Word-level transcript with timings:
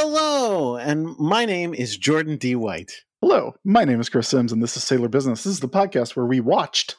Hello, 0.00 0.76
and 0.76 1.18
my 1.18 1.44
name 1.44 1.74
is 1.74 1.96
Jordan 1.96 2.36
D. 2.36 2.54
White. 2.54 3.02
Hello, 3.20 3.56
my 3.64 3.84
name 3.84 4.00
is 4.00 4.08
Chris 4.08 4.28
Sims, 4.28 4.52
and 4.52 4.62
this 4.62 4.76
is 4.76 4.84
Sailor 4.84 5.08
Business. 5.08 5.42
This 5.42 5.54
is 5.54 5.58
the 5.58 5.68
podcast 5.68 6.14
where 6.14 6.24
we 6.24 6.38
watched 6.38 6.94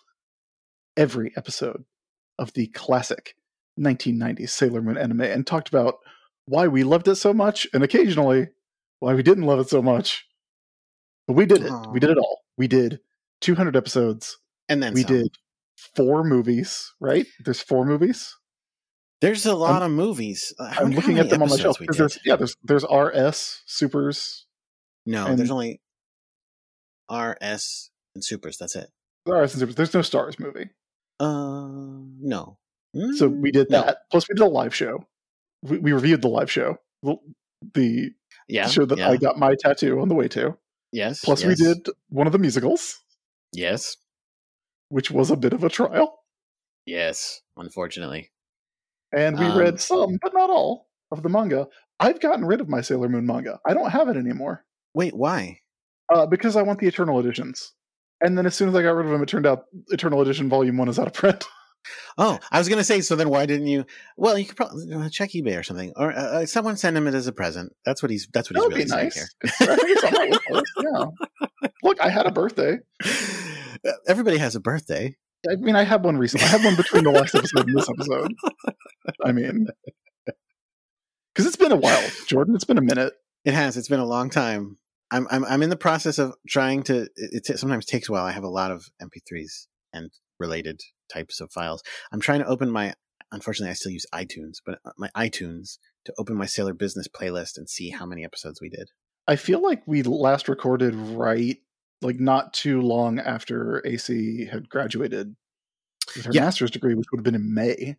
every 0.97 1.31
episode 1.37 1.85
of 2.39 2.51
the 2.51 2.67
classic 2.67 3.35
1990s 3.79 4.49
Sailor 4.49 4.81
Moon 4.81 4.97
anime 4.97 5.21
and 5.21 5.47
talked 5.47 5.69
about 5.69 5.99
why 6.43 6.67
we 6.67 6.83
loved 6.83 7.07
it 7.07 7.15
so 7.15 7.33
much 7.33 7.65
and 7.73 7.85
occasionally 7.85 8.49
why 8.99 9.13
we 9.13 9.23
didn't 9.23 9.45
love 9.45 9.59
it 9.59 9.69
so 9.69 9.81
much. 9.81 10.27
But 11.25 11.37
we 11.37 11.45
did 11.45 11.63
it. 11.63 11.71
Aw. 11.71 11.91
We 11.91 12.01
did 12.01 12.09
it 12.09 12.17
all. 12.17 12.41
We 12.57 12.67
did 12.67 12.99
200 13.39 13.77
episodes. 13.77 14.37
And 14.67 14.83
then 14.83 14.93
we 14.93 15.03
some. 15.03 15.15
did 15.15 15.37
four 15.95 16.25
movies, 16.25 16.93
right? 16.99 17.27
There's 17.45 17.61
four 17.61 17.85
movies. 17.85 18.35
There's 19.21 19.45
a 19.45 19.53
lot 19.55 19.81
of 19.81 19.91
movies. 19.91 20.53
Uh, 20.59 20.73
I 20.79 20.81
I'm 20.83 20.91
looking 20.91 21.19
at 21.19 21.29
them 21.29 21.41
on 21.41 21.49
the 21.49 21.57
shelf. 21.57 21.77
did. 21.79 21.89
There's, 21.91 22.17
yeah, 22.25 22.35
there's 22.37 22.55
there's 22.63 22.85
RS, 22.89 23.61
Supers, 23.65 24.45
No, 25.05 25.25
and- 25.27 25.37
there's 25.37 25.51
only 25.51 25.81
R, 27.09 27.37
S, 27.41 27.89
and 28.15 28.23
Supers. 28.23 28.57
That's 28.57 28.75
it. 28.75 28.89
RS 29.25 29.53
and 29.53 29.59
Supers. 29.61 29.75
There's 29.75 29.93
no 29.93 30.01
Stars 30.01 30.39
movie. 30.39 30.69
Uh, 31.19 31.67
no. 32.21 32.57
So 33.17 33.29
Mm, 33.29 33.41
we 33.41 33.51
did 33.51 33.69
no. 33.69 33.81
that. 33.81 33.97
Plus, 34.09 34.27
we 34.29 34.35
did 34.35 34.41
a 34.43 34.47
live 34.47 34.73
show. 34.73 35.05
We, 35.63 35.77
we 35.79 35.91
reviewed 35.91 36.21
the 36.21 36.29
live 36.29 36.49
show, 36.49 36.77
the, 37.73 38.11
Yeah. 38.47 38.67
show 38.67 38.85
that 38.85 38.97
yeah, 38.97 39.09
I 39.09 39.17
got 39.17 39.37
my 39.37 39.53
tattoo 39.59 39.99
on 39.99 40.07
the 40.07 40.15
way 40.15 40.27
to. 40.29 40.57
Yes. 40.91 41.19
Plus, 41.23 41.43
we 41.43 41.53
did 41.55 41.87
one 42.07 42.25
of 42.25 42.33
the 42.33 42.39
musicals, 42.39 42.97
Yes. 43.51 43.97
which 44.87 45.11
was 45.11 45.29
a 45.29 45.35
bit 45.35 45.53
of 45.53 45.63
a 45.63 45.69
trial. 45.69 46.23
Yes. 46.85 47.41
Unfortunately. 47.57 48.31
And 49.11 49.37
we 49.39 49.45
Um, 49.45 49.57
read 49.57 49.79
some, 49.81 50.17
but 50.21 50.33
not 50.33 50.49
all, 50.49 50.87
of 51.11 51.23
the 51.23 51.29
manga. 51.29 51.67
I've 51.99 52.19
gotten 52.19 52.45
rid 52.45 52.61
of 52.61 52.69
my 52.69 52.81
Sailor 52.81 53.09
Moon 53.09 53.25
manga. 53.25 53.59
I 53.67 53.73
don't 53.73 53.89
have 53.89 54.07
it 54.09 54.15
anymore 54.17 54.63
Wait, 54.93 55.15
why? 55.15 55.59
uh, 56.13 56.25
because 56.25 56.55
I 56.55 56.61
want 56.61 56.79
the 56.79 56.87
Eternal 56.87 57.19
Editions. 57.19 57.73
And 58.21 58.37
then 58.37 58.45
as 58.45 58.55
soon 58.55 58.69
as 58.69 58.75
I 58.75 58.81
got 58.81 58.95
rid 58.95 59.05
of 59.05 59.11
them, 59.11 59.21
it 59.23 59.27
turned 59.29 59.45
out 59.47 59.65
Eternal 59.87 60.21
Edition 60.21 60.49
Volume 60.49 60.77
1 60.77 60.89
is 60.89 60.99
out 60.99 61.07
of 61.07 61.13
print. 61.21 61.45
Oh, 62.17 62.37
I 62.51 62.57
was 62.59 62.67
gonna 62.67 62.83
say. 62.83 62.99
So 62.99 63.15
then, 63.15 63.29
why 63.29 63.45
didn't 63.45 63.67
you? 63.67 63.85
Well, 64.17 64.37
you 64.37 64.45
could 64.45 64.57
probably 64.57 65.09
check 65.11 65.29
eBay 65.29 65.57
or 65.57 65.63
something, 65.63 65.93
or 65.95 66.11
uh, 66.11 66.41
uh, 66.41 66.45
someone 66.45 66.75
send 66.75 66.97
him 66.97 67.07
it 67.07 67.13
as 67.15 67.25
a 67.27 67.31
present. 67.31 67.71
That's 67.85 68.03
what 68.03 68.11
he's. 68.11 68.27
That's 68.33 68.51
what 68.51 68.55
that 68.61 68.77
he's 68.77 68.91
really 68.91 69.05
be 69.05 69.11
saying 69.15 69.31
nice. 69.45 69.61
I 69.69 69.75
think 69.77 69.89
it's 69.97 70.03
on 70.03 70.13
my 70.13 70.39
list. 70.51 70.71
Yeah. 71.61 71.69
Look, 71.83 72.01
I 72.01 72.09
had 72.09 72.25
a 72.25 72.31
birthday. 72.31 72.79
Everybody 74.07 74.37
has 74.39 74.55
a 74.55 74.59
birthday. 74.59 75.15
I 75.49 75.55
mean, 75.55 75.75
I 75.75 75.83
had 75.83 76.03
one 76.03 76.17
recently. 76.17 76.45
I 76.45 76.49
had 76.49 76.63
one 76.63 76.75
between 76.75 77.03
the 77.03 77.11
last 77.11 77.35
episode 77.35 77.67
and 77.67 77.77
this 77.77 77.89
episode. 77.89 78.33
I 79.25 79.31
mean, 79.31 79.67
because 81.33 81.45
it's 81.45 81.55
been 81.55 81.71
a 81.71 81.77
while, 81.77 82.03
Jordan. 82.27 82.55
It's 82.55 82.65
been 82.65 82.77
a 82.77 82.81
minute. 82.81 83.13
It 83.45 83.53
has. 83.53 83.77
It's 83.77 83.87
been 83.87 83.99
a 83.99 84.05
long 84.05 84.29
time. 84.29 84.77
I'm 85.11 85.27
I'm 85.31 85.45
I'm 85.45 85.63
in 85.63 85.69
the 85.69 85.77
process 85.77 86.19
of 86.19 86.33
trying 86.47 86.83
to. 86.83 87.03
It, 87.15 87.49
it 87.49 87.59
sometimes 87.59 87.85
takes 87.85 88.09
a 88.09 88.11
while. 88.11 88.25
I 88.25 88.31
have 88.31 88.43
a 88.43 88.49
lot 88.49 88.71
of 88.71 88.89
MP3s 89.01 89.67
and 89.93 90.11
related 90.39 90.81
types 91.11 91.39
of 91.39 91.51
files. 91.51 91.81
I'm 92.11 92.19
trying 92.19 92.39
to 92.39 92.47
open 92.47 92.69
my. 92.69 92.93
Unfortunately, 93.31 93.69
I 93.69 93.75
still 93.75 93.91
use 93.91 94.07
iTunes, 94.13 94.57
but 94.65 94.79
uh, 94.83 94.91
my 94.97 95.09
iTunes 95.15 95.77
to 96.05 96.13
open 96.17 96.35
my 96.35 96.47
Sailor 96.47 96.73
Business 96.73 97.07
playlist 97.07 97.57
and 97.57 97.69
see 97.69 97.91
how 97.91 98.05
many 98.05 98.25
episodes 98.25 98.59
we 98.59 98.69
did. 98.69 98.89
I 99.27 99.35
feel 99.35 99.61
like 99.61 99.83
we 99.85 100.01
last 100.01 100.49
recorded 100.49 100.95
right, 100.95 101.57
like 102.01 102.19
not 102.19 102.53
too 102.53 102.81
long 102.81 103.19
after 103.19 103.85
AC 103.85 104.45
had 104.45 104.69
graduated 104.69 105.35
with 106.15 106.25
her 106.25 106.31
Yeah. 106.33 106.41
master's 106.45 106.71
degree, 106.71 106.95
which 106.95 107.07
would 107.11 107.19
have 107.19 107.23
been 107.25 107.35
in 107.35 107.53
May. 107.53 107.97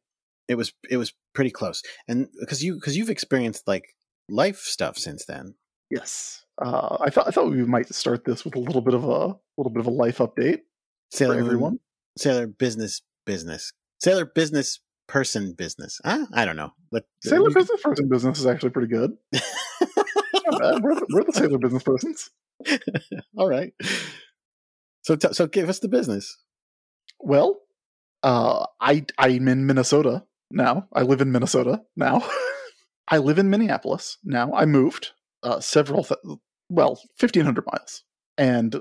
It 0.48 0.54
was 0.56 0.72
it 0.88 0.96
was 0.96 1.12
pretty 1.34 1.50
close, 1.50 1.82
and 2.08 2.28
because 2.40 2.62
you 2.64 2.74
because 2.74 2.96
you've 2.96 3.10
experienced 3.10 3.68
like 3.68 3.94
life 4.28 4.58
stuff 4.60 4.96
since 4.98 5.24
then. 5.26 5.54
Yes. 5.90 6.44
Uh, 6.60 6.98
I 7.00 7.10
thought 7.10 7.26
I 7.28 7.30
thought 7.30 7.50
we 7.50 7.64
might 7.64 7.92
start 7.94 8.24
this 8.24 8.44
with 8.44 8.54
a 8.56 8.58
little 8.60 8.80
bit 8.80 8.94
of 8.94 9.04
a 9.04 9.36
little 9.56 9.70
bit 9.72 9.80
of 9.80 9.86
a 9.86 9.90
life 9.90 10.18
update 10.18 10.60
Sailor 11.12 11.34
for 11.34 11.40
Moon- 11.40 11.46
everyone. 11.46 11.80
Sailor 12.18 12.46
business 12.48 13.02
business. 13.26 13.72
Sailor 14.00 14.24
business 14.24 14.80
person 15.06 15.52
business. 15.52 16.00
Huh? 16.04 16.26
I 16.32 16.44
don't 16.44 16.56
know. 16.56 16.70
Let, 16.92 17.04
Sailor 17.22 17.50
business 17.50 17.80
person 17.82 18.08
business 18.08 18.38
is 18.40 18.46
actually 18.46 18.70
pretty 18.70 18.88
good. 18.88 19.12
We're, 20.82 20.94
the, 20.94 21.06
we're 21.10 21.24
the 21.24 21.32
sailor 21.32 21.58
business 21.58 21.82
persons. 21.82 22.30
All 23.36 23.48
right. 23.48 23.72
So 25.02 25.16
t- 25.16 25.32
so 25.32 25.46
give 25.46 25.68
us 25.68 25.78
the 25.80 25.88
business. 25.88 26.36
Well, 27.20 27.60
uh, 28.22 28.66
I 28.80 29.04
I'm 29.18 29.48
in 29.48 29.66
Minnesota 29.66 30.24
now. 30.50 30.88
I 30.92 31.02
live 31.02 31.20
in 31.20 31.32
Minnesota 31.32 31.82
now. 31.96 32.22
I 33.08 33.18
live 33.18 33.38
in 33.38 33.50
Minneapolis 33.50 34.18
now. 34.24 34.52
I 34.54 34.66
moved 34.66 35.10
uh, 35.42 35.58
several, 35.60 36.04
th- 36.04 36.20
well, 36.68 37.00
fifteen 37.18 37.44
hundred 37.44 37.64
miles. 37.66 38.04
And 38.38 38.76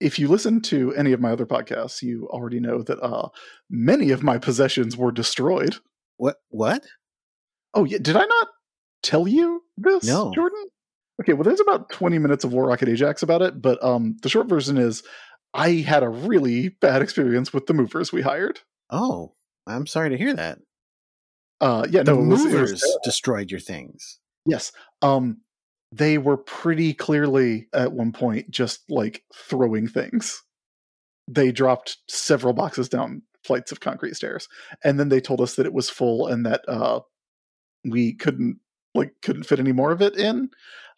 if 0.00 0.18
you 0.18 0.28
listen 0.28 0.60
to 0.62 0.94
any 0.94 1.12
of 1.12 1.20
my 1.20 1.32
other 1.32 1.46
podcasts, 1.46 2.02
you 2.02 2.26
already 2.30 2.60
know 2.60 2.82
that 2.82 3.00
uh, 3.00 3.28
many 3.70 4.10
of 4.10 4.22
my 4.22 4.38
possessions 4.38 4.96
were 4.96 5.12
destroyed. 5.12 5.76
What 6.16 6.36
what? 6.48 6.84
Oh 7.74 7.84
yeah, 7.84 7.98
did 8.00 8.16
I 8.16 8.24
not 8.24 8.48
tell 9.02 9.28
you 9.28 9.62
this, 9.76 10.04
No. 10.06 10.32
Jordan? 10.34 10.64
Okay, 11.20 11.32
well, 11.32 11.44
there's 11.44 11.60
about 11.60 11.88
20 11.90 12.18
minutes 12.18 12.44
of 12.44 12.52
War 12.52 12.66
Rocket 12.66 12.88
Ajax 12.88 13.22
about 13.22 13.42
it, 13.42 13.60
but 13.62 13.82
um, 13.82 14.16
the 14.22 14.28
short 14.28 14.48
version 14.48 14.76
is 14.76 15.02
I 15.54 15.70
had 15.76 16.02
a 16.02 16.08
really 16.08 16.68
bad 16.68 17.00
experience 17.02 17.52
with 17.52 17.66
the 17.66 17.74
movers 17.74 18.12
we 18.12 18.20
hired. 18.22 18.60
Oh, 18.90 19.34
I'm 19.66 19.86
sorry 19.86 20.10
to 20.10 20.18
hear 20.18 20.34
that. 20.34 20.58
Uh, 21.60 21.86
yeah, 21.90 22.02
The 22.02 22.12
no, 22.12 22.22
it 22.22 22.26
was- 22.26 22.40
it 22.44 22.44
was 22.44 22.52
movers 22.52 22.84
destroyed 23.02 23.50
your 23.50 23.60
things. 23.60 24.18
yes. 24.44 24.72
Um, 25.02 25.40
they 25.92 26.18
were 26.18 26.36
pretty 26.36 26.92
clearly 26.92 27.68
at 27.72 27.92
one 27.92 28.12
point 28.12 28.50
just 28.50 28.80
like 28.90 29.22
throwing 29.34 29.88
things. 29.88 30.42
They 31.28 31.50
dropped 31.52 31.96
several 32.08 32.52
boxes 32.52 32.88
down 32.88 33.22
flights 33.44 33.72
of 33.72 33.80
concrete 33.80 34.14
stairs, 34.16 34.48
and 34.84 35.00
then 35.00 35.08
they 35.08 35.20
told 35.20 35.40
us 35.40 35.54
that 35.54 35.64
it 35.64 35.72
was 35.72 35.88
full 35.88 36.26
and 36.26 36.44
that 36.44 36.62
uh, 36.68 37.00
we 37.84 38.14
couldn't 38.14 38.58
like 38.96 39.12
couldn't 39.22 39.44
fit 39.44 39.60
any 39.60 39.72
more 39.72 39.92
of 39.92 40.02
it 40.02 40.16
in, 40.16 40.50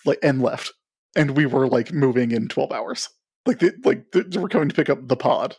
like 0.04 0.19
and 0.22 0.42
left. 0.42 0.72
And 1.16 1.36
we 1.36 1.47
were 1.47 1.66
like 1.66 1.92
moving 1.92 2.31
in 2.31 2.48
twelve 2.48 2.72
hours. 2.72 3.09
Like 3.47 3.60
they, 3.60 3.70
like 3.84 4.04
they 4.12 4.38
were 4.38 4.48
coming 4.48 4.69
to 4.69 4.75
pick 4.75 4.91
up 4.91 5.09
the 5.09 5.16
pod. 5.16 5.56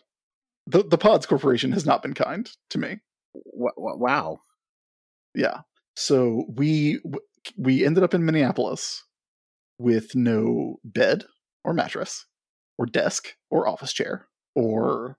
The 0.67 0.83
the 0.83 0.97
Pods 0.97 1.25
Corporation 1.25 1.71
has 1.71 1.85
not 1.85 2.01
been 2.01 2.13
kind 2.13 2.49
to 2.69 2.77
me. 2.77 2.97
Wow. 3.33 4.39
Yeah. 5.35 5.61
So 5.95 6.45
we 6.55 6.99
we 7.57 7.85
ended 7.85 8.03
up 8.03 8.13
in 8.13 8.25
Minneapolis 8.25 9.03
with 9.79 10.13
no 10.15 10.79
bed 10.83 11.25
or 11.63 11.73
mattress 11.73 12.25
or 12.77 12.85
desk 12.85 13.35
or 13.49 13.67
office 13.67 13.93
chair 13.93 14.27
or 14.55 15.17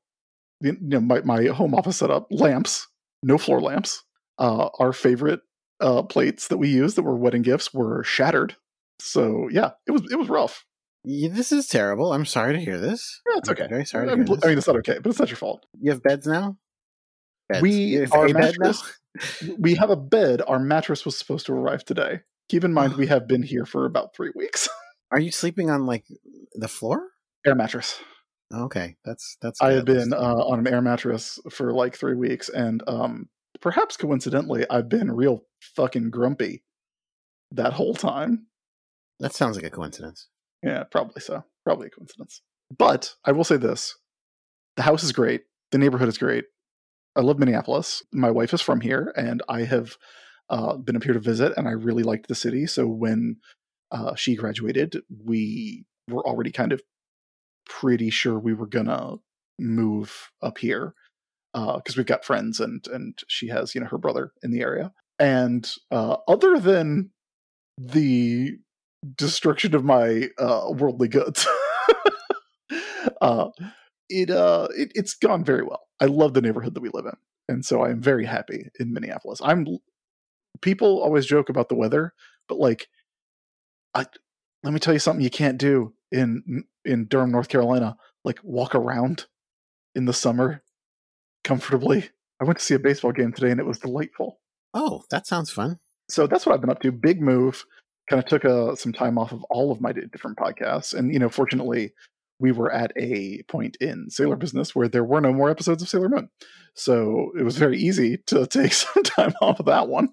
you 0.60 0.76
know 0.80 1.00
my 1.00 1.20
my 1.22 1.44
home 1.47 1.75
office 1.75 1.98
setup 1.98 2.26
lamps, 2.30 2.86
no 3.22 3.38
floor 3.38 3.60
lamps. 3.60 4.04
Uh, 4.38 4.69
our 4.78 4.92
favorite 4.92 5.41
uh, 5.80 6.02
plates 6.02 6.48
that 6.48 6.58
we 6.58 6.68
used 6.68 6.96
that 6.96 7.02
were 7.02 7.16
wedding 7.16 7.42
gifts 7.42 7.72
were 7.72 8.04
shattered. 8.04 8.56
So 9.00 9.48
yeah, 9.50 9.70
it 9.86 9.92
was 9.92 10.02
it 10.10 10.18
was 10.18 10.28
rough. 10.28 10.64
Yeah, 11.04 11.30
this 11.30 11.52
is 11.52 11.66
terrible. 11.66 12.12
I'm 12.12 12.26
sorry 12.26 12.52
to 12.52 12.60
hear 12.60 12.78
this. 12.78 13.20
Yeah, 13.26 13.38
it's 13.38 13.48
I'm 13.48 13.54
okay. 13.54 13.66
Very 13.68 13.86
sorry 13.86 14.06
to 14.06 14.12
I 14.12 14.15
hear 14.16 14.24
mean, 14.24 14.34
this. 14.34 14.44
I 14.44 14.48
mean, 14.48 14.59
it's 14.59 14.66
not 14.66 14.77
okay, 14.77 14.98
but 15.03 15.10
it's 15.10 15.18
not 15.18 15.28
your 15.28 15.36
fault. 15.36 15.65
you 15.80 15.91
have 15.91 16.03
beds 16.03 16.27
now. 16.27 16.56
Beds. 17.48 17.62
We 17.62 17.72
You 17.72 18.00
have 18.00 18.12
a 18.30 18.34
bed 18.34 18.54
now? 18.60 18.72
we 19.59 19.74
have 19.77 19.91
a 19.91 19.97
bed. 19.97 20.42
Our 20.47 20.59
mattress 20.59 21.04
was 21.04 21.16
supposed 21.16 21.47
to 21.47 21.53
arrive 21.53 21.84
today. 21.84 22.21
Keep 22.50 22.65
in 22.65 22.72
mind, 22.72 22.97
we 22.97 23.06
have 23.06 23.27
been 23.28 23.42
here 23.42 23.65
for 23.65 23.86
about 23.86 24.15
three 24.15 24.32
weeks. 24.34 24.68
Are 25.12 25.21
you 25.21 25.30
sleeping 25.30 25.71
on 25.71 25.86
like 25.86 26.04
the 26.54 26.68
floor? 26.68 27.09
Air 27.47 27.54
mattress. 27.54 27.98
Okay, 28.53 28.97
that's 29.04 29.36
that's. 29.41 29.62
I 29.62 29.72
have 29.72 29.84
been 29.84 30.12
uh, 30.12 30.16
on 30.16 30.59
an 30.59 30.66
air 30.66 30.82
mattress 30.82 31.38
for 31.50 31.72
like 31.72 31.97
three 31.97 32.16
weeks, 32.16 32.48
and 32.48 32.82
um, 32.88 33.28
perhaps 33.60 33.97
coincidentally, 33.97 34.65
I've 34.68 34.89
been 34.89 35.12
real 35.12 35.45
fucking 35.60 36.10
grumpy 36.10 36.62
that 37.53 37.74
whole 37.74 37.95
time. 37.95 38.47
that 39.18 39.34
sounds 39.34 39.57
like 39.57 39.65
a 39.65 39.71
coincidence. 39.71 40.28
Yeah, 40.62 40.84
probably 40.84 41.21
so. 41.21 41.45
Probably 41.65 41.89
a 41.89 41.91
coincidence. 41.91 42.42
But 42.77 43.15
I 43.24 43.33
will 43.33 43.45
say 43.45 43.57
this: 43.57 43.97
the 44.77 44.83
house 44.83 45.03
is 45.03 45.12
great. 45.12 45.42
The 45.72 45.78
neighborhood 45.78 46.09
is 46.09 46.18
great. 46.18 46.45
I 47.16 47.21
love 47.21 47.39
Minneapolis. 47.39 48.03
My 48.12 48.30
wife 48.30 48.54
is 48.54 48.60
from 48.60 48.80
here, 48.80 49.12
and 49.16 49.42
I 49.48 49.63
have 49.65 49.97
uh, 50.48 50.77
been 50.77 50.97
up 50.97 51.04
here 51.04 51.15
to 51.15 51.21
visit, 51.21 51.53
and 51.56 51.68
I 51.68 51.72
really 51.72 52.03
liked 52.03 52.28
the 52.28 52.34
city. 52.34 52.66
So 52.66 52.86
when 52.86 53.36
uh, 53.91 54.15
she 54.15 54.36
graduated, 54.36 54.97
we 55.24 55.84
were 56.09 56.27
already 56.27 56.53
kind 56.53 56.72
of 56.72 56.83
pretty 57.68 58.10
sure 58.10 58.39
we 58.39 58.54
were 58.54 58.66
gonna 58.66 59.16
move 59.59 60.30
up 60.42 60.59
here 60.59 60.95
because 61.52 61.97
we've 61.97 62.06
got 62.06 62.24
friends, 62.24 62.60
and 62.60 62.86
and 62.88 63.18
she 63.28 63.48
has 63.48 63.74
you 63.74 63.80
know 63.80 63.86
her 63.88 63.98
brother 63.98 64.32
in 64.42 64.50
the 64.50 64.60
area. 64.60 64.92
And 65.18 65.70
uh, 65.91 66.16
other 66.26 66.58
than 66.58 67.10
the 67.76 68.58
destruction 69.16 69.74
of 69.74 69.84
my 69.84 70.28
uh, 70.38 70.66
worldly 70.70 71.08
goods. 71.08 71.47
uh, 73.20 73.48
it 74.08 74.30
uh, 74.30 74.68
it, 74.76 74.92
it's 74.94 75.14
gone 75.14 75.44
very 75.44 75.62
well. 75.62 75.80
I 76.00 76.06
love 76.06 76.34
the 76.34 76.42
neighborhood 76.42 76.74
that 76.74 76.80
we 76.80 76.91
live 76.92 77.06
in, 77.06 77.16
and 77.48 77.64
so 77.64 77.82
I 77.82 77.91
am 77.91 78.03
very 78.03 78.26
happy 78.26 78.68
in 78.78 78.92
Minneapolis. 78.92 79.41
I'm 79.42 79.66
people 80.60 81.00
always 81.00 81.26
joke 81.26 81.48
about 81.48 81.68
the 81.68 81.74
weather, 81.74 82.12
but 82.48 82.58
like 82.58 82.88
I, 83.94 84.06
let 84.62 84.72
me 84.72 84.80
tell 84.80 84.92
you 84.92 85.00
something 85.00 85.22
you 85.22 85.30
can't 85.30 85.58
do 85.58 85.94
in 86.10 86.64
in 86.84 87.06
Durham, 87.06 87.30
North 87.30 87.48
Carolina. 87.48 87.96
Like 88.24 88.41
walk 88.42 88.74
around 88.74 89.26
in 89.94 90.04
the 90.04 90.12
summer 90.12 90.62
comfortably. 91.50 92.08
I 92.41 92.44
went 92.44 92.60
to 92.60 92.64
see 92.64 92.74
a 92.74 92.78
baseball 92.78 93.10
game 93.10 93.32
today 93.32 93.50
and 93.50 93.58
it 93.58 93.66
was 93.66 93.80
delightful. 93.80 94.38
Oh, 94.72 95.02
that 95.10 95.26
sounds 95.26 95.50
fun. 95.50 95.80
So 96.08 96.28
that's 96.28 96.47
what 96.47 96.54
I've 96.54 96.60
been 96.60 96.70
up 96.70 96.80
to. 96.82 96.92
Big 96.92 97.20
move. 97.20 97.64
Kind 98.08 98.22
of 98.22 98.28
took 98.28 98.44
a, 98.44 98.66
uh, 98.66 98.76
some 98.76 98.92
time 98.92 99.18
off 99.18 99.32
of 99.32 99.42
all 99.50 99.72
of 99.72 99.80
my 99.80 99.92
different 99.92 100.36
podcasts, 100.36 100.94
and 100.94 101.12
you 101.12 101.18
know, 101.20 101.28
fortunately, 101.28 101.92
we 102.41 102.50
were 102.50 102.72
at 102.72 102.92
a 102.97 103.42
point 103.48 103.76
in 103.80 104.10
Sailor 104.10 104.34
business 104.34 104.74
where 104.74 104.88
there 104.88 105.04
were 105.04 105.20
no 105.20 105.32
more 105.32 105.50
episodes 105.50 105.82
of 105.82 105.88
Sailor 105.88 106.08
Moon. 106.08 106.28
So 106.74 107.30
it 107.38 107.44
was 107.44 107.56
very 107.56 107.78
easy 107.78 108.18
to 108.26 108.46
take 108.48 108.72
some 108.72 109.04
time 109.04 109.34
off 109.41 109.60
of 109.60 109.66
that 109.66 109.88
one. 109.88 110.08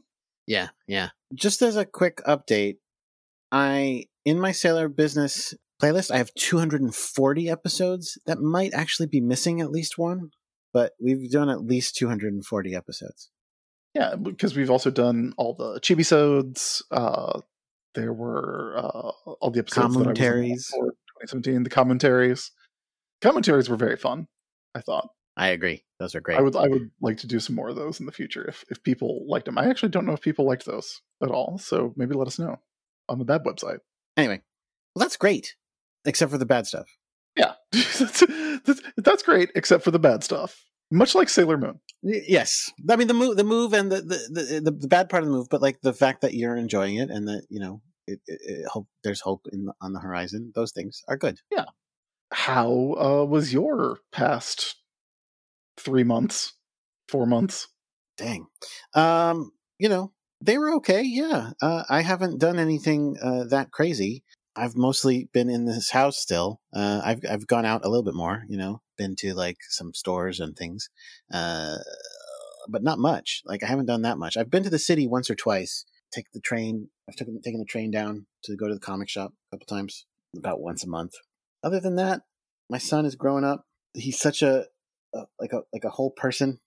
Yeah, 0.45 0.69
yeah. 0.87 1.09
Just 1.33 1.61
as 1.61 1.75
a 1.75 1.85
quick 1.85 2.17
update, 2.27 2.77
I 3.51 4.05
in 4.25 4.39
my 4.39 4.51
Sailor 4.51 4.89
business 4.89 5.55
playlist, 5.81 6.11
I 6.11 6.17
have 6.17 6.33
240 6.35 7.49
episodes 7.49 8.17
that 8.25 8.39
might 8.39 8.73
actually 8.73 9.07
be 9.07 9.21
missing 9.21 9.61
at 9.61 9.71
least 9.71 9.97
one, 9.97 10.31
but 10.73 10.93
we've 11.01 11.29
done 11.31 11.49
at 11.49 11.65
least 11.65 11.95
240 11.95 12.75
episodes. 12.75 13.29
Yeah, 13.93 14.15
because 14.15 14.55
we've 14.55 14.69
also 14.69 14.91
done 14.91 15.33
all 15.37 15.53
the 15.53 15.79
chibisodes. 15.79 16.81
Uh, 16.91 17.41
there 17.95 18.13
were 18.13 18.75
uh, 18.77 19.11
all 19.41 19.51
the 19.51 19.59
episodes 19.59 19.95
commentaries. 19.95 20.67
2017, 20.67 21.63
the 21.63 21.69
commentaries. 21.69 22.51
Commentaries 23.21 23.69
were 23.69 23.75
very 23.75 23.97
fun. 23.97 24.27
I 24.75 24.81
thought. 24.81 25.09
I 25.35 25.49
agree. 25.49 25.83
Those 25.99 26.15
are 26.15 26.21
great. 26.21 26.37
I 26.37 26.41
would 26.41 26.55
I 26.55 26.67
would 26.67 26.91
like 27.01 27.17
to 27.17 27.27
do 27.27 27.39
some 27.39 27.55
more 27.55 27.69
of 27.69 27.75
those 27.75 27.99
in 27.99 28.05
the 28.05 28.11
future 28.11 28.45
if 28.47 28.63
if 28.69 28.83
people 28.83 29.25
liked 29.27 29.45
them. 29.45 29.57
I 29.57 29.69
actually 29.69 29.89
don't 29.89 30.05
know 30.05 30.13
if 30.13 30.21
people 30.21 30.45
liked 30.45 30.65
those 30.65 31.01
at 31.21 31.29
all. 31.29 31.57
So 31.59 31.93
maybe 31.95 32.15
let 32.15 32.27
us 32.27 32.39
know 32.39 32.59
on 33.07 33.19
the 33.19 33.25
bad 33.25 33.43
website. 33.43 33.79
Anyway, 34.15 34.41
well, 34.95 35.01
that's 35.05 35.17
great, 35.17 35.55
except 36.05 36.31
for 36.31 36.39
the 36.39 36.45
bad 36.45 36.65
stuff. 36.65 36.87
Yeah, 37.37 37.53
that's, 37.71 38.23
that's, 38.65 38.81
that's 38.97 39.23
great, 39.23 39.51
except 39.55 39.83
for 39.83 39.91
the 39.91 39.99
bad 39.99 40.23
stuff. 40.23 40.63
Much 40.89 41.15
like 41.15 41.29
Sailor 41.29 41.57
Moon. 41.57 41.79
Yes, 42.01 42.71
I 42.89 42.95
mean 42.95 43.07
the 43.07 43.13
move, 43.13 43.37
the 43.37 43.43
move, 43.43 43.73
and 43.73 43.91
the 43.91 44.01
the, 44.01 44.61
the 44.61 44.71
the 44.71 44.87
bad 44.87 45.09
part 45.09 45.23
of 45.23 45.29
the 45.29 45.35
move, 45.35 45.47
but 45.49 45.61
like 45.61 45.81
the 45.81 45.93
fact 45.93 46.21
that 46.21 46.33
you're 46.33 46.55
enjoying 46.55 46.95
it 46.95 47.09
and 47.09 47.27
that 47.27 47.45
you 47.49 47.59
know 47.59 47.81
it, 48.07 48.19
it, 48.25 48.39
it, 48.43 48.67
hope 48.67 48.87
there's 49.03 49.21
hope 49.21 49.47
in 49.51 49.67
on 49.81 49.93
the 49.93 49.99
horizon. 49.99 50.51
Those 50.55 50.71
things 50.71 51.03
are 51.07 51.17
good. 51.17 51.39
Yeah. 51.51 51.65
How 52.31 52.69
uh, 52.99 53.25
was 53.25 53.53
your 53.53 53.99
past 54.11 54.75
three 55.77 56.03
months, 56.03 56.53
four 57.09 57.25
months? 57.25 57.67
Dang. 58.17 58.47
Um, 58.93 59.51
you 59.77 59.89
know, 59.89 60.11
they 60.41 60.57
were 60.57 60.75
okay. 60.75 61.03
Yeah. 61.03 61.51
Uh, 61.61 61.83
I 61.89 62.01
haven't 62.01 62.39
done 62.39 62.59
anything 62.59 63.15
uh, 63.21 63.45
that 63.45 63.71
crazy. 63.71 64.23
I've 64.57 64.75
mostly 64.75 65.29
been 65.31 65.49
in 65.49 65.65
this 65.65 65.91
house 65.91 66.17
still. 66.17 66.61
Uh, 66.73 67.01
I've 67.03 67.21
I've 67.29 67.47
gone 67.47 67.65
out 67.65 67.85
a 67.85 67.89
little 67.89 68.03
bit 68.03 68.15
more. 68.15 68.43
You 68.49 68.57
know, 68.57 68.81
been 68.97 69.15
to 69.17 69.33
like 69.33 69.57
some 69.69 69.93
stores 69.93 70.39
and 70.39 70.55
things, 70.55 70.89
uh, 71.31 71.77
but 72.67 72.83
not 72.83 72.99
much. 72.99 73.43
Like 73.45 73.63
I 73.63 73.67
haven't 73.67 73.85
done 73.85 74.01
that 74.01 74.17
much. 74.17 74.35
I've 74.35 74.49
been 74.49 74.63
to 74.63 74.69
the 74.69 74.79
city 74.79 75.07
once 75.07 75.29
or 75.29 75.35
twice. 75.35 75.85
Take 76.11 76.31
the 76.31 76.39
train. 76.39 76.89
I've 77.07 77.15
taken 77.15 77.39
taken 77.41 77.59
the 77.59 77.65
train 77.65 77.91
down 77.91 78.25
to 78.43 78.55
go 78.55 78.67
to 78.67 78.73
the 78.73 78.79
comic 78.79 79.09
shop 79.09 79.33
a 79.51 79.55
couple 79.55 79.67
times, 79.67 80.05
about 80.35 80.59
once 80.59 80.83
a 80.83 80.89
month. 80.89 81.13
Other 81.63 81.79
than 81.79 81.95
that, 81.95 82.23
my 82.69 82.77
son 82.77 83.05
is 83.05 83.15
growing 83.15 83.43
up. 83.43 83.65
He's 83.93 84.19
such 84.19 84.41
a, 84.41 84.65
a 85.13 85.25
like 85.39 85.53
a 85.53 85.61
like 85.71 85.83
a 85.83 85.89
whole 85.89 86.11
person. 86.11 86.59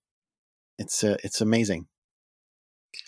It's 0.78 1.02
uh, 1.02 1.16
it's 1.24 1.40
amazing. 1.40 1.88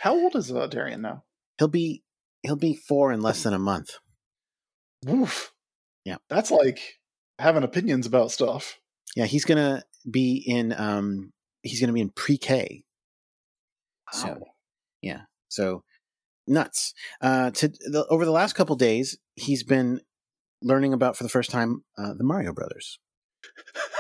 How 0.01 0.15
old 0.15 0.37
is 0.37 0.51
uh, 0.51 0.67
Darian 0.67 1.03
now? 1.03 1.25
He'll 1.59 1.69
be 1.69 2.03
he'll 2.43 2.57
be 2.57 2.75
four 2.75 3.13
in 3.13 3.21
less 3.21 3.43
than 3.43 3.55
a 3.55 3.59
month. 3.59 3.99
Woof. 5.05 5.53
Yeah, 6.05 6.17
that's 6.29 6.51
like 6.51 6.81
having 7.39 7.63
opinions 7.63 8.07
about 8.07 8.31
stuff. 8.31 8.79
Yeah, 9.17 9.27
he's 9.27 9.45
gonna 9.45 9.83
be 10.11 10.43
in 10.47 10.75
um 10.77 11.33
he's 11.63 11.81
gonna 11.81 11.93
be 11.93 12.01
in 12.01 12.11
pre-K. 12.11 12.85
Wow. 14.13 14.21
So 14.21 14.45
yeah, 15.01 15.23
so 15.49 15.83
nuts. 16.47 16.95
Uh, 17.21 17.51
to 17.53 17.69
the, 17.69 18.07
over 18.09 18.25
the 18.25 18.31
last 18.31 18.55
couple 18.55 18.77
days, 18.77 19.19
he's 19.35 19.63
been 19.63 20.01
learning 20.63 20.93
about 20.93 21.17
for 21.17 21.23
the 21.25 21.29
first 21.29 21.51
time 21.51 21.85
uh, 21.99 22.15
the 22.15 22.25
Mario 22.25 22.53
Brothers. 22.53 22.99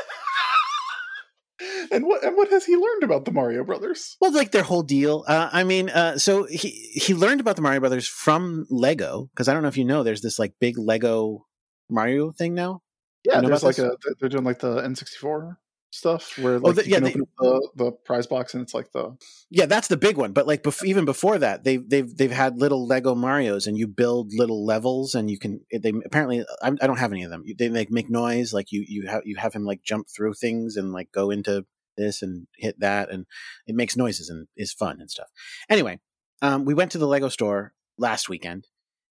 and 1.90 2.06
what 2.06 2.24
and 2.24 2.36
what 2.36 2.48
has 2.50 2.64
he 2.64 2.76
learned 2.76 3.02
about 3.02 3.24
the 3.24 3.32
Mario 3.32 3.64
Brothers? 3.64 4.16
Well, 4.20 4.32
like 4.32 4.52
their 4.52 4.62
whole 4.62 4.82
deal. 4.82 5.24
Uh, 5.26 5.48
I 5.52 5.64
mean, 5.64 5.90
uh, 5.90 6.18
so 6.18 6.44
he 6.44 6.70
he 6.92 7.14
learned 7.14 7.40
about 7.40 7.56
the 7.56 7.62
Mario 7.62 7.80
Brothers 7.80 8.06
from 8.06 8.66
Lego 8.70 9.28
because 9.32 9.48
I 9.48 9.52
don't 9.54 9.62
know 9.62 9.68
if 9.68 9.76
you 9.76 9.84
know, 9.84 10.02
there's 10.02 10.22
this 10.22 10.38
like 10.38 10.54
big 10.60 10.78
Lego 10.78 11.46
Mario 11.88 12.32
thing 12.32 12.54
now. 12.54 12.82
Yeah, 13.24 13.40
there's 13.40 13.62
like 13.62 13.76
this? 13.76 13.86
a 13.86 14.14
they're 14.18 14.28
doing 14.28 14.44
like 14.44 14.58
the 14.58 14.80
N64 14.82 15.56
stuff 15.92 16.38
where 16.38 16.54
oh, 16.54 16.58
like, 16.58 16.70
oh, 16.70 16.72
the, 16.72 16.88
yeah, 16.88 17.00
they, 17.00 17.12
the, 17.12 17.70
the 17.76 17.92
prize 17.92 18.26
box 18.26 18.54
and 18.54 18.62
it's 18.62 18.72
like 18.72 18.90
the 18.92 19.14
yeah 19.50 19.66
that's 19.66 19.88
the 19.88 19.96
big 19.96 20.16
one 20.16 20.32
but 20.32 20.46
like 20.46 20.62
bef- 20.62 20.84
even 20.84 21.04
before 21.04 21.38
that 21.38 21.64
they've 21.64 21.86
they've 21.88 22.16
they've 22.16 22.32
had 22.32 22.56
little 22.56 22.86
lego 22.86 23.14
marios 23.14 23.66
and 23.66 23.76
you 23.76 23.86
build 23.86 24.32
little 24.32 24.64
levels 24.64 25.14
and 25.14 25.30
you 25.30 25.38
can 25.38 25.60
they 25.70 25.92
apparently 26.06 26.44
i, 26.62 26.68
I 26.68 26.86
don't 26.86 26.98
have 26.98 27.12
any 27.12 27.24
of 27.24 27.30
them. 27.30 27.44
They 27.58 27.68
make 27.68 27.90
make 27.90 28.08
noise 28.08 28.54
like 28.54 28.72
you 28.72 28.84
you 28.88 29.06
have 29.06 29.22
you 29.26 29.36
have 29.36 29.52
him 29.52 29.64
like 29.64 29.82
jump 29.82 30.08
through 30.08 30.34
things 30.34 30.76
and 30.76 30.92
like 30.92 31.12
go 31.12 31.30
into 31.30 31.66
this 31.98 32.22
and 32.22 32.46
hit 32.56 32.80
that 32.80 33.10
and 33.10 33.26
it 33.66 33.74
makes 33.74 33.94
noises 33.94 34.30
and 34.30 34.48
is 34.56 34.72
fun 34.72 34.98
and 35.00 35.10
stuff. 35.10 35.28
Anyway 35.68 36.00
um, 36.40 36.64
we 36.64 36.72
went 36.72 36.90
to 36.92 36.98
the 36.98 37.06
lego 37.06 37.28
store 37.28 37.74
last 37.98 38.30
weekend 38.30 38.66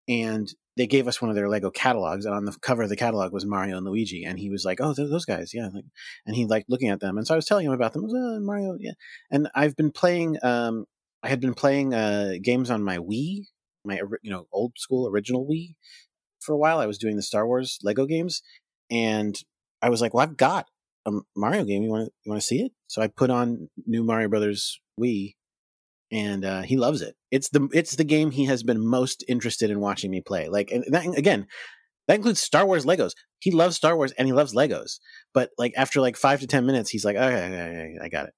and 0.07 0.51
they 0.77 0.87
gave 0.87 1.07
us 1.07 1.21
one 1.21 1.29
of 1.29 1.35
their 1.35 1.49
Lego 1.49 1.69
catalogs, 1.69 2.25
and 2.25 2.33
on 2.33 2.45
the 2.45 2.55
cover 2.61 2.83
of 2.83 2.89
the 2.89 2.95
catalog 2.95 3.33
was 3.33 3.45
Mario 3.45 3.77
and 3.77 3.85
Luigi, 3.85 4.23
and 4.23 4.39
he 4.39 4.49
was 4.49 4.63
like, 4.65 4.79
"Oh, 4.81 4.93
those 4.93 5.25
guys, 5.25 5.53
yeah," 5.53 5.69
like, 5.73 5.85
and 6.25 6.35
he 6.35 6.45
liked 6.45 6.69
looking 6.69 6.89
at 6.89 6.99
them, 6.99 7.17
and 7.17 7.27
so 7.27 7.33
I 7.33 7.37
was 7.37 7.45
telling 7.45 7.65
him 7.65 7.73
about 7.73 7.93
them. 7.93 8.05
Oh, 8.09 8.39
Mario, 8.39 8.77
yeah, 8.79 8.93
and 9.29 9.49
I've 9.53 9.75
been 9.75 9.91
playing. 9.91 10.37
Um, 10.43 10.85
I 11.23 11.29
had 11.29 11.39
been 11.41 11.53
playing 11.53 11.93
uh, 11.93 12.33
games 12.41 12.71
on 12.71 12.83
my 12.83 12.97
Wii, 12.97 13.45
my 13.85 14.01
you 14.21 14.31
know 14.31 14.47
old 14.51 14.73
school 14.77 15.07
original 15.09 15.45
Wii, 15.45 15.75
for 16.39 16.53
a 16.53 16.57
while. 16.57 16.79
I 16.79 16.87
was 16.87 16.97
doing 16.97 17.15
the 17.15 17.21
Star 17.21 17.45
Wars 17.45 17.77
Lego 17.83 18.05
games, 18.05 18.41
and 18.89 19.37
I 19.81 19.89
was 19.89 20.01
like, 20.01 20.13
"Well, 20.13 20.23
I've 20.23 20.37
got 20.37 20.67
a 21.05 21.11
Mario 21.35 21.65
game. 21.65 21.83
You 21.83 21.89
want 21.89 22.05
to 22.07 22.11
you 22.23 22.29
want 22.31 22.41
to 22.41 22.47
see 22.47 22.61
it?" 22.61 22.71
So 22.87 23.01
I 23.01 23.07
put 23.07 23.29
on 23.29 23.69
New 23.85 24.03
Mario 24.03 24.29
Brothers 24.29 24.79
Wii, 24.99 25.35
and 26.11 26.43
uh, 26.43 26.61
he 26.61 26.77
loves 26.77 27.01
it. 27.01 27.15
It's 27.31 27.49
the 27.49 27.69
it's 27.73 27.95
the 27.95 28.03
game 28.03 28.31
he 28.31 28.45
has 28.45 28.63
been 28.63 28.85
most 28.85 29.23
interested 29.27 29.69
in 29.69 29.79
watching 29.79 30.11
me 30.11 30.21
play. 30.21 30.49
Like, 30.49 30.71
and 30.71 30.83
that, 30.89 31.05
again, 31.17 31.47
that 32.07 32.15
includes 32.15 32.41
Star 32.41 32.65
Wars 32.65 32.85
Legos. 32.85 33.11
He 33.39 33.51
loves 33.51 33.75
Star 33.75 33.95
Wars 33.95 34.11
and 34.17 34.27
he 34.27 34.33
loves 34.33 34.53
Legos. 34.53 34.99
But 35.33 35.51
like 35.57 35.73
after 35.77 36.01
like 36.01 36.17
five 36.17 36.41
to 36.41 36.47
ten 36.47 36.65
minutes, 36.65 36.89
he's 36.89 37.05
like, 37.05 37.15
okay, 37.15 37.45
okay, 37.45 37.95
I 38.01 38.09
got 38.09 38.27
it. 38.27 38.33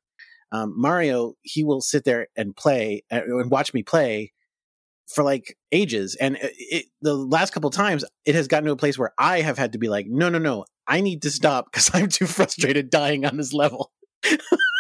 Um, 0.51 0.73
Mario, 0.77 1.33
he 1.41 1.63
will 1.63 1.81
sit 1.81 2.03
there 2.03 2.27
and 2.37 2.55
play 2.55 3.03
uh, 3.11 3.21
and 3.25 3.49
watch 3.49 3.73
me 3.73 3.81
play 3.81 4.33
for 5.07 5.23
like 5.23 5.57
ages. 5.71 6.15
And 6.19 6.37
it, 6.37 6.53
it, 6.57 6.85
the 7.01 7.15
last 7.15 7.53
couple 7.53 7.71
times, 7.71 8.05
it 8.25 8.35
has 8.35 8.47
gotten 8.47 8.65
to 8.65 8.71
a 8.71 8.77
place 8.77 8.97
where 8.97 9.13
I 9.17 9.41
have 9.41 9.57
had 9.57 9.73
to 9.73 9.79
be 9.79 9.89
like, 9.89 10.05
no, 10.07 10.29
no, 10.29 10.37
no, 10.37 10.65
I 10.87 11.01
need 11.01 11.23
to 11.23 11.31
stop 11.31 11.65
because 11.71 11.89
I'm 11.93 12.07
too 12.07 12.27
frustrated 12.27 12.91
dying 12.91 13.25
on 13.25 13.37
this 13.37 13.53
level. 13.53 13.91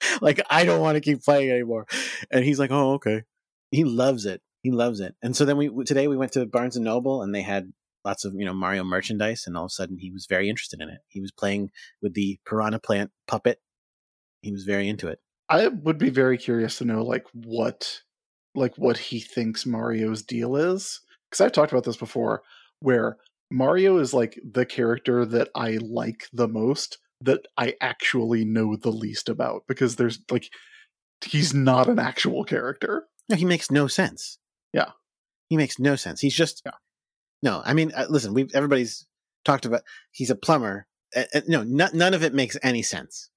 like 0.20 0.40
I 0.50 0.64
don't 0.64 0.80
want 0.80 0.96
to 0.96 1.00
keep 1.00 1.22
playing 1.22 1.50
anymore. 1.50 1.86
And 2.30 2.44
he's 2.44 2.58
like, 2.58 2.70
oh 2.70 2.94
okay. 2.94 3.22
He 3.70 3.84
loves 3.84 4.24
it. 4.24 4.40
He 4.62 4.70
loves 4.70 5.00
it. 5.00 5.14
And 5.22 5.36
so 5.36 5.44
then 5.44 5.56
we 5.56 5.70
today 5.84 6.08
we 6.08 6.16
went 6.16 6.32
to 6.32 6.46
Barnes 6.46 6.76
and 6.76 6.84
Noble 6.84 7.22
and 7.22 7.34
they 7.34 7.42
had 7.42 7.72
lots 8.04 8.24
of 8.24 8.34
you 8.34 8.44
know 8.44 8.54
Mario 8.54 8.84
merchandise, 8.84 9.44
and 9.46 9.56
all 9.56 9.64
of 9.64 9.68
a 9.68 9.70
sudden 9.70 9.98
he 9.98 10.10
was 10.10 10.26
very 10.26 10.48
interested 10.48 10.80
in 10.80 10.88
it. 10.88 11.00
He 11.08 11.20
was 11.20 11.32
playing 11.32 11.70
with 12.02 12.14
the 12.14 12.38
Piranha 12.46 12.78
Plant 12.80 13.10
puppet. 13.26 13.60
He 14.42 14.52
was 14.52 14.64
very 14.64 14.88
into 14.88 15.08
it. 15.08 15.20
I 15.48 15.68
would 15.68 15.98
be 15.98 16.10
very 16.10 16.38
curious 16.38 16.78
to 16.78 16.84
know 16.84 17.02
like 17.02 17.26
what 17.32 18.02
like 18.54 18.76
what 18.76 18.98
he 18.98 19.20
thinks 19.20 19.66
Mario's 19.66 20.22
deal 20.22 20.56
is 20.56 21.00
because 21.30 21.44
I've 21.44 21.52
talked 21.52 21.72
about 21.72 21.84
this 21.84 21.96
before 21.96 22.42
where 22.80 23.16
Mario 23.50 23.98
is 23.98 24.14
like 24.14 24.38
the 24.48 24.66
character 24.66 25.24
that 25.24 25.48
I 25.54 25.78
like 25.80 26.28
the 26.32 26.48
most 26.48 26.98
that 27.20 27.46
I 27.56 27.74
actually 27.80 28.44
know 28.44 28.76
the 28.76 28.90
least 28.90 29.28
about 29.28 29.64
because 29.66 29.96
there's 29.96 30.20
like 30.30 30.50
he's 31.24 31.52
not 31.54 31.88
an 31.88 31.98
actual 31.98 32.44
character. 32.44 33.06
No, 33.28 33.36
he 33.36 33.44
makes 33.44 33.70
no 33.70 33.86
sense. 33.86 34.38
Yeah, 34.72 34.90
he 35.48 35.56
makes 35.56 35.78
no 35.78 35.96
sense. 35.96 36.20
He's 36.20 36.34
just 36.34 36.62
yeah. 36.64 36.72
no. 37.42 37.62
I 37.64 37.74
mean, 37.74 37.92
uh, 37.94 38.06
listen, 38.08 38.34
we 38.34 38.48
everybody's 38.54 39.06
talked 39.44 39.64
about. 39.64 39.82
He's 40.12 40.30
a 40.30 40.36
plumber. 40.36 40.86
Uh, 41.14 41.24
uh, 41.34 41.40
no, 41.46 41.60
n- 41.60 41.90
none 41.92 42.14
of 42.14 42.22
it 42.22 42.34
makes 42.34 42.56
any 42.62 42.82
sense. 42.82 43.30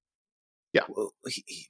Yeah, 0.73 0.83
he, 1.27 1.43
he, 1.47 1.67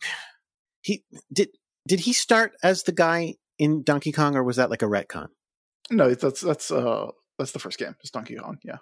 he 0.82 1.04
did. 1.32 1.50
Did 1.88 2.02
he 2.02 2.14
start 2.14 2.54
as 2.62 2.84
the 2.84 2.92
guy 2.92 3.36
in 3.58 3.84
Donkey 3.84 4.12
Kong, 4.12 4.36
or 4.36 4.44
was 4.44 4.58
that 4.58 4.70
like 4.70 4.84
a 4.84 4.86
retcon? 4.86 5.30
No, 5.90 6.14
that's 6.14 6.42
that's 6.42 6.72
uh 6.72 7.08
that's 7.38 7.52
the 7.52 7.60
first 7.60 7.78
game. 7.78 7.96
It's 8.02 8.12
Donkey 8.12 8.36
Kong. 8.36 8.58
Yeah. 8.64 8.78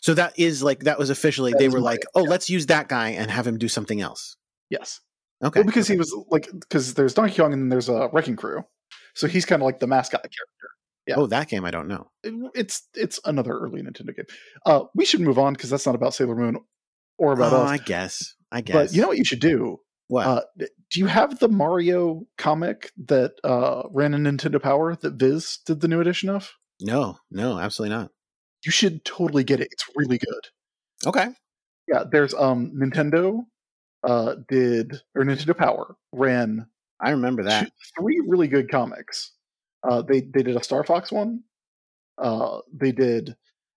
So 0.00 0.14
that 0.14 0.38
is 0.38 0.62
like 0.62 0.80
that 0.80 0.98
was 0.98 1.10
officially 1.10 1.52
that 1.52 1.58
they 1.58 1.68
were 1.68 1.80
like, 1.80 2.00
oh, 2.14 2.22
let's 2.22 2.50
use 2.50 2.66
that 2.66 2.88
guy 2.88 3.10
and 3.10 3.30
have 3.30 3.46
him 3.46 3.58
do 3.58 3.68
something 3.68 4.00
else. 4.00 4.36
Yes. 4.70 5.00
Okay. 5.42 5.60
Well, 5.60 5.66
because 5.66 5.86
okay. 5.86 5.94
he 5.94 5.98
was 5.98 6.14
like, 6.30 6.48
because 6.52 6.94
there's 6.94 7.14
Donkey 7.14 7.36
Kong 7.36 7.52
and 7.52 7.62
then 7.62 7.68
there's 7.68 7.88
a 7.88 8.08
Wrecking 8.12 8.36
Crew, 8.36 8.64
so 9.14 9.26
he's 9.26 9.44
kind 9.44 9.60
of 9.60 9.66
like 9.66 9.80
the 9.80 9.86
mascot 9.86 10.22
character. 10.22 10.68
Yeah. 11.06 11.16
Oh, 11.16 11.26
that 11.26 11.48
game 11.48 11.64
I 11.64 11.72
don't 11.72 11.88
know. 11.88 12.10
It- 12.22 12.52
it's 12.54 12.88
it's 12.94 13.18
another 13.24 13.58
early 13.58 13.82
Nintendo 13.82 14.14
game. 14.14 14.26
Uh, 14.64 14.84
we 14.94 15.04
should 15.04 15.20
move 15.20 15.38
on 15.38 15.54
because 15.54 15.70
that's 15.70 15.86
not 15.86 15.94
about 15.94 16.14
Sailor 16.14 16.36
Moon 16.36 16.58
or 17.18 17.32
about 17.32 17.52
oh, 17.52 17.62
us. 17.62 17.70
I 17.70 17.78
guess. 17.78 18.34
I 18.52 18.60
guess. 18.60 18.74
But 18.74 18.92
you 18.94 19.02
know 19.02 19.08
what 19.08 19.18
you 19.18 19.24
should 19.24 19.40
do? 19.40 19.78
what? 20.12 20.26
Uh, 20.26 20.42
do 20.58 21.00
you 21.00 21.06
have 21.06 21.38
the 21.38 21.48
Mario 21.48 22.26
comic 22.36 22.90
that 23.06 23.32
uh, 23.42 23.84
ran 23.90 24.12
in 24.12 24.24
Nintendo 24.24 24.62
Power 24.62 24.94
that 24.96 25.14
Viz 25.14 25.58
did 25.64 25.80
the 25.80 25.88
new 25.88 26.00
edition 26.00 26.28
of? 26.28 26.52
no, 26.80 27.16
no, 27.30 27.58
absolutely 27.58 27.96
not. 27.96 28.10
You 28.64 28.70
should 28.72 29.04
totally 29.04 29.44
get 29.44 29.60
it. 29.60 29.68
It's 29.72 29.84
really 29.96 30.18
good. 30.18 30.48
Okay. 31.06 31.28
Yeah, 31.88 32.04
there's 32.10 32.34
um 32.34 32.72
Nintendo 32.74 33.44
uh 34.04 34.36
did 34.48 35.00
or 35.14 35.24
Nintendo 35.24 35.56
Power 35.56 35.96
ran 36.12 36.66
I 37.00 37.10
remember 37.10 37.42
that. 37.44 37.64
two, 37.64 37.70
three 37.98 38.22
really 38.26 38.48
good 38.48 38.70
comics. 38.70 39.32
Uh 39.88 40.02
they 40.02 40.20
they 40.20 40.42
did 40.42 40.56
a 40.56 40.62
Star 40.62 40.84
Fox 40.84 41.10
one. 41.10 41.42
Uh 42.18 42.60
they 42.72 42.92
did 42.92 43.36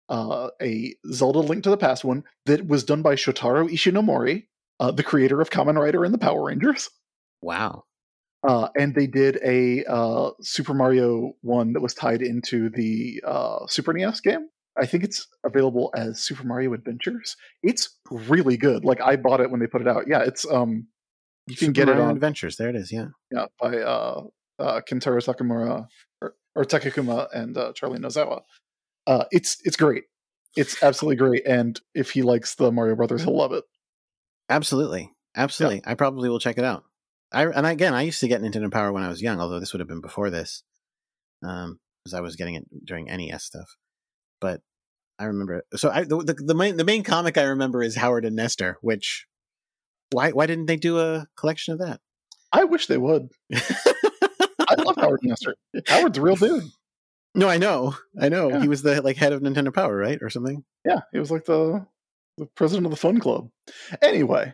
uh 0.10 0.50
a 0.62 0.96
Zelda 1.12 1.40
Link 1.40 1.64
to 1.64 1.70
the 1.70 1.78
Past 1.78 2.06
one 2.06 2.24
that 2.46 2.68
was 2.68 2.84
done 2.84 3.02
by 3.02 3.16
Shotaro 3.16 3.68
Ishinomori, 3.68 4.46
uh 4.80 4.92
the 4.92 5.04
creator 5.04 5.42
of 5.42 5.50
Kamen 5.50 5.80
Rider 5.82 6.06
and 6.06 6.14
the 6.14 6.20
Power 6.20 6.46
Rangers. 6.46 6.90
Wow. 7.42 7.86
Uh, 8.48 8.70
and 8.78 8.94
they 8.94 9.08
did 9.08 9.40
a 9.44 9.84
uh, 9.86 10.30
Super 10.42 10.74
Mario 10.76 11.34
one 11.42 11.74
that 11.74 11.82
was 11.82 11.96
tied 11.96 12.22
into 12.22 12.70
the 12.70 13.24
uh, 13.26 13.66
Super 13.68 13.92
NES 13.92 14.20
game. 14.22 14.48
I 14.78 14.86
think 14.86 15.04
it's 15.04 15.28
available 15.46 15.92
as 15.96 16.20
Super 16.20 16.44
Mario 16.44 16.74
Adventures. 16.74 17.38
It's 17.64 17.98
really 18.12 18.58
good. 18.58 18.84
Like 18.84 19.02
I 19.02 19.16
bought 19.16 19.40
it 19.40 19.50
when 19.50 19.60
they 19.60 19.68
put 19.68 19.82
it 19.82 19.88
out. 19.88 20.04
Yeah, 20.08 20.24
it's 20.24 20.46
um, 20.50 20.88
you 21.48 21.56
can 21.56 21.68
Super 21.68 21.86
get 21.86 21.90
it 21.90 22.00
on 22.00 22.12
Adventures. 22.12 22.58
There 22.58 22.70
it 22.70 22.76
is. 22.76 22.92
Yeah. 22.92 23.08
yeah 23.32 23.46
by 23.60 23.78
uh, 23.78 24.24
uh, 24.60 24.82
Kentaro 24.90 25.24
Takamura 25.24 25.88
or, 26.22 26.36
or 26.56 26.66
Takakuma 26.66 27.28
and 27.34 27.58
uh, 27.58 27.74
Charlie 27.74 28.00
Nozawa. 28.00 28.42
Uh, 29.08 29.26
it's 29.32 29.58
it's 29.64 29.78
great. 29.78 30.04
It's 30.56 30.82
absolutely 30.82 31.18
great. 31.18 31.46
And 31.46 31.80
if 31.94 32.12
he 32.12 32.22
likes 32.22 32.56
the 32.56 32.72
Mario 32.72 32.96
Brothers, 32.96 33.24
he'll 33.24 33.38
love 33.38 33.54
it. 33.54 33.64
Absolutely. 34.50 35.12
Absolutely. 35.36 35.82
I 35.86 35.96
probably 35.96 36.30
will 36.30 36.40
check 36.40 36.58
it 36.58 36.64
out. 36.64 36.84
I 37.32 37.46
and 37.46 37.66
again, 37.66 37.94
I 37.94 38.04
used 38.04 38.20
to 38.22 38.28
get 38.28 38.42
Nintendo 38.42 38.72
Power 38.72 38.92
when 38.92 39.04
I 39.04 39.10
was 39.10 39.22
young, 39.22 39.40
although 39.40 39.60
this 39.60 39.74
would 39.74 39.82
have 39.82 39.90
been 39.90 40.02
before 40.02 40.30
this, 40.30 40.64
um, 41.44 41.80
because 42.04 42.14
I 42.14 42.22
was 42.22 42.36
getting 42.36 42.56
it 42.56 42.66
during 42.86 43.06
NES 43.06 43.44
stuff. 43.44 43.76
But 44.42 44.62
I 45.20 45.26
remember. 45.26 45.64
So 45.76 45.90
I 45.90 46.04
the, 46.04 46.18
the 46.18 46.34
the 46.34 46.56
main 46.56 46.78
the 46.78 46.84
main 46.84 47.04
comic 47.04 47.38
I 47.38 47.44
remember 47.44 47.82
is 47.82 47.96
Howard 47.96 48.26
and 48.26 48.36
Nestor. 48.36 48.78
Which 48.82 49.28
why 50.12 50.32
why 50.32 50.46
didn't 50.46 50.66
they 50.66 50.78
do 50.78 51.00
a 51.00 51.28
collection 51.38 51.74
of 51.74 51.80
that? 51.80 52.00
I 52.52 52.64
wish 52.66 52.88
they 52.88 52.98
would. 52.98 53.30
I 53.54 54.76
love 54.78 54.96
Howard 54.98 55.22
and 55.24 55.30
Nestor. 55.30 55.56
Howard's 55.88 56.18
a 56.18 56.22
real 56.22 56.36
dude. 56.36 56.64
no, 57.36 57.48
I 57.48 57.58
know, 57.58 57.96
I 58.20 58.30
know. 58.30 58.50
Yeah. 58.50 58.62
He 58.62 58.68
was 58.68 58.82
the 58.82 59.02
like 59.02 59.18
head 59.18 59.34
of 59.34 59.42
Nintendo 59.42 59.74
Power, 59.74 59.96
right, 59.96 60.20
or 60.22 60.30
something. 60.30 60.64
Yeah, 60.86 61.02
he 61.12 61.20
was 61.20 61.32
like 61.32 61.46
the 61.46 61.86
the 62.38 62.46
president 62.48 62.86
of 62.86 62.92
the 62.92 62.98
fun 62.98 63.20
club. 63.20 63.50
Anyway, 64.02 64.54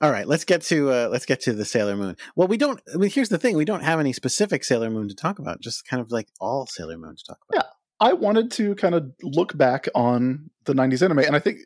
All 0.00 0.10
right, 0.10 0.26
let's 0.26 0.44
get 0.44 0.62
to 0.62 0.90
uh, 0.90 1.08
let's 1.10 1.26
get 1.26 1.40
to 1.42 1.52
the 1.52 1.64
Sailor 1.64 1.96
Moon. 1.96 2.16
Well, 2.36 2.48
we 2.48 2.56
don't. 2.56 2.80
I 2.92 2.98
mean, 2.98 3.10
here's 3.10 3.28
the 3.28 3.38
thing: 3.38 3.56
we 3.56 3.64
don't 3.64 3.82
have 3.82 4.00
any 4.00 4.12
specific 4.12 4.64
Sailor 4.64 4.90
Moon 4.90 5.08
to 5.08 5.14
talk 5.14 5.38
about. 5.38 5.60
Just 5.60 5.86
kind 5.86 6.00
of 6.00 6.12
like 6.12 6.28
all 6.40 6.66
Sailor 6.66 6.98
Moon 6.98 7.16
to 7.16 7.24
talk 7.24 7.38
about. 7.50 7.64
I 8.00 8.12
wanted 8.12 8.50
to 8.52 8.74
kind 8.76 8.94
of 8.94 9.10
look 9.22 9.56
back 9.56 9.88
on 9.94 10.50
the 10.64 10.74
90s 10.74 11.02
anime 11.02 11.18
and 11.20 11.34
I 11.34 11.38
think 11.40 11.60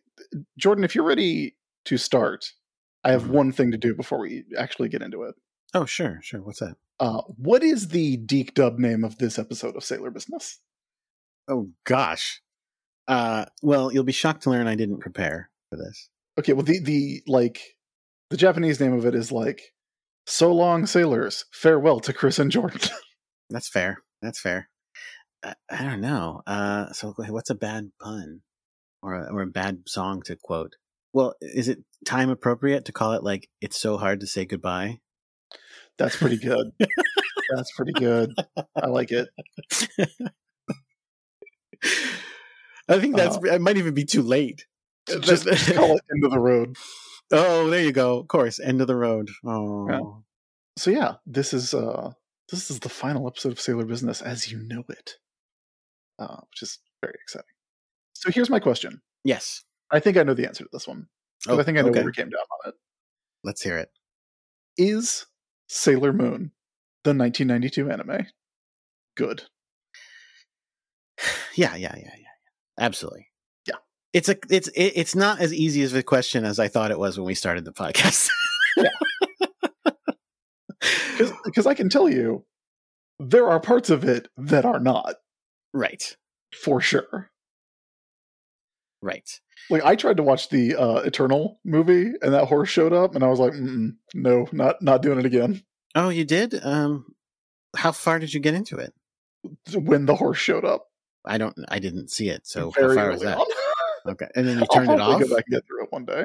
Jordan 0.58 0.84
if 0.84 0.94
you're 0.94 1.04
ready 1.04 1.56
to 1.86 1.98
start, 1.98 2.52
I 3.04 3.10
have 3.10 3.24
Mhm. 3.24 3.28
one 3.30 3.52
thing 3.52 3.70
to 3.72 3.76
do 3.78 3.94
before 3.94 4.18
we 4.20 4.44
actually 4.56 4.88
get 4.88 5.02
into 5.02 5.22
it. 5.24 5.34
Oh, 5.74 5.84
sure, 5.84 6.20
sure. 6.22 6.40
What's 6.42 6.60
that? 6.60 6.76
Uh, 7.00 7.22
what 7.36 7.62
is 7.62 7.88
the 7.88 8.16
DiC 8.18 8.54
dub 8.54 8.78
name 8.78 9.04
of 9.04 9.18
this 9.18 9.38
episode 9.38 9.74
of 9.76 9.84
Sailor 9.84 10.10
Business? 10.10 10.60
Oh 11.48 11.70
gosh. 11.84 12.40
Uh, 13.08 13.46
well, 13.62 13.92
you'll 13.92 14.04
be 14.04 14.12
shocked 14.12 14.44
to 14.44 14.50
learn 14.50 14.66
I 14.68 14.76
didn't 14.76 15.00
prepare 15.00 15.50
for 15.70 15.76
this. 15.76 16.08
Okay, 16.38 16.52
well 16.52 16.62
the 16.64 16.78
the 16.80 17.22
like 17.26 17.76
the 18.30 18.36
Japanese 18.36 18.80
name 18.80 18.92
of 18.92 19.04
it 19.04 19.14
is 19.14 19.32
like 19.32 19.74
So 20.26 20.52
long 20.52 20.86
sailors, 20.86 21.44
farewell 21.52 21.98
to 22.00 22.12
Chris 22.12 22.38
and 22.38 22.50
Jordan. 22.50 22.80
That's 23.50 23.68
fair. 23.68 23.98
That's 24.22 24.40
fair. 24.40 24.68
I, 25.42 25.54
I 25.70 25.82
don't 25.84 26.00
know. 26.00 26.42
Uh, 26.46 26.92
so 26.92 27.14
what's 27.16 27.50
a 27.50 27.54
bad 27.54 27.90
pun 28.00 28.40
or 29.02 29.14
a, 29.14 29.32
or 29.32 29.42
a 29.42 29.46
bad 29.46 29.82
song 29.86 30.22
to 30.22 30.36
quote? 30.36 30.76
Well, 31.12 31.34
is 31.40 31.68
it 31.68 31.84
time 32.06 32.30
appropriate 32.30 32.84
to 32.86 32.92
call 32.92 33.12
it 33.12 33.22
like 33.22 33.48
"It's 33.60 33.78
so 33.78 33.98
hard 33.98 34.20
to 34.20 34.26
say 34.26 34.44
goodbye"? 34.44 35.00
That's 35.98 36.16
pretty 36.16 36.38
good. 36.38 36.72
That's 37.54 37.70
pretty 37.76 37.92
good. 37.92 38.32
I 38.74 38.86
like 38.86 39.10
it. 39.12 39.28
I 42.88 42.98
think 42.98 43.16
that's. 43.16 43.36
Uh, 43.36 43.40
it 43.54 43.60
might 43.60 43.76
even 43.76 43.94
be 43.94 44.04
too 44.04 44.22
late. 44.22 44.66
Just 45.20 45.46
call 45.74 45.96
it 45.96 46.02
End 46.14 46.24
of 46.24 46.30
the 46.30 46.38
Road. 46.38 46.76
oh, 47.32 47.68
there 47.68 47.82
you 47.82 47.92
go. 47.92 48.18
Of 48.18 48.28
course, 48.28 48.60
end 48.60 48.80
of 48.80 48.86
the 48.86 48.96
road. 48.96 49.30
Oh, 49.44 49.88
Yeah. 49.88 50.00
So 50.78 50.90
yeah, 50.90 51.14
this 51.26 51.52
is 51.52 51.74
uh 51.74 52.12
this 52.50 52.70
is 52.70 52.80
the 52.80 52.88
final 52.88 53.26
episode 53.26 53.52
of 53.52 53.60
Sailor 53.60 53.84
Business 53.84 54.22
as 54.22 54.50
you 54.50 54.58
know 54.62 54.84
it. 54.88 55.16
Uh, 56.18 56.36
which 56.50 56.62
is 56.62 56.78
very 57.00 57.14
exciting. 57.22 57.46
So 58.14 58.30
here's 58.30 58.50
my 58.50 58.60
question. 58.60 59.00
yes. 59.24 59.62
I 59.90 60.00
think 60.00 60.16
I 60.16 60.22
know 60.22 60.32
the 60.32 60.46
answer 60.46 60.64
to 60.64 60.70
this 60.72 60.88
one. 60.88 61.06
Oh, 61.48 61.60
I 61.60 61.62
think 61.64 61.76
I 61.76 61.82
know 61.82 61.88
okay. 61.88 61.98
where 61.98 62.06
we 62.06 62.12
came 62.12 62.30
down 62.30 62.40
on 62.64 62.70
it. 62.70 62.74
Let's 63.44 63.62
hear 63.62 63.76
it. 63.76 63.90
Is 64.78 65.26
Sailor 65.68 66.14
Moon 66.14 66.52
the 67.04 67.14
1992 67.14 67.90
anime 67.90 68.26
good? 69.16 69.42
Yeah, 71.54 71.76
yeah, 71.76 71.94
yeah, 71.94 72.04
yeah, 72.04 72.16
yeah. 72.16 72.84
Absolutely. 72.84 73.26
Yeah. 73.66 73.74
It's 74.14 74.30
a 74.30 74.36
it's 74.48 74.68
it, 74.68 74.92
it's 74.96 75.14
not 75.14 75.38
as 75.40 75.52
easy 75.52 75.82
as 75.82 75.92
a 75.92 76.02
question 76.02 76.46
as 76.46 76.58
I 76.58 76.68
thought 76.68 76.90
it 76.90 76.98
was 76.98 77.18
when 77.18 77.26
we 77.26 77.34
started 77.34 77.66
the 77.66 77.72
podcast. 77.72 78.30
Because 81.44 81.66
I 81.66 81.74
can 81.74 81.90
tell 81.90 82.08
you, 82.08 82.46
there 83.18 83.50
are 83.50 83.60
parts 83.60 83.90
of 83.90 84.02
it 84.04 84.28
that 84.38 84.64
are 84.64 84.80
not 84.80 85.16
right. 85.72 86.16
for 86.54 86.80
sure. 86.80 87.30
Right. 89.00 89.28
Like 89.68 89.84
I 89.84 89.96
tried 89.96 90.18
to 90.18 90.22
watch 90.22 90.48
the 90.48 90.76
uh, 90.76 90.96
Eternal 90.98 91.58
movie, 91.64 92.12
and 92.22 92.34
that 92.34 92.46
horse 92.46 92.68
showed 92.68 92.92
up, 92.92 93.14
and 93.14 93.24
I 93.24 93.28
was 93.28 93.40
like, 93.40 93.52
Mm-mm, 93.52 93.96
"No, 94.14 94.46
not 94.52 94.80
not 94.80 95.02
doing 95.02 95.18
it 95.18 95.26
again." 95.26 95.62
Oh, 95.94 96.08
you 96.08 96.24
did? 96.24 96.54
Um 96.64 97.14
how 97.76 97.92
far 97.92 98.18
did 98.18 98.32
you 98.34 98.40
get 98.40 98.54
into 98.54 98.76
it? 98.76 98.92
When 99.74 100.06
the 100.06 100.14
horse 100.14 100.38
showed 100.38 100.64
up, 100.64 100.86
I 101.24 101.38
don't 101.38 101.56
I 101.68 101.78
didn't 101.78 102.10
see 102.10 102.28
it. 102.28 102.46
So 102.46 102.70
how 102.70 102.94
far 102.94 103.10
was 103.10 103.22
that? 103.22 103.38
Okay. 104.04 104.26
And 104.34 104.48
then 104.48 104.58
you 104.58 104.66
turned 104.72 104.90
it 104.90 105.00
off? 105.00 105.20
Go 105.20 105.28
back 105.28 105.44
and 105.46 105.54
get 105.54 105.64
through 105.64 105.84
it 105.84 105.92
one 105.92 106.04
day. 106.04 106.24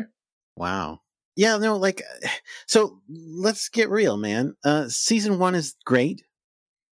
Wow. 0.56 1.02
Yeah, 1.36 1.58
no, 1.58 1.78
like, 1.78 2.02
so 2.66 3.00
let's 3.08 3.70
get 3.70 3.90
real, 3.90 4.18
man. 4.18 4.56
Uh, 4.66 4.88
season 4.90 5.40
one 5.40 5.56
is 5.56 5.76
great. 5.86 6.24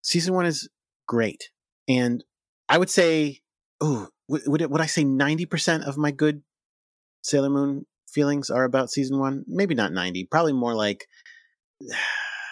Season 0.01 0.33
one 0.33 0.45
is 0.45 0.69
great. 1.07 1.50
And 1.88 2.24
I 2.73 2.79
would 2.79 2.89
say, 2.89 3.41
oh, 3.81 4.07
would, 4.27 4.41
would, 4.47 4.61
it, 4.63 4.71
would 4.71 4.81
I 4.81 4.87
say 4.87 5.03
90% 5.03 5.87
of 5.87 5.95
my 5.95 6.09
good 6.09 6.41
Sailor 7.21 7.51
Moon 7.51 7.85
feelings 8.09 8.49
are 8.49 8.63
about 8.63 8.89
season 8.89 9.19
one? 9.19 9.43
Maybe 9.45 9.75
not 9.75 9.93
90, 9.93 10.25
probably 10.31 10.53
more 10.53 10.73
like 10.73 11.05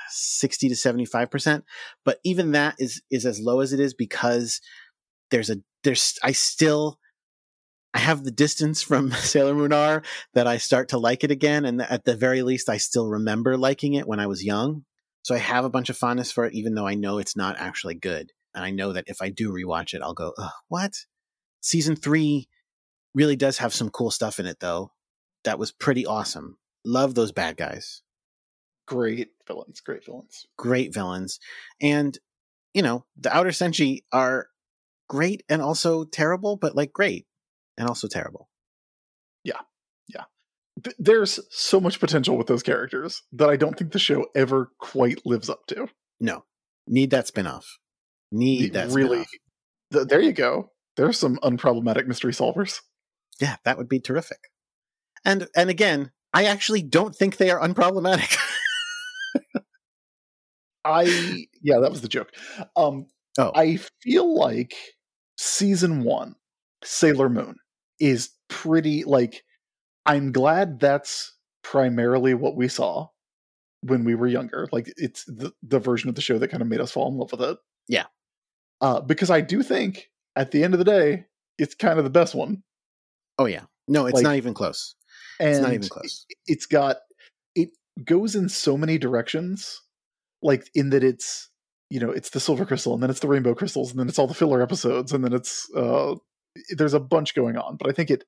60 0.10 0.70
to 0.70 0.76
75%. 0.76 1.64
But 2.06 2.20
even 2.24 2.52
that 2.52 2.76
is, 2.78 3.02
is 3.10 3.26
as 3.26 3.40
low 3.40 3.62
as 3.62 3.74
it 3.74 3.80
is 3.80 3.96
because 3.96 4.62
there's 5.32 5.50
a, 5.50 5.56
there's, 5.84 6.20
I 6.22 6.34
still, 6.34 7.00
I 7.96 7.98
have 7.98 8.24
the 8.24 8.30
distance 8.30 8.84
from 8.84 9.12
Sailor 9.12 9.56
Moon 9.56 9.74
R 9.74 10.04
that 10.36 10.46
I 10.46 10.58
start 10.58 10.90
to 10.90 11.00
like 11.00 11.24
it 11.24 11.32
again. 11.32 11.66
And 11.66 11.82
at 11.82 12.06
the 12.06 12.16
very 12.16 12.44
least, 12.44 12.70
I 12.70 12.78
still 12.78 13.08
remember 13.08 13.58
liking 13.58 13.96
it 13.96 14.08
when 14.08 14.20
I 14.20 14.28
was 14.28 14.46
young. 14.46 14.86
So 15.24 15.34
I 15.34 15.40
have 15.40 15.66
a 15.66 15.70
bunch 15.72 15.90
of 15.90 15.98
fondness 15.98 16.32
for 16.32 16.46
it, 16.46 16.54
even 16.54 16.76
though 16.76 16.86
I 16.86 16.94
know 16.94 17.18
it's 17.18 17.36
not 17.36 17.56
actually 17.58 17.96
good. 17.96 18.32
And 18.54 18.66
I 18.66 18.72
know 18.72 18.94
that 18.94 19.06
if 19.08 19.22
I 19.22 19.30
do 19.30 19.52
rewatch 19.52 19.94
it, 19.94 20.02
I'll 20.02 20.14
go, 20.14 20.34
what? 20.68 20.94
Season 21.62 21.96
three 21.96 22.48
really 23.14 23.36
does 23.36 23.60
have 23.60 23.74
some 23.74 23.90
cool 23.90 24.12
stuff 24.12 24.40
in 24.40 24.46
it, 24.46 24.60
though. 24.60 24.92
That 25.44 25.60
was 25.60 25.72
pretty 25.72 26.06
awesome. 26.06 26.58
Love 26.86 27.16
those 27.16 27.32
bad 27.32 27.58
guys. 27.58 28.02
Great 28.88 29.30
villains, 29.48 29.80
great 29.80 30.06
villains. 30.06 30.46
Great 30.58 30.94
villains. 30.94 31.40
And, 31.82 32.18
you 32.74 32.82
know, 32.82 33.06
the 33.18 33.36
Outer 33.36 33.50
Senshi 33.50 34.04
are 34.12 34.48
great 35.08 35.44
and 35.50 35.62
also 35.62 36.04
terrible, 36.04 36.58
but 36.58 36.76
like 36.76 36.92
great 36.92 37.28
and 37.78 37.88
also 37.88 38.08
terrible. 38.08 38.50
Yeah. 39.44 39.60
Yeah 40.08 40.24
There's 41.00 41.40
so 41.50 41.80
much 41.80 42.00
potential 42.00 42.38
with 42.38 42.48
those 42.48 42.64
characters 42.64 43.24
that 43.34 43.50
I 43.50 43.56
don't 43.56 43.78
think 43.78 43.92
the 43.92 44.00
show 44.00 44.28
ever 44.36 44.72
quite 44.80 45.26
lives 45.26 45.50
up 45.50 45.66
to. 45.68 45.88
No, 46.20 46.46
need 46.88 47.12
that 47.12 47.28
spinoff. 47.28 47.66
Need 48.32 48.74
that 48.74 48.92
really. 48.92 49.26
Th- 49.92 50.08
there 50.08 50.22
you 50.22 50.34
go. 50.34 50.72
There's 50.98 51.18
some 51.18 51.38
unproblematic 51.44 52.08
mystery 52.08 52.34
solvers. 52.34 52.80
Yeah, 53.40 53.58
that 53.66 53.78
would 53.78 53.90
be 53.90 54.00
terrific. 54.00 54.40
And 55.26 55.48
and 55.56 55.70
again, 55.70 56.12
I 56.34 56.46
actually 56.46 56.82
don't 56.82 57.16
think 57.16 57.38
they 57.38 57.50
are 57.52 57.60
unproblematic. 57.60 58.38
I 60.86 61.46
yeah, 61.62 61.80
that 61.80 61.92
was 61.92 62.02
the 62.02 62.08
joke. 62.08 62.32
Um, 62.76 63.08
Oh, 63.38 63.52
I 63.56 63.80
feel 64.02 64.38
like 64.38 64.76
season 65.38 66.04
one, 66.04 66.36
Sailor 66.84 67.30
Moon, 67.30 67.56
is 68.00 68.30
pretty 68.50 69.04
like. 69.04 69.44
I'm 70.06 70.32
glad 70.32 70.80
that's 70.80 71.36
primarily 71.64 72.34
what 72.34 72.56
we 72.56 72.68
saw 72.68 73.08
when 73.82 74.04
we 74.04 74.16
were 74.16 74.28
younger. 74.28 74.68
Like 74.72 74.92
it's 74.98 75.24
the, 75.26 75.54
the 75.62 75.80
version 75.80 76.10
of 76.10 76.16
the 76.16 76.22
show 76.22 76.40
that 76.40 76.48
kind 76.48 76.62
of 76.62 76.68
made 76.68 76.82
us 76.82 76.92
fall 76.92 77.08
in 77.10 77.18
love 77.18 77.32
with 77.32 77.42
it. 77.42 77.58
Yeah. 77.88 78.06
Uh, 78.82 79.00
because 79.02 79.30
I 79.30 79.42
do 79.42 79.62
think 79.64 80.10
at 80.36 80.52
the 80.52 80.64
end 80.64 80.74
of 80.74 80.80
the 80.80 80.84
day, 80.86 81.26
it's 81.58 81.76
kind 81.76 81.98
of 82.00 82.04
the 82.04 82.10
best 82.12 82.34
one. 82.36 82.64
oh 83.40 83.46
yeah. 83.46 83.64
No, 83.88 84.06
it's 84.06 84.16
Like- 84.16 84.24
not 84.24 84.36
even 84.36 84.54
close. 84.54 84.96
And 85.40 85.50
It's 85.50 85.60
not 85.60 85.74
even 85.74 85.88
close. 85.90 86.26
it's 86.48 86.66
got 86.66 86.98
it 87.56 87.70
goes 88.06 88.36
in 88.36 88.48
so 88.50 88.78
many 88.78 88.98
directions 88.98 89.82
like 90.44 90.70
in 90.76 90.90
that 90.92 91.04
it's 91.04 91.50
you 91.90 92.00
know 92.00 92.12
it's 92.12 92.30
the 92.30 92.40
silver 92.40 92.66
crystal 92.66 92.94
and 92.94 93.02
then 93.04 93.10
it's 93.10 93.20
the 93.20 93.28
rainbow 93.28 93.54
crystals 93.56 93.90
and 93.92 94.00
then 94.00 94.08
it's 94.08 94.18
all 94.20 94.28
the 94.28 94.34
filler 94.36 94.62
episodes 94.62 95.12
and 95.12 95.24
then 95.26 95.34
it's 95.34 95.68
uh 95.76 96.16
there's 96.78 96.94
a 96.94 97.00
bunch 97.00 97.34
going 97.36 97.58
on 97.58 97.76
but 97.76 97.90
i 97.90 97.92
think 97.92 98.10
it 98.12 98.24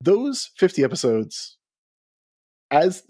those 0.00 0.50
50 0.58 0.82
episodes 0.82 1.56
as 2.70 3.02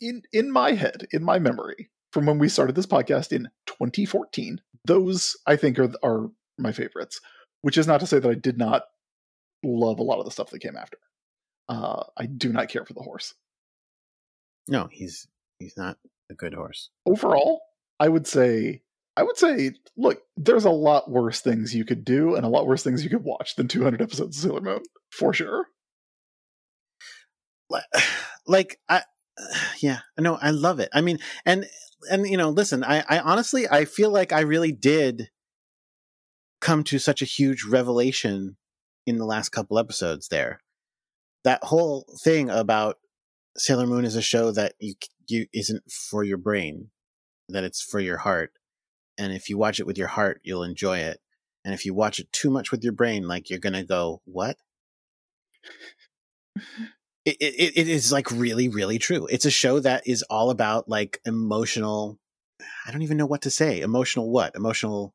in 0.00 0.22
in 0.32 0.50
my 0.50 0.72
head 0.72 1.06
in 1.12 1.24
my 1.24 1.38
memory 1.38 1.90
from 2.12 2.26
when 2.26 2.38
we 2.38 2.48
started 2.48 2.74
this 2.74 2.86
podcast 2.86 3.32
in 3.32 3.48
2014 3.66 4.60
those 4.86 5.36
i 5.46 5.56
think 5.56 5.78
are 5.78 5.90
are 6.02 6.30
my 6.58 6.72
favorites 6.72 7.20
which 7.62 7.76
is 7.78 7.86
not 7.86 8.00
to 8.00 8.06
say 8.06 8.18
that 8.18 8.30
i 8.30 8.34
did 8.34 8.58
not 8.58 8.84
love 9.62 9.98
a 9.98 10.02
lot 10.02 10.18
of 10.18 10.24
the 10.24 10.30
stuff 10.30 10.50
that 10.50 10.60
came 10.60 10.76
after 10.76 10.98
uh 11.68 12.02
i 12.16 12.26
do 12.26 12.52
not 12.52 12.68
care 12.68 12.84
for 12.84 12.94
the 12.94 13.02
horse 13.02 13.34
No, 14.68 14.88
he's 14.90 15.26
he's 15.58 15.76
not 15.76 15.98
a 16.30 16.34
good 16.34 16.54
horse. 16.54 16.90
overall, 17.06 17.60
I 17.98 18.08
would 18.08 18.26
say 18.26 18.82
I 19.16 19.22
would 19.24 19.36
say 19.36 19.72
look, 19.96 20.22
there's 20.36 20.64
a 20.64 20.70
lot 20.70 21.10
worse 21.10 21.40
things 21.40 21.74
you 21.74 21.84
could 21.84 22.04
do 22.04 22.36
and 22.36 22.44
a 22.46 22.48
lot 22.48 22.66
worse 22.66 22.82
things 22.84 23.02
you 23.04 23.10
could 23.10 23.24
watch 23.24 23.56
than 23.56 23.66
200 23.68 24.00
episodes 24.00 24.36
of 24.38 24.42
Sailor 24.42 24.60
Moon, 24.60 24.82
for 25.10 25.34
sure. 25.34 25.66
Like- 27.68 27.84
Like 28.46 28.80
I, 28.88 29.02
yeah, 29.80 29.98
no, 30.18 30.36
I 30.36 30.50
love 30.50 30.80
it. 30.80 30.88
I 30.94 31.02
mean, 31.02 31.18
and 31.44 31.66
and 32.10 32.26
you 32.26 32.36
know, 32.36 32.50
listen, 32.50 32.84
I 32.84 33.04
I 33.08 33.18
honestly 33.18 33.68
I 33.68 33.84
feel 33.84 34.10
like 34.10 34.32
I 34.32 34.40
really 34.40 34.72
did 34.72 35.30
come 36.60 36.84
to 36.84 36.98
such 36.98 37.22
a 37.22 37.26
huge 37.26 37.64
revelation 37.64 38.56
in 39.06 39.18
the 39.18 39.24
last 39.24 39.50
couple 39.50 39.78
episodes 39.78 40.28
there. 40.28 40.60
That 41.44 41.64
whole 41.64 42.06
thing 42.22 42.50
about 42.50 42.98
Sailor 43.56 43.86
Moon 43.86 44.04
is 44.04 44.16
a 44.16 44.22
show 44.22 44.52
that 44.52 44.74
you 44.78 44.94
you 45.28 45.46
isn't 45.52 45.90
for 45.90 46.24
your 46.24 46.38
brain, 46.38 46.90
that 47.48 47.64
it's 47.64 47.82
for 47.82 48.00
your 48.00 48.18
heart. 48.18 48.52
And 49.18 49.32
if 49.32 49.48
you 49.48 49.58
watch 49.58 49.80
it 49.80 49.86
with 49.86 49.98
your 49.98 50.08
heart, 50.08 50.40
you'll 50.44 50.64
enjoy 50.64 50.98
it. 50.98 51.20
And 51.64 51.74
if 51.74 51.84
you 51.84 51.94
watch 51.94 52.18
it 52.18 52.32
too 52.32 52.50
much 52.50 52.70
with 52.70 52.82
your 52.82 52.92
brain, 52.92 53.28
like 53.28 53.50
you're 53.50 53.58
gonna 53.58 53.84
go, 53.84 54.22
what? 54.24 54.56
It, 57.24 57.36
it, 57.40 57.72
it 57.76 57.88
is 57.88 58.12
like 58.12 58.30
really, 58.30 58.68
really 58.68 58.98
true. 58.98 59.26
It's 59.26 59.44
a 59.44 59.50
show 59.50 59.78
that 59.80 60.06
is 60.06 60.22
all 60.24 60.50
about 60.50 60.88
like 60.88 61.20
emotional. 61.26 62.18
I 62.86 62.92
don't 62.92 63.02
even 63.02 63.18
know 63.18 63.26
what 63.26 63.42
to 63.42 63.50
say. 63.50 63.80
Emotional 63.80 64.30
what? 64.30 64.54
Emotional 64.54 65.14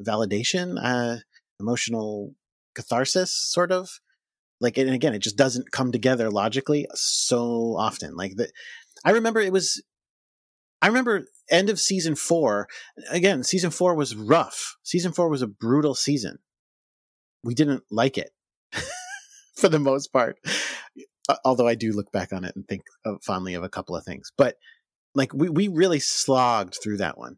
validation? 0.00 0.76
Uh, 0.82 1.20
emotional 1.58 2.34
catharsis, 2.74 3.32
sort 3.32 3.72
of 3.72 3.88
like 4.60 4.78
and 4.78 4.90
again 4.90 5.14
it 5.14 5.20
just 5.20 5.36
doesn't 5.36 5.70
come 5.70 5.92
together 5.92 6.30
logically 6.30 6.86
so 6.94 7.76
often 7.78 8.14
like 8.16 8.36
the 8.36 8.50
i 9.04 9.10
remember 9.10 9.40
it 9.40 9.52
was 9.52 9.82
i 10.82 10.86
remember 10.86 11.24
end 11.50 11.70
of 11.70 11.78
season 11.78 12.14
four 12.14 12.68
again 13.10 13.42
season 13.42 13.70
four 13.70 13.94
was 13.94 14.14
rough 14.14 14.76
season 14.82 15.12
four 15.12 15.28
was 15.28 15.42
a 15.42 15.46
brutal 15.46 15.94
season 15.94 16.38
we 17.42 17.54
didn't 17.54 17.84
like 17.90 18.18
it 18.18 18.30
for 19.56 19.68
the 19.68 19.78
most 19.78 20.12
part 20.12 20.38
although 21.44 21.68
i 21.68 21.74
do 21.74 21.92
look 21.92 22.10
back 22.12 22.32
on 22.32 22.44
it 22.44 22.54
and 22.56 22.66
think 22.68 22.82
of, 23.04 23.22
fondly 23.22 23.54
of 23.54 23.62
a 23.62 23.68
couple 23.68 23.94
of 23.96 24.04
things 24.04 24.32
but 24.36 24.56
like 25.14 25.32
we, 25.34 25.48
we 25.48 25.68
really 25.68 26.00
slogged 26.00 26.76
through 26.82 26.96
that 26.98 27.18
one 27.18 27.36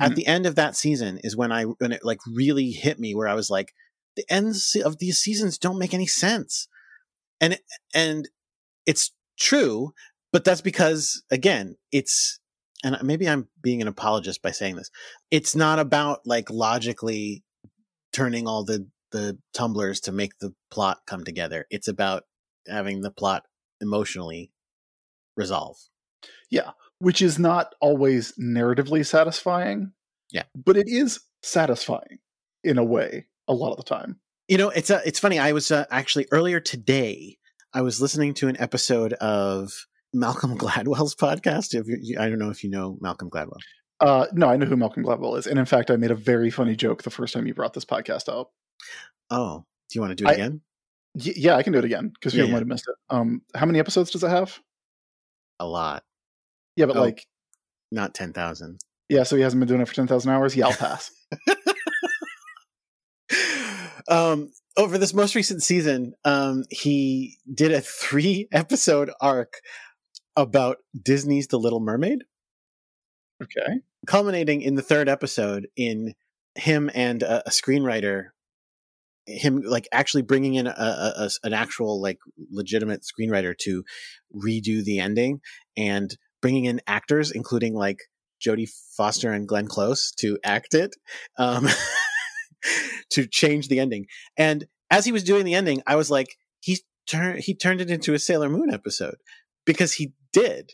at 0.00 0.12
Mhm. 0.12 0.14
the 0.14 0.26
end 0.26 0.46
of 0.46 0.54
that 0.54 0.76
season 0.76 1.18
is 1.24 1.36
when 1.36 1.50
I 1.50 1.64
when 1.64 1.90
it 1.92 2.04
like 2.04 2.20
really 2.26 2.70
hit 2.70 3.00
me 3.00 3.12
where 3.14 3.26
I 3.26 3.34
was 3.34 3.50
like, 3.50 3.72
the 4.16 4.24
ends 4.30 4.76
of 4.84 4.98
these 4.98 5.18
seasons 5.18 5.58
don't 5.58 5.78
make 5.78 5.92
any 5.92 6.06
sense, 6.06 6.68
and 7.40 7.58
and 7.92 8.28
it's 8.86 9.12
true, 9.38 9.92
but 10.32 10.44
that's 10.44 10.60
because 10.60 11.22
again, 11.30 11.76
it's 11.90 12.38
and 12.84 12.96
maybe 13.02 13.28
I'm 13.28 13.48
being 13.60 13.82
an 13.82 13.88
apologist 13.88 14.42
by 14.42 14.52
saying 14.52 14.76
this. 14.76 14.90
It's 15.32 15.56
not 15.56 15.80
about 15.80 16.20
like 16.24 16.50
logically 16.50 17.42
turning 18.12 18.46
all 18.46 18.64
the 18.64 18.86
the 19.10 19.38
tumblers 19.52 20.00
to 20.02 20.12
make 20.12 20.38
the 20.38 20.54
plot 20.70 20.98
come 21.06 21.24
together. 21.24 21.66
It's 21.68 21.88
about 21.88 22.24
having 22.68 23.00
the 23.00 23.10
plot 23.10 23.44
emotionally 23.80 24.52
resolve. 25.36 25.76
Yeah, 26.50 26.72
which 26.98 27.22
is 27.22 27.38
not 27.38 27.74
always 27.80 28.32
narratively 28.32 29.06
satisfying. 29.06 29.92
Yeah. 30.30 30.44
But 30.54 30.76
it 30.76 30.88
is 30.88 31.20
satisfying 31.42 32.18
in 32.62 32.78
a 32.78 32.84
way 32.84 33.26
a 33.48 33.54
lot 33.54 33.70
of 33.72 33.76
the 33.78 33.82
time. 33.82 34.20
You 34.48 34.58
know, 34.58 34.70
it's 34.70 34.90
uh, 34.90 35.00
it's 35.04 35.18
funny. 35.18 35.38
I 35.38 35.52
was 35.52 35.70
uh, 35.70 35.84
actually 35.90 36.26
earlier 36.32 36.60
today. 36.60 37.38
I 37.72 37.82
was 37.82 38.00
listening 38.00 38.34
to 38.34 38.48
an 38.48 38.60
episode 38.60 39.12
of 39.14 39.86
Malcolm 40.12 40.58
Gladwell's 40.58 41.14
podcast. 41.14 41.74
If 41.74 41.86
you, 41.86 42.18
I 42.18 42.28
don't 42.28 42.38
know 42.38 42.50
if 42.50 42.64
you 42.64 42.70
know 42.70 42.98
Malcolm 43.00 43.30
Gladwell. 43.30 43.60
Uh, 44.00 44.26
no, 44.32 44.48
I 44.48 44.56
know 44.56 44.66
who 44.66 44.76
Malcolm 44.76 45.04
Gladwell 45.04 45.36
is. 45.38 45.46
And 45.46 45.58
in 45.58 45.66
fact, 45.66 45.90
I 45.90 45.96
made 45.96 46.10
a 46.10 46.16
very 46.16 46.50
funny 46.50 46.74
joke 46.74 47.02
the 47.02 47.10
first 47.10 47.34
time 47.34 47.46
you 47.46 47.54
brought 47.54 47.74
this 47.74 47.84
podcast 47.84 48.28
up. 48.28 48.50
Oh, 49.30 49.64
do 49.90 49.96
you 49.96 50.00
want 50.00 50.10
to 50.10 50.14
do 50.16 50.24
it 50.24 50.30
I- 50.30 50.34
again? 50.34 50.62
Y- 51.14 51.32
yeah, 51.36 51.56
I 51.56 51.62
can 51.62 51.72
do 51.72 51.78
it 51.78 51.84
again 51.84 52.08
because 52.14 52.32
people 52.32 52.48
yeah. 52.48 52.52
might 52.52 52.58
have 52.60 52.68
missed 52.68 52.88
it. 52.88 52.94
Um, 53.14 53.42
how 53.54 53.66
many 53.66 53.78
episodes 53.78 54.10
does 54.10 54.24
it 54.24 54.30
have? 54.30 54.58
A 55.58 55.66
lot, 55.66 56.02
Yeah, 56.76 56.86
but 56.86 56.96
Oh. 56.96 57.00
like, 57.00 57.26
not 57.92 58.14
ten 58.14 58.32
thousand. 58.32 58.80
yeah, 59.08 59.24
so 59.24 59.36
he 59.36 59.42
hasn't 59.42 59.60
been 59.60 59.68
doing 59.68 59.80
it 59.80 59.88
for 59.88 59.94
10,000 59.94 60.30
hours? 60.30 60.54
Yeah, 60.56 60.66
I'll 60.68 60.72
pass. 60.72 61.10
um, 64.08 64.50
over 64.76 64.98
this 64.98 65.14
most 65.14 65.34
recent 65.34 65.62
season, 65.62 66.14
um, 66.24 66.64
he 66.70 67.38
did 67.52 67.72
a 67.72 67.80
three 67.80 68.48
episode 68.52 69.10
arc 69.20 69.54
about 70.36 70.78
Disney's 71.00 71.48
The 71.48 71.58
Little 71.58 71.80
Mermaid. 71.80 72.24
okay. 73.42 73.80
culminating 74.06 74.62
in 74.62 74.74
the 74.76 74.82
third 74.82 75.08
episode 75.08 75.68
in 75.76 76.14
him 76.54 76.90
and 76.94 77.22
a, 77.22 77.46
a 77.46 77.50
screenwriter 77.50 78.28
him 79.26 79.62
like 79.64 79.88
actually 79.92 80.22
bringing 80.22 80.54
in 80.54 80.66
a, 80.66 80.70
a- 80.70 81.30
an 81.44 81.52
actual 81.52 82.00
like 82.00 82.18
legitimate 82.50 83.02
screenwriter 83.02 83.56
to 83.56 83.84
redo 84.34 84.82
the 84.84 84.98
ending 84.98 85.40
and 85.76 86.16
bringing 86.42 86.64
in 86.64 86.80
actors 86.86 87.30
including 87.30 87.74
like 87.74 87.98
jodie 88.44 88.68
foster 88.96 89.30
and 89.32 89.46
glenn 89.46 89.66
close 89.66 90.12
to 90.12 90.38
act 90.44 90.74
it 90.74 90.96
um 91.38 91.68
to 93.10 93.26
change 93.26 93.68
the 93.68 93.80
ending. 93.80 94.06
And 94.36 94.66
as 94.90 95.04
he 95.04 95.12
was 95.12 95.24
doing 95.24 95.44
the 95.44 95.54
ending 95.54 95.82
i 95.86 95.96
was 95.96 96.10
like 96.10 96.36
he 96.60 96.78
turned 97.06 97.40
he 97.40 97.54
turned 97.54 97.80
it 97.80 97.90
into 97.90 98.14
a 98.14 98.18
sailor 98.18 98.48
moon 98.48 98.72
episode 98.72 99.16
because 99.64 99.94
he 99.94 100.12
did 100.32 100.72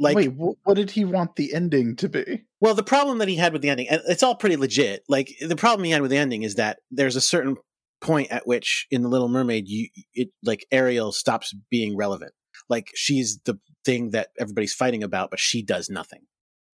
like 0.00 0.16
Wait, 0.16 0.32
wh- 0.32 0.66
what 0.66 0.74
did 0.74 0.90
he 0.90 1.04
want 1.04 1.36
the 1.36 1.54
ending 1.54 1.96
to 1.96 2.08
be? 2.08 2.44
well, 2.60 2.74
the 2.74 2.82
problem 2.82 3.18
that 3.18 3.28
he 3.28 3.36
had 3.36 3.52
with 3.52 3.62
the 3.62 3.70
ending, 3.70 3.88
and 3.88 4.00
it's 4.08 4.22
all 4.22 4.34
pretty 4.34 4.56
legit. 4.56 5.02
Like 5.08 5.30
the 5.40 5.56
problem 5.56 5.84
he 5.84 5.90
had 5.90 6.02
with 6.02 6.10
the 6.10 6.16
ending 6.16 6.42
is 6.42 6.56
that 6.56 6.78
there's 6.90 7.16
a 7.16 7.20
certain 7.20 7.56
point 8.00 8.30
at 8.30 8.46
which 8.46 8.86
in 8.90 9.02
the 9.02 9.08
Little 9.08 9.28
Mermaid, 9.28 9.68
you 9.68 9.88
it 10.12 10.28
like 10.42 10.66
Ariel 10.70 11.12
stops 11.12 11.54
being 11.70 11.96
relevant. 11.96 12.32
Like 12.68 12.90
she's 12.94 13.38
the 13.44 13.58
thing 13.84 14.10
that 14.10 14.28
everybody's 14.38 14.74
fighting 14.74 15.02
about, 15.02 15.30
but 15.30 15.40
she 15.40 15.62
does 15.62 15.88
nothing. 15.88 16.22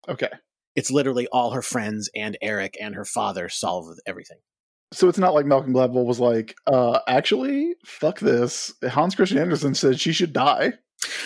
Okay. 0.08 0.30
It's 0.74 0.90
literally 0.90 1.26
all 1.28 1.52
her 1.52 1.62
friends 1.62 2.10
and 2.14 2.36
Eric 2.42 2.76
and 2.80 2.94
her 2.94 3.04
father 3.04 3.48
solve 3.48 3.86
everything. 4.06 4.38
So 4.92 5.08
it's 5.08 5.18
not 5.18 5.34
like 5.34 5.46
Malcolm 5.46 5.72
Gladwell 5.72 6.04
was 6.04 6.20
like, 6.20 6.54
uh, 6.66 7.00
actually, 7.08 7.74
fuck 7.84 8.20
this. 8.20 8.72
Hans 8.88 9.14
Christian 9.14 9.38
Andersen 9.38 9.74
said 9.74 9.98
she 9.98 10.12
should 10.12 10.32
die. 10.32 10.74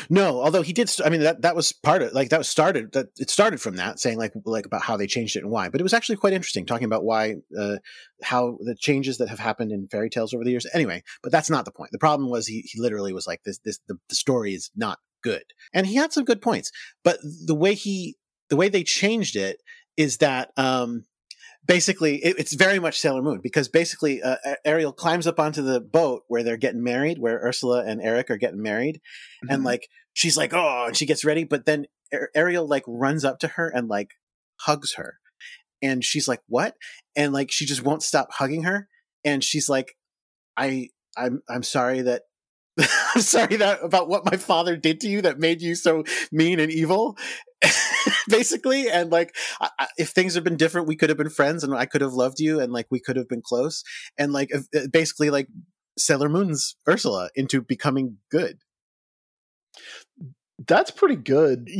No, 0.08 0.40
although 0.42 0.62
he 0.62 0.72
did. 0.72 0.90
I 1.04 1.10
mean, 1.10 1.20
that 1.20 1.42
that 1.42 1.54
was 1.54 1.72
part 1.72 2.02
of 2.02 2.12
like 2.12 2.30
that 2.30 2.38
was 2.38 2.48
started. 2.48 2.92
That 2.92 3.08
it 3.18 3.30
started 3.30 3.60
from 3.60 3.76
that 3.76 4.00
saying 4.00 4.18
like 4.18 4.32
like 4.44 4.66
about 4.66 4.82
how 4.82 4.96
they 4.96 5.06
changed 5.06 5.36
it 5.36 5.42
and 5.42 5.50
why. 5.50 5.68
But 5.68 5.80
it 5.80 5.84
was 5.84 5.94
actually 5.94 6.16
quite 6.16 6.32
interesting 6.32 6.66
talking 6.66 6.86
about 6.86 7.04
why 7.04 7.36
uh, 7.58 7.76
how 8.22 8.58
the 8.60 8.74
changes 8.74 9.18
that 9.18 9.28
have 9.28 9.38
happened 9.38 9.72
in 9.72 9.88
fairy 9.88 10.10
tales 10.10 10.34
over 10.34 10.44
the 10.44 10.50
years. 10.50 10.66
Anyway, 10.74 11.02
but 11.22 11.30
that's 11.32 11.50
not 11.50 11.64
the 11.64 11.70
point. 11.70 11.92
The 11.92 11.98
problem 11.98 12.30
was 12.30 12.46
he 12.46 12.62
he 12.66 12.80
literally 12.80 13.12
was 13.12 13.26
like 13.26 13.42
this 13.44 13.58
this 13.58 13.78
the, 13.86 13.96
the 14.08 14.14
story 14.14 14.54
is 14.54 14.70
not 14.74 14.98
good, 15.22 15.44
and 15.72 15.86
he 15.86 15.94
had 15.94 16.12
some 16.12 16.24
good 16.24 16.42
points. 16.42 16.72
But 17.04 17.18
the 17.22 17.54
way 17.54 17.74
he 17.74 18.16
the 18.48 18.56
way 18.56 18.68
they 18.68 18.82
changed 18.82 19.36
it 19.36 19.60
is 19.96 20.18
that 20.18 20.50
um 20.56 21.04
basically 21.70 22.16
it, 22.24 22.36
it's 22.38 22.54
very 22.54 22.78
much 22.78 22.98
Sailor 22.98 23.22
Moon 23.22 23.40
because 23.40 23.68
basically 23.68 24.20
uh, 24.22 24.36
Ariel 24.64 24.92
climbs 24.92 25.26
up 25.26 25.38
onto 25.38 25.62
the 25.62 25.80
boat 25.80 26.22
where 26.28 26.42
they're 26.42 26.56
getting 26.66 26.82
married, 26.82 27.18
where 27.18 27.38
Ursula 27.38 27.84
and 27.86 28.00
Eric 28.02 28.30
are 28.30 28.36
getting 28.36 28.62
married 28.62 29.00
and 29.48 29.62
Mhm. 29.62 29.66
like 29.66 29.88
she's 30.12 30.36
like 30.36 30.52
oh 30.52 30.86
and 30.88 30.96
she 30.96 31.06
gets 31.06 31.24
ready 31.24 31.44
but 31.44 31.64
then 31.66 31.86
ariel 32.34 32.66
like 32.66 32.82
runs 32.88 33.24
up 33.24 33.38
to 33.38 33.46
her 33.56 33.68
and 33.68 33.88
like 33.88 34.10
hugs 34.66 34.94
her 34.96 35.20
and 35.82 36.04
she's 36.04 36.28
like, 36.28 36.40
"What?" 36.48 36.74
And 37.16 37.32
like 37.32 37.50
she 37.50 37.64
just 37.66 37.82
won't 37.84 38.02
stop 38.02 38.28
hugging 38.32 38.64
her, 38.64 38.88
and 39.24 39.42
she's 39.42 39.68
like, 39.68 39.94
"I 40.56 40.88
I'm 41.16 41.42
I'm 41.48 41.62
sorry 41.62 42.02
that." 42.02 42.22
I'm 43.14 43.22
sorry 43.22 43.56
that 43.56 43.78
about 43.82 44.08
what 44.08 44.24
my 44.24 44.36
father 44.36 44.76
did 44.76 45.00
to 45.00 45.08
you 45.08 45.22
that 45.22 45.38
made 45.38 45.60
you 45.60 45.74
so 45.74 46.04
mean 46.30 46.60
and 46.60 46.70
evil, 46.70 47.16
basically. 48.38 48.88
And 48.88 49.10
like, 49.10 49.34
I, 49.60 49.70
I, 49.78 49.86
if 49.98 50.10
things 50.10 50.34
had 50.34 50.44
been 50.44 50.56
different, 50.56 50.88
we 50.88 50.96
could 50.96 51.10
have 51.10 51.18
been 51.18 51.30
friends, 51.30 51.64
and 51.64 51.74
I 51.74 51.86
could 51.86 52.00
have 52.00 52.12
loved 52.12 52.40
you, 52.40 52.60
and 52.60 52.72
like 52.72 52.86
we 52.90 53.00
could 53.00 53.16
have 53.16 53.28
been 53.28 53.42
close. 53.42 53.82
And 54.18 54.32
like, 54.32 54.50
if, 54.50 54.66
uh, 54.74 54.88
basically, 54.92 55.30
like 55.30 55.48
Sailor 55.98 56.28
Moon's 56.28 56.76
Ursula 56.88 57.30
into 57.34 57.60
becoming 57.60 58.18
good. 58.30 58.58
That's 60.66 60.90
pretty 60.90 61.16
good. 61.16 61.68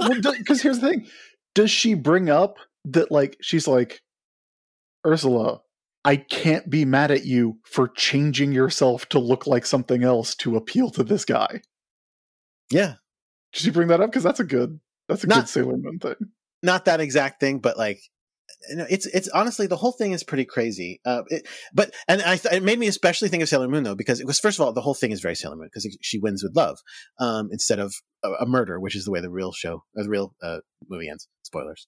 Because 0.00 0.28
well, 0.48 0.58
here's 0.62 0.80
the 0.80 0.88
thing: 0.88 1.06
does 1.54 1.70
she 1.70 1.94
bring 1.94 2.30
up 2.30 2.56
that 2.86 3.12
like 3.12 3.36
she's 3.40 3.68
like 3.68 4.00
Ursula? 5.06 5.60
I 6.04 6.16
can't 6.16 6.68
be 6.70 6.84
mad 6.84 7.10
at 7.10 7.24
you 7.24 7.58
for 7.64 7.88
changing 7.88 8.52
yourself 8.52 9.06
to 9.10 9.18
look 9.18 9.46
like 9.46 9.66
something 9.66 10.02
else 10.02 10.34
to 10.36 10.56
appeal 10.56 10.90
to 10.90 11.04
this 11.04 11.24
guy. 11.24 11.60
Yeah. 12.70 12.94
Did 13.52 13.62
she 13.62 13.70
bring 13.70 13.88
that 13.88 14.00
up? 14.00 14.10
Because 14.10 14.22
that's 14.22 14.40
a 14.40 14.44
good 14.44 14.80
that's 15.08 15.24
a 15.24 15.26
not, 15.26 15.40
good 15.40 15.48
Sailor 15.48 15.76
Moon 15.76 15.98
thing. 15.98 16.14
Not 16.62 16.86
that 16.86 17.00
exact 17.00 17.40
thing, 17.40 17.58
but 17.58 17.78
like 17.78 18.00
it's 18.70 19.06
it's 19.06 19.28
honestly 19.28 19.66
the 19.66 19.76
whole 19.76 19.92
thing 19.92 20.12
is 20.12 20.24
pretty 20.24 20.44
crazy. 20.44 21.00
Uh, 21.04 21.22
it, 21.28 21.46
but 21.72 21.94
and 22.08 22.20
I 22.22 22.36
th- 22.36 22.54
it 22.54 22.62
made 22.62 22.78
me 22.78 22.88
especially 22.88 23.28
think 23.28 23.42
of 23.42 23.48
Sailor 23.48 23.68
Moon 23.68 23.84
though 23.84 23.94
because 23.94 24.20
it 24.20 24.26
was 24.26 24.40
first 24.40 24.58
of 24.58 24.64
all 24.64 24.72
the 24.72 24.80
whole 24.80 24.94
thing 24.94 25.12
is 25.12 25.20
very 25.20 25.36
Sailor 25.36 25.56
Moon 25.56 25.68
because 25.72 25.96
she 26.00 26.18
wins 26.18 26.42
with 26.42 26.56
love 26.56 26.78
um, 27.20 27.48
instead 27.52 27.78
of 27.78 27.94
a, 28.24 28.30
a, 28.40 28.46
murder, 28.46 28.80
which 28.80 28.96
is 28.96 29.04
the 29.04 29.10
way 29.10 29.20
the 29.20 29.30
real 29.30 29.52
show, 29.52 29.84
uh, 29.98 30.02
the 30.02 30.08
real 30.08 30.34
uh, 30.42 30.58
movie 30.88 31.08
ends. 31.08 31.28
Spoilers. 31.42 31.86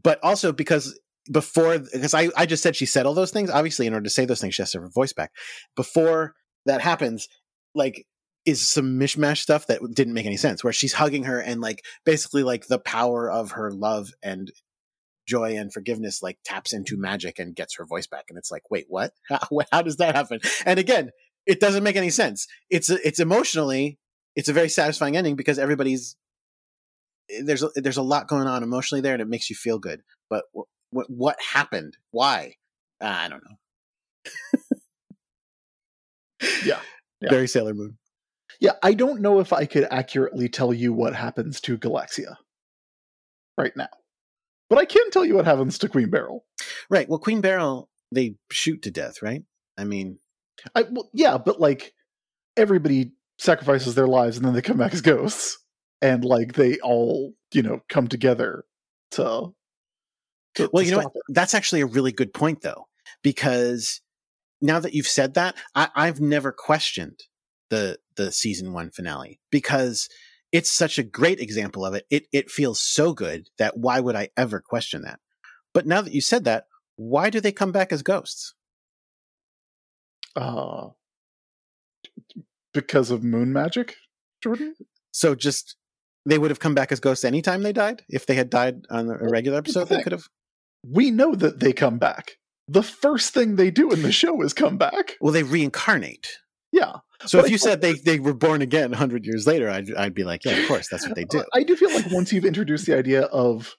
But 0.00 0.18
also 0.22 0.52
because 0.52 0.98
before 1.32 1.78
because 1.78 2.14
I 2.14 2.28
I 2.36 2.46
just 2.46 2.62
said 2.62 2.76
she 2.76 2.86
said 2.86 3.06
all 3.06 3.14
those 3.14 3.32
things. 3.32 3.50
Obviously, 3.50 3.86
in 3.86 3.94
order 3.94 4.04
to 4.04 4.10
say 4.10 4.24
those 4.24 4.40
things, 4.40 4.54
she 4.54 4.62
has 4.62 4.70
to 4.72 4.78
have 4.78 4.84
her 4.84 4.90
voice 4.94 5.12
back. 5.12 5.32
Before 5.74 6.34
that 6.66 6.80
happens, 6.80 7.28
like 7.74 8.06
is 8.46 8.66
some 8.66 8.98
mishmash 8.98 9.38
stuff 9.38 9.66
that 9.66 9.80
didn't 9.92 10.14
make 10.14 10.24
any 10.24 10.36
sense 10.36 10.62
where 10.62 10.72
she's 10.72 10.92
hugging 10.92 11.24
her 11.24 11.40
and 11.40 11.60
like 11.60 11.84
basically 12.04 12.44
like 12.44 12.68
the 12.68 12.78
power 12.78 13.30
of 13.30 13.50
her 13.52 13.72
love 13.72 14.12
and 14.22 14.52
joy 15.26 15.56
and 15.56 15.72
forgiveness 15.72 16.22
like 16.22 16.38
taps 16.44 16.72
into 16.72 16.96
magic 16.96 17.40
and 17.40 17.56
gets 17.56 17.76
her 17.76 17.84
voice 17.84 18.06
back 18.06 18.26
and 18.28 18.38
it's 18.38 18.50
like 18.50 18.62
wait 18.70 18.86
what? 18.88 19.12
How, 19.28 19.40
how 19.72 19.82
does 19.82 19.96
that 19.96 20.14
happen? 20.14 20.40
And 20.64 20.78
again 20.78 21.10
it 21.44 21.60
doesn't 21.60 21.84
make 21.84 21.96
any 21.96 22.10
sense. 22.10 22.46
It's 22.70 22.88
it's 22.88 23.20
emotionally 23.20 23.98
it's 24.36 24.48
a 24.48 24.52
very 24.52 24.68
satisfying 24.68 25.16
ending 25.16 25.34
because 25.34 25.58
everybody's 25.58 26.16
there's 27.42 27.64
a, 27.64 27.70
there's 27.74 27.96
a 27.96 28.02
lot 28.02 28.28
going 28.28 28.46
on 28.46 28.62
emotionally 28.62 29.00
there 29.00 29.14
and 29.14 29.22
it 29.22 29.28
makes 29.28 29.50
you 29.50 29.56
feel 29.56 29.80
good 29.80 30.02
but 30.30 30.44
what 30.90 31.10
what 31.10 31.36
happened? 31.40 31.96
Why? 32.12 32.54
Uh, 33.02 33.06
i 33.08 33.28
don't 33.28 33.42
know. 33.44 33.56
Yeah, 36.64 36.80
yeah. 37.20 37.30
Very 37.30 37.48
sailor 37.48 37.74
moon 37.74 37.98
yeah 38.60 38.72
i 38.82 38.92
don't 38.92 39.20
know 39.20 39.40
if 39.40 39.52
i 39.52 39.64
could 39.64 39.86
accurately 39.90 40.48
tell 40.48 40.72
you 40.72 40.92
what 40.92 41.14
happens 41.14 41.60
to 41.60 41.78
galaxia 41.78 42.36
right 43.58 43.76
now 43.76 43.88
but 44.68 44.78
I 44.78 44.84
can 44.84 45.10
tell 45.10 45.24
you 45.24 45.34
what 45.34 45.44
happens 45.44 45.78
to 45.78 45.88
Queen 45.88 46.10
Beryl. 46.10 46.44
Right. 46.90 47.08
Well, 47.08 47.18
Queen 47.18 47.40
Beryl, 47.40 47.88
they 48.12 48.36
shoot 48.50 48.82
to 48.82 48.90
death, 48.90 49.22
right? 49.22 49.42
I 49.78 49.84
mean, 49.84 50.18
I 50.74 50.84
well, 50.90 51.08
yeah, 51.12 51.38
but 51.38 51.60
like 51.60 51.92
everybody 52.56 53.12
sacrifices 53.38 53.94
their 53.94 54.06
lives 54.06 54.36
and 54.36 54.46
then 54.46 54.54
they 54.54 54.62
come 54.62 54.78
back 54.78 54.94
as 54.94 55.02
ghosts, 55.02 55.58
and 56.02 56.24
like 56.24 56.54
they 56.54 56.78
all 56.80 57.34
you 57.52 57.62
know 57.62 57.80
come 57.88 58.08
together 58.08 58.64
to. 59.12 59.52
to 60.56 60.70
well, 60.72 60.82
to 60.82 60.88
you 60.88 60.90
know 60.92 60.98
what? 60.98 61.12
It. 61.14 61.22
That's 61.28 61.54
actually 61.54 61.82
a 61.82 61.86
really 61.86 62.12
good 62.12 62.34
point, 62.34 62.62
though, 62.62 62.88
because 63.22 64.00
now 64.60 64.80
that 64.80 64.94
you've 64.94 65.06
said 65.06 65.34
that, 65.34 65.54
I, 65.74 65.88
I've 65.94 66.20
never 66.20 66.50
questioned 66.50 67.20
the 67.70 67.98
the 68.16 68.32
season 68.32 68.72
one 68.72 68.90
finale 68.90 69.40
because 69.50 70.08
it's 70.52 70.70
such 70.70 70.98
a 70.98 71.02
great 71.02 71.40
example 71.40 71.84
of 71.84 71.94
it. 71.94 72.06
It 72.10 72.26
it 72.32 72.50
feels 72.50 72.80
so 72.80 73.12
good 73.12 73.48
that 73.58 73.76
why 73.76 74.00
would 74.00 74.16
I 74.16 74.30
ever 74.36 74.60
question 74.60 75.02
that? 75.02 75.20
But 75.74 75.86
now 75.86 76.00
that 76.00 76.12
you 76.14 76.20
said 76.20 76.44
that, 76.44 76.66
why 76.96 77.30
do 77.30 77.40
they 77.40 77.52
come 77.52 77.72
back 77.72 77.92
as 77.92 78.02
ghosts? 78.02 78.54
Uh 80.34 80.88
because 82.72 83.10
of 83.10 83.24
moon 83.24 83.52
magic, 83.52 83.96
Jordan? 84.42 84.74
So 85.12 85.34
just 85.34 85.76
they 86.26 86.38
would 86.38 86.50
have 86.50 86.60
come 86.60 86.74
back 86.74 86.92
as 86.92 87.00
ghosts 87.00 87.24
anytime 87.24 87.62
they 87.62 87.72
died? 87.72 88.02
If 88.08 88.26
they 88.26 88.34
had 88.34 88.50
died 88.50 88.86
on 88.90 89.08
a 89.08 89.28
regular 89.28 89.58
episode, 89.58 89.88
the 89.88 89.96
they 89.96 90.02
could 90.02 90.12
have 90.12 90.28
We 90.86 91.10
know 91.10 91.34
that 91.34 91.60
they 91.60 91.72
come 91.72 91.98
back. 91.98 92.32
The 92.68 92.82
first 92.82 93.32
thing 93.32 93.56
they 93.56 93.70
do 93.70 93.92
in 93.92 94.02
the 94.02 94.12
show 94.22 94.42
is 94.42 94.52
come 94.52 94.76
back. 94.76 95.14
Well, 95.20 95.32
they 95.32 95.42
reincarnate. 95.42 96.28
Yeah. 96.72 96.96
So 97.24 97.38
but 97.38 97.46
if 97.46 97.52
you 97.52 97.58
said 97.58 97.80
they, 97.80 97.94
they 97.94 98.18
were 98.18 98.34
born 98.34 98.62
again 98.62 98.90
100 98.90 99.24
years 99.24 99.46
later, 99.46 99.70
I'd, 99.70 99.92
I'd 99.94 100.14
be 100.14 100.24
like, 100.24 100.44
yeah, 100.44 100.52
of 100.52 100.68
course, 100.68 100.88
that's 100.88 101.06
what 101.06 101.16
they 101.16 101.24
do. 101.24 101.44
I 101.54 101.62
do 101.62 101.76
feel 101.76 101.92
like 101.92 102.10
once 102.10 102.32
you've 102.32 102.44
introduced 102.44 102.86
the 102.86 102.96
idea 102.96 103.22
of 103.22 103.74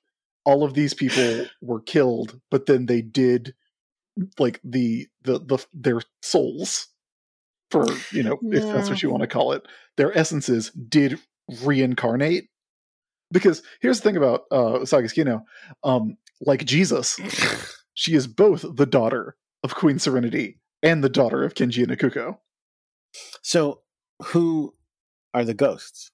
all 0.46 0.64
of 0.64 0.74
these 0.74 0.94
people 0.94 1.46
were 1.62 1.82
killed, 1.82 2.40
but 2.50 2.66
then 2.66 2.86
they 2.86 3.02
did 3.02 3.54
like 4.40 4.60
the 4.64 5.08
the 5.24 5.40
the 5.40 5.64
their 5.74 6.02
souls 6.24 6.88
for 7.70 7.86
you 8.12 8.24
know 8.24 8.40
yeah. 8.42 8.60
if 8.60 8.64
that's 8.74 8.90
what 8.90 9.04
you 9.04 9.10
want 9.10 9.22
to 9.22 9.28
call 9.28 9.52
it, 9.52 9.68
their 9.98 10.18
essences 10.18 10.72
did 10.72 11.20
reincarnate. 11.64 12.50
Because 13.30 13.62
here's 13.82 14.00
the 14.00 14.04
thing 14.04 14.18
about 14.18 14.44
uh, 14.52 14.80
Usagi 14.80 15.42
um, 15.84 16.18
like 16.40 16.64
Jesus, 16.64 17.20
she 17.94 18.16
is 18.16 18.26
both 18.26 18.64
the 18.76 18.86
daughter 18.86 19.36
of 19.64 19.76
Queen 19.76 20.00
Serenity 20.00 20.60
and 20.82 21.04
the 21.04 21.10
daughter 21.10 21.44
of 21.44 21.54
Kenji 21.54 21.84
and 21.84 21.92
Ikuko. 21.92 22.38
So, 23.42 23.82
who 24.28 24.74
are 25.34 25.46
the 25.46 25.54
ghosts? 25.54 26.12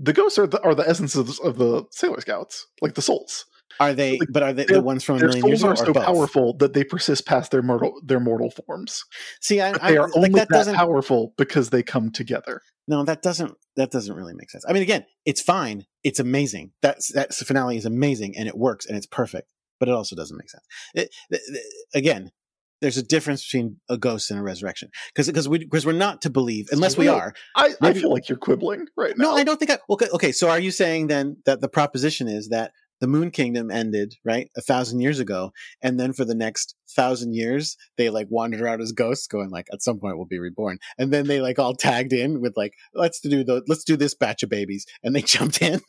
The 0.00 0.12
ghosts 0.12 0.38
are 0.38 0.46
the 0.46 0.60
are 0.62 0.74
the 0.74 0.88
essences 0.88 1.40
of 1.40 1.58
the 1.58 1.84
Sailor 1.90 2.20
Scouts, 2.20 2.66
like 2.80 2.94
the 2.94 3.02
souls. 3.02 3.46
Are 3.80 3.94
they? 3.94 4.18
Like, 4.18 4.28
but 4.32 4.42
are 4.42 4.52
they 4.52 4.64
the 4.64 4.80
ones 4.80 5.04
from 5.04 5.16
a 5.16 5.20
million 5.20 5.46
years 5.46 5.60
ago? 5.62 5.68
Their 5.68 5.76
souls 5.76 5.88
are 5.88 5.94
so 5.94 6.00
powerful 6.00 6.56
that 6.58 6.72
they 6.72 6.84
persist 6.84 7.26
past 7.26 7.50
their 7.50 7.62
mortal 7.62 8.00
their 8.04 8.20
mortal 8.20 8.50
forms. 8.50 9.04
See, 9.40 9.60
I, 9.60 9.72
they 9.72 9.96
are 9.96 10.08
I, 10.08 10.12
only 10.16 10.30
like 10.30 10.48
that, 10.48 10.66
that 10.66 10.74
powerful 10.74 11.34
because 11.36 11.70
they 11.70 11.82
come 11.82 12.10
together. 12.10 12.62
No, 12.88 13.04
that 13.04 13.22
doesn't 13.22 13.54
that 13.76 13.90
doesn't 13.90 14.14
really 14.14 14.34
make 14.34 14.50
sense. 14.50 14.64
I 14.68 14.72
mean, 14.72 14.82
again, 14.82 15.04
it's 15.24 15.42
fine. 15.42 15.84
It's 16.02 16.18
amazing. 16.18 16.72
That's 16.82 17.12
that 17.12 17.34
finale 17.34 17.76
is 17.76 17.84
amazing 17.84 18.34
and 18.36 18.48
it 18.48 18.56
works 18.56 18.86
and 18.86 18.96
it's 18.96 19.06
perfect. 19.06 19.52
But 19.78 19.88
it 19.88 19.94
also 19.94 20.16
doesn't 20.16 20.36
make 20.36 20.50
sense. 20.50 20.64
It, 20.94 21.10
it, 21.30 21.40
it, 21.46 21.62
again, 21.94 22.32
there's 22.80 22.96
a 22.96 23.02
difference 23.02 23.44
between 23.44 23.76
a 23.88 23.98
ghost 23.98 24.30
and 24.30 24.38
a 24.38 24.42
resurrection 24.42 24.90
because 25.12 25.26
because 25.26 25.48
we 25.48 25.58
because 25.58 25.84
we're 25.84 25.92
not 25.92 26.22
to 26.22 26.30
believe 26.30 26.68
unless 26.70 26.96
we 26.96 27.08
are. 27.08 27.34
I, 27.56 27.74
I 27.80 27.92
feel 27.92 28.10
like 28.10 28.28
you're 28.28 28.38
quibbling 28.38 28.86
right 28.96 29.16
now. 29.16 29.30
No, 29.30 29.36
I 29.36 29.44
don't 29.44 29.58
think. 29.58 29.70
I, 29.70 29.78
okay, 29.90 30.08
okay. 30.12 30.32
So 30.32 30.48
are 30.48 30.60
you 30.60 30.70
saying 30.70 31.08
then 31.08 31.38
that 31.44 31.60
the 31.60 31.68
proposition 31.68 32.28
is 32.28 32.48
that 32.48 32.72
the 33.00 33.06
Moon 33.06 33.30
Kingdom 33.30 33.70
ended 33.70 34.14
right 34.24 34.50
a 34.56 34.60
thousand 34.60 35.00
years 35.00 35.20
ago, 35.20 35.52
and 35.82 35.98
then 35.98 36.12
for 36.12 36.24
the 36.24 36.34
next 36.34 36.74
thousand 36.90 37.34
years 37.34 37.76
they 37.96 38.10
like 38.10 38.26
wandered 38.30 38.60
around 38.60 38.80
as 38.80 38.92
ghosts, 38.92 39.26
going 39.26 39.50
like 39.50 39.66
at 39.72 39.82
some 39.82 39.98
point 39.98 40.16
we'll 40.16 40.26
be 40.26 40.38
reborn, 40.38 40.78
and 40.98 41.12
then 41.12 41.26
they 41.26 41.40
like 41.40 41.58
all 41.58 41.74
tagged 41.74 42.12
in 42.12 42.40
with 42.40 42.56
like 42.56 42.74
let's 42.94 43.20
do 43.20 43.44
the 43.44 43.62
let's 43.66 43.84
do 43.84 43.96
this 43.96 44.14
batch 44.14 44.42
of 44.42 44.50
babies, 44.50 44.86
and 45.02 45.14
they 45.14 45.22
jumped 45.22 45.62
in. 45.62 45.80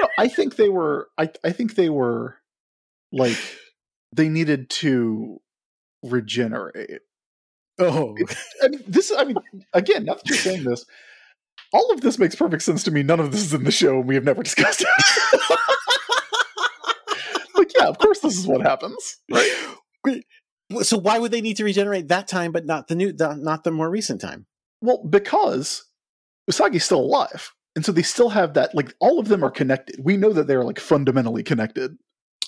no, 0.00 0.08
I 0.18 0.28
think 0.28 0.56
they 0.56 0.68
were. 0.68 1.08
I 1.16 1.30
I 1.44 1.52
think 1.52 1.74
they 1.74 1.90
were 1.90 2.36
like 3.12 3.38
they 4.14 4.28
needed 4.28 4.70
to 4.70 5.40
regenerate. 6.02 7.00
Oh, 7.78 8.16
I 8.62 8.68
mean, 8.68 8.82
this. 8.86 9.12
I 9.16 9.24
mean, 9.24 9.36
again, 9.72 10.04
now 10.04 10.14
that 10.14 10.28
you're 10.28 10.36
saying 10.36 10.64
this, 10.64 10.84
all 11.72 11.92
of 11.92 12.00
this 12.00 12.18
makes 12.18 12.34
perfect 12.34 12.62
sense 12.62 12.82
to 12.84 12.90
me. 12.90 13.02
None 13.02 13.20
of 13.20 13.30
this 13.30 13.42
is 13.42 13.54
in 13.54 13.64
the 13.64 13.70
show, 13.70 13.98
and 14.00 14.08
we 14.08 14.14
have 14.14 14.24
never 14.24 14.42
discussed 14.44 14.82
it. 14.82 15.58
like, 17.54 17.70
yeah, 17.78 17.86
of 17.86 17.98
course, 17.98 18.20
this 18.20 18.36
is 18.36 18.46
what 18.46 18.62
happens, 18.62 19.18
right? 19.30 20.24
So 20.82 20.98
why 20.98 21.18
would 21.18 21.30
they 21.30 21.40
need 21.40 21.56
to 21.58 21.64
regenerate 21.64 22.08
that 22.08 22.28
time, 22.28 22.52
but 22.52 22.66
not 22.66 22.88
the 22.88 22.94
new, 22.94 23.12
the, 23.12 23.34
not 23.34 23.64
the 23.64 23.70
more 23.70 23.90
recent 23.90 24.20
time? 24.20 24.46
Well, 24.80 25.04
because 25.08 25.84
Usagi's 26.50 26.84
still 26.84 27.00
alive, 27.00 27.52
and 27.76 27.84
so 27.84 27.92
they 27.92 28.02
still 28.02 28.30
have 28.30 28.54
that. 28.54 28.74
Like, 28.74 28.94
all 29.00 29.18
of 29.18 29.28
them 29.28 29.44
are 29.44 29.50
connected. 29.50 30.00
We 30.02 30.16
know 30.16 30.32
that 30.32 30.46
they're 30.46 30.64
like 30.64 30.80
fundamentally 30.80 31.42
connected. 31.42 31.96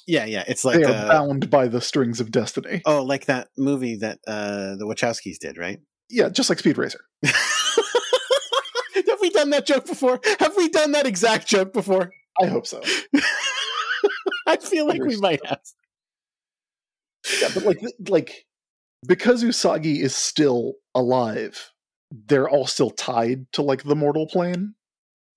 Yeah, 0.07 0.25
yeah. 0.25 0.45
It's 0.47 0.65
like 0.65 0.79
they 0.79 0.85
are 0.85 1.07
uh, 1.07 1.09
bound 1.09 1.51
by 1.51 1.69
the 1.69 1.81
strings 1.81 2.21
of 2.21 2.31
destiny. 2.31 2.83
Oh, 2.85 3.03
like 3.03 3.27
that 3.27 3.49
movie 3.57 3.97
that 3.97 4.19
uh, 4.27 4.77
the 4.77 4.87
Wachowskis 4.87 5.39
did, 5.39 5.59
right? 5.59 5.81
Yeah, 6.09 6.29
just 6.29 6.49
like 6.49 6.59
Speed 6.59 6.79
Racer. 6.79 7.01
have 7.25 7.35
we 9.21 9.31
done 9.31 9.51
that 9.51 9.67
joke 9.67 9.87
before? 9.87 10.21
Have 10.41 10.57
we 10.57 10.69
done 10.69 10.93
that 10.93 11.07
exact 11.07 11.47
joke 11.47 11.73
before? 11.73 12.11
I 12.43 12.47
hope 12.47 12.67
so. 12.67 12.81
I 14.47 14.57
feel 14.57 14.87
like 14.87 15.03
we 15.03 15.17
might 15.17 15.45
have. 15.47 15.61
Yeah, 17.41 17.49
but 17.55 17.65
like, 17.65 17.81
like 18.09 18.47
because 19.07 19.45
Usagi 19.45 20.01
is 20.01 20.17
still 20.17 20.75
alive, 20.95 21.71
they're 22.11 22.49
all 22.49 22.67
still 22.67 22.91
tied 22.91 23.47
to 23.53 23.63
like 23.63 23.85
the 23.85 23.97
mortal 23.97 24.27
plane. 24.27 24.75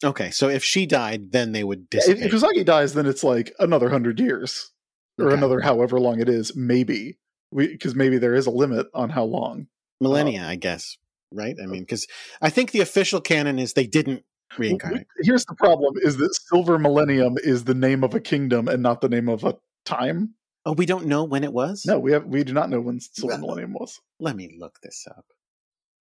Okay, 0.04 0.32
so 0.32 0.50
if 0.50 0.63
she 0.63 0.86
died, 0.86 1.32
then 1.32 1.52
they 1.52 1.63
would 1.63 1.89
dissipate. 1.89 2.26
If 2.26 2.32
Usagi 2.32 2.66
dies, 2.66 2.94
then 2.94 3.06
it's 3.06 3.24
like 3.24 3.54
another 3.60 3.89
hundred 3.89 4.20
years. 4.20 4.72
or 5.20 5.28
Okay. 5.28 5.38
another 5.38 5.60
however 5.60 6.00
long 6.00 6.20
it 6.20 6.28
is, 6.30 6.56
maybe. 6.56 7.18
Because 7.54 7.94
maybe 7.94 8.18
there 8.18 8.34
is 8.34 8.48
a 8.48 8.52
limit 8.52 8.88
on 8.96 9.12
how 9.12 9.24
long. 9.26 9.62
Uh, 9.62 9.66
millennia, 10.02 10.44
I 10.46 10.56
guess. 10.56 10.98
Right? 11.32 11.56
I 11.60 11.66
uh, 11.66 11.68
mean, 11.68 11.84
because 11.84 12.08
I 12.42 12.50
think 12.50 12.72
the 12.72 12.82
official 12.82 13.22
canon 13.22 13.60
is 13.60 13.74
they 13.74 13.86
didn't 13.86 14.24
reincarnate. 14.58 15.08
Here's 15.22 15.46
the 15.46 15.56
problem: 15.56 15.94
is 15.98 16.18
that 16.18 16.34
Silver 16.34 16.80
Millennium 16.80 17.36
is 17.44 17.66
the 17.66 17.76
name 17.76 18.04
of 18.04 18.13
a 18.16 18.20
kingdom 18.20 18.68
and 18.68 18.82
not 18.82 19.02
the 19.02 19.10
name 19.10 19.30
of 19.30 19.44
a 19.44 19.56
time. 19.86 20.34
Oh, 20.66 20.74
we 20.74 20.86
don't 20.86 21.06
know 21.06 21.24
when 21.24 21.44
it 21.44 21.54
was. 21.54 21.84
No, 21.86 22.00
we 22.00 22.12
have 22.13 22.26
we 22.26 22.44
do 22.44 22.54
not 22.54 22.70
know 22.70 22.82
when 22.82 23.00
Silver 23.00 23.34
Well, 23.34 23.42
Millennium 23.42 23.74
was. 23.74 24.00
Let 24.20 24.36
me 24.36 24.56
look 24.58 24.80
this 24.82 25.06
up. 25.10 25.26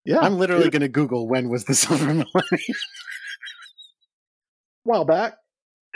Yeah, 0.05 0.19
I'm 0.19 0.39
literally 0.39 0.71
going 0.71 0.81
to 0.83 0.89
Google 0.89 1.29
when 1.29 1.49
was 1.49 1.65
the 1.65 1.75
silver 1.77 2.07
millennium. 2.07 2.79
While 4.85 5.05
back. 5.05 5.35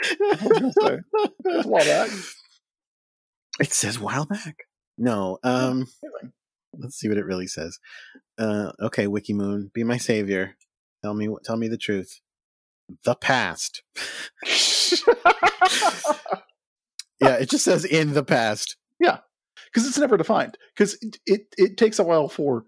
I 0.03 0.15
was 0.41 0.59
gonna 0.59 0.71
say, 0.73 0.99
it's 1.45 1.65
a 1.65 1.69
while 1.69 1.85
back. 1.85 2.09
It 3.59 3.73
says 3.73 3.99
while 3.99 4.25
back. 4.25 4.55
No. 4.97 5.39
Um. 5.43 5.87
Let's 6.77 6.97
see 6.99 7.07
what 7.09 7.17
it 7.17 7.25
really 7.25 7.47
says. 7.47 7.79
Uh. 8.37 8.71
Okay, 8.81 9.07
Wikimoon, 9.07 9.73
be 9.73 9.83
my 9.83 9.97
savior. 9.97 10.55
Tell 11.03 11.13
me. 11.15 11.27
Tell 11.43 11.57
me 11.57 11.67
the 11.67 11.77
truth. 11.77 12.19
The 13.03 13.15
past. 13.15 13.83
Yeah, 17.19 17.33
it 17.37 17.49
just 17.49 17.65
says 17.65 17.83
in 17.83 18.13
the 18.13 18.23
past. 18.23 18.77
Yeah. 18.99 19.17
because 19.73 19.87
it's 19.87 19.97
never 19.97 20.17
defined. 20.17 20.57
Because 20.75 20.97
it, 21.01 21.17
it 21.25 21.41
it 21.57 21.77
takes 21.77 21.99
a 21.99 22.03
while 22.03 22.29
for 22.29 22.65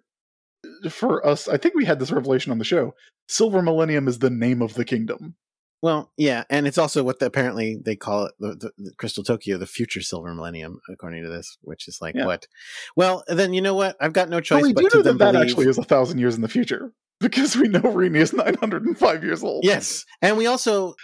for 0.89 1.25
us. 1.25 1.47
I 1.47 1.57
think 1.57 1.75
we 1.75 1.85
had 1.85 1.99
this 1.99 2.11
revelation 2.11 2.51
on 2.51 2.57
the 2.57 2.65
show. 2.65 2.93
Silver 3.27 3.61
Millennium 3.61 4.07
is 4.07 4.19
the 4.19 4.29
name 4.31 4.61
of 4.61 4.73
the 4.73 4.85
kingdom. 4.85 5.35
Well, 5.81 6.11
yeah, 6.17 6.43
and 6.49 6.67
it's 6.67 6.77
also 6.77 7.03
what 7.03 7.19
the, 7.19 7.25
apparently 7.25 7.77
they 7.81 7.95
call 7.95 8.25
it 8.25 8.33
the, 8.39 8.55
the, 8.55 8.71
the 8.77 8.91
Crystal 8.97 9.23
Tokyo, 9.23 9.57
the 9.57 9.65
future 9.65 10.01
silver 10.01 10.33
millennium, 10.33 10.81
according 10.91 11.23
to 11.23 11.29
this, 11.29 11.57
which 11.61 11.87
is 11.87 11.99
like 12.01 12.15
Yeah. 12.15 12.25
what? 12.25 12.47
Well, 12.97 13.23
then 13.27 13.53
you 13.53 13.61
know 13.61 13.75
what? 13.75 13.95
I've 14.01 14.11
got 14.13 14.27
no 14.29 14.41
choice 14.41 14.63
we 14.63 14.73
but 14.73 14.89
do 14.91 14.97
know 14.97 15.01
that 15.03 15.17
that 15.19 15.31
believe. 15.33 15.49
actually 15.49 15.67
is 15.67 15.77
a 15.77 15.83
thousand 15.83 16.19
years 16.19 16.35
in 16.35 16.41
the 16.41 16.49
future 16.49 16.91
because 17.21 17.55
we 17.55 17.69
know 17.69 17.79
Rini 17.81 18.17
is 18.17 18.33
nine 18.33 18.55
hundred 18.55 18.83
and 18.85 18.97
five 18.97 19.23
years 19.23 19.41
old. 19.43 19.63
Yes, 19.63 20.05
and 20.21 20.37
we 20.37 20.47
also, 20.47 20.95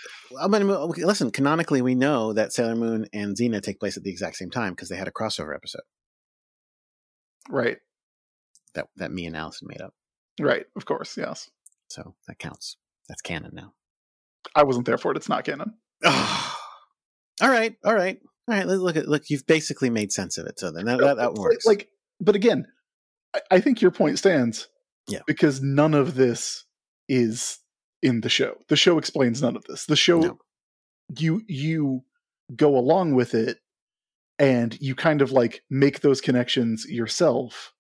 I 0.42 0.48
mean, 0.50 0.68
listen. 0.68 1.32
Canonically, 1.32 1.82
we 1.82 1.96
know 1.96 2.34
that 2.34 2.52
Sailor 2.52 2.76
Moon 2.76 3.08
and 3.14 3.36
Xena 3.38 3.62
take 3.62 3.80
place 3.80 3.96
at 3.96 4.04
the 4.04 4.12
exact 4.12 4.36
same 4.36 4.50
time 4.50 4.74
because 4.74 4.90
they 4.90 4.98
had 4.98 5.08
a 5.08 5.12
crossover 5.12 5.56
episode 5.56 5.84
right, 7.50 7.78
that 8.74 8.88
that 8.98 9.12
me 9.12 9.26
and 9.26 9.38
Allison 9.38 9.68
made 9.70 9.82
up. 9.82 9.94
right. 10.40 10.66
Of 10.76 10.86
course, 10.86 11.16
yes. 11.18 11.50
So 11.88 12.16
that 12.28 12.40
counts. 12.40 12.78
That's 13.08 13.22
canon 13.22 13.52
now. 13.54 13.74
I 14.56 14.64
wasn't 14.64 14.86
there 14.86 14.98
for 14.98 15.12
it. 15.12 15.18
It's 15.18 15.30
not 15.30 15.44
canon. 15.44 15.74
all 16.06 16.14
right, 17.42 17.76
all 17.84 17.94
right, 17.94 18.20
all 18.48 18.56
right. 18.56 18.66
Look 18.66 18.96
at 18.96 19.08
look. 19.08 19.30
You've 19.30 19.46
basically 19.48 19.90
made 19.90 20.12
sense 20.12 20.38
of 20.38 20.46
it. 20.46 20.60
So 20.60 20.72
then 20.72 20.86
that 20.86 21.00
that, 21.00 21.18
that 21.18 21.34
works. 21.36 21.66
Like, 21.66 21.90
but 22.20 22.36
again, 22.36 22.68
I, 23.36 23.42
I 23.52 23.60
think 23.60 23.82
your 23.82 23.92
point 23.92 24.18
stands. 24.18 24.68
Yeah. 25.08 25.20
Because 25.28 25.62
none 25.62 25.94
of 25.94 26.16
this 26.16 26.66
is 27.08 27.60
in 28.02 28.22
the 28.22 28.30
show. 28.30 28.56
The 28.70 28.76
show 28.76 28.98
explains 28.98 29.42
none 29.42 29.56
of 29.56 29.66
this. 29.66 29.86
The 29.86 29.96
show 29.96 30.20
No. 30.20 30.38
you 31.18 31.42
you 31.48 32.04
go 32.56 32.78
along 32.78 33.14
with 33.16 33.34
it 33.34 33.60
and 34.40 34.80
you 34.82 34.96
kind 34.96 35.22
of 35.22 35.32
like 35.32 35.62
make 35.70 36.02
those 36.02 36.22
connections 36.22 36.86
yourself 36.88 37.74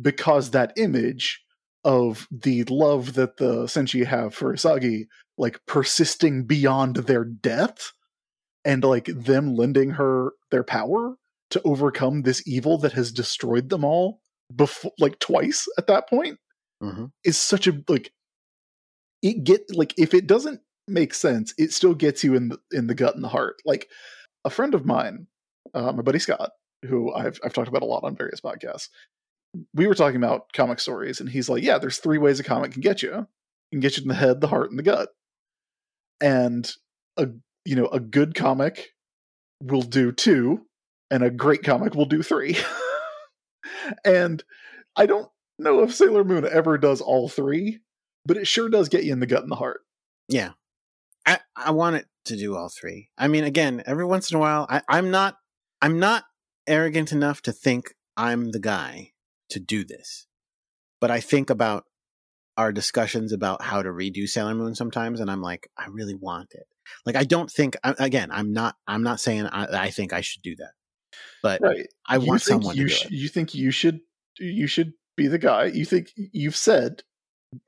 because 0.00 0.50
that 0.50 0.72
image 0.76 1.42
of 1.84 2.26
the 2.30 2.64
love 2.64 3.14
that 3.14 3.36
the 3.36 3.64
Senshi 3.64 4.04
have 4.04 4.34
for 4.34 4.52
Usagi 4.52 5.04
like 5.38 5.60
persisting 5.66 6.44
beyond 6.44 6.96
their 6.96 7.24
death 7.24 7.92
and 8.64 8.82
like 8.84 9.06
them 9.06 9.54
lending 9.54 9.90
her 9.90 10.32
their 10.50 10.64
power 10.64 11.16
to 11.50 11.62
overcome 11.64 12.22
this 12.22 12.42
evil 12.46 12.78
that 12.78 12.92
has 12.92 13.12
destroyed 13.12 13.68
them 13.68 13.84
all 13.84 14.20
before 14.54 14.92
like 14.98 15.18
twice 15.18 15.66
at 15.78 15.86
that 15.86 16.08
point 16.08 16.38
Mhm. 16.82 17.10
is 17.24 17.38
such 17.38 17.66
a 17.66 17.72
like 17.88 18.12
it 19.22 19.44
get 19.44 19.62
like 19.74 19.94
if 19.98 20.12
it 20.14 20.26
doesn't 20.26 20.60
make 20.88 21.14
sense 21.14 21.54
it 21.58 21.72
still 21.72 21.94
gets 21.94 22.22
you 22.22 22.34
in 22.34 22.48
the 22.50 22.58
in 22.72 22.86
the 22.86 22.94
gut 22.94 23.14
and 23.14 23.24
the 23.24 23.28
heart. 23.28 23.56
Like 23.64 23.88
a 24.44 24.50
friend 24.50 24.74
of 24.74 24.84
mine 24.86 25.26
uh, 25.74 25.92
my 25.92 26.02
buddy 26.02 26.18
scott 26.18 26.50
who 26.84 27.12
I've, 27.12 27.40
I've 27.44 27.52
talked 27.52 27.68
about 27.68 27.82
a 27.82 27.86
lot 27.86 28.04
on 28.04 28.14
various 28.14 28.40
podcasts 28.40 28.88
we 29.74 29.86
were 29.86 29.94
talking 29.94 30.16
about 30.22 30.52
comic 30.52 30.78
stories 30.78 31.18
and 31.18 31.28
he's 31.28 31.48
like 31.48 31.62
yeah 31.62 31.78
there's 31.78 31.98
three 31.98 32.18
ways 32.18 32.38
a 32.40 32.44
comic 32.44 32.72
can 32.72 32.82
get 32.82 33.02
you. 33.02 33.14
It 33.14 33.26
can 33.72 33.80
get 33.80 33.96
you 33.96 34.02
in 34.02 34.08
the 34.08 34.14
head 34.14 34.40
the 34.40 34.46
heart 34.48 34.70
and 34.70 34.78
the 34.78 34.82
gut 34.84 35.08
and 36.20 36.70
a 37.16 37.28
you 37.64 37.76
know 37.76 37.86
a 37.86 38.00
good 38.00 38.34
comic 38.34 38.90
will 39.62 39.82
do 39.82 40.12
two 40.12 40.66
and 41.10 41.22
a 41.22 41.30
great 41.30 41.62
comic 41.62 41.94
will 41.94 42.06
do 42.06 42.22
three 42.22 42.56
and 44.04 44.44
i 44.96 45.06
don't 45.06 45.28
know 45.58 45.82
if 45.82 45.94
sailor 45.94 46.24
moon 46.24 46.46
ever 46.50 46.76
does 46.78 47.00
all 47.00 47.28
three 47.28 47.80
but 48.24 48.36
it 48.36 48.46
sure 48.46 48.68
does 48.68 48.88
get 48.88 49.04
you 49.04 49.12
in 49.12 49.20
the 49.20 49.26
gut 49.26 49.42
and 49.42 49.50
the 49.50 49.56
heart 49.56 49.80
Yeah. 50.28 50.52
I, 51.26 51.40
I 51.56 51.70
want 51.72 51.96
it 51.96 52.06
to 52.26 52.36
do 52.36 52.56
all 52.56 52.68
three. 52.68 53.10
I 53.18 53.26
mean, 53.28 53.44
again, 53.44 53.82
every 53.84 54.04
once 54.04 54.30
in 54.30 54.36
a 54.36 54.40
while, 54.40 54.66
I, 54.68 54.82
I'm 54.88 55.10
not 55.10 55.36
I'm 55.82 55.98
not 55.98 56.24
arrogant 56.66 57.12
enough 57.12 57.42
to 57.42 57.52
think 57.52 57.94
I'm 58.16 58.52
the 58.52 58.60
guy 58.60 59.12
to 59.50 59.60
do 59.60 59.84
this. 59.84 60.26
But 61.00 61.10
I 61.10 61.20
think 61.20 61.50
about 61.50 61.84
our 62.56 62.72
discussions 62.72 63.32
about 63.32 63.62
how 63.62 63.82
to 63.82 63.88
redo 63.90 64.28
Sailor 64.28 64.54
Moon 64.54 64.74
sometimes, 64.74 65.20
and 65.20 65.30
I'm 65.30 65.42
like, 65.42 65.68
I 65.76 65.86
really 65.88 66.14
want 66.14 66.48
it. 66.52 66.66
Like, 67.04 67.16
I 67.16 67.24
don't 67.24 67.50
think 67.50 67.76
again, 67.84 68.30
I'm 68.30 68.52
not 68.52 68.76
I'm 68.86 69.02
not 69.02 69.20
saying 69.20 69.46
I, 69.46 69.66
I 69.86 69.90
think 69.90 70.12
I 70.12 70.20
should 70.20 70.42
do 70.42 70.54
that, 70.56 70.72
but 71.42 71.60
right 71.62 71.86
I 72.08 72.16
You 72.18 72.26
want 72.28 72.42
someone 72.42 72.76
you 72.76 72.84
to 72.84 72.88
do 72.88 72.94
sh- 72.94 73.04
it. 73.06 73.12
you 73.12 73.28
think 73.28 73.54
you 73.54 73.70
should 73.70 74.00
you 74.38 74.66
should 74.66 74.92
be 75.16 75.26
the 75.28 75.38
guy 75.38 75.66
you 75.66 75.84
think 75.84 76.08
you've 76.16 76.56
said 76.56 77.02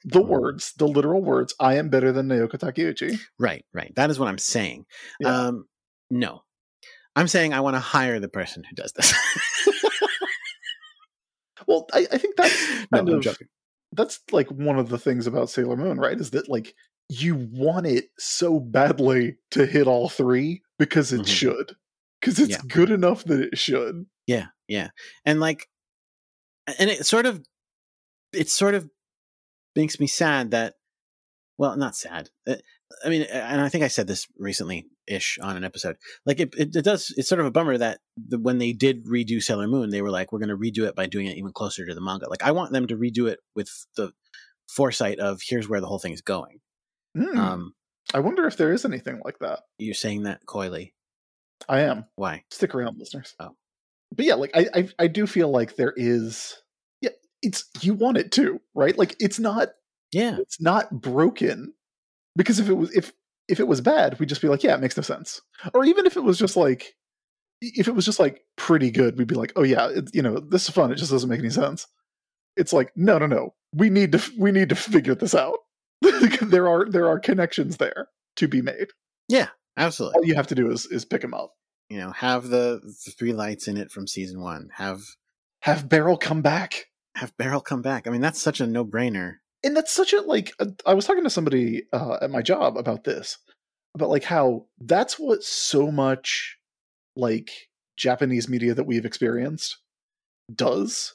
the 0.04 0.20
Mhm. 0.20 0.28
words 0.28 0.72
the 0.76 0.86
literal 0.86 1.22
words 1.22 1.54
i 1.60 1.76
am 1.76 1.88
better 1.88 2.12
than 2.12 2.28
naoko 2.28 2.58
takeuchi 2.58 3.18
Right, 3.38 3.64
right. 3.72 3.92
That 3.96 4.10
is 4.10 4.18
what 4.18 4.28
I'm 4.28 4.38
saying. 4.38 4.84
Yeah. 5.20 5.46
Um, 5.46 5.66
no, 6.10 6.42
I'm 7.16 7.28
saying 7.28 7.54
I 7.54 7.60
want 7.60 7.76
to 7.76 7.80
hire 7.80 8.20
the 8.20 8.28
person 8.28 8.64
who 8.64 8.74
does 8.74 8.92
this. 8.92 9.14
well 11.66 11.86
i, 11.92 12.06
I 12.12 12.18
think 12.18 12.36
that's 12.36 12.68
no, 12.92 12.98
I'm 13.00 13.08
of 13.08 13.22
joking. 13.22 13.48
That's 13.92 14.20
like 14.32 14.48
one 14.48 14.78
of 14.78 14.88
the 14.88 14.98
things 14.98 15.26
about 15.26 15.50
Sailor 15.50 15.76
Moon, 15.76 15.98
right? 15.98 16.18
Is 16.18 16.30
that 16.30 16.48
like 16.48 16.74
you 17.08 17.34
want 17.52 17.86
it 17.86 18.10
so 18.18 18.60
badly 18.60 19.36
to 19.52 19.64
hit 19.66 19.86
all 19.86 20.08
three 20.08 20.62
because 20.78 21.12
it 21.12 21.22
Mhm. 21.22 21.26
should. 21.26 21.76
Because 22.20 22.38
it's 22.38 22.50
Yeah. 22.50 22.60
good 22.68 22.90
enough 22.90 23.24
that 23.24 23.40
it 23.40 23.56
should. 23.56 24.06
Yeah, 24.26 24.48
yeah, 24.66 24.90
and 25.24 25.40
like, 25.40 25.68
and 26.78 26.90
it 26.90 27.06
sort 27.06 27.24
of, 27.24 27.44
it 28.32 28.50
sort 28.50 28.74
of 28.74 28.90
makes 29.74 29.98
me 29.98 30.06
sad 30.06 30.50
that, 30.50 30.74
well, 31.56 31.76
not 31.76 31.96
sad. 31.96 32.30
Uh, 32.46 32.56
I 33.04 33.08
mean, 33.08 33.22
and 33.22 33.60
I 33.60 33.68
think 33.68 33.84
I 33.84 33.88
said 33.88 34.06
this 34.06 34.26
recently 34.38 34.86
ish 35.06 35.38
on 35.40 35.56
an 35.56 35.64
episode. 35.64 35.96
Like, 36.24 36.40
it, 36.40 36.54
it, 36.56 36.74
it 36.74 36.84
does. 36.84 37.12
It's 37.16 37.28
sort 37.28 37.40
of 37.40 37.46
a 37.46 37.50
bummer 37.50 37.76
that 37.78 38.00
the, 38.16 38.38
when 38.38 38.58
they 38.58 38.72
did 38.72 39.06
redo 39.06 39.42
Sailor 39.42 39.68
Moon, 39.68 39.90
they 39.90 40.02
were 40.02 40.10
like, 40.10 40.32
we're 40.32 40.38
going 40.38 40.48
to 40.48 40.56
redo 40.56 40.86
it 40.86 40.96
by 40.96 41.06
doing 41.06 41.26
it 41.26 41.36
even 41.36 41.52
closer 41.52 41.86
to 41.86 41.94
the 41.94 42.00
manga. 42.00 42.28
Like, 42.28 42.42
I 42.42 42.52
want 42.52 42.72
them 42.72 42.86
to 42.86 42.96
redo 42.96 43.28
it 43.28 43.40
with 43.54 43.68
the 43.96 44.12
foresight 44.68 45.18
of 45.18 45.40
here's 45.46 45.68
where 45.68 45.80
the 45.80 45.86
whole 45.86 45.98
thing 45.98 46.12
is 46.12 46.22
going. 46.22 46.60
Hmm. 47.16 47.38
Um, 47.38 47.74
I 48.14 48.20
wonder 48.20 48.46
if 48.46 48.56
there 48.56 48.72
is 48.72 48.84
anything 48.84 49.20
like 49.24 49.38
that. 49.40 49.60
you're 49.78 49.94
saying 49.94 50.22
that 50.24 50.46
coyly. 50.46 50.94
I 51.68 51.80
am. 51.80 52.06
Why? 52.16 52.44
Stick 52.50 52.74
around, 52.74 52.98
listeners. 52.98 53.34
Oh. 53.38 53.56
But 54.14 54.24
yeah, 54.24 54.34
like 54.34 54.52
I, 54.54 54.66
I 54.74 54.88
I 54.98 55.06
do 55.06 55.26
feel 55.26 55.50
like 55.50 55.76
there 55.76 55.92
is 55.94 56.56
yeah, 57.02 57.10
it's 57.42 57.64
you 57.80 57.94
want 57.94 58.16
it 58.16 58.32
too, 58.32 58.60
right? 58.74 58.96
Like 58.96 59.16
it's 59.18 59.38
not 59.38 59.68
Yeah, 60.12 60.38
it's 60.38 60.60
not 60.60 60.90
broken. 60.90 61.74
Because 62.38 62.60
if 62.60 62.68
it 62.68 62.74
was 62.74 62.90
if 62.96 63.12
if 63.48 63.60
it 63.60 63.66
was 63.66 63.80
bad, 63.80 64.18
we'd 64.18 64.28
just 64.28 64.40
be 64.40 64.48
like, 64.48 64.62
yeah, 64.62 64.74
it 64.74 64.80
makes 64.80 64.96
no 64.96 65.02
sense. 65.02 65.42
Or 65.74 65.84
even 65.84 66.06
if 66.06 66.16
it 66.16 66.22
was 66.22 66.38
just 66.38 66.56
like 66.56 66.94
if 67.60 67.88
it 67.88 67.94
was 67.94 68.04
just 68.04 68.20
like 68.20 68.44
pretty 68.56 68.90
good, 68.92 69.18
we'd 69.18 69.26
be 69.26 69.34
like, 69.34 69.52
oh 69.56 69.64
yeah, 69.64 69.88
it, 69.88 70.14
you 70.14 70.22
know, 70.22 70.38
this 70.38 70.68
is 70.68 70.74
fun. 70.74 70.92
It 70.92 70.96
just 70.96 71.10
doesn't 71.10 71.28
make 71.28 71.40
any 71.40 71.50
sense. 71.50 71.88
It's 72.56 72.72
like, 72.72 72.92
no, 72.94 73.18
no, 73.18 73.26
no. 73.26 73.54
We 73.74 73.90
need 73.90 74.12
to 74.12 74.22
we 74.38 74.52
need 74.52 74.68
to 74.68 74.76
figure 74.76 75.16
this 75.16 75.34
out. 75.34 75.58
there 76.42 76.68
are 76.68 76.88
there 76.88 77.08
are 77.08 77.18
connections 77.18 77.76
there 77.76 78.08
to 78.36 78.46
be 78.46 78.62
made. 78.62 78.88
Yeah, 79.28 79.48
absolutely. 79.76 80.18
All 80.18 80.24
you 80.24 80.36
have 80.36 80.46
to 80.46 80.54
do 80.54 80.70
is 80.70 80.86
is 80.86 81.04
pick 81.04 81.22
them 81.22 81.34
up. 81.34 81.52
You 81.90 81.98
know, 81.98 82.12
have 82.12 82.48
the, 82.48 82.80
the 82.82 83.10
three 83.12 83.32
lights 83.32 83.66
in 83.66 83.76
it 83.76 83.90
from 83.90 84.06
season 84.06 84.40
one. 84.40 84.68
Have 84.74 85.00
Have 85.62 85.88
Beryl 85.88 86.16
come 86.16 86.42
back. 86.42 86.86
have 87.16 87.36
Beryl 87.36 87.60
come 87.60 87.82
back. 87.82 88.06
I 88.06 88.10
mean, 88.10 88.20
that's 88.20 88.40
such 88.40 88.60
a 88.60 88.66
no 88.66 88.84
brainer. 88.84 89.36
And 89.64 89.76
that's 89.76 89.92
such 89.92 90.12
a 90.12 90.20
like 90.20 90.52
uh, 90.60 90.66
i 90.86 90.94
was 90.94 91.04
talking 91.04 91.24
to 91.24 91.30
somebody 91.30 91.82
uh, 91.92 92.18
at 92.22 92.30
my 92.30 92.42
job 92.42 92.76
about 92.76 93.04
this 93.04 93.38
about 93.94 94.08
like 94.10 94.24
how 94.24 94.66
that's 94.80 95.18
what 95.18 95.42
so 95.42 95.90
much 95.90 96.56
like 97.16 97.50
japanese 97.96 98.48
media 98.48 98.74
that 98.74 98.84
we've 98.84 99.04
experienced 99.04 99.78
does. 100.54 101.14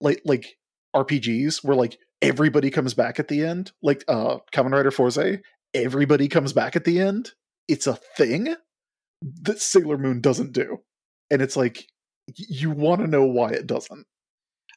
Like 0.00 0.20
like 0.24 0.56
rpgs 0.94 1.64
where 1.64 1.76
like 1.76 1.98
everybody 2.22 2.70
comes 2.70 2.94
back 2.94 3.18
at 3.18 3.28
the 3.28 3.44
end 3.44 3.72
like 3.82 4.04
uh 4.08 4.38
Kamen 4.52 4.72
rider 4.72 4.90
Fourze 4.90 5.40
everybody 5.74 6.28
comes 6.28 6.52
back 6.52 6.76
at 6.76 6.84
the 6.84 7.00
end. 7.00 7.32
It's 7.68 7.86
a 7.86 7.98
thing 8.16 8.54
that 9.42 9.60
sailor 9.60 9.98
moon 9.98 10.20
doesn't 10.20 10.52
do. 10.52 10.78
And 11.30 11.42
it's 11.42 11.56
like 11.56 11.86
you 12.36 12.70
want 12.70 13.00
to 13.00 13.06
know 13.06 13.24
why 13.24 13.50
it 13.50 13.66
doesn't. 13.66 14.06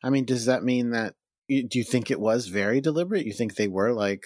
I 0.04 0.10
mean, 0.10 0.26
does 0.26 0.45
that 0.45 0.63
mean 0.63 0.91
that 0.91 1.13
do 1.48 1.78
you 1.78 1.84
think 1.84 2.12
it 2.12 2.20
was 2.20 2.48
very 2.48 2.82
deliberate? 2.82 3.26
You 3.26 3.34
think 3.34 3.56
they 3.56 3.68
were 3.68 3.94
like 3.94 4.26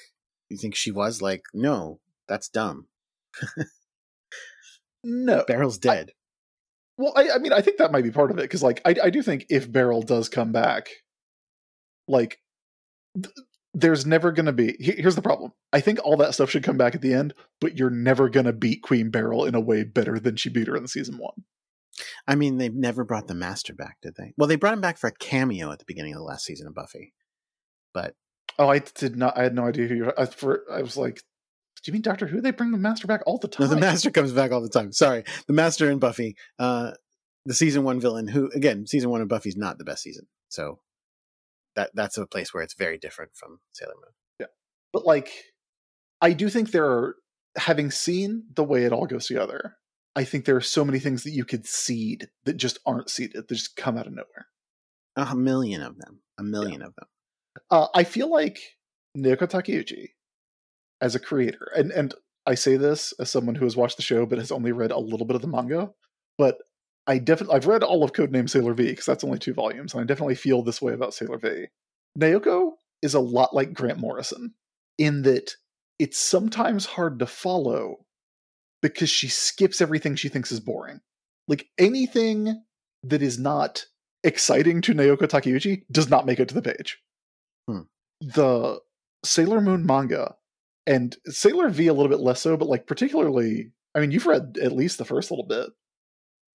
you 0.51 0.57
think 0.57 0.75
she 0.75 0.91
was 0.91 1.21
like, 1.21 1.43
"No, 1.53 1.99
that's 2.27 2.49
dumb." 2.49 2.87
no. 5.03 5.45
Beryl's 5.47 5.77
dead. 5.77 6.09
I, 6.09 6.13
well, 6.97 7.13
I, 7.15 7.31
I, 7.31 7.37
mean, 7.39 7.53
I 7.53 7.61
think 7.61 7.77
that 7.77 7.91
might 7.91 8.03
be 8.03 8.11
part 8.11 8.31
of 8.31 8.37
it 8.37 8.43
because, 8.43 8.61
like, 8.61 8.81
I, 8.85 8.95
I 9.05 9.09
do 9.09 9.23
think 9.23 9.45
if 9.49 9.71
Beryl 9.71 10.01
does 10.01 10.29
come 10.29 10.51
back, 10.51 10.89
like, 12.07 12.37
th- 13.15 13.33
there's 13.73 14.05
never 14.05 14.33
going 14.33 14.45
to 14.45 14.51
be. 14.51 14.75
Here's 14.79 15.15
the 15.15 15.21
problem. 15.21 15.53
I 15.71 15.79
think 15.79 15.99
all 16.03 16.17
that 16.17 16.33
stuff 16.33 16.49
should 16.49 16.63
come 16.63 16.77
back 16.77 16.93
at 16.93 17.01
the 17.01 17.13
end, 17.13 17.33
but 17.61 17.77
you're 17.77 17.89
never 17.89 18.29
going 18.29 18.45
to 18.45 18.53
beat 18.53 18.83
Queen 18.83 19.09
Beryl 19.09 19.45
in 19.45 19.55
a 19.55 19.61
way 19.61 19.83
better 19.83 20.19
than 20.19 20.35
she 20.35 20.49
beat 20.49 20.67
her 20.67 20.75
in 20.75 20.83
the 20.83 20.89
season 20.89 21.17
one. 21.17 21.45
I 22.27 22.35
mean, 22.35 22.57
they 22.57 22.69
never 22.69 23.03
brought 23.03 23.27
the 23.27 23.35
Master 23.35 23.73
back, 23.73 23.97
did 24.01 24.15
they? 24.17 24.33
Well, 24.37 24.47
they 24.47 24.55
brought 24.55 24.73
him 24.73 24.81
back 24.81 24.97
for 24.97 25.07
a 25.07 25.13
cameo 25.13 25.71
at 25.71 25.79
the 25.79 25.85
beginning 25.85 26.13
of 26.13 26.19
the 26.19 26.23
last 26.23 26.45
season 26.45 26.67
of 26.67 26.75
Buffy, 26.75 27.13
but 27.93 28.15
oh, 28.59 28.69
I 28.69 28.79
did 28.79 29.15
not. 29.15 29.37
I 29.37 29.43
had 29.43 29.55
no 29.55 29.65
idea 29.65 29.87
who 29.87 29.95
you. 29.95 30.13
I, 30.17 30.25
for, 30.25 30.63
I 30.71 30.81
was 30.81 30.97
like, 30.97 31.15
do 31.15 31.21
you 31.85 31.93
mean 31.93 32.01
Doctor 32.01 32.27
Who? 32.27 32.41
They 32.41 32.51
bring 32.51 32.71
the 32.71 32.77
Master 32.77 33.07
back 33.07 33.21
all 33.25 33.37
the 33.37 33.47
time. 33.47 33.67
No, 33.67 33.73
the 33.73 33.79
Master 33.79 34.11
comes 34.11 34.31
back 34.31 34.51
all 34.51 34.61
the 34.61 34.69
time. 34.69 34.91
Sorry, 34.91 35.23
the 35.47 35.53
Master 35.53 35.89
and 35.89 35.99
Buffy, 35.99 36.35
uh, 36.59 36.91
the 37.45 37.53
season 37.53 37.83
one 37.83 37.99
villain. 37.99 38.27
Who 38.27 38.49
again, 38.53 38.87
season 38.87 39.09
one 39.09 39.21
of 39.21 39.27
Buffy's 39.27 39.57
not 39.57 39.77
the 39.77 39.85
best 39.85 40.03
season, 40.03 40.27
so 40.49 40.79
that 41.75 41.91
that's 41.93 42.17
a 42.17 42.27
place 42.27 42.53
where 42.53 42.63
it's 42.63 42.75
very 42.75 42.97
different 42.97 43.31
from 43.35 43.59
Sailor 43.73 43.95
Moon. 43.95 44.13
Yeah, 44.39 44.47
but 44.93 45.05
like, 45.05 45.31
I 46.21 46.33
do 46.33 46.49
think 46.49 46.71
there 46.71 46.85
are. 46.85 47.15
Having 47.57 47.91
seen 47.91 48.45
the 48.55 48.63
way 48.63 48.85
it 48.85 48.93
all 48.93 49.05
goes 49.05 49.27
together, 49.27 49.75
I 50.15 50.23
think 50.23 50.45
there 50.45 50.55
are 50.55 50.61
so 50.61 50.83
many 50.83 50.99
things 50.99 51.23
that 51.23 51.31
you 51.31 51.45
could 51.45 51.65
seed 51.65 52.29
that 52.45 52.57
just 52.57 52.79
aren't 52.85 53.09
seeded. 53.09 53.47
That 53.47 53.55
just 53.55 53.75
come 53.75 53.97
out 53.97 54.07
of 54.07 54.13
nowhere. 54.13 54.47
A 55.15 55.35
million 55.35 55.81
of 55.81 55.97
them. 55.97 56.19
A 56.37 56.43
million 56.43 56.81
yeah. 56.81 56.87
of 56.87 56.95
them. 56.95 57.07
Uh, 57.69 57.87
I 57.93 58.03
feel 58.03 58.29
like 58.29 58.59
Naoko 59.17 59.47
Takeuchi 59.47 60.09
as 61.01 61.15
a 61.15 61.19
creator, 61.19 61.71
and 61.75 61.91
and 61.91 62.13
I 62.45 62.55
say 62.55 62.77
this 62.77 63.13
as 63.19 63.29
someone 63.29 63.55
who 63.55 63.65
has 63.65 63.75
watched 63.75 63.97
the 63.97 64.03
show 64.03 64.25
but 64.25 64.37
has 64.37 64.51
only 64.51 64.71
read 64.71 64.91
a 64.91 64.99
little 64.99 65.25
bit 65.25 65.35
of 65.35 65.41
the 65.41 65.47
manga, 65.47 65.91
but 66.37 66.57
I 67.07 67.17
definitely 67.17 67.55
I've 67.55 67.67
read 67.67 67.83
all 67.83 68.03
of 68.03 68.13
Codename 68.13 68.49
Sailor 68.49 68.73
V 68.73 68.87
because 68.87 69.05
that's 69.05 69.23
only 69.23 69.39
two 69.39 69.53
volumes, 69.53 69.93
and 69.93 70.01
I 70.01 70.05
definitely 70.05 70.35
feel 70.35 70.63
this 70.63 70.81
way 70.81 70.93
about 70.93 71.13
Sailor 71.13 71.39
V. 71.39 71.65
Naoko 72.17 72.71
is 73.01 73.13
a 73.13 73.19
lot 73.19 73.53
like 73.53 73.73
Grant 73.73 73.99
Morrison 73.99 74.53
in 74.97 75.23
that 75.23 75.55
it's 75.99 76.17
sometimes 76.17 76.85
hard 76.85 77.19
to 77.19 77.25
follow 77.25 78.05
because 78.81 79.09
she 79.09 79.27
skips 79.27 79.81
everything 79.81 80.15
she 80.15 80.29
thinks 80.29 80.51
is 80.51 80.59
boring. 80.59 81.01
Like 81.47 81.67
anything 81.77 82.63
that 83.03 83.21
is 83.21 83.39
not 83.39 83.85
exciting 84.23 84.81
to 84.81 84.93
Naoko 84.93 85.23
Takeuchi 85.23 85.83
does 85.91 86.09
not 86.09 86.25
make 86.25 86.39
it 86.39 86.47
to 86.49 86.55
the 86.55 86.61
page. 86.61 86.99
Hmm. 87.67 87.81
The 88.21 88.79
Sailor 89.23 89.61
Moon 89.61 89.85
manga 89.85 90.35
and 90.87 91.15
Sailor 91.27 91.69
V 91.69 91.87
a 91.87 91.93
little 91.93 92.09
bit 92.09 92.19
less 92.19 92.41
so, 92.41 92.57
but 92.57 92.67
like 92.67 92.87
particularly, 92.87 93.71
I 93.95 93.99
mean, 93.99 94.11
you've 94.11 94.25
read 94.25 94.57
at 94.61 94.71
least 94.71 94.97
the 94.97 95.05
first 95.05 95.31
little 95.31 95.45
bit 95.45 95.69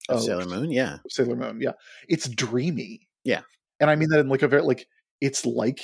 of 0.08 0.22
Sailor 0.22 0.46
Moon, 0.46 0.70
yeah, 0.70 0.98
Sailor 1.08 1.36
Moon, 1.36 1.60
yeah. 1.60 1.72
It's 2.08 2.28
dreamy, 2.28 3.08
yeah, 3.24 3.42
and 3.80 3.90
I 3.90 3.96
mean 3.96 4.08
that 4.10 4.20
in 4.20 4.28
like 4.28 4.42
a 4.42 4.48
very 4.48 4.62
like 4.62 4.86
it's 5.20 5.46
like 5.46 5.80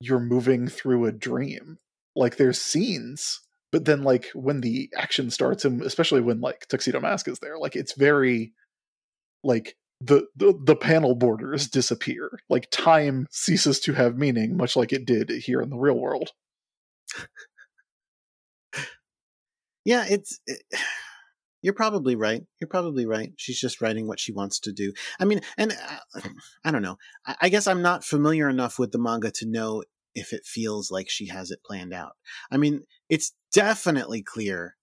you're 0.00 0.20
moving 0.20 0.68
through 0.68 1.06
a 1.06 1.12
dream. 1.12 1.78
Like 2.14 2.36
there's 2.36 2.60
scenes, 2.60 3.40
but 3.72 3.84
then 3.84 4.02
like 4.02 4.26
when 4.34 4.60
the 4.60 4.90
action 4.96 5.30
starts, 5.30 5.64
and 5.64 5.82
especially 5.82 6.20
when 6.20 6.40
like 6.40 6.66
Tuxedo 6.68 7.00
Mask 7.00 7.26
is 7.26 7.40
there, 7.40 7.58
like 7.58 7.74
it's 7.74 7.94
very 7.94 8.52
like 9.42 9.76
the, 10.00 10.26
the 10.36 10.54
the 10.64 10.76
panel 10.76 11.14
borders 11.14 11.68
disappear. 11.68 12.38
Like 12.48 12.68
time 12.70 13.26
ceases 13.30 13.80
to 13.80 13.94
have 13.94 14.16
meaning, 14.16 14.56
much 14.56 14.76
like 14.76 14.92
it 14.92 15.06
did 15.06 15.30
here 15.30 15.60
in 15.60 15.70
the 15.70 15.78
real 15.78 15.98
world 15.98 16.30
yeah, 19.84 20.04
it's. 20.08 20.40
It, 20.46 20.62
you're 21.64 21.74
probably 21.74 22.16
right. 22.16 22.42
You're 22.60 22.68
probably 22.68 23.06
right. 23.06 23.32
She's 23.36 23.60
just 23.60 23.80
writing 23.80 24.08
what 24.08 24.18
she 24.18 24.32
wants 24.32 24.58
to 24.60 24.72
do. 24.72 24.92
I 25.20 25.24
mean, 25.24 25.42
and 25.56 25.72
uh, 26.16 26.20
I 26.64 26.72
don't 26.72 26.82
know. 26.82 26.96
I, 27.24 27.36
I 27.42 27.48
guess 27.50 27.68
I'm 27.68 27.82
not 27.82 28.04
familiar 28.04 28.48
enough 28.48 28.80
with 28.80 28.90
the 28.90 28.98
manga 28.98 29.30
to 29.36 29.46
know 29.46 29.84
if 30.12 30.32
it 30.32 30.42
feels 30.44 30.90
like 30.90 31.08
she 31.08 31.28
has 31.28 31.52
it 31.52 31.60
planned 31.64 31.94
out. 31.94 32.14
I 32.50 32.56
mean, 32.56 32.82
it's 33.12 33.34
definitely 33.52 34.22
clear 34.22 34.74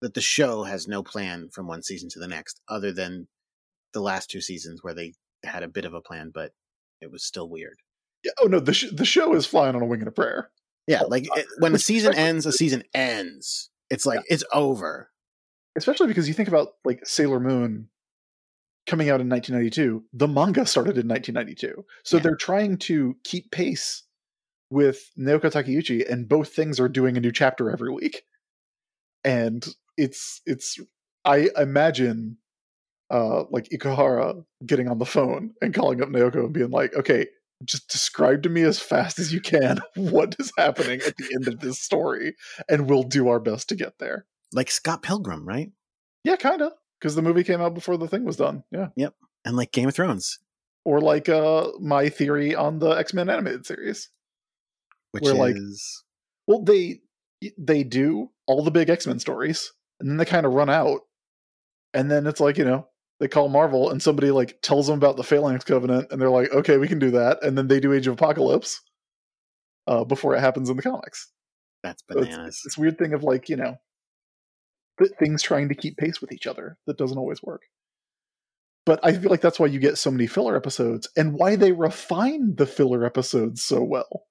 that 0.00 0.14
the 0.14 0.20
show 0.20 0.62
has 0.62 0.86
no 0.86 1.02
plan 1.02 1.48
from 1.52 1.66
one 1.66 1.82
season 1.82 2.08
to 2.10 2.20
the 2.20 2.28
next, 2.28 2.60
other 2.68 2.92
than 2.92 3.26
the 3.92 4.00
last 4.00 4.30
two 4.30 4.40
seasons 4.40 4.78
where 4.82 4.94
they 4.94 5.14
had 5.42 5.64
a 5.64 5.68
bit 5.68 5.84
of 5.84 5.92
a 5.92 6.00
plan, 6.00 6.30
but 6.32 6.52
it 7.00 7.10
was 7.10 7.24
still 7.24 7.48
weird. 7.48 7.80
Yeah, 8.22 8.30
oh 8.40 8.46
no, 8.46 8.60
the 8.60 8.72
sh- 8.72 8.92
the 8.92 9.04
show 9.04 9.34
is 9.34 9.44
flying 9.44 9.74
on 9.74 9.82
a 9.82 9.84
wing 9.84 9.98
and 9.98 10.08
a 10.08 10.12
prayer. 10.12 10.50
Yeah, 10.86 11.02
oh, 11.02 11.08
like 11.08 11.26
it, 11.36 11.46
when 11.58 11.74
a 11.74 11.80
season 11.80 12.14
ends, 12.14 12.46
a 12.46 12.52
season 12.52 12.84
ends. 12.94 13.70
It's 13.90 14.06
like 14.06 14.20
yeah. 14.20 14.34
it's 14.34 14.44
over. 14.52 15.10
Especially 15.74 16.06
because 16.06 16.28
you 16.28 16.34
think 16.34 16.48
about 16.48 16.68
like 16.84 17.04
Sailor 17.04 17.40
Moon 17.40 17.88
coming 18.86 19.10
out 19.10 19.20
in 19.20 19.28
1992. 19.28 20.04
The 20.12 20.28
manga 20.28 20.64
started 20.64 20.96
in 20.96 21.08
1992, 21.08 21.84
so 22.04 22.16
yeah. 22.16 22.22
they're 22.22 22.36
trying 22.36 22.76
to 22.78 23.16
keep 23.24 23.50
pace 23.50 24.04
with 24.72 25.10
Naoko 25.18 25.52
Takeuchi, 25.52 26.10
and 26.10 26.28
both 26.28 26.48
things 26.48 26.80
are 26.80 26.88
doing 26.88 27.16
a 27.16 27.20
new 27.20 27.30
chapter 27.30 27.70
every 27.70 27.92
week. 27.92 28.22
And 29.22 29.64
it's 29.98 30.40
it's 30.46 30.80
I 31.24 31.50
imagine 31.56 32.38
uh 33.10 33.44
like 33.50 33.68
Ikuhara 33.68 34.44
getting 34.64 34.88
on 34.88 34.98
the 34.98 35.04
phone 35.04 35.52
and 35.60 35.74
calling 35.74 36.02
up 36.02 36.08
Naoko 36.08 36.44
and 36.44 36.54
being 36.54 36.70
like, 36.70 36.94
okay, 36.94 37.26
just 37.64 37.88
describe 37.90 38.42
to 38.44 38.48
me 38.48 38.62
as 38.62 38.80
fast 38.80 39.18
as 39.18 39.32
you 39.32 39.42
can 39.42 39.78
what 39.94 40.34
is 40.38 40.50
happening 40.56 41.00
at 41.06 41.18
the 41.18 41.30
end 41.34 41.48
of 41.48 41.60
this 41.60 41.78
story, 41.78 42.34
and 42.68 42.88
we'll 42.88 43.02
do 43.02 43.28
our 43.28 43.38
best 43.38 43.68
to 43.68 43.76
get 43.76 43.98
there. 43.98 44.24
Like 44.54 44.70
Scott 44.70 45.02
Pilgrim, 45.02 45.46
right? 45.46 45.70
Yeah, 46.24 46.36
kind 46.36 46.62
of. 46.62 46.72
Because 46.98 47.14
the 47.14 47.22
movie 47.22 47.44
came 47.44 47.60
out 47.60 47.74
before 47.74 47.98
the 47.98 48.08
thing 48.08 48.24
was 48.24 48.36
done. 48.36 48.64
Yeah. 48.70 48.88
Yep. 48.96 49.14
And 49.44 49.56
like 49.56 49.72
Game 49.72 49.88
of 49.88 49.94
Thrones. 49.94 50.38
Or 50.84 51.00
like 51.00 51.28
uh 51.28 51.68
my 51.78 52.08
theory 52.08 52.54
on 52.54 52.78
the 52.78 52.90
X 52.90 53.12
Men 53.12 53.28
animated 53.28 53.66
series. 53.66 54.08
Which 55.12 55.24
where, 55.24 55.32
is 55.32 55.38
like, 55.38 55.56
well, 56.46 56.62
they 56.62 57.00
they 57.58 57.84
do 57.84 58.30
all 58.46 58.64
the 58.64 58.70
big 58.70 58.90
X 58.90 59.06
Men 59.06 59.18
stories, 59.18 59.72
and 60.00 60.10
then 60.10 60.16
they 60.16 60.24
kind 60.24 60.46
of 60.46 60.52
run 60.52 60.70
out, 60.70 61.00
and 61.94 62.10
then 62.10 62.26
it's 62.26 62.40
like 62.40 62.58
you 62.58 62.64
know 62.64 62.88
they 63.22 63.28
call 63.28 63.48
Marvel 63.48 63.88
and 63.88 64.02
somebody 64.02 64.32
like 64.32 64.58
tells 64.62 64.88
them 64.88 64.98
about 64.98 65.16
the 65.16 65.22
Phalanx 65.22 65.64
Covenant 65.64 66.08
and 66.10 66.20
they're 66.20 66.28
like, 66.28 66.50
okay, 66.50 66.76
we 66.76 66.88
can 66.88 66.98
do 66.98 67.12
that. 67.12 67.40
And 67.44 67.56
then 67.56 67.68
they 67.68 67.78
do 67.78 67.92
Age 67.92 68.08
of 68.08 68.14
Apocalypse 68.14 68.80
uh, 69.86 70.02
before 70.02 70.34
it 70.34 70.40
happens 70.40 70.68
in 70.68 70.76
the 70.76 70.82
comics. 70.82 71.30
That's 71.84 72.02
bananas. 72.02 72.34
So 72.34 72.42
it's, 72.46 72.62
this 72.64 72.78
weird 72.78 72.98
thing 72.98 73.12
of 73.12 73.22
like, 73.22 73.48
you 73.48 73.54
know, 73.54 73.76
things 75.20 75.40
trying 75.40 75.68
to 75.68 75.76
keep 75.76 75.98
pace 75.98 76.20
with 76.20 76.32
each 76.32 76.48
other 76.48 76.78
that 76.88 76.98
doesn't 76.98 77.16
always 77.16 77.40
work. 77.44 77.62
But 78.84 78.98
I 79.04 79.12
feel 79.12 79.30
like 79.30 79.40
that's 79.40 79.60
why 79.60 79.66
you 79.66 79.78
get 79.78 79.98
so 79.98 80.10
many 80.10 80.26
filler 80.26 80.56
episodes 80.56 81.08
and 81.16 81.34
why 81.34 81.54
they 81.54 81.70
refine 81.70 82.56
the 82.56 82.66
filler 82.66 83.04
episodes 83.04 83.62
so 83.62 83.84
well. 83.84 84.24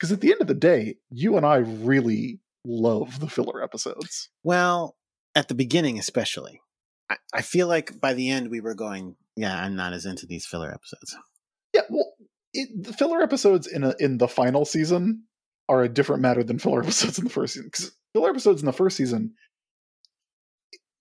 Because 0.00 0.12
at 0.12 0.22
the 0.22 0.32
end 0.32 0.40
of 0.40 0.46
the 0.46 0.54
day, 0.54 0.96
you 1.10 1.36
and 1.36 1.44
I 1.44 1.56
really 1.56 2.40
love 2.64 3.20
the 3.20 3.28
filler 3.28 3.62
episodes. 3.62 4.30
Well, 4.42 4.96
at 5.34 5.48
the 5.48 5.54
beginning, 5.54 5.98
especially. 5.98 6.62
I, 7.10 7.16
I 7.34 7.42
feel 7.42 7.68
like 7.68 8.00
by 8.00 8.14
the 8.14 8.30
end 8.30 8.50
we 8.50 8.62
were 8.62 8.74
going, 8.74 9.16
yeah, 9.36 9.62
I'm 9.62 9.76
not 9.76 9.92
as 9.92 10.06
into 10.06 10.26
these 10.26 10.46
filler 10.46 10.72
episodes. 10.72 11.16
Yeah, 11.74 11.82
well, 11.90 12.12
it, 12.54 12.82
the 12.82 12.94
filler 12.94 13.20
episodes 13.20 13.66
in 13.66 13.84
a, 13.84 13.94
in 14.00 14.16
the 14.16 14.28
final 14.28 14.64
season 14.64 15.24
are 15.68 15.82
a 15.82 15.88
different 15.88 16.22
matter 16.22 16.42
than 16.42 16.58
filler 16.58 16.80
episodes 16.82 17.18
in 17.18 17.24
the 17.24 17.30
first 17.30 17.54
season. 17.54 17.68
Because 17.68 17.92
filler 18.14 18.30
episodes 18.30 18.62
in 18.62 18.66
the 18.66 18.72
first 18.72 18.96
season, 18.96 19.34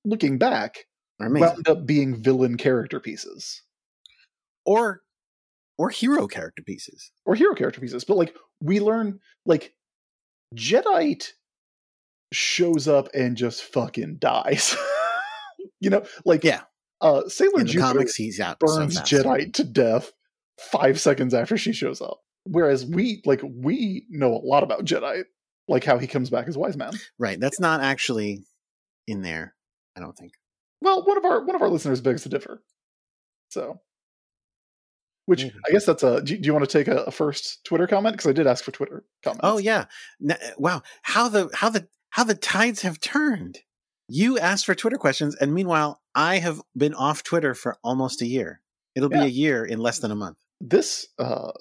looking 0.04 0.38
back, 0.38 0.86
wound 1.20 1.70
up 1.70 1.86
being 1.86 2.22
villain 2.22 2.58
character 2.58 3.00
pieces, 3.00 3.62
or 4.66 5.02
or 5.80 5.90
hero 5.90 6.28
character 6.28 6.62
pieces, 6.62 7.12
or 7.26 7.34
hero 7.34 7.56
character 7.56 7.82
pieces. 7.82 8.04
But 8.04 8.18
like 8.18 8.36
we 8.62 8.80
learn, 8.80 9.20
like 9.46 9.74
Jadeite 10.54 11.30
shows 12.32 12.88
up 12.88 13.10
and 13.16 13.36
just 13.36 13.64
fucking 13.64 14.18
dies. 14.20 14.76
you 15.80 15.90
know, 15.90 16.06
like 16.26 16.44
yeah, 16.44 16.62
uh, 17.02 17.28
Sailor 17.28 17.62
In 17.62 17.66
the 17.66 17.72
Jupiter 17.72 17.94
comics, 17.94 18.16
he's 18.16 18.40
out 18.40 18.60
burns 18.60 19.00
so 19.10 19.38
to 19.38 19.64
death 19.64 20.12
five 20.60 21.00
seconds 21.00 21.34
after 21.34 21.58
she 21.58 21.72
shows 21.74 22.02
up. 22.02 22.20
Whereas 22.44 22.86
we 22.86 23.22
like 23.26 23.42
we 23.44 24.06
know 24.10 24.34
a 24.34 24.44
lot 24.44 24.64
about 24.64 24.86
Jadeite 24.86 25.26
like 25.70 25.86
how 25.86 25.98
he 25.98 26.08
comes 26.08 26.30
back 26.30 26.48
as 26.48 26.58
wise 26.58 26.76
man. 26.76 26.92
Right. 27.18 27.40
That's 27.40 27.60
not 27.60 27.82
actually 27.82 28.44
in 29.08 29.22
there. 29.22 29.56
I 29.96 30.02
don't 30.02 30.18
think. 30.18 30.34
Well, 30.82 31.06
one 31.06 31.18
of 31.18 31.26
our 31.26 31.46
one 31.46 31.56
of 31.56 31.62
our 31.62 31.70
listeners 31.70 32.02
begs 32.02 32.24
to 32.24 32.30
differ. 32.30 32.64
So, 33.50 33.80
which 35.30 35.44
mm-hmm. 35.44 35.60
I 35.68 35.72
guess 35.72 35.86
that's 35.86 36.02
a. 36.02 36.22
Do, 36.24 36.36
do 36.36 36.48
you 36.48 36.54
want 36.54 36.68
to 36.68 36.78
take 36.78 36.88
a, 36.88 37.04
a 37.04 37.12
first 37.12 37.64
Twitter 37.64 37.86
comment? 37.86 38.16
Because 38.16 38.28
I 38.28 38.34
did 38.34 38.48
ask 38.48 38.64
for 38.64 38.72
Twitter 38.72 39.04
comments. 39.24 39.42
Oh 39.44 39.60
yeah! 39.60 39.86
wow, 40.58 40.82
how 41.04 41.30
the 41.30 41.52
how 41.54 41.70
the 41.70 41.88
how 42.10 42.24
the 42.24 42.34
tides 42.34 42.82
have 42.82 43.00
turned. 43.00 43.60
You 44.08 44.40
asked 44.40 44.66
for 44.66 44.74
Twitter 44.74 44.98
questions, 44.98 45.36
and 45.36 45.54
meanwhile, 45.54 46.02
I 46.16 46.40
have 46.40 46.60
been 46.76 46.96
off 46.96 47.22
Twitter 47.22 47.54
for 47.54 47.78
almost 47.84 48.24
a 48.24 48.26
year. 48.26 48.60
It'll 48.96 49.12
Yeah. 49.12 49.20
be 49.20 49.26
a 49.26 49.30
year 49.30 49.64
in 49.64 49.78
less 49.78 50.00
than 50.00 50.10
a 50.10 50.16
month. 50.16 50.38
This 50.60 51.06
uh, 51.20 51.52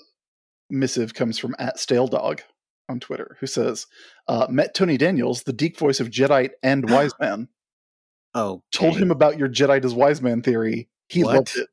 missive 0.71 1.13
comes 1.13 1.39
from 1.39 1.55
at 1.59 1.79
Stale 1.79 2.07
Dog 2.09 2.41
on 2.89 3.01
Twitter, 3.01 3.37
who 3.41 3.47
says, 3.47 3.87
uh, 4.29 4.47
"Met 4.49 4.75
Tony 4.75 4.97
Daniels, 4.97 5.43
the 5.43 5.53
DiC 5.53 5.77
voice 5.77 6.01
of 6.01 6.09
Jadeite 6.09 6.53
and 6.63 6.89
Wise 6.91 7.13
Man. 7.21 7.49
Oh, 8.35 8.63
Told 8.73 8.97
him 8.97 9.11
about 9.11 9.39
your 9.39 9.51
Jadeite 9.51 9.85
as 9.85 9.93
Wise 9.93 10.23
Man 10.23 10.41
theory. 10.41 10.89
He 11.09 11.23
What? 11.25 11.35
loved 11.35 11.53
it. 11.57 11.69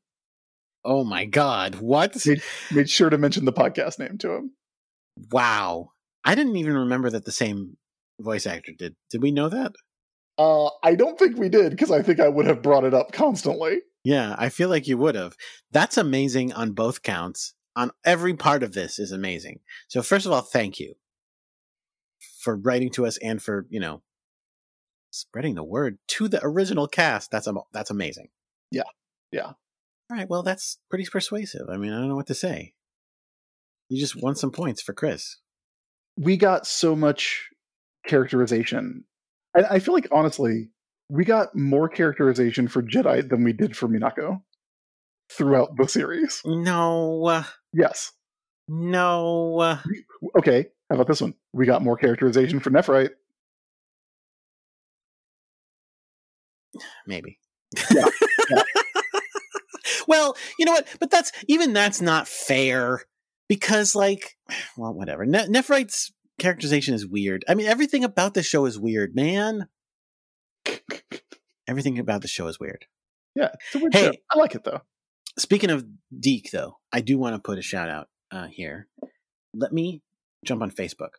Oh 0.86 1.04
my 1.04 1.24
God! 1.24 1.74
What? 1.76 2.24
Made, 2.24 2.42
made 2.70 2.88
sure 2.88 3.10
to 3.10 3.18
mention 3.18 3.44
the 3.44 3.52
podcast 3.52 3.98
name 3.98 4.18
to 4.18 4.32
him. 4.32 4.52
Wow! 5.32 5.90
I 6.24 6.34
didn't 6.36 6.56
even 6.56 6.74
remember 6.74 7.10
that 7.10 7.24
the 7.24 7.32
same 7.32 7.76
voice 8.20 8.46
actor 8.46 8.72
did. 8.78 8.94
Did 9.10 9.20
we 9.20 9.32
know 9.32 9.48
that? 9.48 9.72
Uh, 10.38 10.68
I 10.82 10.94
don't 10.94 11.18
think 11.18 11.36
we 11.36 11.48
did 11.48 11.70
because 11.70 11.90
I 11.90 12.02
think 12.02 12.20
I 12.20 12.28
would 12.28 12.46
have 12.46 12.62
brought 12.62 12.84
it 12.84 12.94
up 12.94 13.12
constantly. 13.12 13.80
Yeah, 14.04 14.36
I 14.38 14.48
feel 14.48 14.68
like 14.68 14.86
you 14.86 14.96
would 14.98 15.16
have. 15.16 15.34
That's 15.72 15.96
amazing 15.96 16.52
on 16.52 16.72
both 16.72 17.02
counts. 17.02 17.54
On 17.74 17.90
every 18.04 18.34
part 18.34 18.62
of 18.62 18.72
this 18.72 18.98
is 18.98 19.12
amazing. 19.12 19.60
So 19.88 20.02
first 20.02 20.24
of 20.24 20.32
all, 20.32 20.40
thank 20.40 20.78
you 20.78 20.94
for 22.40 22.56
writing 22.56 22.90
to 22.90 23.04
us 23.06 23.18
and 23.18 23.42
for 23.42 23.66
you 23.68 23.80
know 23.80 24.02
spreading 25.10 25.54
the 25.56 25.64
word 25.64 25.98
to 26.08 26.28
the 26.28 26.40
original 26.42 26.86
cast. 26.86 27.30
That's 27.30 27.48
that's 27.72 27.90
amazing. 27.90 28.28
Yeah. 28.70 28.84
Yeah. 29.32 29.52
All 30.10 30.16
right. 30.16 30.28
Well, 30.28 30.42
that's 30.42 30.78
pretty 30.88 31.06
persuasive. 31.10 31.68
I 31.68 31.76
mean, 31.76 31.92
I 31.92 31.98
don't 31.98 32.08
know 32.08 32.16
what 32.16 32.26
to 32.28 32.34
say. 32.34 32.74
You 33.88 33.98
just 34.00 34.20
won 34.20 34.34
some 34.36 34.50
points 34.50 34.82
for 34.82 34.92
Chris. 34.92 35.36
We 36.16 36.36
got 36.36 36.66
so 36.66 36.96
much 36.96 37.48
characterization. 38.06 39.04
And 39.54 39.66
I 39.66 39.78
feel 39.78 39.94
like, 39.94 40.08
honestly, 40.12 40.70
we 41.08 41.24
got 41.24 41.54
more 41.54 41.88
characterization 41.88 42.68
for 42.68 42.82
Jadeite 42.82 43.28
than 43.28 43.44
we 43.44 43.52
did 43.52 43.76
for 43.76 43.88
Minako 43.88 44.42
throughout 45.30 45.76
the 45.76 45.88
series. 45.88 46.40
No, 46.44 47.44
Yes. 47.72 48.12
no. 48.68 49.78
Okay, 50.38 50.66
how 50.88 50.94
about 50.96 51.06
this 51.08 51.20
one? 51.20 51.34
We 51.52 51.66
got 51.66 51.82
more 51.82 51.96
characterization 51.96 52.60
for 52.60 52.70
Nephrite. 52.70 53.10
maybe. 57.06 57.38
Yeah, 57.92 58.04
yeah. 58.50 58.62
well, 60.06 60.36
you 60.58 60.64
know 60.64 60.72
what? 60.72 60.86
But 61.00 61.10
that's 61.10 61.32
even 61.48 61.72
that's 61.72 62.00
not 62.00 62.28
fair 62.28 63.02
because, 63.48 63.94
like, 63.94 64.36
well, 64.76 64.92
whatever. 64.94 65.24
Ne- 65.26 65.46
Nephrite's 65.48 66.12
characterization 66.38 66.94
is 66.94 67.06
weird. 67.06 67.44
I 67.48 67.54
mean, 67.54 67.66
everything 67.66 68.04
about 68.04 68.34
the 68.34 68.42
show 68.42 68.66
is 68.66 68.78
weird, 68.78 69.14
man. 69.14 69.68
Everything 71.68 71.98
about 71.98 72.22
the 72.22 72.28
show 72.28 72.46
is 72.46 72.60
weird. 72.60 72.86
Yeah, 73.34 73.50
it's 73.66 73.74
a 73.74 73.78
weird 73.78 73.94
Hey. 73.94 74.04
show. 74.06 74.12
I 74.30 74.38
like 74.38 74.54
it 74.54 74.64
though. 74.64 74.82
Speaking 75.38 75.70
of 75.70 75.84
DiC, 76.18 76.50
though, 76.52 76.78
I 76.92 77.00
do 77.00 77.18
want 77.18 77.34
to 77.34 77.40
put 77.40 77.58
a 77.58 77.62
shout 77.62 77.88
out 77.88 78.08
uh, 78.30 78.46
here. 78.46 78.88
Let 79.52 79.72
me 79.72 80.02
jump 80.44 80.62
on 80.62 80.70
Facebook. 80.70 81.10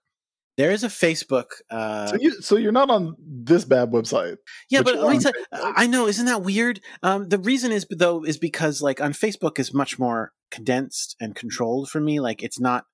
There 0.57 0.71
is 0.71 0.83
a 0.83 0.87
Facebook. 0.87 1.45
Uh, 1.69 2.07
So 2.07 2.15
you, 2.19 2.41
so 2.41 2.55
you're 2.57 2.71
not 2.71 2.89
on 2.89 3.15
this 3.19 3.63
bad 3.63 3.91
website. 3.91 4.37
Yeah, 4.69 4.79
But 4.79 4.85
but 4.85 4.95
you're 4.95 5.03
let 5.05 5.11
me 5.11 5.15
on 5.17 5.21
tell- 5.21 5.73
I 5.77 5.87
know, 5.87 6.07
isn't 6.07 6.25
that 6.25 6.41
weird? 6.43 6.81
Um, 7.03 7.29
the 7.29 7.37
reason 7.37 7.71
is 7.71 7.85
though 7.91 8.23
is 8.23 8.37
because 8.37 8.81
like 8.81 8.99
on 8.99 9.13
Facebook 9.13 9.59
is 9.59 9.73
much 9.73 9.99
more 9.99 10.33
condensed 10.49 11.15
and 11.19 11.35
controlled 11.35 11.89
for 11.89 12.01
me. 12.01 12.19
Like 12.19 12.41
it's 12.43 12.59
not 12.59 12.85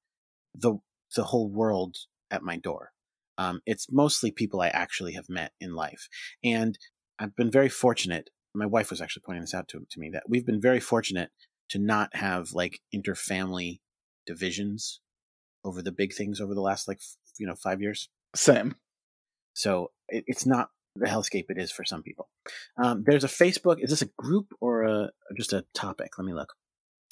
the 0.53 0.75
the 1.15 1.23
whole 1.23 1.49
world 1.49 1.95
at 2.29 2.43
my 2.43 2.57
door. 2.57 2.91
Um, 3.37 3.61
it's 3.65 3.87
mostly 3.91 4.31
people 4.31 4.61
I 4.61 4.67
actually 4.67 5.13
have 5.13 5.29
met 5.29 5.53
in 5.61 5.73
life, 5.73 6.07
and 6.43 6.77
I've 7.17 7.35
been 7.35 7.49
very 7.49 7.69
fortunate. 7.69 8.29
My 8.53 8.65
wife 8.67 8.89
was 8.91 9.01
actually 9.01 9.23
pointing 9.25 9.41
this 9.41 9.53
out 9.53 9.67
to 9.69 9.85
to 9.89 9.99
me 9.99 10.09
that 10.11 10.23
we've 10.27 10.45
been 10.45 10.61
very 10.61 10.79
fortunate 10.79 11.29
to 11.69 11.79
not 11.79 12.15
have 12.15 12.51
like 12.53 12.81
interfamily 12.93 13.79
divisions 14.25 14.99
over 15.63 15.81
the 15.81 15.91
big 15.91 16.13
things 16.13 16.41
over 16.41 16.53
the 16.53 16.61
last 16.61 16.87
like 16.87 16.99
f- 16.99 17.15
you 17.37 17.47
know 17.47 17.55
five 17.55 17.81
years. 17.81 18.09
Same. 18.35 18.75
So 19.53 19.91
it, 20.09 20.23
it's 20.27 20.45
not 20.45 20.69
the 20.95 21.07
hellscape 21.07 21.45
it 21.49 21.57
is 21.57 21.71
for 21.71 21.83
some 21.83 22.03
people. 22.03 22.29
Um, 22.81 23.03
there's 23.05 23.23
a 23.23 23.27
Facebook. 23.27 23.77
Is 23.79 23.89
this 23.89 24.01
a 24.01 24.09
group 24.17 24.53
or 24.61 24.83
a 24.83 25.09
just 25.35 25.53
a 25.53 25.65
topic? 25.73 26.17
Let 26.17 26.25
me 26.25 26.33
look. 26.33 26.53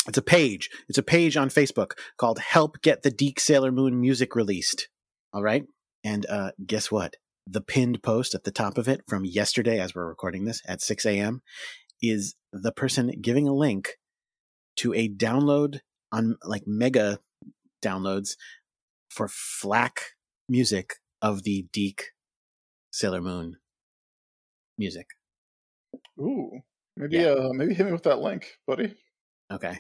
It's 0.08 0.18
a 0.18 0.24
page. 0.24 0.70
It's 0.90 0.98
a 0.98 1.04
page 1.04 1.38
on 1.38 1.50
Facebook 1.50 1.92
called 2.18 2.40
"Help 2.40 2.82
Get 2.82 3.04
the 3.04 3.12
DiC 3.12 3.40
Sailor 3.40 3.72
Moon 3.72 4.00
Music 4.00 4.36
Released." 4.36 4.90
All 5.34 5.44
right, 5.44 5.64
and 6.04 6.26
uh, 6.28 6.52
guess 6.66 6.92
what? 6.92 7.16
The 7.48 7.62
pinned 7.62 8.04
post 8.04 8.36
at 8.36 8.44
the 8.44 8.52
top 8.52 8.78
of 8.78 8.88
it 8.88 9.02
from 9.08 9.26
yesterday, 9.26 9.80
as 9.80 9.96
we're 9.96 10.08
recording 10.08 10.46
this 10.46 10.62
at 10.68 10.82
6 10.82 11.06
a.m., 11.06 11.42
is 12.02 12.36
the 12.54 12.72
person 12.72 13.12
giving 13.22 13.48
a 13.48 13.54
link 13.54 13.98
to 14.78 14.94
a 14.94 15.10
download 15.10 15.80
on 16.12 16.38
like 16.44 16.64
mega 16.66 17.20
downloads 17.82 18.36
for 19.10 19.28
FLAC 19.28 20.00
music 20.50 20.96
of 21.22 21.44
the 21.44 21.66
DiC 21.74 22.06
Sailor 22.92 23.22
Moon 23.22 23.58
music. 24.78 25.08
Ooh, 26.20 26.52
maybe 26.98 27.18
Yeah. 27.18 27.32
uh, 27.32 27.50
maybe 27.54 27.74
hit 27.74 27.86
me 27.86 27.92
with 27.92 28.04
that 28.04 28.20
link, 28.20 28.58
buddy. 28.68 28.96
Okay. 29.52 29.80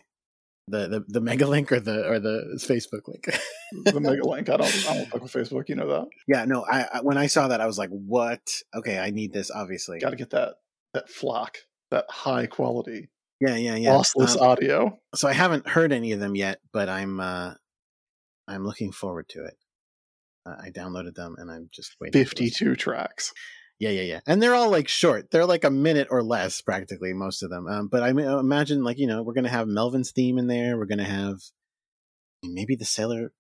The, 0.68 0.88
the 0.88 1.06
the 1.08 1.22
mega 1.22 1.48
link 1.48 1.72
or 1.72 1.80
the 1.80 2.08
or 2.08 2.20
the 2.20 2.58
Facebook 2.62 3.08
link. 3.08 3.26
The 3.92 4.00
mega 4.00 4.26
link. 4.28 4.48
I 4.50 4.58
don't 4.58 4.86
I 4.90 4.94
don't 4.96 5.10
fuck 5.10 5.24
with 5.24 5.34
Facebook. 5.34 5.68
You 5.70 5.76
know 5.76 5.88
that. 5.88 6.08
yeah, 6.28 6.46
no, 6.46 6.64
I, 6.66 6.86
I 6.94 7.02
when 7.02 7.18
I 7.18 7.26
saw 7.28 7.48
that 7.48 7.60
I 7.62 7.66
was 7.66 7.78
like, 7.78 7.90
"What? 7.90 8.42
Okay, 8.76 9.00
I 9.00 9.10
need 9.10 9.34
this 9.34 9.50
obviously." 9.52 10.00
Got 10.00 10.12
to 10.12 10.16
get 10.16 10.30
that 10.30 10.56
that 10.94 11.10
FLAC, 11.10 11.56
that 11.90 12.06
high 12.10 12.46
quality, 12.46 13.10
Yeah, 13.40 13.56
yeah, 13.56 13.76
yeah. 13.76 13.90
lossless 13.92 14.38
Um, 14.38 14.44
audio. 14.48 15.00
so 15.16 15.28
I 15.28 15.34
haven't 15.34 15.68
heard 15.68 15.92
any 15.92 16.12
of 16.12 16.20
them 16.20 16.36
yet, 16.36 16.60
but 16.72 16.88
I'm 16.90 17.20
uh 17.20 17.56
I'm 18.52 18.66
looking 18.66 18.92
forward 18.92 19.30
to 19.30 19.46
it. 19.46 19.56
Uh, 20.46 20.56
I 20.60 20.70
downloaded 20.70 21.16
them 21.16 21.36
and 21.38 21.52
I'm 21.52 21.70
just 21.74 21.96
waiting. 22.00 22.20
Fifty-two 22.20 22.76
tracks. 22.76 23.32
Yeah, 23.80 23.90
yeah, 23.90 24.02
yeah. 24.04 24.20
And 24.28 24.42
they're 24.42 24.54
all 24.54 24.70
like 24.70 24.88
short. 24.88 25.32
They're 25.32 25.46
like 25.46 25.64
a 25.64 25.72
minute 25.72 26.08
or 26.12 26.22
less, 26.22 26.62
practically 26.62 27.14
most 27.14 27.42
of 27.42 27.50
them. 27.50 27.68
Um, 27.68 27.88
but 27.88 28.04
I 28.04 28.14
mean, 28.14 28.28
imagine 28.28 28.84
like 28.84 29.00
you 29.00 29.08
know 29.08 29.24
we're 29.24 29.34
gonna 29.34 29.50
have 29.50 29.68
Melvin's 29.68 30.12
theme 30.12 30.38
in 30.38 30.48
there. 30.48 30.78
We're 30.78 30.86
gonna 30.86 31.04
have 31.04 31.38
maybe 32.44 32.76
the 32.76 32.86
Sailor 32.86 33.32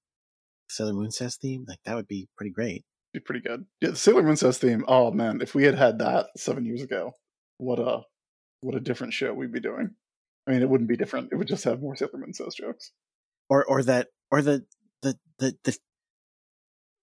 Sailor 0.69 0.93
Moon 0.93 1.11
says 1.11 1.35
theme. 1.35 1.65
Like 1.67 1.79
that 1.85 1.95
would 1.95 2.07
be 2.07 2.27
pretty 2.37 2.51
great. 2.51 2.85
Be 3.13 3.19
pretty 3.19 3.41
good. 3.41 3.65
Yeah, 3.81 3.89
the 3.91 3.97
Sailor 3.97 4.23
Moon 4.23 4.37
says 4.37 4.57
theme. 4.57 4.85
Oh 4.87 5.11
man, 5.11 5.41
if 5.41 5.53
we 5.53 5.65
had 5.65 5.75
had 5.75 5.99
that 5.99 6.27
seven 6.37 6.65
years 6.65 6.81
ago, 6.81 7.11
what 7.57 7.79
a 7.79 8.01
what 8.61 8.75
a 8.75 8.79
different 8.79 9.13
show 9.13 9.33
we'd 9.33 9.53
be 9.53 9.59
doing. 9.59 9.91
I 10.47 10.51
mean, 10.51 10.61
it 10.61 10.69
wouldn't 10.69 10.89
be 10.89 10.97
different. 10.97 11.29
It 11.31 11.35
would 11.35 11.47
just 11.47 11.65
have 11.65 11.81
more 11.81 11.95
Sailor 11.95 12.17
Moon 12.17 12.33
says 12.33 12.55
jokes. 12.55 12.91
Or 13.49 13.65
or 13.65 13.83
that 13.83 14.07
or 14.31 14.41
the 14.41 14.65
the 15.01 15.17
the 15.39 15.57
the, 15.63 15.77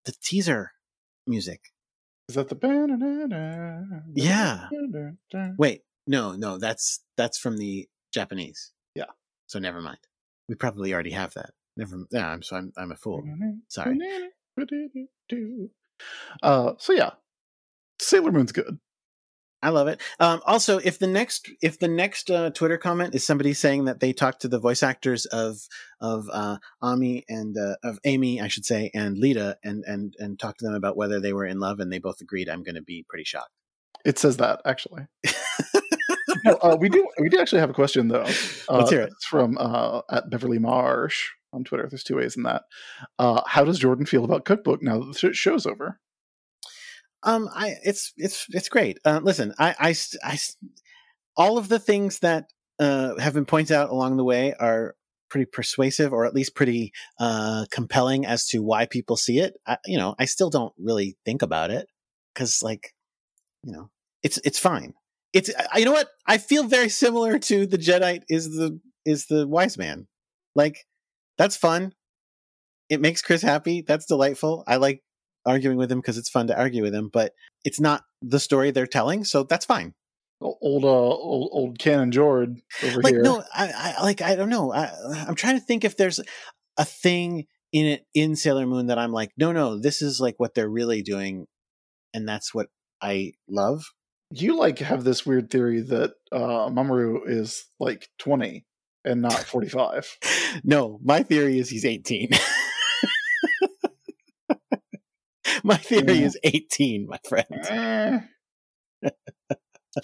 the 0.05 0.12
teaser 0.22 0.72
music. 1.26 1.61
Is 2.28 2.34
that 2.34 2.49
the 2.49 2.55
banana? 2.55 4.03
Yeah. 4.14 4.68
Wait, 5.59 5.82
no, 6.07 6.32
no, 6.32 6.59
that's 6.59 7.01
that's 7.16 7.38
from 7.38 7.57
the 7.57 7.88
Japanese. 8.12 8.72
Yeah. 8.94 9.05
So 9.46 9.59
never 9.59 9.80
mind. 9.80 9.99
We 10.49 10.55
probably 10.55 10.92
already 10.92 11.11
have 11.11 11.34
that. 11.34 11.51
Never. 11.76 12.05
Yeah, 12.11 12.28
I'm 12.28 12.42
so 12.42 12.57
I'm 12.57 12.72
I'm 12.76 12.92
a 12.92 12.96
fool. 12.96 13.22
Sorry. 13.68 13.99
Uh, 16.42 16.72
so 16.78 16.92
yeah, 16.92 17.11
Sailor 18.01 18.32
Moon's 18.32 18.53
good. 18.53 18.78
I 19.61 19.71
love 19.71 19.89
it. 19.89 20.01
Um, 20.21 20.41
also, 20.47 20.79
if 20.79 20.99
the 20.99 21.07
next 21.09 21.51
if 21.61 21.79
the 21.79 21.89
next 21.89 22.31
uh, 22.31 22.51
Twitter 22.51 22.79
comment 22.79 23.15
is 23.15 23.27
somebody 23.27 23.53
saying 23.53 23.87
that 23.87 23.99
they 23.99 24.13
talked 24.13 24.43
to 24.43 24.49
the 24.49 24.61
voice 24.61 24.83
actors 24.83 25.27
of 25.27 25.59
of 26.01 26.29
uh, 26.33 26.59
Ami 26.81 27.25
and 27.29 27.57
uh, 27.59 27.75
of 27.83 27.99
Amy, 28.05 28.41
I 28.41 28.49
should 28.49 28.65
say, 28.65 28.91
and 28.95 29.19
Lita, 29.19 29.57
and 29.65 29.83
and 29.87 30.15
and 30.19 30.39
talked 30.39 30.61
to 30.61 30.65
them 30.65 30.75
about 30.75 30.97
whether 30.97 31.19
they 31.19 31.33
were 31.33 31.47
in 31.47 31.59
love, 31.59 31.81
and 31.81 31.93
they 31.93 31.99
both 31.99 32.21
agreed, 32.21 32.49
I'm 32.49 32.63
going 32.63 32.77
to 32.77 32.83
be 32.83 33.05
pretty 33.09 33.25
shocked. 33.25 33.51
It 34.05 34.19
says 34.19 34.37
that 34.37 34.61
actually. 34.65 35.07
No, 36.45 36.53
uh, 36.63 36.77
we 36.79 36.89
do 36.89 37.07
we 37.19 37.29
do 37.29 37.41
actually 37.41 37.61
have 37.61 37.71
a 37.71 37.75
question 37.75 38.09
though. 38.09 38.27
Uh, 38.69 38.79
Let's 38.79 38.91
hear 38.91 39.01
it. 39.01 39.11
It's 39.13 39.27
from 39.27 39.57
uh, 39.59 40.03
at 40.11 40.31
Beverly 40.31 40.59
Marsh 40.59 41.31
on 41.53 41.65
Twitter. 41.65 41.89
There's 41.89 42.05
two 42.05 42.17
ways 42.17 42.37
in 42.37 42.45
that. 42.45 42.63
Uh, 43.19 43.43
how 43.47 43.65
does 43.65 43.79
Jordan 43.79 44.07
feel 44.07 44.25
about 44.25 44.45
Cookbook 44.45 44.83
now 44.83 44.99
that 45.01 45.19
the 45.21 45.33
show's 45.35 45.67
over? 45.67 45.99
Um, 47.23 47.49
I 47.53 47.75
it's 47.85 48.12
it's 48.16 48.47
it's 48.51 48.69
great. 48.69 48.99
Uh, 49.05 49.21
listen, 49.23 49.55
I, 49.59 49.75
I 49.79 49.95
I 50.23 50.39
all 51.37 51.59
of 51.59 51.69
the 51.69 51.79
things 51.79 52.21
that 52.21 52.47
uh, 52.79 53.19
have 53.19 53.35
been 53.35 53.45
pointed 53.45 53.75
out 53.75 53.91
along 53.91 54.16
the 54.16 54.25
way 54.25 54.55
are 54.55 54.95
pretty 55.29 55.47
persuasive, 55.47 56.12
or 56.12 56.25
at 56.27 56.35
least 56.35 56.55
pretty 56.55 56.93
uh, 57.21 57.66
compelling 57.71 58.25
as 58.27 58.47
to 58.49 58.62
why 58.62 58.87
people 58.87 59.16
see 59.16 59.39
it. 59.39 59.55
I, 59.66 59.79
you 59.87 59.99
know, 59.99 60.14
I 60.19 60.25
still 60.25 60.51
don't 60.51 60.73
really 60.79 61.16
think 61.25 61.43
about 61.43 61.71
it 61.71 61.87
because, 62.35 62.62
like, 62.62 62.95
you 63.62 63.73
know, 63.73 63.91
it's 64.23 64.39
it's 64.45 64.59
fine. 64.59 64.95
It's 65.33 65.51
I, 65.73 65.79
you 65.79 65.85
know 65.85 65.93
what 65.93 66.09
I 66.27 66.39
feel 66.39 66.64
very 66.64 66.89
similar 66.89 67.39
to 67.39 67.66
the 67.66 67.79
Jadeite 67.79 68.23
is 68.29 68.51
the 68.57 68.81
is 69.05 69.27
the 69.27 69.47
wise 69.47 69.77
man. 69.77 70.07
Like, 70.55 70.87
that's 71.37 71.57
fun. 71.57 71.93
It 72.89 73.01
makes 73.01 73.23
Chris 73.23 73.43
happy. 73.43 73.83
That's 73.87 74.07
delightful. 74.07 74.64
I 74.66 74.77
like 74.77 75.03
arguing 75.49 75.78
with 75.78 75.90
him 75.90 76.01
because 76.01 76.18
it's 76.18 76.30
fun 76.30 76.46
to 76.49 76.59
argue 76.59 76.82
with 76.82 76.94
him, 76.94 77.09
but 77.12 77.32
it's 77.64 77.80
not 77.80 78.03
the 78.22 78.38
story 78.38 78.70
they're 78.70 78.86
telling, 78.86 79.24
so 79.24 79.42
that's 79.42 79.64
fine. 79.64 79.94
Old, 80.40 80.84
uh, 80.84 80.88
old, 80.88 81.51
old 81.53 81.78
Canon 81.80 82.12
Jord 82.12 82.61
over 82.84 83.03
like 83.03 83.14
here. 83.14 83.22
no 83.22 83.42
I, 83.53 83.94
I 83.99 84.03
like 84.05 84.22
i 84.22 84.36
don't 84.36 84.51
know 84.51 84.72
I, 84.72 84.92
i'm 85.26 85.34
trying 85.34 85.59
to 85.59 85.64
think 85.64 85.84
if 85.84 85.96
there's 85.96 86.20
a 86.76 86.84
thing 86.84 87.46
in 87.72 87.86
it 87.86 88.07
in 88.14 88.36
sailor 88.36 88.64
moon 88.64 88.86
that 88.86 89.01
i'm 89.01 89.11
like 89.11 89.32
no 89.36 89.51
no 89.51 89.80
this 89.80 90.01
is 90.01 90.20
like 90.20 90.36
what 90.38 90.55
they're 90.55 90.68
really 90.68 91.03
doing 91.03 91.46
and 92.14 92.28
that's 92.28 92.55
what 92.55 92.68
i 93.03 93.32
love 93.49 93.82
You 94.30 94.57
like 94.57 94.78
have 94.78 95.03
this 95.03 95.26
weird 95.26 95.51
theory 95.51 95.80
that 95.80 96.12
uh, 96.30 96.68
Mamoru 96.70 97.20
is 97.26 97.64
like 97.80 98.09
20 98.20 98.64
and 99.05 99.22
not 99.22 99.32
45. 99.32 100.18
no 100.64 101.01
my 101.03 101.24
theory 101.24 101.59
is 101.59 101.68
he's 101.68 101.84
18 101.84 102.30
my 105.65 105.77
theory 105.77 106.15
Yeah. 106.19 106.27
is 106.27 106.39
18 106.45 107.07
my 107.09 107.19
friend 107.29 107.47
Eh. 107.69 108.21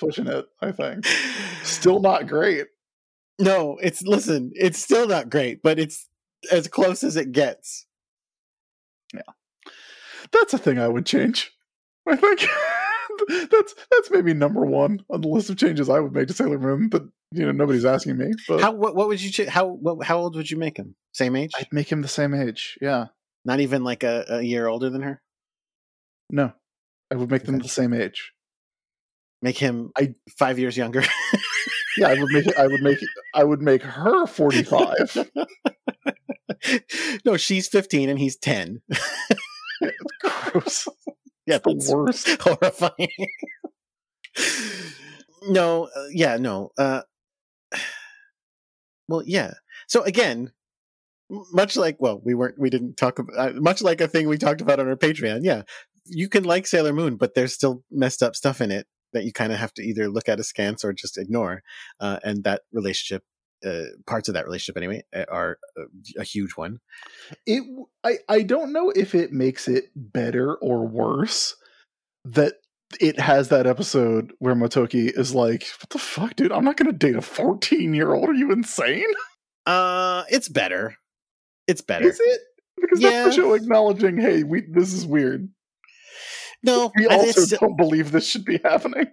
Pushing 0.01 0.27
it, 0.27 0.47
I 0.61 0.73
think. 0.73 1.07
Still 1.63 2.01
not 2.11 2.27
great. 2.27 2.67
no 3.39 3.77
it's 3.83 4.03
listen 4.03 4.51
it's 4.55 4.79
still 4.79 5.07
not 5.09 5.29
great 5.31 5.61
but 5.63 5.79
it's 5.79 6.09
as 6.53 6.69
close 6.69 7.03
as 7.03 7.17
it 7.17 7.33
gets 7.33 7.87
Yeah. 9.13 9.23
That's 10.33 10.55
a 10.55 10.59
thing 10.59 10.79
I 10.79 10.89
would 10.89 11.05
change. 11.07 11.51
I 12.09 12.17
think 12.17 12.47
that's 13.51 13.75
that's 13.91 14.11
maybe 14.11 14.35
number 14.35 14.65
one 14.65 15.01
on 15.11 15.21
the 15.21 15.29
list 15.29 15.51
of 15.51 15.57
changes 15.57 15.89
I 15.89 16.01
would 16.01 16.13
make 16.13 16.29
to 16.29 16.35
Sailor 16.35 16.59
Moon, 16.59 16.89
but 16.89 17.05
you 17.33 17.45
know 17.47 17.53
nobody's 17.53 17.85
asking 17.85 18.17
me. 18.19 18.31
But 18.49 18.61
how 18.61 18.73
what, 18.73 18.95
what 18.97 19.09
would 19.09 19.21
you 19.23 19.31
ch- 19.31 19.49
how 19.49 19.67
what, 19.69 20.05
how 20.07 20.19
old 20.19 20.35
would 20.37 20.51
you 20.51 20.57
make 20.59 20.77
him 20.77 20.95
same 21.13 21.37
age 21.37 21.53
I'd 21.59 21.73
make 21.73 21.91
him 21.91 22.03
the 22.03 22.09
same 22.09 22.35
age. 22.35 22.77
Yeah, 22.81 23.07
not 23.45 23.61
even 23.61 23.85
like 23.85 24.03
a, 24.03 24.25
a 24.29 24.43
year 24.43 24.67
older 24.67 24.91
than 24.91 25.03
her 25.03 25.23
no, 26.35 26.53
I 27.11 27.15
would 27.15 27.31
make 27.31 27.45
them 27.45 27.59
the 27.59 27.69
same 27.69 27.95
age. 27.95 28.33
make 29.41 29.57
him 29.59 29.91
I- 29.97 30.15
five 30.39 30.59
years 30.59 30.77
younger. 30.77 31.03
Yeah, 31.97 32.09
I 32.09 32.15
would 32.21 32.33
make 32.33 32.47
it. 32.49 32.59
I 32.59 32.67
would 32.67 32.83
make 32.83 33.01
it. 33.01 33.09
I 33.35 33.45
would 33.45 33.63
make 33.63 33.81
her 33.85 34.27
forty-five. 34.27 35.29
no, 37.25 37.37
she's 37.37 37.69
15 37.69 38.09
and 38.09 38.19
he's 38.19 38.37
10. 38.37 38.83
Gross. 40.21 40.89
Yeah, 41.47 41.59
The 41.59 41.73
that's 41.75 41.93
worst. 41.93 42.43
horrifying. 42.43 43.09
no, 45.49 45.85
uh, 45.95 46.07
yeah, 46.11 46.37
no. 46.37 46.71
Uh, 46.79 47.03
well, 49.09 49.23
yeah. 49.27 49.53
So 49.87 50.03
again, 50.03 50.51
much 51.53 51.77
like 51.77 51.97
well, 52.01 52.21
we 52.25 52.35
weren't, 52.35 52.59
we 52.59 52.71
didn't 52.71 52.97
talk 52.97 53.19
about 53.19 53.37
uh, 53.39 53.53
much 53.61 53.83
like 53.83 54.01
a 54.01 54.09
thing 54.09 54.27
we 54.29 54.39
talked 54.39 54.61
about 54.63 54.81
on 54.81 54.89
our 54.89 54.97
Patreon. 54.97 55.41
Yeah, 55.43 55.63
you 56.07 56.29
can 56.29 56.45
like 56.45 56.67
Sailor 56.67 56.93
Moon, 56.93 57.17
but 57.17 57.35
there's 57.35 57.55
still 57.55 57.83
messed 57.91 58.23
up 58.23 58.37
stuff 58.37 58.61
in 58.61 58.71
it 58.71 58.87
that 59.13 59.25
you 59.25 59.33
kind 59.33 59.53
of 59.53 59.59
have 59.59 59.73
to 59.75 59.83
either 59.83 60.09
look 60.09 60.29
at 60.29 60.41
askance 60.41 60.85
or 60.85 60.93
just 60.93 61.17
ignore. 61.19 61.63
Uh, 62.01 62.19
and 62.25 62.45
that 62.45 62.63
relationship, 62.73 63.23
uh, 63.65 63.85
parts 64.07 64.29
of 64.29 64.35
that 64.35 64.45
relationship 64.45 64.77
anyway, 64.77 65.05
uh, 65.15 65.25
are 65.31 65.59
a, 65.77 66.21
a 66.21 66.25
huge 66.25 66.53
one. 66.53 66.81
It. 67.47 67.63
I. 68.03 68.19
I 68.29 68.43
don't 68.43 68.73
know 68.73 68.91
if 68.91 69.15
it 69.15 69.33
makes 69.33 69.69
it 69.69 69.85
better 69.95 70.55
or 70.57 70.87
worse 70.87 71.55
that 72.25 72.55
it 73.01 73.19
has 73.19 73.49
that 73.49 73.67
episode 73.67 74.33
where 74.39 74.55
Motoki 74.55 75.11
is 75.17 75.35
like, 75.35 75.67
"What 75.81 75.91
the 75.91 75.99
fuck, 75.99 76.37
dude? 76.37 76.53
I'm 76.53 76.65
not 76.65 76.77
going 76.77 76.91
to 76.91 76.97
date 76.97 77.17
a 77.17 77.23
14 77.23 77.95
year 77.95 78.13
old. 78.13 78.29
Are 78.29 78.35
you 78.35 78.51
insane? 78.53 79.07
Uh, 79.65 80.25
it's 80.29 80.49
better. 80.49 80.97
It's 81.67 81.81
better. 81.81 82.09
Is 82.09 82.21
it?" 82.21 82.41
Because 82.81 83.01
Yeah. 83.01 83.11
that's 83.11 83.37
the 83.37 83.43
show 83.43 83.55
acknowledging, 83.55 84.19
"Hey, 84.19 84.43
we 84.43 84.63
this 84.69 84.93
is 84.93 85.07
weird. 85.07 85.49
No, 86.65 86.91
We 86.97 87.07
I- 87.09 87.15
also 87.15 87.43
it's, 87.43 87.51
don't 87.59 87.77
believe 87.77 88.11
this 88.13 88.27
should 88.27 88.45
be 88.45 88.59
happening." 88.65 89.07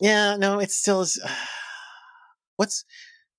yeah, 0.00 0.36
no, 0.36 0.60
it 0.60 0.70
still 0.70 1.00
is. 1.02 1.20
what's 2.56 2.84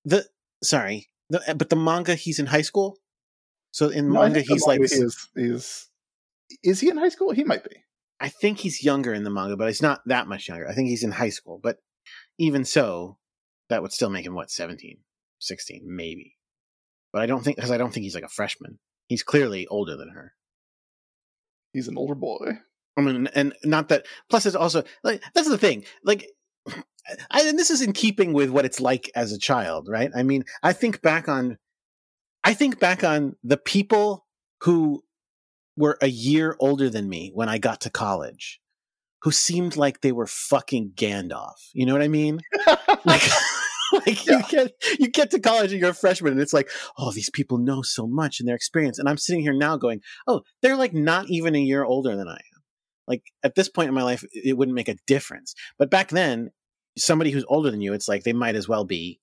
the 0.04 0.26
sorry, 0.62 1.08
the, 1.30 1.42
eh, 1.48 1.54
but 1.54 1.70
the 1.70 1.76
manga 1.76 2.14
he's 2.14 2.38
in 2.38 2.46
high 2.46 2.62
school. 2.62 2.98
So 3.72 3.88
in 3.88 4.08
No, 4.12 4.20
manga 4.20 4.40
he's 4.40 4.66
like, 4.66 4.80
manga 4.80 4.94
is 4.94 5.28
is 5.36 5.88
is 6.62 6.80
he 6.80 6.88
in 6.90 6.96
high 6.96 7.08
school? 7.10 7.32
He 7.32 7.44
might 7.44 7.64
be. 7.64 7.76
I 8.20 8.28
think 8.30 8.58
he's 8.58 8.82
younger 8.82 9.12
in 9.12 9.24
the 9.24 9.30
manga, 9.30 9.56
but 9.56 9.66
he's 9.68 9.82
not 9.82 10.00
that 10.06 10.26
much 10.26 10.48
younger. 10.48 10.66
I 10.68 10.72
think 10.74 10.88
he's 10.88 11.02
in 11.02 11.12
high 11.12 11.28
school, 11.28 11.60
but 11.62 11.78
even 12.38 12.64
so, 12.64 13.18
that 13.68 13.82
would 13.82 13.92
still 13.92 14.08
make 14.08 14.24
him 14.24 14.34
what 14.34 14.50
17, 14.50 14.98
16, 15.38 15.82
maybe. 15.84 16.36
But 17.12 17.22
I 17.22 17.26
don't 17.26 17.42
think 17.44 17.56
because 17.56 17.70
I 17.70 17.76
don't 17.76 17.92
think 17.92 18.04
he's 18.04 18.14
like 18.14 18.24
a 18.24 18.28
freshman. 18.28 18.78
He's 19.08 19.22
clearly 19.22 19.66
older 19.66 19.96
than 19.96 20.08
her. 20.10 20.32
He's 21.72 21.88
an 21.88 21.98
older 21.98 22.14
boy. 22.14 22.52
I 22.96 23.02
mean, 23.02 23.28
and 23.34 23.54
not 23.64 23.88
that. 23.88 24.06
Plus, 24.30 24.46
it's 24.46 24.56
also 24.56 24.82
like 25.04 25.22
that's 25.34 25.48
the 25.48 25.58
thing. 25.58 25.84
Like, 26.02 26.28
I, 27.30 27.42
and 27.42 27.58
this 27.58 27.70
is 27.70 27.82
in 27.82 27.92
keeping 27.92 28.32
with 28.32 28.50
what 28.50 28.64
it's 28.64 28.80
like 28.80 29.10
as 29.14 29.32
a 29.32 29.38
child, 29.38 29.86
right? 29.88 30.10
I 30.14 30.22
mean, 30.22 30.44
I 30.62 30.72
think 30.72 31.02
back 31.02 31.28
on, 31.28 31.58
I 32.42 32.54
think 32.54 32.80
back 32.80 33.04
on 33.04 33.36
the 33.44 33.58
people 33.58 34.26
who 34.62 35.04
were 35.76 35.98
a 36.00 36.08
year 36.08 36.56
older 36.58 36.88
than 36.88 37.08
me 37.08 37.30
when 37.34 37.48
I 37.48 37.58
got 37.58 37.82
to 37.82 37.90
college, 37.90 38.60
who 39.22 39.30
seemed 39.30 39.76
like 39.76 40.00
they 40.00 40.12
were 40.12 40.26
fucking 40.26 40.92
Gandalf. 40.94 41.56
You 41.74 41.84
know 41.86 41.92
what 41.92 42.02
I 42.02 42.08
mean? 42.08 42.40
Like. 43.04 43.22
Like 43.92 44.26
you 44.26 44.42
get 44.50 44.72
you 44.98 45.08
get 45.08 45.30
to 45.30 45.38
college 45.38 45.72
and 45.72 45.80
you're 45.80 45.90
a 45.90 45.94
freshman 45.94 46.32
and 46.32 46.40
it's 46.40 46.52
like, 46.52 46.68
oh, 46.98 47.12
these 47.12 47.30
people 47.30 47.56
know 47.56 47.82
so 47.82 48.06
much 48.06 48.40
in 48.40 48.46
their 48.46 48.56
experience. 48.56 48.98
And 48.98 49.08
I'm 49.08 49.16
sitting 49.16 49.42
here 49.42 49.52
now 49.52 49.76
going, 49.76 50.00
oh, 50.26 50.42
they're 50.60 50.76
like 50.76 50.92
not 50.92 51.30
even 51.30 51.54
a 51.54 51.60
year 51.60 51.84
older 51.84 52.16
than 52.16 52.28
I 52.28 52.32
am. 52.32 52.55
Like 53.08 53.22
at 53.42 53.54
this 53.54 53.68
point 53.68 53.88
in 53.88 53.94
my 53.94 54.02
life, 54.02 54.24
it 54.32 54.56
wouldn't 54.56 54.74
make 54.74 54.88
a 54.88 54.96
difference. 55.06 55.54
But 55.78 55.90
back 55.90 56.08
then, 56.08 56.50
somebody 56.98 57.30
who's 57.30 57.44
older 57.48 57.70
than 57.70 57.80
you, 57.80 57.92
it's 57.92 58.08
like 58.08 58.24
they 58.24 58.32
might 58.32 58.56
as 58.56 58.68
well 58.68 58.84
be 58.84 59.20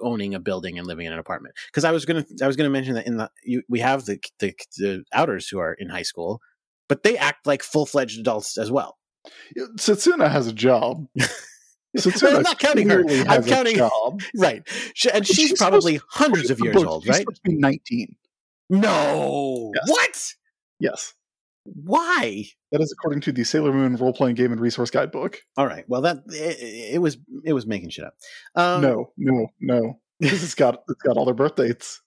owning 0.00 0.34
a 0.34 0.40
building 0.40 0.78
and 0.78 0.86
living 0.86 1.06
in 1.06 1.12
an 1.12 1.18
apartment. 1.18 1.54
Because 1.66 1.84
I 1.84 1.92
was 1.92 2.04
gonna, 2.04 2.24
I 2.42 2.46
was 2.46 2.56
gonna 2.56 2.70
mention 2.70 2.94
that 2.94 3.06
in 3.06 3.16
the 3.18 3.30
you, 3.44 3.62
we 3.68 3.80
have 3.80 4.04
the, 4.06 4.18
the 4.38 4.54
the 4.78 5.04
outers 5.12 5.48
who 5.48 5.58
are 5.58 5.74
in 5.74 5.88
high 5.88 6.02
school, 6.02 6.40
but 6.88 7.02
they 7.02 7.16
act 7.18 7.46
like 7.46 7.62
full 7.62 7.86
fledged 7.86 8.18
adults 8.18 8.56
as 8.58 8.70
well. 8.70 8.98
Setsuna 9.78 10.30
has 10.30 10.46
a 10.46 10.52
job. 10.52 11.06
Setsuna 11.96 12.36
I'm 12.36 12.42
not 12.42 12.58
counting 12.58 12.88
her. 12.88 13.04
I'm 13.28 13.44
counting-. 13.44 13.78
Right, 14.36 14.62
She, 14.94 15.10
and 15.10 15.26
she's, 15.26 15.36
She's 15.50 15.58
probably 15.58 16.00
hundreds 16.08 16.50
of 16.50 16.58
years 16.60 16.76
old, 16.76 17.02
she's 17.04 17.10
right? 17.10 17.18
supposed 17.20 17.42
to 17.44 17.50
be 17.50 17.56
19. 17.56 18.16
No, 18.70 19.72
Yes. 19.74 19.90
what? 19.90 20.34
Yes. 20.80 21.14
Why? 21.64 22.44
That 22.72 22.80
is 22.80 22.92
according 22.92 23.20
to 23.22 23.32
the 23.32 23.44
Sailor 23.44 23.72
Moon 23.72 23.96
role 23.96 24.12
playing 24.12 24.34
game 24.34 24.52
and 24.52 24.60
resource 24.60 24.90
guidebook. 24.90 25.38
All 25.56 25.66
right. 25.66 25.84
Well, 25.88 26.02
that 26.02 26.18
it, 26.28 26.94
it 26.94 26.98
was 27.00 27.18
it 27.44 27.52
was 27.52 27.66
making 27.66 27.90
shit 27.90 28.04
up. 28.04 28.14
Um, 28.54 28.82
no, 28.82 29.12
no, 29.16 29.46
no. 29.60 30.00
This 30.18 30.42
it's 30.42 30.54
got 30.54 30.82
it's 30.88 31.02
got 31.02 31.16
all 31.16 31.24
their 31.24 31.34
birth 31.34 31.56
dates. 31.56 32.02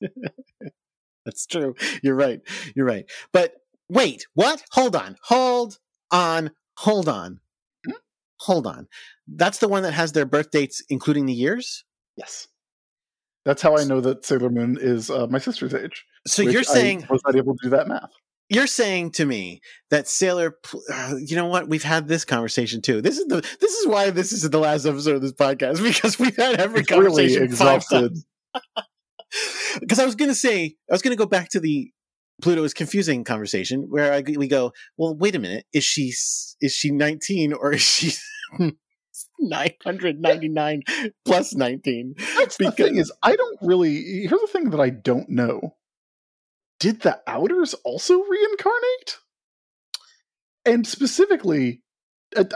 That's 1.25 1.45
true. 1.45 1.75
You're 2.03 2.15
right. 2.15 2.41
You're 2.75 2.85
right. 2.85 3.05
But 3.33 3.53
wait, 3.89 4.27
what? 4.33 4.63
Hold 4.71 4.95
on. 4.95 5.15
Hold 5.23 5.79
on. 6.11 6.51
Hold 6.77 7.09
on. 7.09 7.39
Hmm? 7.85 7.93
Hold 8.41 8.67
on. 8.67 8.87
That's 9.27 9.59
the 9.59 9.67
one 9.67 9.83
that 9.83 9.93
has 9.93 10.11
their 10.11 10.25
birth 10.25 10.51
dates, 10.51 10.83
including 10.89 11.25
the 11.25 11.33
years. 11.33 11.83
Yes. 12.15 12.47
That's 13.43 13.61
how 13.61 13.77
I 13.77 13.83
know 13.83 14.01
that 14.01 14.25
Sailor 14.25 14.49
Moon 14.49 14.77
is 14.79 15.09
uh, 15.09 15.27
my 15.27 15.37
sister's 15.37 15.73
age. 15.73 16.05
So 16.27 16.41
you're 16.41 16.63
saying 16.63 17.05
I 17.09 17.13
was 17.13 17.21
not 17.25 17.35
able 17.35 17.55
to 17.55 17.59
do 17.63 17.69
that 17.69 17.87
math. 17.87 18.09
You're 18.49 18.67
saying 18.67 19.11
to 19.11 19.25
me 19.25 19.61
that 19.89 20.07
Sailor. 20.07 20.57
Uh, 20.93 21.15
you 21.19 21.35
know 21.35 21.47
what? 21.47 21.67
We've 21.67 21.83
had 21.83 22.07
this 22.07 22.25
conversation 22.25 22.81
too. 22.81 23.01
This 23.01 23.17
is 23.17 23.25
the. 23.27 23.41
This 23.59 23.73
is 23.73 23.87
why 23.87 24.09
this 24.11 24.31
is 24.31 24.49
the 24.49 24.59
last 24.59 24.85
episode 24.85 25.15
of 25.15 25.21
this 25.21 25.33
podcast 25.33 25.83
because 25.83 26.19
we've 26.19 26.35
had 26.35 26.59
every 26.59 26.81
It's 26.81 26.91
really 26.91 27.05
conversation 27.05 27.51
five 27.55 27.77
exhausted. 27.81 28.17
because 29.79 29.99
I 29.99 30.05
was 30.05 30.15
going 30.15 30.29
to 30.29 30.35
say, 30.35 30.75
I 30.89 30.93
was 30.93 31.01
going 31.01 31.15
to 31.15 31.21
go 31.21 31.27
back 31.27 31.49
to 31.49 31.59
the 31.59 31.91
Pluto 32.41 32.63
is 32.63 32.73
confusing 32.73 33.23
conversation 33.23 33.87
where 33.89 34.11
I, 34.11 34.21
we 34.21 34.47
go, 34.47 34.73
well, 34.97 35.15
wait 35.15 35.35
a 35.35 35.39
minute, 35.39 35.65
is 35.73 35.83
she 35.85 36.07
is 36.61 36.73
she 36.73 36.91
19 36.91 37.53
or 37.53 37.73
is 37.73 37.81
she 37.81 38.11
999 39.39 40.83
plus 41.25 41.55
19? 41.55 42.15
That's 42.37 42.57
the 42.57 42.71
thing 42.71 42.97
is, 42.97 43.11
I 43.23 43.35
don't 43.35 43.57
really. 43.61 44.27
Here's 44.27 44.41
the 44.41 44.49
thing 44.51 44.69
that 44.71 44.79
I 44.79 44.89
don't 44.89 45.29
know. 45.29 45.75
Did 46.79 47.01
the 47.01 47.19
Outers 47.27 47.73
also 47.85 48.21
reincarnate? 48.23 49.17
And 50.65 50.85
specifically, 50.85 51.81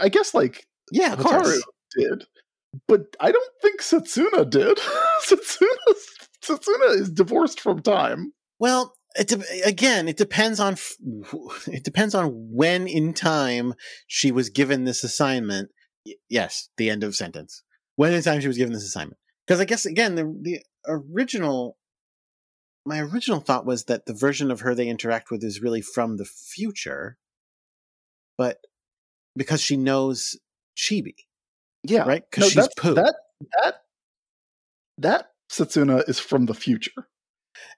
I 0.01 0.09
guess 0.09 0.33
like 0.33 0.65
Yeah, 0.91 1.15
course. 1.15 1.63
did, 1.97 2.25
but 2.87 3.01
I 3.19 3.31
don't 3.31 3.51
think 3.61 3.81
Setsuna 3.81 4.49
did. 4.49 4.77
Setsuna, 5.25 5.93
Setsuna 6.43 6.95
is 6.99 7.09
divorced 7.11 7.61
from 7.61 7.81
time. 7.81 8.33
Well, 8.59 8.93
it 9.15 9.27
de- 9.27 9.61
again, 9.65 10.07
it 10.07 10.17
depends 10.17 10.59
on 10.59 10.73
f- 10.73 10.95
it 11.67 11.83
depends 11.83 12.13
on 12.15 12.27
when 12.51 12.87
in 12.87 13.13
time 13.13 13.73
she 14.07 14.31
was 14.31 14.49
given 14.49 14.83
this 14.85 15.03
assignment. 15.03 15.69
Y- 16.05 16.13
yes, 16.29 16.69
the 16.77 16.89
end 16.89 17.03
of 17.03 17.15
sentence. 17.15 17.63
When 17.95 18.13
in 18.13 18.21
time 18.23 18.41
she 18.41 18.47
was 18.47 18.57
given 18.57 18.73
this 18.73 18.83
assignment? 18.85 19.17
Because 19.45 19.59
I 19.59 19.65
guess 19.65 19.85
again, 19.85 20.15
the 20.15 20.23
the 20.41 20.59
original, 20.87 21.77
my 22.89 22.99
original 22.99 23.39
thought 23.39 23.65
was 23.67 23.85
that 23.85 24.05
the 24.07 24.13
version 24.13 24.49
of 24.51 24.61
her 24.61 24.73
they 24.75 24.87
interact 24.87 25.29
with 25.31 25.43
is 25.43 25.61
really 25.61 25.81
from 25.81 26.17
the 26.17 26.25
future. 26.25 27.17
but 28.37 28.57
because 29.37 29.61
she 29.61 29.77
knows 29.77 30.37
Chibi, 30.75 31.13
Yeah, 31.83 32.03
right? 32.03 32.23
No, 32.23 32.27
Because 32.31 32.45
she's 32.47 32.55
that's- 32.55 32.73
Pooh, 32.77 32.95
that 32.95 33.15
that 33.61 33.75
that 34.97 35.31
Setsuna 35.51 36.07
is 36.09 36.19
from 36.19 36.45
the 36.47 36.53
future. 36.53 37.07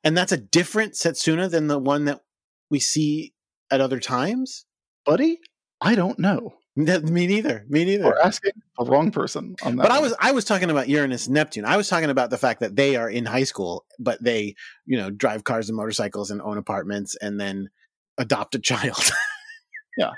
and 0.04 0.16
that's 0.18 0.32
a 0.32 0.38
different 0.38 0.94
Setsuna 0.94 1.50
than 1.52 1.68
the 1.68 1.78
one 1.80 2.06
that 2.06 2.22
we 2.70 2.80
see 2.80 3.34
at 3.70 3.82
other 3.82 4.00
times. 4.00 4.66
Buddy, 5.06 5.40
I 5.82 5.94
don't 5.96 6.20
know. 6.20 6.54
Me 6.76 7.28
neither. 7.28 7.66
Me 7.68 7.84
neither. 7.84 8.06
We're 8.06 8.20
asking 8.20 8.54
the 8.78 8.86
wrong 8.86 9.12
person 9.12 9.56
on 9.64 9.76
that. 9.76 9.84
But 9.84 9.92
I 9.92 10.00
was 10.00 10.14
I 10.20 10.32
was 10.32 10.46
talking 10.46 10.70
about 10.70 10.88
Uranus 10.88 11.28
and 11.28 11.34
Neptune. 11.34 11.66
I 11.66 11.76
was 11.76 11.90
talking 11.90 12.10
about 12.10 12.30
the 12.30 12.38
fact 12.38 12.62
that 12.62 12.76
they 12.76 12.96
are 12.96 13.10
in 13.10 13.26
high 13.26 13.44
school, 13.44 13.86
but 14.00 14.24
they, 14.24 14.56
you 14.86 14.98
know, 14.98 15.10
drive 15.10 15.44
cars 15.44 15.70
and 15.70 15.76
motorcycles 15.76 16.32
and 16.32 16.42
own 16.42 16.58
apartments 16.58 17.16
and 17.22 17.40
then 17.40 17.70
adopt 18.18 18.56
a 18.56 18.60
child. 18.60 19.12
Yeah. 19.98 20.12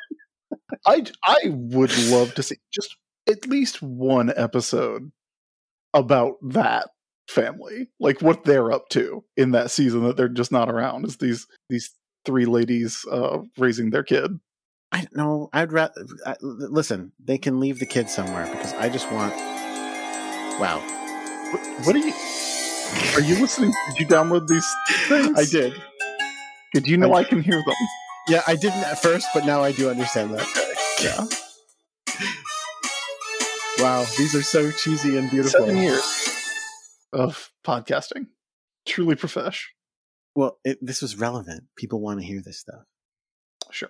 I 0.85 1.03
I 1.23 1.39
would 1.45 1.91
love 2.09 2.35
to 2.35 2.43
see 2.43 2.57
just 2.71 2.95
at 3.27 3.47
least 3.47 3.81
one 3.81 4.31
episode 4.35 5.11
about 5.93 6.35
that 6.49 6.89
family, 7.27 7.89
like 7.99 8.21
what 8.21 8.43
they're 8.43 8.71
up 8.71 8.89
to 8.89 9.23
in 9.37 9.51
that 9.51 9.71
season 9.71 10.03
that 10.03 10.17
they're 10.17 10.27
just 10.27 10.51
not 10.51 10.69
around. 10.69 11.05
Is 11.05 11.17
these 11.17 11.47
these 11.69 11.91
three 12.25 12.45
ladies 12.45 13.05
uh, 13.11 13.39
raising 13.57 13.89
their 13.89 14.03
kid? 14.03 14.39
I 14.93 15.01
don't 15.01 15.15
know. 15.15 15.49
I'd 15.51 15.71
rather 15.73 16.05
I, 16.25 16.35
listen. 16.41 17.11
They 17.23 17.37
can 17.37 17.59
leave 17.59 17.79
the 17.79 17.85
kids 17.85 18.13
somewhere 18.13 18.45
because 18.49 18.73
I 18.75 18.89
just 18.89 19.11
want. 19.11 19.33
Wow, 20.61 20.79
What, 21.51 21.87
what 21.87 21.95
are 21.95 21.99
you? 21.99 22.13
Are 23.15 23.21
you 23.21 23.41
listening? 23.41 23.73
Did 23.89 23.99
you 24.01 24.05
download 24.05 24.47
these 24.47 24.67
things? 25.07 25.37
I 25.37 25.45
did. 25.45 25.73
Did 26.73 26.87
you 26.87 26.95
know 26.97 27.11
I 27.13 27.21
I, 27.21 27.23
can 27.23 27.41
hear 27.41 27.55
them? 27.65 27.75
Yeah, 28.27 28.43
I 28.47 28.55
didn't 28.55 28.83
at 28.83 28.99
first, 29.01 29.27
but 29.33 29.45
now 29.45 29.63
I 29.63 29.71
do 29.71 29.89
understand 29.89 30.31
that. 30.35 30.47
Yeah, 31.01 31.25
Wow, 33.79 34.05
these 34.17 34.35
are 34.35 34.43
so 34.43 34.71
cheesy 34.71 35.17
and 35.17 35.29
beautiful. 35.29 35.59
seven 35.61 35.77
years 35.77 36.03
of 37.11 37.51
podcasting, 37.65 38.27
truly 38.85 39.15
profesh. 39.15 39.63
Well, 40.35 40.59
it, 40.63 40.77
this 40.81 41.01
was 41.01 41.17
relevant. 41.17 41.63
People 41.75 41.99
want 41.99 42.19
to 42.21 42.25
hear 42.25 42.41
this 42.41 42.59
stuff. 42.59 42.83
Sure. 43.71 43.89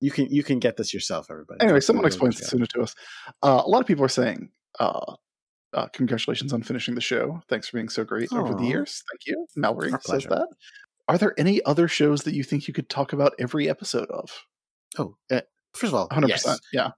You 0.00 0.10
can 0.10 0.26
you 0.26 0.42
can 0.42 0.58
get 0.58 0.76
this 0.76 0.92
yourself, 0.92 1.28
everybody. 1.30 1.60
Anyway, 1.62 1.80
someone 1.80 2.02
Go, 2.02 2.08
explains 2.08 2.40
go. 2.40 2.46
Tsuna 2.58 2.68
to 2.68 2.82
us. 2.82 2.94
Uh, 3.42 3.62
a 3.64 3.68
lot 3.68 3.80
of 3.80 3.86
people 3.86 4.04
are 4.04 4.08
saying, 4.08 4.50
uh, 4.78 5.14
uh, 5.72 5.86
"Congratulations 5.94 6.52
on 6.52 6.62
finishing 6.62 6.94
the 6.94 7.00
show. 7.00 7.40
Thanks 7.48 7.68
for 7.68 7.78
being 7.78 7.88
so 7.88 8.04
great 8.04 8.32
over 8.32 8.54
the 8.54 8.64
years. 8.64 9.02
Thank 9.10 9.26
you." 9.26 9.46
Mallory 9.56 9.92
Our 9.92 10.00
says 10.00 10.04
pleasure. 10.04 10.28
that. 10.28 10.48
Are 11.08 11.18
there 11.18 11.34
any 11.38 11.64
other 11.64 11.88
shows 11.88 12.22
that 12.24 12.34
you 12.34 12.42
think 12.42 12.68
you 12.68 12.74
could 12.74 12.88
talk 12.88 13.12
about 13.12 13.34
every 13.38 13.70
episode 13.70 14.10
of? 14.10 14.30
Oh, 14.98 15.16
uh, 15.30 15.40
first 15.72 15.92
of 15.92 15.94
all, 15.94 16.08
Hundred 16.10 16.28
yes, 16.28 16.42
percent. 16.42 16.60
Yeah. 16.72 16.90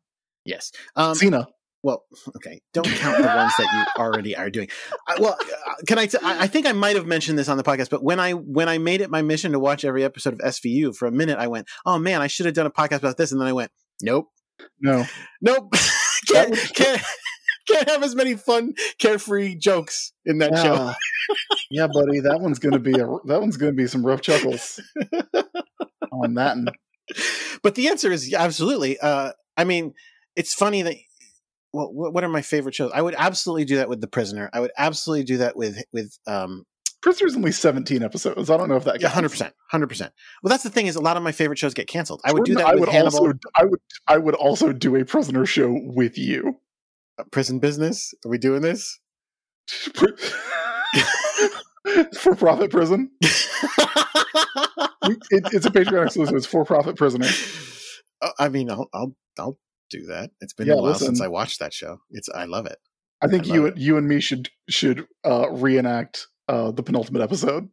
yes. 0.44 0.72
Um, 0.96 1.14
Xena. 1.14 1.46
Well, 1.82 2.04
okay. 2.36 2.60
Don't 2.74 2.86
count 2.86 3.18
the 3.18 3.24
ones 3.26 3.52
that 3.58 3.68
you 3.72 4.02
already 4.02 4.36
are 4.36 4.50
doing. 4.50 4.68
I, 5.06 5.16
well, 5.20 5.36
uh, 5.40 5.74
can 5.86 5.98
I? 5.98 6.06
T- 6.06 6.18
I 6.22 6.42
I 6.44 6.46
think 6.46 6.66
I 6.66 6.72
might 6.72 6.96
have 6.96 7.06
mentioned 7.06 7.38
this 7.38 7.48
on 7.48 7.56
the 7.56 7.62
podcast, 7.62 7.90
but 7.90 8.02
when 8.02 8.18
I 8.20 8.32
when 8.32 8.68
I 8.68 8.78
made 8.78 9.00
it 9.00 9.10
my 9.10 9.22
mission 9.22 9.52
to 9.52 9.58
watch 9.58 9.84
every 9.84 10.04
episode 10.04 10.32
of 10.34 10.40
SVU, 10.40 10.94
for 10.96 11.06
a 11.06 11.12
minute 11.12 11.38
I 11.38 11.46
went, 11.46 11.68
"Oh 11.86 11.98
man, 11.98 12.20
I 12.20 12.26
should 12.26 12.46
have 12.46 12.54
done 12.54 12.66
a 12.66 12.70
podcast 12.70 12.98
about 12.98 13.16
this," 13.16 13.30
and 13.32 13.40
then 13.40 13.48
I 13.48 13.52
went, 13.52 13.70
"Nope, 14.02 14.26
No. 14.80 15.04
nope, 15.40 15.72
can't 16.28 16.50
was- 16.50 16.70
can't 16.72 17.00
can't 17.68 17.88
have 17.88 18.02
as 18.02 18.14
many 18.14 18.34
fun, 18.34 18.74
carefree 18.98 19.54
jokes 19.56 20.12
in 20.24 20.38
that 20.38 20.56
show." 20.56 20.74
Yeah. 20.74 20.94
yeah, 21.70 21.86
buddy. 21.86 22.20
That 22.20 22.40
one's 22.40 22.58
gonna 22.58 22.78
be 22.80 22.92
a. 22.98 23.06
That 23.26 23.40
one's 23.40 23.56
gonna 23.56 23.72
be 23.72 23.86
some 23.86 24.04
rough 24.04 24.20
chuckles 24.22 24.80
on 26.12 26.34
that. 26.34 26.56
And 26.56 26.70
but 27.62 27.74
the 27.76 27.88
answer 27.88 28.10
is 28.10 28.32
absolutely. 28.34 28.98
Uh, 28.98 29.32
I 29.56 29.64
mean, 29.64 29.94
it's 30.34 30.54
funny 30.54 30.82
that. 30.82 30.96
Well, 31.72 31.92
what 31.92 32.12
what 32.14 32.24
are 32.24 32.28
my 32.28 32.42
favorite 32.42 32.74
shows? 32.74 32.90
I 32.94 33.02
would 33.02 33.14
absolutely 33.16 33.64
do 33.64 33.76
that 33.76 33.88
with 33.88 34.00
The 34.00 34.08
Prisoner. 34.08 34.50
I 34.52 34.60
would 34.60 34.72
absolutely 34.78 35.24
do 35.24 35.38
that 35.38 35.56
with 35.56 35.82
with 35.92 36.18
um, 36.26 36.64
Prisoner's 37.02 37.36
only 37.36 37.52
seventeen 37.52 38.02
episodes. 38.02 38.50
I 38.50 38.56
don't 38.56 38.68
know 38.68 38.76
if 38.76 38.84
that. 38.84 39.00
Yeah, 39.00 39.08
hundred 39.08 39.30
percent, 39.30 39.54
hundred 39.70 39.88
percent. 39.88 40.12
Well, 40.42 40.50
that's 40.50 40.62
the 40.62 40.70
thing 40.70 40.86
is 40.86 40.96
a 40.96 41.00
lot 41.00 41.16
of 41.16 41.22
my 41.22 41.32
favorite 41.32 41.58
shows 41.58 41.74
get 41.74 41.86
canceled. 41.86 42.20
I 42.24 42.32
would 42.32 42.44
do 42.44 42.54
that 42.54 42.66
I 42.66 42.72
with 42.72 42.80
would 42.80 42.88
Hannibal, 42.88 43.18
also. 43.18 43.38
I 43.54 43.64
would. 43.64 43.80
I 44.06 44.16
would 44.18 44.34
also 44.34 44.72
do 44.72 44.96
a 44.96 45.04
prisoner 45.04 45.44
show 45.46 45.78
with 45.82 46.16
you. 46.16 46.58
Prison 47.30 47.58
Business. 47.58 48.14
Are 48.24 48.30
we 48.30 48.38
doing 48.38 48.62
this? 48.62 48.98
for 52.18 52.34
profit 52.34 52.70
prison. 52.70 53.10
It, 55.30 55.42
it's 55.52 55.64
a 55.64 55.70
Patreon 55.70 56.06
exclusive. 56.06 56.34
It's 56.34 56.44
for 56.44 56.64
profit 56.66 56.96
prisoner. 56.96 57.28
Oh, 58.20 58.30
I 58.38 58.48
mean, 58.48 58.70
I'll, 58.70 58.88
I'll 58.92 59.16
I'll 59.38 59.58
do 59.90 60.06
that. 60.06 60.30
It's 60.40 60.52
been 60.52 60.66
Yeah, 60.68 60.74
a 60.74 60.76
while 60.76 60.86
listen. 60.92 61.06
since 61.08 61.20
I 61.20 61.28
watched 61.28 61.58
that 61.60 61.72
show. 61.72 62.00
It's 62.10 62.28
I 62.28 62.44
love 62.44 62.66
it. 62.66 62.78
I 63.20 63.26
think 63.26 63.48
I 63.50 63.54
you 63.54 63.66
and 63.66 63.78
you 63.78 63.96
and 63.96 64.06
me 64.08 64.20
should 64.20 64.48
should 64.68 65.06
uh, 65.24 65.50
reenact 65.50 66.26
uh, 66.48 66.70
the 66.70 66.82
penultimate 66.82 67.22
episode. 67.22 67.68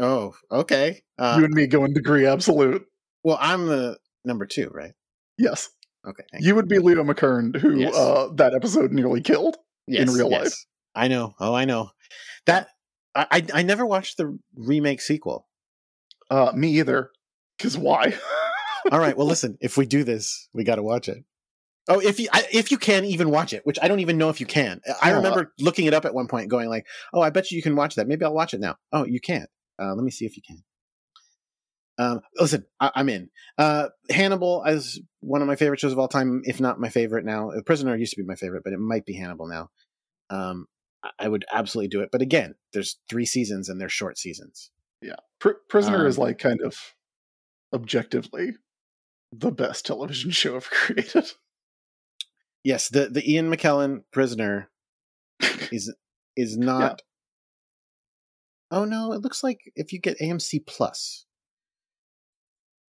Oh, 0.00 0.34
okay. 0.50 1.02
Uh, 1.18 1.36
you 1.38 1.44
and 1.44 1.54
me 1.54 1.66
going 1.66 1.92
degree 1.92 2.26
absolute. 2.26 2.84
well, 3.24 3.38
I'm 3.40 3.66
the 3.66 3.98
number 4.24 4.46
two, 4.46 4.70
right? 4.72 4.92
Yes, 5.38 5.68
Okay. 6.06 6.22
thank 6.32 6.44
you 6.44 6.54
would 6.54 6.68
be 6.68 6.78
Leo 6.78 7.02
McKern, 7.04 7.56
who 7.56 7.78
Yes. 7.78 7.94
uh, 7.96 8.28
that 8.34 8.54
episode 8.54 8.92
nearly 8.92 9.20
killed. 9.20 9.56
Yes, 9.86 10.14
real 10.14 10.30
yes. 10.30 10.44
life. 10.44 10.54
I 10.94 11.08
know. 11.08 11.34
Oh, 11.40 11.54
I 11.54 11.64
know. 11.64 11.90
That 12.46 12.68
I 13.14 13.26
I, 13.30 13.46
I 13.54 13.62
never 13.62 13.86
watched 13.86 14.16
the 14.16 14.38
remake 14.56 15.00
sequel. 15.00 15.46
Uh, 16.30 16.52
me 16.54 16.78
either. 16.78 17.10
Because 17.56 17.76
why? 17.78 18.14
All 18.90 18.98
right. 18.98 19.16
Well, 19.16 19.26
listen. 19.26 19.58
If 19.60 19.76
we 19.76 19.86
do 19.86 20.04
this, 20.04 20.48
we 20.52 20.64
got 20.64 20.76
to 20.76 20.82
watch 20.82 21.08
it. 21.08 21.24
Oh, 21.90 22.00
if 22.00 22.20
you 22.20 22.28
I, 22.32 22.44
if 22.52 22.70
you 22.70 22.76
can 22.78 23.04
even 23.06 23.30
watch 23.30 23.52
it, 23.54 23.64
which 23.64 23.78
I 23.80 23.88
don't 23.88 24.00
even 24.00 24.18
know 24.18 24.28
if 24.28 24.40
you 24.40 24.46
can. 24.46 24.80
I 25.02 25.10
Yeah. 25.10 25.16
remember 25.16 25.52
looking 25.58 25.86
it 25.86 25.94
up 25.94 26.04
at 26.04 26.12
one 26.14 26.28
point, 26.28 26.50
going 26.50 26.68
like, 26.68 26.86
"Oh, 27.14 27.20
I 27.22 27.30
bet 27.30 27.50
you 27.50 27.56
you 27.56 27.62
can 27.62 27.76
watch 27.76 27.94
that. 27.94 28.06
Maybe 28.06 28.24
I'll 28.24 28.34
watch 28.34 28.52
it 28.52 28.60
now." 28.60 28.76
Oh, 28.92 29.04
you 29.06 29.20
can't. 29.20 29.48
Uh, 29.80 29.94
let 29.94 30.04
me 30.04 30.10
see 30.10 30.26
if 30.26 30.36
you 30.36 30.42
can. 30.46 30.62
Um, 32.00 32.20
listen, 32.38 32.64
I, 32.78 32.90
I'm 32.94 33.08
in. 33.08 33.30
Uh, 33.56 33.88
Hannibal 34.10 34.62
is 34.64 35.00
one 35.20 35.40
of 35.42 35.48
my 35.48 35.56
favorite 35.56 35.80
shows 35.80 35.92
of 35.92 35.98
all 35.98 36.08
time, 36.08 36.42
if 36.44 36.60
not 36.60 36.78
my 36.78 36.88
favorite 36.90 37.24
now. 37.24 37.50
Uh, 37.50 37.62
Prisoner 37.62 37.96
used 37.96 38.12
to 38.14 38.20
be 38.22 38.26
my 38.26 38.36
favorite, 38.36 38.62
but 38.64 38.72
it 38.72 38.78
might 38.78 39.04
be 39.06 39.14
Hannibal 39.14 39.48
now. 39.48 39.70
Um, 40.30 40.66
I- 41.18 41.28
would 41.28 41.44
absolutely 41.52 41.88
do 41.88 42.00
it, 42.02 42.10
but 42.12 42.22
again, 42.22 42.54
there's 42.72 42.98
three 43.08 43.24
seasons 43.26 43.68
and 43.68 43.80
they're 43.80 43.88
short 43.88 44.18
seasons. 44.18 44.70
Pr- 45.40 45.50
prisoner 45.68 46.00
Um, 46.00 46.06
is 46.06 46.18
like 46.18 46.38
kind 46.38 46.60
of 46.60 46.76
objectively 47.72 48.54
the 49.32 49.50
best 49.50 49.86
television 49.86 50.30
show 50.32 50.56
ever 50.56 50.68
created. 50.70 51.32
Yes, 52.64 52.88
the 52.88 53.08
the 53.08 53.30
Ian 53.30 53.50
McKellen 53.50 54.00
Prisoner 54.12 54.70
is 55.72 55.94
is 56.36 56.56
not. 56.56 57.02
Oh 58.70 58.84
no! 58.84 59.12
It 59.12 59.20
looks 59.22 59.42
like 59.42 59.60
if 59.76 59.92
you 59.92 60.00
get 60.00 60.18
AMC 60.20 60.66
Plus, 60.66 61.24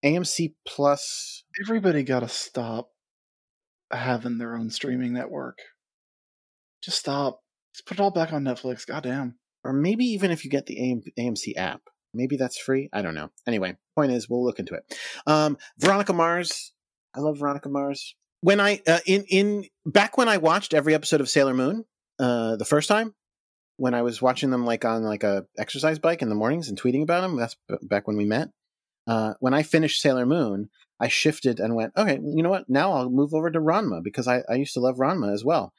AMC 0.03 0.53
Plus. 0.65 1.43
Everybody 1.63 2.03
got 2.03 2.21
to 2.21 2.29
stop 2.29 2.89
having 3.91 4.37
their 4.37 4.55
own 4.55 4.69
streaming 4.69 5.13
network. 5.13 5.59
Just 6.81 6.99
stop. 6.99 7.41
Just 7.75 7.85
put 7.85 7.99
it 7.99 8.01
all 8.01 8.11
back 8.11 8.33
on 8.33 8.43
Netflix. 8.43 8.87
Goddamn. 8.87 9.35
or 9.63 9.73
maybe 9.73 10.05
even 10.05 10.31
if 10.31 10.43
you 10.45 10.49
get 10.49 10.65
the 10.65 10.79
AM, 10.91 11.01
AMC 11.19 11.55
app, 11.57 11.81
maybe 12.13 12.37
that's 12.37 12.57
free. 12.57 12.89
I 12.93 13.01
don't 13.01 13.15
know. 13.15 13.29
Anyway, 13.47 13.77
point 13.95 14.11
is, 14.11 14.29
we'll 14.29 14.43
look 14.43 14.59
into 14.59 14.75
it. 14.75 14.83
Um, 15.27 15.57
Veronica 15.77 16.13
Mars, 16.13 16.73
I 17.15 17.19
love 17.19 17.39
Veronica 17.39 17.69
Mars. 17.69 18.15
When 18.41 18.59
I 18.59 18.81
uh, 18.87 18.99
in 19.05 19.25
in 19.29 19.65
back 19.85 20.17
when 20.17 20.29
I 20.29 20.37
watched 20.37 20.73
every 20.73 20.93
episode 20.93 21.21
of 21.21 21.29
Sailor 21.29 21.53
Moon, 21.53 21.85
uh, 22.19 22.55
the 22.55 22.65
first 22.65 22.87
time 22.87 23.15
when 23.77 23.93
I 23.93 24.01
was 24.01 24.21
watching 24.21 24.49
them 24.49 24.65
like 24.65 24.85
on 24.85 25.03
like 25.03 25.23
a 25.23 25.45
exercise 25.57 25.99
bike 25.99 26.21
in 26.21 26.29
the 26.29 26.35
mornings 26.35 26.69
and 26.69 26.79
tweeting 26.79 27.03
about 27.03 27.21
them, 27.21 27.37
that's 27.37 27.55
back 27.83 28.07
when 28.07 28.17
we 28.17 28.25
met. 28.25 28.49
Uh, 29.07 29.33
when 29.39 29.53
I 29.53 29.63
finished 29.63 30.01
Sailor 30.01 30.25
Moon, 30.25 30.69
I 30.99 31.07
shifted 31.07 31.59
and 31.59 31.75
went, 31.75 31.93
okay, 31.97 32.19
you 32.21 32.43
know 32.43 32.49
what? 32.49 32.69
Now 32.69 32.91
I'll 32.91 33.09
move 33.09 33.33
over 33.33 33.49
to 33.49 33.59
Ranma 33.59 34.03
because 34.03 34.27
I, 34.27 34.43
I 34.49 34.55
used 34.55 34.73
to 34.73 34.81
love 34.81 34.97
Ranma 34.97 35.33
as 35.33 35.43
well. 35.43 35.73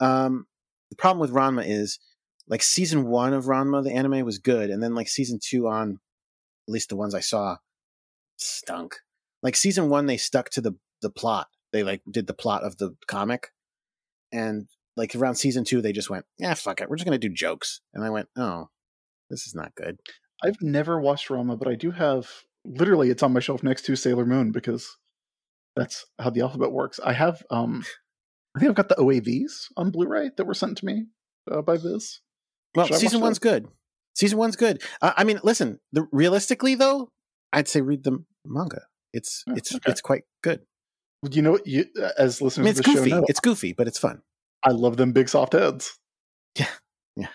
Um, 0.00 0.46
the 0.90 0.96
problem 0.96 1.20
with 1.20 1.32
Ranma 1.32 1.64
is 1.66 1.98
like 2.48 2.62
season 2.62 3.06
one 3.06 3.32
of 3.32 3.44
Ranma, 3.44 3.82
the 3.82 3.92
anime 3.92 4.24
was 4.24 4.38
good, 4.38 4.70
and 4.70 4.82
then 4.82 4.94
like 4.94 5.08
season 5.08 5.38
two 5.42 5.68
on, 5.68 5.98
at 6.68 6.72
least 6.72 6.88
the 6.88 6.96
ones 6.96 7.14
I 7.14 7.20
saw, 7.20 7.56
stunk. 8.36 8.96
Like 9.42 9.56
season 9.56 9.88
one, 9.88 10.06
they 10.06 10.16
stuck 10.16 10.50
to 10.50 10.60
the 10.60 10.72
the 11.02 11.10
plot. 11.10 11.48
They 11.72 11.82
like 11.82 12.02
did 12.10 12.26
the 12.26 12.34
plot 12.34 12.62
of 12.62 12.78
the 12.78 12.96
comic, 13.06 13.48
and 14.32 14.68
like 14.96 15.14
around 15.14 15.36
season 15.36 15.64
two, 15.64 15.82
they 15.82 15.92
just 15.92 16.10
went, 16.10 16.24
yeah, 16.38 16.54
fuck 16.54 16.80
it, 16.80 16.88
we're 16.88 16.96
just 16.96 17.04
gonna 17.04 17.18
do 17.18 17.28
jokes. 17.28 17.80
And 17.92 18.04
I 18.04 18.10
went, 18.10 18.28
oh, 18.36 18.68
this 19.30 19.46
is 19.46 19.54
not 19.54 19.74
good. 19.74 19.98
I've 20.42 20.60
never 20.60 21.00
watched 21.00 21.28
Ranma, 21.28 21.58
but 21.58 21.68
I 21.68 21.74
do 21.74 21.90
have 21.90 22.28
literally 22.64 23.10
it's 23.10 23.22
on 23.22 23.32
my 23.32 23.40
shelf 23.40 23.62
next 23.62 23.82
to 23.86 23.96
Sailor 23.96 24.26
Moon 24.26 24.52
because 24.52 24.96
that's 25.74 26.04
how 26.18 26.30
the 26.30 26.40
alphabet 26.40 26.72
works. 26.72 27.00
I 27.02 27.12
have 27.12 27.42
um 27.50 27.84
I 28.54 28.60
think 28.60 28.70
I've 28.70 28.76
got 28.76 28.88
the 28.88 28.94
OAVs 28.96 29.68
on 29.76 29.90
Blu-ray 29.90 30.30
that 30.36 30.46
were 30.46 30.54
sent 30.54 30.78
to 30.78 30.86
me 30.86 31.06
uh, 31.50 31.60
by 31.60 31.76
Viz. 31.76 32.20
Well, 32.76 32.86
season 32.88 33.20
one's 33.20 33.38
good. 33.38 33.66
Season 34.14 34.38
one's 34.38 34.56
good. 34.56 34.82
Uh, 35.02 35.12
I 35.16 35.24
mean, 35.24 35.40
listen, 35.42 35.80
the, 35.92 36.06
realistically 36.12 36.74
though, 36.74 37.10
I'd 37.52 37.68
say 37.68 37.80
read 37.80 38.04
the 38.04 38.24
manga. 38.44 38.82
It's 39.12 39.44
Oh, 39.48 39.54
it's 39.56 39.74
okay. 39.74 39.90
it's 39.90 40.00
quite 40.00 40.22
good. 40.42 40.60
You 41.30 41.42
know, 41.42 41.58
you 41.64 41.86
as 42.18 42.40
I 42.40 42.44
listeners 42.44 42.58
mean, 42.58 42.72
of 42.72 42.78
it's 42.78 42.86
the 42.86 42.94
goofy. 42.94 43.10
show 43.10 43.20
know, 43.20 43.26
It's 43.28 43.40
goofy, 43.40 43.72
but 43.72 43.88
it's 43.88 43.98
fun. 43.98 44.22
I 44.62 44.70
love 44.70 44.96
them 44.96 45.12
big 45.12 45.28
soft 45.28 45.54
heads. 45.54 45.98
Yeah, 46.58 46.68
yeah. 47.16 47.28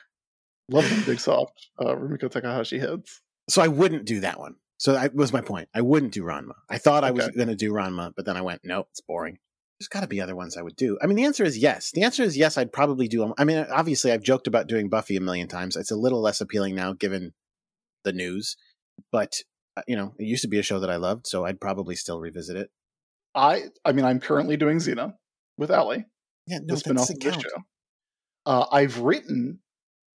Love 0.70 0.90
them 0.90 1.04
big 1.06 1.20
soft 1.20 1.68
uh, 1.80 1.86
Rumiko 1.96 2.30
Takahashi 2.30 2.80
heads. 2.80 3.22
So 3.50 3.62
I 3.62 3.68
wouldn't 3.68 4.06
do 4.06 4.22
that 4.22 4.40
one. 4.40 4.56
So 4.78 4.94
that 4.94 5.14
was 5.14 5.32
my 5.32 5.42
point. 5.42 5.70
I 5.76 5.82
wouldn't 5.82 6.12
do 6.14 6.24
Ranma. 6.24 6.54
I 6.70 6.78
thought 6.80 7.04
I 7.04 7.12
was 7.12 7.28
going 7.30 7.50
to 7.50 7.56
do 7.56 7.72
Ranma, 7.72 8.14
but 8.16 8.26
then 8.26 8.36
I 8.36 8.42
went, 8.42 8.62
nope, 8.64 8.88
it's 8.92 9.02
boring. 9.02 9.38
There's 9.82 9.88
got 9.88 10.02
to 10.02 10.08
be 10.08 10.22
other 10.22 10.36
ones 10.36 10.58
I 10.58 10.62
would 10.62 10.76
do. 10.76 11.00
I 11.02 11.08
mean, 11.08 11.16
the 11.16 11.26
answer 11.26 11.44
is 11.44 11.58
yes. 11.58 11.90
The 11.90 12.04
answer 12.04 12.22
is 12.22 12.38
yes. 12.38 12.56
I'd 12.56 12.72
probably 12.72 13.08
do 13.08 13.22
them. 13.22 13.34
I 13.40 13.46
mean, 13.46 13.66
obviously, 13.72 14.12
I've 14.12 14.22
joked 14.22 14.46
about 14.46 14.68
doing 14.68 14.90
Buffy 14.90 15.18
a 15.18 15.22
million 15.22 15.48
times. 15.48 15.76
It's 15.76 15.90
a 15.90 15.96
little 15.96 16.22
less 16.22 16.40
appealing 16.40 16.76
now, 16.76 16.94
given 16.94 17.34
the 18.04 18.14
news. 18.14 18.58
But 19.12 19.42
uh, 19.76 19.82
you 19.88 19.96
know, 19.96 20.14
it 20.20 20.26
used 20.26 20.44
to 20.44 20.48
be 20.48 20.60
a 20.60 20.62
show 20.62 20.80
that 20.82 20.92
I 20.92 20.98
loved, 20.98 21.26
so 21.26 21.46
I'd 21.46 21.60
probably 21.60 21.96
still 21.96 22.20
revisit 22.20 22.58
it. 22.58 22.70
I 23.34 23.64
I 23.84 23.92
mean, 23.92 24.06
I'm 24.06 24.20
currently 24.20 24.56
doing 24.56 24.78
Xena 24.78 25.14
with 25.58 25.72
Ali. 25.72 26.06
Yeah, 26.46 26.60
no, 26.60 26.76
that 26.76 26.82
spin 26.82 27.00
off 27.00 27.10
of 27.10 27.20
this 27.20 27.34
show. 27.34 27.64
Uh, 28.46 28.66
I've 28.72 29.00
written 29.00 29.62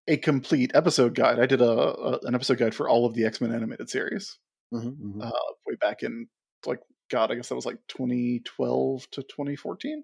a 0.08 0.18
complete 0.18 0.72
episode 0.74 1.14
guide. 1.14 1.40
I 1.40 1.46
did 1.46 1.62
a, 1.62 1.70
a 1.70 2.20
an 2.24 2.34
episode 2.34 2.58
guide 2.58 2.74
for 2.74 2.90
all 2.90 3.06
of 3.06 3.14
the 3.14 3.26
X 3.26 3.42
Men 3.42 3.54
animated 3.54 3.92
series 3.92 4.40
Mhm, 4.74 4.98
mhm. 4.98 5.24
uh, 5.24 5.32
way 5.68 5.76
back 5.80 6.02
in 6.02 6.26
like 6.66 6.80
God, 7.12 7.32
I 7.32 7.36
guess 7.36 7.50
that 7.50 7.56
was 7.56 7.66
like 7.66 7.78
2012 7.90 9.10
to 9.12 9.24
2014. 9.24 10.04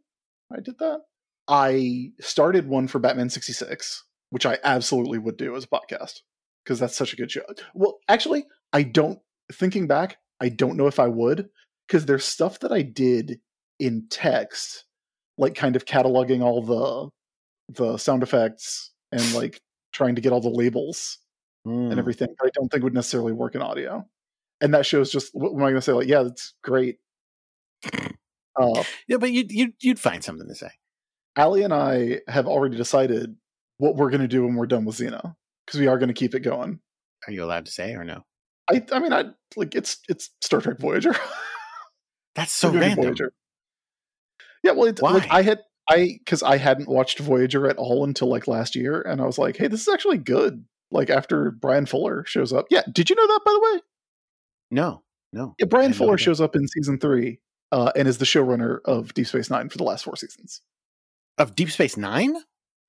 I 0.56 0.60
did 0.60 0.78
that. 0.80 1.02
I 1.48 2.12
started 2.20 2.68
one 2.68 2.88
for 2.88 3.00
Batman 3.00 3.30
66, 3.30 4.04
which 4.32 4.46
I 4.46 4.58
absolutely 4.64 5.18
would 5.18 5.38
do 5.38 5.56
as 5.56 5.64
a 5.64 5.68
podcast 5.68 6.22
because 6.64 6.80
that's 6.80 6.96
such 6.96 7.14
a 7.14 7.16
good 7.16 7.32
show. 7.32 7.44
Well, 7.74 7.98
actually, 8.10 8.46
I 8.74 8.84
don't. 8.84 9.20
Thinking 9.52 9.88
back, 9.88 10.18
I 10.42 10.50
don't 10.50 10.76
know 10.76 10.88
if 10.88 11.00
I 11.00 11.08
would 11.08 11.48
because 11.88 12.06
there's 12.06 12.26
stuff 12.26 12.60
that 12.60 12.72
I 12.74 12.82
did 12.82 13.40
in 13.80 14.08
text, 14.10 14.84
like 15.38 15.56
kind 15.56 15.78
of 15.78 15.86
cataloging 15.86 16.44
all 16.44 16.62
the 16.62 17.10
the 17.82 17.98
sound 17.98 18.24
effects 18.24 18.92
and 19.12 19.34
like 19.34 19.62
trying 19.94 20.16
to 20.16 20.22
get 20.22 20.34
all 20.34 20.42
the 20.42 20.50
labels 20.50 21.20
Mm. 21.68 21.92
and 21.92 22.00
everything 22.00 22.30
that 22.30 22.46
I 22.46 22.50
don't 22.54 22.70
think 22.70 22.84
would 22.84 22.94
necessarily 22.94 23.34
work 23.34 23.54
in 23.54 23.62
audio. 23.62 24.08
And 24.62 24.74
that 24.74 24.86
show's 24.86 25.12
just 25.12 25.32
what 25.34 25.52
am 25.52 25.58
I 25.58 25.70
going 25.70 25.76
to 25.76 25.82
say? 25.82 25.94
Like, 25.94 26.08
yeah, 26.08 26.24
that's 26.24 26.56
great. 26.64 26.98
Uh, 28.60 28.84
Yeah, 29.08 29.18
but 29.18 29.32
you'd, 29.32 29.52
you'd 29.52 29.74
you'd 29.80 30.00
find 30.00 30.24
something 30.24 30.48
to 30.48 30.56
say. 30.56 30.72
Allie 31.36 31.64
and 31.64 31.74
I 31.74 32.22
have 32.28 32.48
already 32.48 32.76
decided 32.76 33.36
what 33.78 33.96
we're 33.96 34.10
going 34.10 34.22
to 34.22 34.28
do 34.28 34.44
when 34.44 34.56
we're 34.56 34.66
done 34.66 34.86
with 34.86 34.98
Xena 34.98 35.36
because 35.66 35.80
we 35.80 35.88
are 35.88 36.00
going 36.00 36.08
to 36.08 36.14
keep 36.14 36.34
it 36.34 36.40
going. 36.40 36.80
Are 37.28 37.34
you 37.34 37.44
allowed 37.44 37.66
to 37.66 37.72
say 37.72 37.94
or 37.94 38.04
no? 38.04 38.26
I, 38.70 38.84
I 38.92 39.00
mean, 39.00 39.14
I 39.14 39.26
like 39.56 39.76
it's 39.76 40.00
it's 40.10 40.32
Star 40.42 40.60
Trek 40.60 40.80
Voyager. 40.80 41.16
That's 42.36 42.52
so 42.52 42.72
random. 42.72 43.06
Voyager. 43.06 43.34
Yeah, 44.64 44.72
well, 44.72 44.88
it, 44.88 45.02
like 45.02 45.30
Why? 45.30 45.38
I 45.38 45.42
had 45.44 45.60
I 45.90 46.18
because 46.24 46.44
I 46.44 46.58
hadn't 46.58 46.90
watched 46.90 47.20
Voyager 47.20 47.70
at 47.70 47.78
all 47.78 48.04
until 48.04 48.28
like 48.28 48.48
last 48.48 48.76
year, 48.76 49.02
and 49.02 49.22
I 49.22 49.26
was 49.26 49.38
like, 49.38 49.58
hey, 49.58 49.68
this 49.68 49.82
is 49.82 49.88
actually 49.88 50.18
good. 50.18 50.66
Like 50.92 51.10
after 51.10 51.52
Bryan 51.52 51.86
Fuller 51.86 52.26
shows 52.26 52.54
up. 52.54 52.66
Yeah, 52.70 52.82
did 52.92 53.10
you 53.10 53.16
know 53.16 53.28
that 53.28 53.42
by 53.46 53.52
the 53.52 53.60
way? 53.60 53.82
No, 54.72 55.04
no. 55.34 55.56
Yeah, 55.60 55.66
Bryan 55.66 55.92
no 55.92 55.98
Fuller 55.98 56.18
shows 56.18 56.42
up 56.42 56.56
in 56.56 56.68
season 56.68 57.00
three 57.00 57.40
uh, 57.72 57.92
and 57.96 58.08
is 58.08 58.18
the 58.18 58.26
showrunner 58.26 58.80
of 58.86 59.14
Deep 59.14 59.28
Space 59.28 59.50
Nine 59.50 59.70
for 59.70 59.78
the 59.78 59.84
last 59.84 60.04
four 60.04 60.16
seasons. 60.16 60.62
Of 61.38 61.56
Deep 61.56 61.72
Space 61.72 61.98
Nine? 61.98 62.36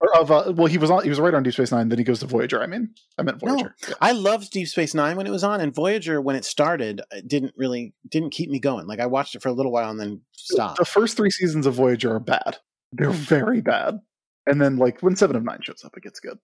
Or 0.01 0.17
of 0.17 0.31
uh, 0.31 0.53
well, 0.55 0.67
he 0.67 0.79
was 0.79 0.91
on 0.91 1.03
he 1.03 1.09
was 1.09 1.19
right 1.19 1.35
on 1.35 1.43
Deep 1.43 1.55
Space 1.55 1.73
Nine. 1.73 1.89
Then 1.89 1.99
he 1.99 2.05
goes 2.05 2.21
to 2.21 2.27
Voyager. 2.27 2.63
I 2.63 2.67
mean, 2.67 2.91
I 3.19 3.23
meant 3.23 3.43
No. 3.43 3.55
Voyager. 3.55 3.75
Yeah. 3.89 3.95
I 4.01 4.13
loved 4.13 4.53
Deep 4.53 4.69
Space 4.69 4.95
Nine 4.95 5.17
when 5.17 5.27
it 5.27 5.31
was 5.31 5.43
on, 5.43 5.61
and 5.61 5.75
Voyager 5.75 6.21
when 6.21 6.37
it 6.37 6.45
started 6.45 7.03
it 7.11 7.27
didn't 7.27 7.55
really 7.57 7.95
didn't 8.09 8.31
keep 8.31 8.49
me 8.49 8.61
going. 8.61 8.87
Like 8.87 9.01
I 9.01 9.07
watched 9.07 9.35
it 9.35 9.43
for 9.43 9.49
a 9.49 9.53
little 9.53 9.73
while 9.73 9.91
and 9.91 9.99
then 9.99 10.21
stopped. 10.33 10.79
The 10.79 10.85
first 10.85 11.17
three 11.17 11.31
seasons 11.31 11.67
of 11.67 11.75
Voyager 11.75 12.15
are 12.15 12.21
bad. 12.21 12.59
They're 12.93 13.11
very 13.11 13.61
bad. 13.61 13.99
And 14.47 14.63
then 14.63 14.77
like 14.77 15.01
when 15.03 15.17
Seven 15.17 15.35
of 15.35 15.43
Nine 15.43 15.61
shows 15.63 15.83
up, 15.85 15.97
it 15.97 16.05
gets 16.05 16.21
good. 16.21 16.39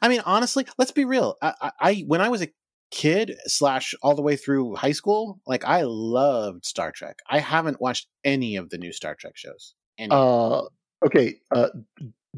I 0.00 0.08
mean, 0.08 0.22
honestly, 0.24 0.66
let's 0.78 0.92
be 0.92 1.04
real. 1.04 1.36
I, 1.42 1.54
I, 1.60 1.70
I 1.80 2.04
when 2.06 2.20
I 2.20 2.28
was 2.28 2.42
a 2.42 2.48
kid 2.90 3.36
slash 3.46 3.94
all 4.02 4.14
the 4.14 4.22
way 4.22 4.36
through 4.36 4.74
high 4.76 4.92
school, 4.92 5.40
like 5.46 5.64
I 5.64 5.82
loved 5.84 6.64
Star 6.64 6.90
Trek. 6.92 7.18
I 7.28 7.38
haven't 7.38 7.80
watched 7.80 8.08
any 8.24 8.56
of 8.56 8.70
the 8.70 8.78
new 8.78 8.92
Star 8.92 9.14
Trek 9.14 9.36
shows. 9.36 9.74
Any. 9.98 10.10
Uh, 10.10 10.62
okay, 11.04 11.36
uh, 11.54 11.68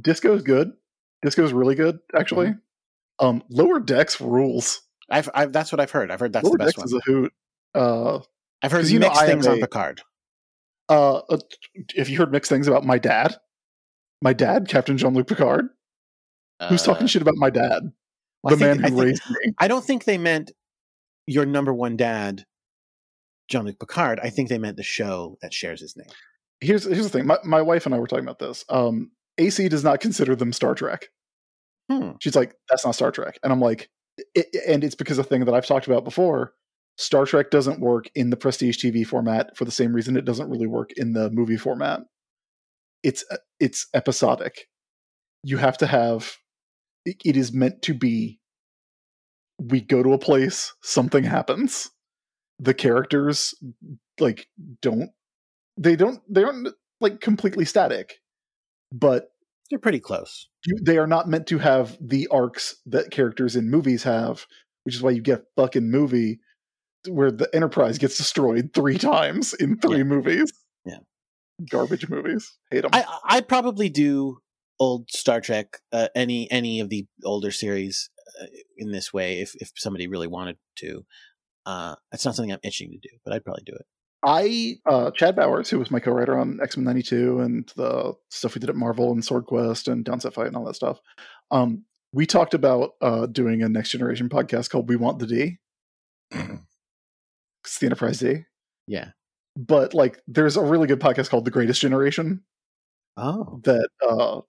Disco's 0.01 0.43
good. 0.43 0.73
Disco's 1.25 1.53
really 1.53 1.75
good, 1.75 1.99
actually. 2.15 2.49
Mm-hmm. 2.49 3.27
Um, 3.27 3.43
Lower 3.51 3.79
Decks 3.81 4.21
rules. 4.21 4.83
I've, 5.11 5.29
I've 5.35 5.53
that's 5.53 5.71
what 5.71 5.81
I've 5.81 5.91
heard. 5.91 6.11
I've 6.11 6.21
heard 6.21 6.33
that's 6.33 6.45
Lower 6.45 6.53
the 6.59 6.65
best 6.65 6.77
Decks 6.77 6.79
one. 6.79 6.87
is 6.87 6.95
a 6.95 7.01
hoot. 7.11 7.33
Uh, 7.75 8.19
I've 8.63 8.73
heard 8.73 8.87
you 8.89 8.99
know, 8.99 9.09
mixed 9.09 9.23
am 9.23 9.29
things 9.29 9.47
on 9.47 9.59
a- 9.59 9.61
Picard. 9.61 10.03
uh, 10.89 11.17
uh, 11.19 11.39
if 11.95 12.09
you 12.11 12.19
heard 12.19 12.33
mixed 12.33 12.49
things 12.51 12.67
about 12.69 12.85
my 12.85 12.99
dad, 12.99 13.37
my 14.21 14.33
dad, 14.33 14.69
Captain 14.69 14.97
Jean 14.99 15.15
Luc 15.15 15.27
Picard, 15.29 15.69
who's 16.69 16.83
talking 16.83 17.05
Uh, 17.05 17.07
shit 17.09 17.23
about 17.23 17.35
my 17.37 17.51
dad, 17.51 17.93
well, 18.43 18.55
I 18.55 18.57
the 18.57 18.65
think- 18.65 18.81
man 18.81 18.85
I 18.85 18.89
who 18.91 18.97
think- 18.97 19.07
raised 19.07 19.31
me. 19.31 19.53
I 19.59 19.69
don't 19.69 19.85
think 19.85 20.05
they 20.05 20.19
meant 20.19 20.53
your 21.27 21.47
number 21.47 21.73
one 21.73 21.97
dad, 21.97 22.45
John 23.49 23.65
Luc 23.65 23.79
Picard. 23.79 24.21
I 24.23 24.31
think 24.31 24.49
they 24.49 24.59
meant 24.59 24.77
the 24.77 24.83
show 24.83 25.39
that 25.43 25.55
shares 25.55 25.81
his 25.81 25.97
name. 25.97 26.09
Here's 26.61 26.85
here's 26.85 27.05
the 27.05 27.09
thing. 27.09 27.27
My 27.27 27.39
my 27.45 27.63
wife 27.63 27.87
and 27.87 27.95
I 27.95 27.99
were 27.99 28.07
talking 28.07 28.25
about 28.25 28.39
this. 28.39 28.65
Um, 28.69 29.11
AC 29.39 29.69
does 29.69 29.85
not 29.85 30.01
consider 30.01 30.35
them 30.37 30.53
Star 30.53 30.75
Trek. 30.75 31.07
Hmm. 31.91 32.13
She's 32.21 32.37
like, 32.37 32.55
that's 32.69 32.85
not 32.85 32.95
Star 32.95 33.11
Trek, 33.11 33.39
and 33.43 33.53
I'm 33.53 33.61
like, 33.61 33.89
it, 34.35 34.47
and 34.67 34.85
it's 34.85 34.95
because 34.95 35.19
of 35.19 35.27
a 35.27 35.29
thing 35.29 35.45
that 35.45 35.55
I've 35.55 35.67
talked 35.67 35.87
about 35.87 36.05
before. 36.05 36.53
Star 36.99 37.25
Trek 37.25 37.51
doesn't 37.51 37.81
work 37.81 38.11
in 38.15 38.31
the 38.31 38.37
prestige 38.37 38.77
TV 38.79 39.05
format 39.07 39.57
for 39.57 39.65
the 39.65 39.71
same 39.71 39.93
reason 39.95 40.17
it 40.17 40.25
doesn't 40.27 40.51
really 40.51 40.67
work 40.67 40.91
in 40.97 41.15
the 41.15 41.31
movie 41.31 41.57
format. 41.57 42.01
It's 43.03 43.25
uh, 43.31 43.39
it's 43.59 43.87
episodic. 43.95 44.67
You 45.43 45.57
have 45.57 45.79
to 45.79 45.87
have. 45.87 46.37
It, 47.05 47.37
is 47.37 47.53
meant 47.53 47.83
to 47.83 47.95
be. 47.95 48.39
We 49.59 49.81
go 49.81 50.03
to 50.03 50.13
a 50.13 50.19
place, 50.19 50.73
something 50.83 51.25
happens. 51.25 51.91
The 52.59 52.75
characters 52.75 53.55
like 54.21 54.47
don't 54.81 55.11
they 55.77 55.97
don't 55.97 56.21
they 56.29 56.43
aren't 56.45 56.69
like 57.01 57.21
completely 57.21 57.65
static, 57.65 58.21
but 58.93 59.31
They're 59.71 59.79
pretty 59.79 60.01
close. 60.01 60.49
you, 60.67 60.77
they 60.83 60.99
are 60.99 61.07
not 61.07 61.29
meant 61.29 61.47
to 61.49 61.59
have 61.59 61.97
the 62.01 62.29
arcs 62.29 62.77
that 62.87 63.11
characters 63.11 63.57
in 63.57 63.71
movies 63.71 64.03
have, 64.05 64.47
which 64.85 64.95
is 64.95 65.03
why 65.03 65.11
you 65.11 65.23
get 65.23 65.41
a 65.41 65.45
fucking 65.63 65.91
movie 65.91 66.41
where 67.09 67.33
the 67.33 67.49
Enterprise 67.55 67.99
gets 67.99 68.17
destroyed 68.17 68.71
three 68.75 68.99
times 68.99 69.55
in 69.55 69.79
three 69.79 69.99
Yeah. 69.99 70.05
movies. 70.05 70.53
Yeah. 70.85 70.99
garbage 71.71 72.09
movies. 72.09 72.53
Hate 72.71 72.83
them. 72.83 72.91
I 72.93 73.05
I'd 73.25 73.49
probably 73.49 73.89
do 73.89 74.39
old 74.83 75.11
Star 75.11 75.41
Trek, 75.41 75.81
uh, 75.93 76.09
any 76.15 76.51
any 76.51 76.81
of 76.81 76.89
the 76.89 77.07
older 77.25 77.51
series 77.51 78.11
uh, 78.41 78.47
in 78.77 78.91
this 78.93 79.13
way 79.13 79.41
if 79.41 79.55
if 79.63 79.71
somebody 79.77 80.07
really 80.09 80.27
wanted 80.27 80.57
to. 80.81 81.05
Uh, 81.65 81.95
it's 82.13 82.25
not 82.25 82.35
something 82.35 82.53
I'm 82.53 82.59
itching 82.65 82.91
to 82.91 82.99
do, 82.99 83.17
but 83.25 83.33
I'd 83.33 83.45
probably 83.45 83.63
do 83.65 83.75
it. 83.75 83.87
I 84.25 84.75
uh, 84.87 85.11
Chad 85.13 85.37
Bowers, 85.37 85.71
who 85.71 85.79
was 85.79 85.91
my 85.91 86.01
co-writer 86.01 86.37
on 86.39 86.59
X 86.63 86.77
Men 86.77 86.85
'92 86.87 87.41
and 87.41 87.73
the 87.77 88.15
stuff 88.31 88.55
we 88.55 88.61
did 88.61 88.71
at 88.71 88.77
Marvel 88.77 89.13
and 89.13 89.25
Sword 89.25 89.47
Quest 89.47 89.89
and 89.89 90.05
Downset 90.05 90.33
Fight 90.35 90.47
and 90.49 90.57
all 90.57 90.65
that 90.65 90.75
stuff, 90.77 90.99
um, 91.53 91.85
we 92.13 92.27
talked 92.27 92.55
about 92.55 92.91
uh, 93.01 93.27
doing 93.27 93.63
a 93.63 93.69
next 93.69 93.91
generation 93.91 94.29
podcast 94.29 94.71
called 94.71 94.89
"We 94.89 94.97
Want 94.97 95.19
the 95.21 95.27
D." 95.27 95.59
It's 97.65 97.79
the 97.79 97.87
Enterprise 97.87 98.19
D, 98.19 98.45
Yeah. 98.89 99.11
but 99.57 99.95
like, 99.95 100.21
there's 100.27 100.57
a 100.57 100.63
really 100.65 100.87
good 100.89 101.01
podcast 101.01 101.29
called 101.31 101.45
"The 101.45 101.51
Greatest 101.53 101.81
Generation" 101.81 102.43
Oh. 103.17 103.61
that 103.65 103.89
uh, 104.09 104.41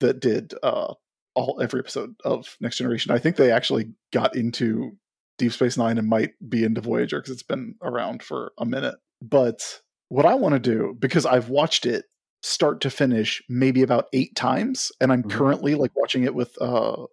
that 0.00 0.20
did 0.20 0.54
uh, 0.62 0.94
all 1.34 1.60
every 1.62 1.80
episode 1.80 2.14
of 2.24 2.56
Next 2.60 2.78
Generation. 2.78 3.12
I 3.12 3.18
think 3.18 3.36
they 3.36 3.50
actually 3.52 3.92
got 4.12 4.34
into 4.36 4.92
Deep 5.38 5.52
Space 5.52 5.76
Nine 5.76 5.98
and 5.98 6.08
might 6.08 6.30
be 6.48 6.64
into 6.64 6.80
Voyager 6.80 7.18
because 7.18 7.32
it's 7.32 7.42
been 7.42 7.74
around 7.82 8.22
for 8.22 8.52
a 8.58 8.66
minute. 8.66 8.96
But 9.22 9.80
what 10.08 10.26
I 10.26 10.34
want 10.34 10.54
to 10.54 10.58
do 10.58 10.96
because 10.98 11.24
I've 11.26 11.48
watched 11.48 11.86
it 11.86 12.04
start 12.42 12.80
to 12.80 12.90
finish 12.90 13.42
maybe 13.48 13.82
about 13.82 14.06
eight 14.12 14.34
times, 14.34 14.90
and 15.00 15.12
I'm 15.12 15.22
Mhm. 15.22 15.30
currently 15.30 15.74
like 15.74 15.92
watching 15.94 16.24
it 16.24 16.34
with 16.34 16.56
uh, 16.60 17.04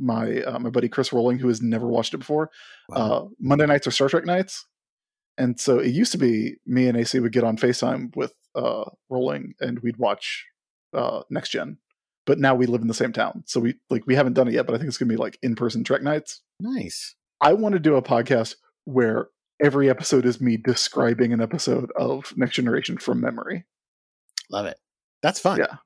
my 0.00 0.42
uh, 0.42 0.58
my 0.58 0.70
buddy 0.70 0.88
Chris 0.88 1.12
Rowling, 1.12 1.38
who 1.38 1.48
has 1.48 1.62
never 1.62 1.86
watched 1.88 2.14
it 2.14 2.18
before. 2.18 2.50
Wow. 2.88 2.96
Uh, 2.96 3.28
Monday 3.40 3.66
nights 3.66 3.86
are 3.86 3.90
Star 3.92 4.08
Trek 4.08 4.24
nights, 4.24 4.66
and 5.36 5.58
so 5.58 5.78
it 5.78 5.90
used 5.92 6.12
to 6.12 6.18
be 6.18 6.56
me 6.66 6.86
and 6.88 6.96
AC 6.96 7.18
would 7.20 7.32
get 7.32 7.44
on 7.44 7.56
Facetime 7.56 8.14
with 8.16 8.32
uh, 8.54 8.84
Rolling, 9.08 9.54
and 9.60 9.78
we'd 9.80 9.96
watch 9.96 10.44
uh, 10.92 11.22
Next 11.30 11.50
Gen. 11.50 11.78
But 12.28 12.38
now 12.38 12.54
we 12.54 12.66
live 12.66 12.82
in 12.82 12.88
the 12.88 12.94
same 12.94 13.14
town, 13.14 13.42
so 13.46 13.58
we 13.58 13.76
like 13.88 14.06
we 14.06 14.14
haven't 14.14 14.34
done 14.34 14.48
it 14.48 14.52
yet. 14.52 14.66
But 14.66 14.74
I 14.74 14.76
think 14.76 14.88
it's 14.88 14.98
gonna 14.98 15.08
be 15.08 15.16
like 15.16 15.38
in 15.42 15.56
person 15.56 15.82
Trek 15.82 16.02
nights. 16.02 16.42
nice. 16.60 17.14
I 17.40 17.54
want 17.54 17.72
to 17.72 17.78
do 17.78 17.96
a 17.96 18.02
podcast 18.02 18.56
where 18.84 19.28
every 19.62 19.88
episode 19.88 20.26
is 20.26 20.38
me 20.38 20.58
describing 20.58 21.32
an 21.32 21.40
episode 21.40 21.90
of 21.96 22.36
Next 22.36 22.56
Generation 22.56 22.98
from 22.98 23.22
memory. 23.22 23.64
Love 24.50 24.66
it. 24.66 24.76
That's 25.22 25.40
fun. 25.40 25.56
Yeah. 25.58 25.76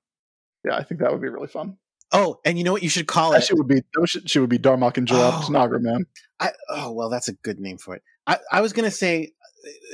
Yeah, 0.65 0.75
I 0.77 0.83
think 0.83 1.01
that 1.01 1.13
would 1.13 1.23
be 1.23 1.29
really 1.29 1.47
fun. 1.47 1.77
Oh, 2.11 2.41
and 2.45 2.59
you 2.59 2.65
know 2.65 2.73
what 2.73 2.83
you 2.83 2.89
should 2.89 3.07
call 3.07 3.31
That 3.31 3.43
it? 3.43 3.47
She 3.47 3.55
would 3.55 3.69
be 3.69 3.83
shit 4.07 4.41
would 4.41 4.51
be 4.51 4.59
Darmok 4.59 4.97
and 4.97 5.07
Jalad 5.07 5.43
Oh. 5.45 5.47
Tanagra, 5.49 5.81
man. 5.81 6.07
I, 6.41 6.51
oh 6.71 6.91
well, 6.91 7.09
that's 7.09 7.29
a 7.29 7.35
good 7.35 7.61
name 7.61 7.79
for 7.79 7.95
it. 7.95 8.03
I, 8.27 8.39
I 8.51 8.61
was 8.63 8.73
gonna 8.73 8.91
say 8.91 9.31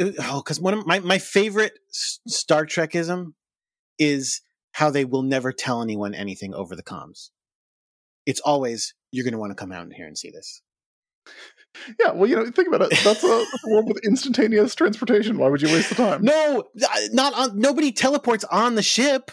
uh, 0.00 0.12
oh, 0.22 0.40
because 0.42 0.58
one 0.58 0.72
of 0.72 0.86
my 0.86 1.00
my 1.00 1.18
favorite 1.18 1.78
Star 1.90 2.64
Trekism 2.64 3.34
is 3.98 4.40
how 4.72 4.90
they 4.90 5.04
will 5.04 5.22
never 5.22 5.52
tell 5.52 5.82
anyone 5.82 6.14
anything 6.14 6.54
over 6.54 6.76
the 6.76 6.82
comms. 6.82 7.30
It's 8.26 8.40
always 8.40 8.94
you're 9.10 9.24
going 9.24 9.32
to 9.32 9.38
want 9.38 9.50
to 9.50 9.56
come 9.56 9.72
out 9.72 9.92
here 9.92 10.06
and 10.06 10.16
see 10.16 10.30
this. 10.30 10.62
Yeah, 12.00 12.12
well, 12.12 12.28
you 12.28 12.36
know, 12.36 12.50
think 12.50 12.68
about 12.68 12.82
it. 12.82 12.98
That's 13.04 13.22
a, 13.22 13.26
that's 13.26 13.64
a 13.66 13.70
world 13.70 13.86
with 13.86 14.04
instantaneous 14.04 14.74
transportation. 14.74 15.38
Why 15.38 15.48
would 15.48 15.62
you 15.62 15.68
waste 15.68 15.90
the 15.90 15.94
time? 15.94 16.22
No, 16.22 16.64
not 17.12 17.34
on. 17.34 17.58
Nobody 17.58 17.92
teleports 17.92 18.44
on 18.44 18.74
the 18.74 18.82
ship. 18.82 19.30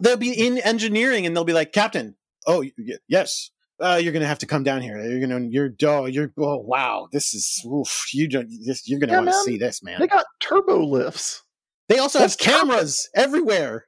They'll 0.00 0.16
be 0.16 0.32
in 0.32 0.58
engineering, 0.58 1.26
and 1.26 1.34
they'll 1.34 1.44
be 1.44 1.52
like, 1.52 1.72
"Captain, 1.72 2.16
oh 2.46 2.60
y- 2.60 2.72
yes, 3.08 3.50
uh, 3.80 3.98
you're 4.02 4.12
gonna 4.12 4.26
have 4.26 4.38
to 4.40 4.46
come 4.46 4.62
down 4.62 4.82
here. 4.82 5.02
You're 5.02 5.20
gonna, 5.20 5.46
you're, 5.48 5.70
oh, 5.84 6.06
you're, 6.06 6.32
oh, 6.38 6.58
wow, 6.58 7.08
this 7.12 7.34
is, 7.34 7.64
oof, 7.66 8.06
you 8.12 8.28
don't, 8.28 8.48
this, 8.66 8.88
you're 8.88 9.00
gonna 9.00 9.12
yeah, 9.12 9.18
want 9.18 9.30
to 9.30 9.42
see 9.42 9.58
this, 9.58 9.82
man. 9.82 10.00
They 10.00 10.06
got 10.06 10.26
turbo 10.40 10.84
lifts. 10.84 11.42
They 11.88 11.98
also 11.98 12.18
That's 12.18 12.42
have 12.42 12.68
cameras 12.68 13.08
everywhere. 13.16 13.86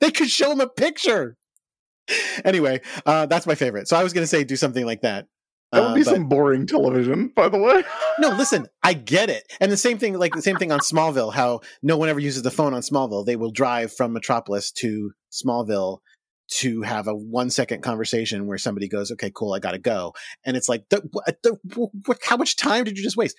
They 0.00 0.10
could 0.10 0.30
show 0.30 0.48
them 0.50 0.60
a 0.60 0.68
picture. 0.68 1.36
Anyway, 2.44 2.80
uh, 3.04 3.26
that's 3.26 3.46
my 3.46 3.54
favorite. 3.54 3.88
So 3.88 3.96
I 3.96 4.02
was 4.02 4.12
gonna 4.12 4.26
say 4.26 4.44
do 4.44 4.56
something 4.56 4.86
like 4.86 5.02
that. 5.02 5.26
That 5.72 5.82
would 5.82 5.94
be 5.94 6.00
uh, 6.00 6.04
but, 6.04 6.14
some 6.14 6.28
boring 6.28 6.66
television, 6.66 7.30
by 7.36 7.50
the 7.50 7.58
way. 7.58 7.82
no, 8.18 8.30
listen, 8.30 8.68
I 8.82 8.94
get 8.94 9.28
it. 9.28 9.44
And 9.60 9.70
the 9.70 9.76
same 9.76 9.98
thing, 9.98 10.18
like 10.18 10.34
the 10.34 10.40
same 10.40 10.56
thing 10.56 10.72
on 10.72 10.80
Smallville, 10.80 11.34
how 11.34 11.60
no 11.82 11.98
one 11.98 12.08
ever 12.08 12.20
uses 12.20 12.42
the 12.42 12.50
phone 12.50 12.72
on 12.72 12.80
Smallville. 12.80 13.26
They 13.26 13.36
will 13.36 13.50
drive 13.50 13.92
from 13.92 14.14
Metropolis 14.14 14.72
to 14.72 15.12
Smallville 15.30 15.98
to 16.50 16.80
have 16.80 17.06
a 17.06 17.14
one 17.14 17.50
second 17.50 17.82
conversation 17.82 18.46
where 18.46 18.56
somebody 18.56 18.88
goes, 18.88 19.12
okay, 19.12 19.30
cool, 19.34 19.52
I 19.52 19.58
gotta 19.58 19.78
go. 19.78 20.14
And 20.44 20.56
it's 20.56 20.68
like, 20.68 20.88
the, 20.88 21.02
the, 21.42 21.58
what, 22.06 22.18
how 22.22 22.38
much 22.38 22.56
time 22.56 22.84
did 22.84 22.96
you 22.96 23.04
just 23.04 23.18
waste? 23.18 23.36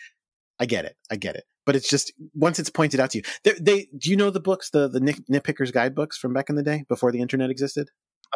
I 0.59 0.67
get 0.67 0.85
it. 0.85 0.95
I 1.09 1.15
get 1.15 1.35
it. 1.35 1.45
But 1.69 1.75
it's 1.75 1.87
just 1.87 2.11
once 2.33 2.57
it's 2.57 2.71
pointed 2.71 2.99
out 2.99 3.11
to 3.11 3.19
you, 3.19 3.23
they, 3.43 3.53
they 3.61 3.87
do 3.95 4.09
you 4.09 4.15
know 4.15 4.31
the 4.31 4.39
books, 4.39 4.71
the 4.71 4.87
the 4.87 4.99
nitpickers 4.99 5.71
guidebooks 5.71 6.17
from 6.17 6.33
back 6.33 6.49
in 6.49 6.55
the 6.55 6.63
day 6.63 6.83
before 6.89 7.11
the 7.11 7.21
internet 7.21 7.51
existed? 7.51 7.89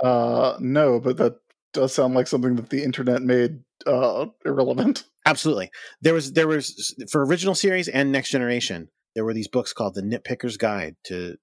Uh, 0.03 0.55
no, 0.59 0.99
but 0.99 1.17
that 1.17 1.37
does 1.73 1.95
sound 1.95 2.13
like 2.13 2.27
something 2.27 2.57
that 2.57 2.69
the 2.69 2.83
internet 2.83 3.23
made 3.23 3.61
uh, 3.87 4.27
irrelevant. 4.45 5.05
Absolutely. 5.25 5.71
There 5.99 6.13
was 6.13 6.33
there 6.33 6.47
was 6.47 6.93
for 7.09 7.25
original 7.25 7.55
series 7.55 7.87
and 7.87 8.11
next 8.11 8.29
generation. 8.29 8.89
There 9.15 9.25
were 9.25 9.33
these 9.33 9.47
books 9.47 9.73
called 9.73 9.95
the 9.95 10.03
Nitpicker's 10.03 10.57
Guide 10.57 10.95
to 11.05 11.37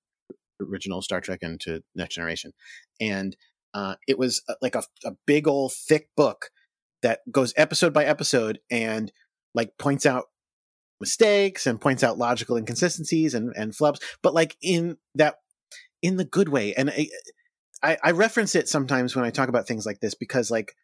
original 0.61 1.03
Star 1.03 1.21
Trek 1.21 1.41
and 1.43 1.61
to 1.63 1.83
Next 1.97 2.15
Generation, 2.15 2.53
and 3.01 3.37
uh, 3.75 3.97
it 4.07 4.17
was 4.17 4.45
uh, 4.49 4.55
like 4.63 4.77
a, 4.77 4.85
a 5.05 5.11
big 5.27 5.49
old 5.49 5.73
thick 5.73 6.11
book 6.17 6.51
that 7.03 7.19
goes 7.33 7.53
episode 7.57 7.93
by 7.93 8.05
episode 8.05 8.61
and 8.71 9.11
like 9.57 9.77
points 9.77 10.07
out 10.07 10.27
mistakes 11.01 11.67
and 11.67 11.81
points 11.81 12.05
out 12.05 12.19
logical 12.19 12.57
inconsistencies 12.57 13.35
and 13.35 13.53
and 13.57 13.73
flubs, 13.73 14.01
but 14.23 14.35
like 14.35 14.57
in 14.63 14.97
that 15.15 15.37
in 16.03 16.17
the 16.17 16.25
good 16.25 16.49
way. 16.49 16.75
And 16.75 16.91
I, 16.91 17.09
I, 17.83 17.99
I 18.03 18.11
reference 18.13 18.55
it 18.55 18.69
sometimes 18.69 19.17
when 19.17 19.25
I 19.25 19.31
talk 19.31 19.49
about 19.49 19.67
things 19.67 19.87
like 19.87 20.01
this 20.01 20.15
because 20.15 20.51
like 20.51 20.75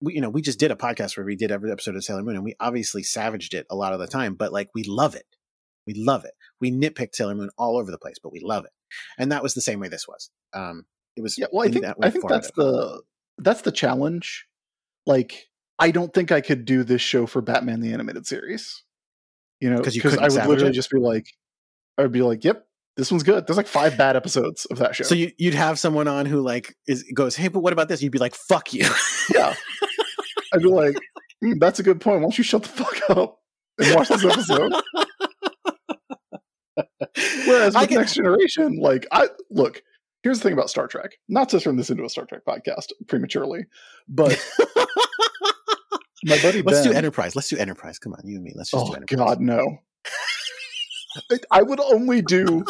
we, 0.00 0.14
you 0.14 0.20
know, 0.20 0.30
we 0.30 0.42
just 0.42 0.58
did 0.58 0.70
a 0.70 0.76
podcast 0.76 1.16
where 1.16 1.26
we 1.26 1.36
did 1.36 1.50
every 1.50 1.70
episode 1.70 1.96
of 1.96 2.04
Sailor 2.04 2.22
Moon 2.22 2.36
and 2.36 2.44
we 2.44 2.54
obviously 2.60 3.02
savaged 3.02 3.54
it 3.54 3.66
a 3.70 3.76
lot 3.76 3.92
of 3.92 3.98
the 3.98 4.06
time, 4.06 4.34
but 4.34 4.52
like 4.52 4.68
we 4.74 4.84
love 4.84 5.14
it. 5.14 5.26
We 5.86 5.94
love 5.94 6.24
it. 6.24 6.32
We 6.60 6.72
nitpicked 6.72 7.14
Sailor 7.14 7.34
Moon 7.34 7.50
all 7.56 7.78
over 7.78 7.90
the 7.90 7.98
place, 7.98 8.16
but 8.22 8.32
we 8.32 8.40
love 8.40 8.64
it. 8.64 8.72
And 9.18 9.32
that 9.32 9.42
was 9.42 9.54
the 9.54 9.60
same 9.60 9.80
way 9.80 9.88
this 9.88 10.06
was. 10.08 10.30
Um, 10.52 10.84
it 11.16 11.22
was. 11.22 11.38
Yeah. 11.38 11.46
Well, 11.52 11.66
I 11.66 11.70
think, 11.70 11.86
I 12.02 12.10
think 12.10 12.28
that's 12.28 12.50
the, 12.56 13.02
that's 13.38 13.62
the 13.62 13.72
challenge. 13.72 14.46
Like, 15.06 15.46
I 15.78 15.92
don't 15.92 16.12
think 16.12 16.32
I 16.32 16.40
could 16.40 16.64
do 16.64 16.82
this 16.82 17.02
show 17.02 17.26
for 17.26 17.40
Batman 17.40 17.80
the 17.80 17.92
Animated 17.92 18.26
Series. 18.26 18.82
You 19.60 19.70
know, 19.70 19.80
because 19.80 20.18
I 20.18 20.24
would 20.24 20.48
literally 20.48 20.70
it? 20.70 20.72
just 20.72 20.90
be 20.90 20.98
like, 20.98 21.26
I 21.96 22.02
would 22.02 22.12
be 22.12 22.22
like, 22.22 22.44
"Yep, 22.44 22.66
this 22.96 23.10
one's 23.10 23.22
good." 23.22 23.46
There's 23.46 23.56
like 23.56 23.66
five 23.66 23.96
bad 23.96 24.16
episodes 24.16 24.66
of 24.66 24.78
that 24.78 24.94
show. 24.94 25.04
So 25.04 25.14
you, 25.14 25.32
would 25.40 25.54
have 25.54 25.78
someone 25.78 26.08
on 26.08 26.26
who 26.26 26.40
like 26.42 26.74
is 26.86 27.04
goes, 27.14 27.36
"Hey, 27.36 27.48
but 27.48 27.60
what 27.60 27.72
about 27.72 27.88
this?" 27.88 28.02
You'd 28.02 28.12
be 28.12 28.18
like, 28.18 28.34
"Fuck 28.34 28.74
you." 28.74 28.86
yeah, 29.34 29.54
I'd 30.52 30.62
be 30.62 30.68
like, 30.68 30.96
mm, 31.42 31.58
"That's 31.58 31.78
a 31.78 31.82
good 31.82 32.00
point. 32.00 32.16
Why 32.16 32.22
don't 32.22 32.38
you 32.38 32.44
shut 32.44 32.62
the 32.64 32.68
fuck 32.68 33.10
up 33.10 33.38
and 33.78 33.94
watch 33.94 34.08
this 34.08 34.24
episode?" 34.24 34.72
Whereas 37.46 37.74
with 37.74 37.88
can... 37.88 37.98
Next 37.98 38.14
Generation, 38.14 38.78
like 38.78 39.06
I 39.10 39.28
look, 39.50 39.82
here's 40.22 40.38
the 40.38 40.44
thing 40.44 40.52
about 40.52 40.68
Star 40.68 40.86
Trek. 40.86 41.12
Not 41.28 41.48
to 41.50 41.60
turn 41.60 41.76
this 41.76 41.88
into 41.88 42.04
a 42.04 42.08
Star 42.10 42.26
Trek 42.26 42.42
podcast 42.46 42.92
prematurely, 43.08 43.64
but 44.08 44.38
my 46.26 46.42
buddy 46.42 46.62
Let's 46.62 46.80
ben, 46.82 46.90
do 46.90 46.96
Enterprise. 46.96 47.36
Let's 47.36 47.48
do 47.48 47.56
Enterprise. 47.56 47.98
Come 47.98 48.12
on, 48.12 48.20
you 48.24 48.36
and 48.36 48.44
me. 48.44 48.52
Let's 48.54 48.70
just 48.70 48.84
oh, 48.84 48.88
do 48.88 48.94
Enterprise. 48.94 49.16
God, 49.16 49.40
no. 49.40 49.78
I 51.50 51.62
would 51.62 51.80
only 51.80 52.20
do. 52.20 52.64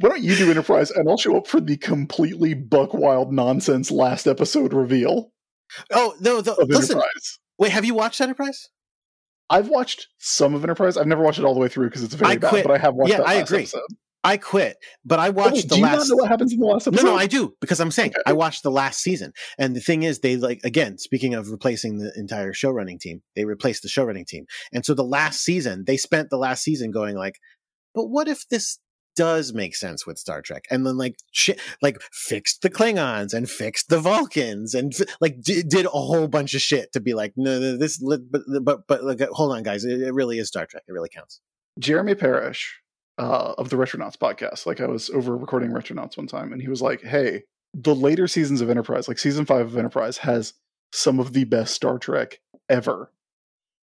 Why 0.00 0.10
don't 0.10 0.22
you 0.22 0.36
do 0.36 0.48
Enterprise 0.48 0.90
and 0.90 1.08
I'll 1.08 1.18
show 1.18 1.36
up 1.36 1.46
for 1.46 1.60
the 1.60 1.76
completely 1.76 2.54
buck 2.54 2.94
wild 2.94 3.32
nonsense 3.32 3.90
last 3.90 4.26
episode 4.26 4.72
reveal? 4.72 5.32
Oh 5.90 6.14
no! 6.20 6.40
The, 6.40 6.54
listen, 6.68 6.96
Enterprise. 6.96 7.38
wait, 7.58 7.72
have 7.72 7.84
you 7.84 7.94
watched 7.94 8.20
Enterprise? 8.20 8.68
I've 9.50 9.68
watched 9.68 10.08
some 10.18 10.54
of 10.54 10.62
Enterprise. 10.62 10.96
I've 10.96 11.06
never 11.06 11.22
watched 11.22 11.40
it 11.40 11.44
all 11.44 11.54
the 11.54 11.60
way 11.60 11.68
through 11.68 11.88
because 11.88 12.04
it's 12.04 12.14
very 12.14 12.36
bad. 12.36 12.62
But 12.62 12.70
I 12.70 12.78
have 12.78 12.94
watched. 12.94 13.12
Yeah, 13.12 13.22
I 13.22 13.34
agree. 13.34 13.60
Episode. 13.60 13.80
I 14.24 14.36
quit, 14.36 14.76
but 15.04 15.18
I 15.18 15.28
oh, 15.28 15.32
watched 15.32 15.66
oh, 15.72 15.76
the 15.76 15.80
last. 15.80 15.92
Do 15.92 15.96
you 15.96 15.98
not 15.98 16.08
know 16.08 16.16
what 16.16 16.28
happens 16.28 16.52
in 16.52 16.60
the 16.60 16.66
last 16.66 16.86
episode? 16.86 17.04
No, 17.04 17.12
no, 17.12 17.18
I 17.18 17.26
do 17.26 17.54
because 17.60 17.80
I'm 17.80 17.90
saying. 17.90 18.12
I 18.24 18.32
watched 18.32 18.62
the 18.62 18.70
last 18.70 19.00
season, 19.00 19.32
and 19.58 19.74
the 19.74 19.80
thing 19.80 20.04
is, 20.04 20.20
they 20.20 20.36
like 20.36 20.60
again. 20.64 20.98
Speaking 20.98 21.34
of 21.34 21.50
replacing 21.50 21.98
the 21.98 22.12
entire 22.16 22.52
show 22.52 22.70
running 22.70 22.98
team, 22.98 23.22
they 23.34 23.44
replaced 23.44 23.82
the 23.82 23.88
show 23.88 24.04
running 24.04 24.24
team, 24.24 24.46
and 24.72 24.84
so 24.84 24.94
the 24.94 25.02
last 25.02 25.42
season, 25.42 25.84
they 25.86 25.96
spent 25.96 26.30
the 26.30 26.36
last 26.36 26.62
season 26.62 26.92
going 26.92 27.16
like, 27.16 27.40
"But 27.94 28.06
what 28.06 28.28
if 28.28 28.48
this 28.48 28.78
does 29.16 29.52
make 29.52 29.74
sense 29.74 30.06
with 30.06 30.18
Star 30.18 30.40
Trek?" 30.40 30.66
And 30.70 30.86
then 30.86 30.96
like 30.96 31.16
shit, 31.32 31.60
like 31.80 32.00
fixed 32.12 32.62
the 32.62 32.70
Klingons 32.70 33.34
and 33.34 33.50
fixed 33.50 33.88
the 33.88 33.98
Vulcans 33.98 34.72
and 34.72 34.92
like 35.20 35.40
d- 35.40 35.64
did 35.64 35.86
a 35.86 35.90
whole 35.90 36.28
bunch 36.28 36.54
of 36.54 36.60
shit 36.60 36.92
to 36.92 37.00
be 37.00 37.14
like, 37.14 37.32
"No, 37.36 37.58
no 37.58 37.76
this, 37.76 37.98
but 37.98 38.42
but 38.62 38.86
but 38.86 39.02
like, 39.02 39.20
hold 39.30 39.52
on, 39.52 39.64
guys, 39.64 39.84
it, 39.84 40.00
it 40.00 40.14
really 40.14 40.38
is 40.38 40.46
Star 40.46 40.66
Trek. 40.66 40.84
It 40.86 40.92
really 40.92 41.10
counts." 41.12 41.40
Jeremy 41.78 42.14
Parish 42.14 42.81
uh, 43.18 43.54
of 43.58 43.70
the 43.70 43.76
Retronauts 43.76 44.16
podcast. 44.16 44.66
Like 44.66 44.80
I 44.80 44.86
was 44.86 45.10
over 45.10 45.36
recording 45.36 45.70
Retronauts 45.70 46.16
one 46.16 46.26
time, 46.26 46.52
and 46.52 46.62
he 46.62 46.68
was 46.68 46.82
like, 46.82 47.02
"Hey, 47.02 47.44
the 47.74 47.94
later 47.94 48.26
seasons 48.28 48.60
of 48.60 48.70
Enterprise, 48.70 49.08
like 49.08 49.18
season 49.18 49.44
five 49.44 49.66
of 49.66 49.76
Enterprise, 49.76 50.18
has 50.18 50.54
some 50.92 51.20
of 51.20 51.32
the 51.32 51.44
best 51.44 51.74
Star 51.74 51.98
Trek 51.98 52.40
ever." 52.68 53.10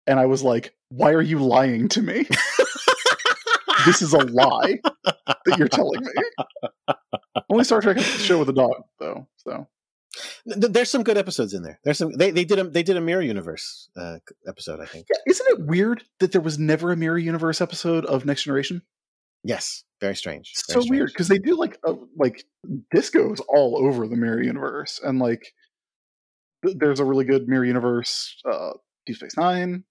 And 0.07 0.19
I 0.19 0.27
was 0.27 0.43
like, 0.43 0.75
"Why 0.89 1.13
are 1.13 1.23
you 1.23 1.39
lying 1.39 1.89
to 1.91 2.03
me? 2.03 2.27
this 3.87 4.03
is 4.03 4.13
a 4.13 4.25
lie 4.27 4.79
that 5.05 5.59
you're 5.59 5.69
telling 5.69 6.01
me." 6.01 6.95
Only 7.51 7.65
Star 7.65 7.81
Trek 7.81 7.99
show 7.99 8.39
with 8.39 8.49
a 8.49 8.55
dog, 8.55 8.85
though. 8.99 9.27
So 9.37 9.67
there's 10.45 10.91
some 10.91 11.03
good 11.03 11.17
episodes 11.17 11.55
in 11.55 11.63
there. 11.63 11.81
There's 11.85 11.99
some 11.99 12.13
they, 12.13 12.31
they 12.31 12.45
did 12.45 12.59
a 12.59 12.65
they 12.65 12.83
did 12.83 12.97
a 12.97 13.01
mirror 13.01 13.23
universe 13.23 13.89
uh, 13.97 14.19
episode, 14.47 14.81
I 14.81 14.87
think. 14.87 15.07
Yeah, 15.11 15.21
isn't 15.31 15.47
it 15.51 15.67
weird 15.67 16.05
that 16.21 16.33
there 16.33 16.41
was 16.41 16.59
never 16.59 16.93
a 16.93 16.97
mirror 16.97 17.19
universe 17.19 17.61
episode 17.61 18.05
of 18.05 18.25
Next 18.25 18.45
Generation? 18.45 18.83
Yes, 19.45 19.85
very 20.01 20.15
strange. 20.15 20.53
Very 20.69 20.75
so 20.75 20.81
strange. 20.81 20.91
weird 20.91 21.09
because 21.09 21.29
they 21.29 21.39
do 21.39 21.57
like 21.57 21.79
uh, 21.87 21.95
like 22.17 22.45
discos 22.95 23.41
all 23.49 23.77
over 23.77 24.07
the 24.07 24.17
mirror 24.17 24.43
universe, 24.43 25.01
and 25.03 25.19
like 25.19 25.53
th- 26.65 26.77
there's 26.79 27.01
a 27.01 27.05
really 27.05 27.25
good 27.25 27.49
mirror 27.49 27.65
universe, 27.65 28.41
uh, 28.51 28.71
Deep 29.07 29.17
Space 29.17 29.37
9 29.37 29.85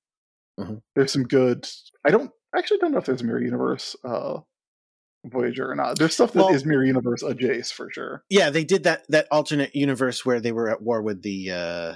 mm-hmm. 0.60 0.76
There's 0.95 1.12
some 1.12 1.24
good. 1.24 1.68
I 2.06 2.12
don't 2.12 2.32
actually 2.56 2.80
don't 2.80 2.91
know 2.91 2.99
if 2.99 3.06
there's 3.06 3.22
a 3.22 3.26
mirror 3.26 3.41
universe 3.41 3.95
uh, 4.04 4.39
Voyager 5.26 5.70
or 5.70 5.76
not. 5.76 5.99
There's 5.99 6.14
stuff 6.14 6.34
that 6.34 6.39
well, 6.39 6.54
is 6.54 6.66
mirror 6.66 6.86
universe 6.86 7.22
adjacent 7.22 7.68
for 7.68 7.89
sure. 7.91 8.24
Yeah, 8.30 8.49
they 8.49 8.64
did 8.64 8.84
that 8.84 9.04
that 9.10 9.28
alternate 9.32 9.76
universe 9.76 10.26
where 10.26 10.39
they 10.39 10.52
were 10.52 10.70
at 10.70 10.82
war 10.82 11.02
with 11.02 11.22
the 11.22 11.52
uh, 11.52 11.95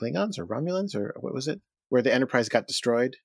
Klingons 0.00 0.38
or 0.38 0.46
Romulans 0.46 0.94
or 0.94 1.14
what 1.20 1.34
was 1.34 1.48
it? 1.48 1.60
Where 1.90 2.02
the 2.02 2.14
Enterprise 2.14 2.48
got 2.48 2.66
destroyed. 2.66 3.16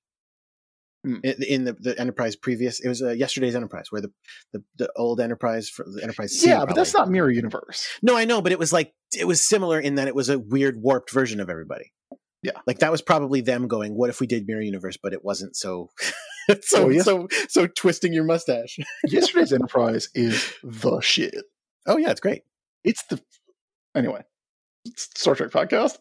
Mm. 1.06 1.24
In, 1.24 1.42
in 1.42 1.64
the, 1.64 1.72
the 1.72 1.98
Enterprise 1.98 2.36
previous, 2.36 2.78
it 2.80 2.88
was 2.88 3.02
uh, 3.02 3.10
yesterday's 3.10 3.54
Enterprise, 3.54 3.86
where 3.90 4.02
the, 4.02 4.12
the, 4.52 4.62
the 4.76 4.92
old 4.96 5.18
Enterprise 5.18 5.68
for 5.70 5.84
the 5.84 6.02
Enterprise. 6.02 6.38
C, 6.38 6.48
yeah, 6.48 6.56
probably. 6.56 6.72
but 6.72 6.76
that's 6.76 6.92
not 6.92 7.10
mirror 7.10 7.30
universe. 7.30 7.88
No, 8.02 8.16
I 8.16 8.26
know, 8.26 8.42
but 8.42 8.52
it 8.52 8.58
was 8.58 8.70
like 8.70 8.92
it 9.16 9.26
was 9.26 9.42
similar 9.42 9.80
in 9.80 9.94
that 9.94 10.08
it 10.08 10.14
was 10.14 10.28
a 10.28 10.38
weird 10.38 10.82
warped 10.82 11.10
version 11.10 11.40
of 11.40 11.48
everybody. 11.48 11.92
Yeah, 12.42 12.52
like 12.66 12.80
that 12.80 12.90
was 12.90 13.00
probably 13.00 13.40
them 13.40 13.66
going, 13.66 13.94
"What 13.94 14.10
if 14.10 14.20
we 14.20 14.26
did 14.26 14.46
mirror 14.46 14.60
universe, 14.60 14.98
but 15.02 15.14
it 15.14 15.24
wasn't 15.24 15.56
so 15.56 15.88
so 16.60 16.84
oh, 16.84 16.88
yes. 16.90 17.04
so 17.06 17.28
so 17.48 17.66
twisting 17.66 18.12
your 18.12 18.24
mustache." 18.24 18.78
yesterday's 19.06 19.52
Enterprise 19.54 20.10
is 20.14 20.52
the 20.62 21.00
shit. 21.00 21.34
Oh 21.86 21.96
yeah, 21.96 22.10
it's 22.10 22.20
great. 22.20 22.42
It's 22.84 23.04
the 23.04 23.20
anyway. 23.94 24.22
Star 24.96 25.34
Trek 25.34 25.50
podcast. 25.50 25.96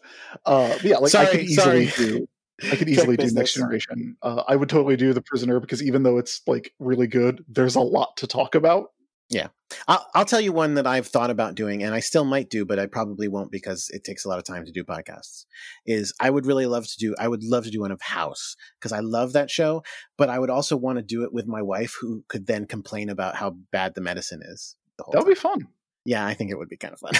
Uh, 0.45 0.77
yeah, 0.83 0.97
like 0.97 1.11
sorry, 1.11 1.27
I 1.27 1.31
could 1.31 1.39
easily 1.41 1.87
sorry. 1.87 2.07
do 2.09 2.27
I 2.71 2.75
could 2.75 2.89
easily 2.89 3.17
do 3.17 3.31
Next 3.31 3.53
Generation. 3.53 4.17
Uh, 4.21 4.43
I 4.47 4.55
would 4.55 4.69
totally 4.69 4.97
do 4.97 5.13
The 5.13 5.21
Prisoner 5.21 5.59
because 5.59 5.81
even 5.83 6.03
though 6.03 6.17
it's 6.17 6.41
like 6.47 6.73
really 6.79 7.07
good, 7.07 7.43
there's 7.47 7.75
a 7.75 7.81
lot 7.81 8.17
to 8.17 8.27
talk 8.27 8.55
about 8.55 8.91
Yeah, 9.29 9.47
I'll, 9.87 10.05
I'll 10.15 10.25
tell 10.25 10.41
you 10.41 10.51
one 10.51 10.73
that 10.73 10.87
I've 10.87 11.05
thought 11.07 11.29
about 11.29 11.53
doing, 11.55 11.83
and 11.83 11.93
I 11.93 11.99
still 11.99 12.25
might 12.25 12.49
do, 12.49 12.65
but 12.65 12.79
I 12.79 12.87
probably 12.87 13.27
won't 13.27 13.51
because 13.51 13.87
it 13.91 14.03
takes 14.03 14.25
a 14.25 14.27
lot 14.29 14.39
of 14.39 14.43
time 14.43 14.65
to 14.65 14.71
do 14.71 14.83
podcasts. 14.83 15.45
Is 15.85 16.13
I 16.19 16.29
would 16.31 16.45
really 16.47 16.65
love 16.65 16.87
to 16.87 16.97
do. 16.97 17.15
I 17.19 17.27
would 17.27 17.43
love 17.43 17.63
to 17.65 17.69
do 17.69 17.81
one 17.81 17.91
of 17.91 18.01
House 18.01 18.55
because 18.79 18.91
I 18.91 18.99
love 19.01 19.33
that 19.33 19.51
show, 19.51 19.83
but 20.17 20.29
I 20.29 20.39
would 20.39 20.49
also 20.49 20.75
want 20.75 20.97
to 20.97 21.03
do 21.03 21.23
it 21.23 21.31
with 21.31 21.45
my 21.47 21.61
wife, 21.61 21.95
who 22.01 22.23
could 22.27 22.47
then 22.47 22.65
complain 22.65 23.09
about 23.09 23.35
how 23.35 23.51
bad 23.71 23.93
the 23.93 24.01
medicine 24.01 24.41
is. 24.43 24.75
The 24.97 25.03
whole 25.03 25.11
That 25.13 25.23
would 25.23 25.29
be 25.29 25.35
fun. 25.35 25.67
yeah, 26.05 26.25
I 26.25 26.33
think 26.33 26.49
it 26.51 26.57
would 26.57 26.69
be 26.69 26.77
kind 26.77 26.93
of 26.93 26.99
fun. 26.99 27.13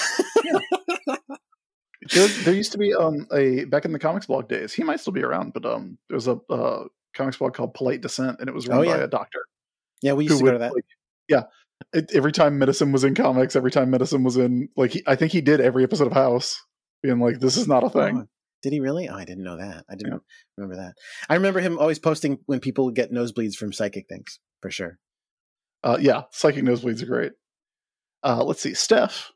There, 2.14 2.28
there 2.28 2.54
used 2.54 2.72
to 2.72 2.78
be 2.78 2.93
um 2.93 3.28
a 3.34 3.66
back 3.66 3.86
in 3.86 3.91
the 3.91 4.00
comics 4.00 4.26
blog 4.26 4.47
days. 4.47 4.74
He 4.74 4.84
might 4.84 5.00
still 5.00 5.14
be 5.14 5.24
around, 5.24 5.54
but 5.54 5.66
um 5.66 5.97
there 6.08 6.16
was 6.16 6.28
a 6.28 6.39
uh, 6.50 6.86
comics 7.14 7.38
blog 7.38 7.54
called 7.54 7.74
Polite 7.74 8.02
Dissent, 8.02 8.38
and 8.39 8.47
it 8.47 8.54
was 8.54 8.68
run 8.68 8.80
Oh, 8.80 8.86
by 8.86 8.97
a 8.97 9.08
doctor. 9.08 9.39
yeah, 10.02 10.14
we 10.14 10.24
used 10.26 10.38
to 10.39 10.45
go 10.45 10.52
to 10.52 10.60
that. 10.60 10.74
like, 10.74 10.86
yeah, 11.28 11.43
it, 11.93 12.10
every 12.14 12.32
time 12.32 12.58
medicine 12.58 12.91
was 12.93 13.04
in 13.04 13.16
comics, 13.16 13.56
every 13.56 13.72
time 13.72 13.89
medicine 13.89 14.24
was 14.24 14.38
in 14.38 14.70
like 14.78 14.91
he, 14.91 15.04
I 15.08 15.16
think 15.16 15.32
he 15.34 15.41
did 15.41 15.60
every 15.60 15.84
episode 15.84 16.08
of 16.08 16.14
House, 16.14 16.64
being 17.04 17.20
like, 17.20 17.39
"This 17.39 17.58
is 17.58 17.68
not 17.68 17.84
a 17.84 17.89
thing." 17.89 18.20
Oh, 18.22 18.28
did 18.64 18.72
he 18.74 18.80
really? 18.80 19.10
Oh, 19.10 19.16
I 19.16 19.26
didn't 19.26 19.43
know 19.43 19.58
that. 19.58 19.84
I 19.89 19.95
didn't 19.95 20.22
remember 20.58 20.78
that. 20.78 20.93
I 21.30 21.36
remember 21.36 21.60
him 21.60 21.78
always 21.78 22.00
posting 22.00 22.39
when 22.45 22.62
people 22.62 22.91
get 22.91 23.12
nosebleeds 23.12 23.56
from 23.56 23.74
psychic 23.74 24.08
things, 24.08 24.39
for 24.62 24.72
sure. 24.72 25.00
Uh, 25.84 25.97
yeah, 26.00 26.24
psychic 26.32 26.64
nosebleeds 26.64 27.02
are 27.04 27.08
great. 27.08 27.34
Uh, 28.24 28.43
let's 28.43 28.62
see, 28.62 28.74
Steph, 28.74 29.32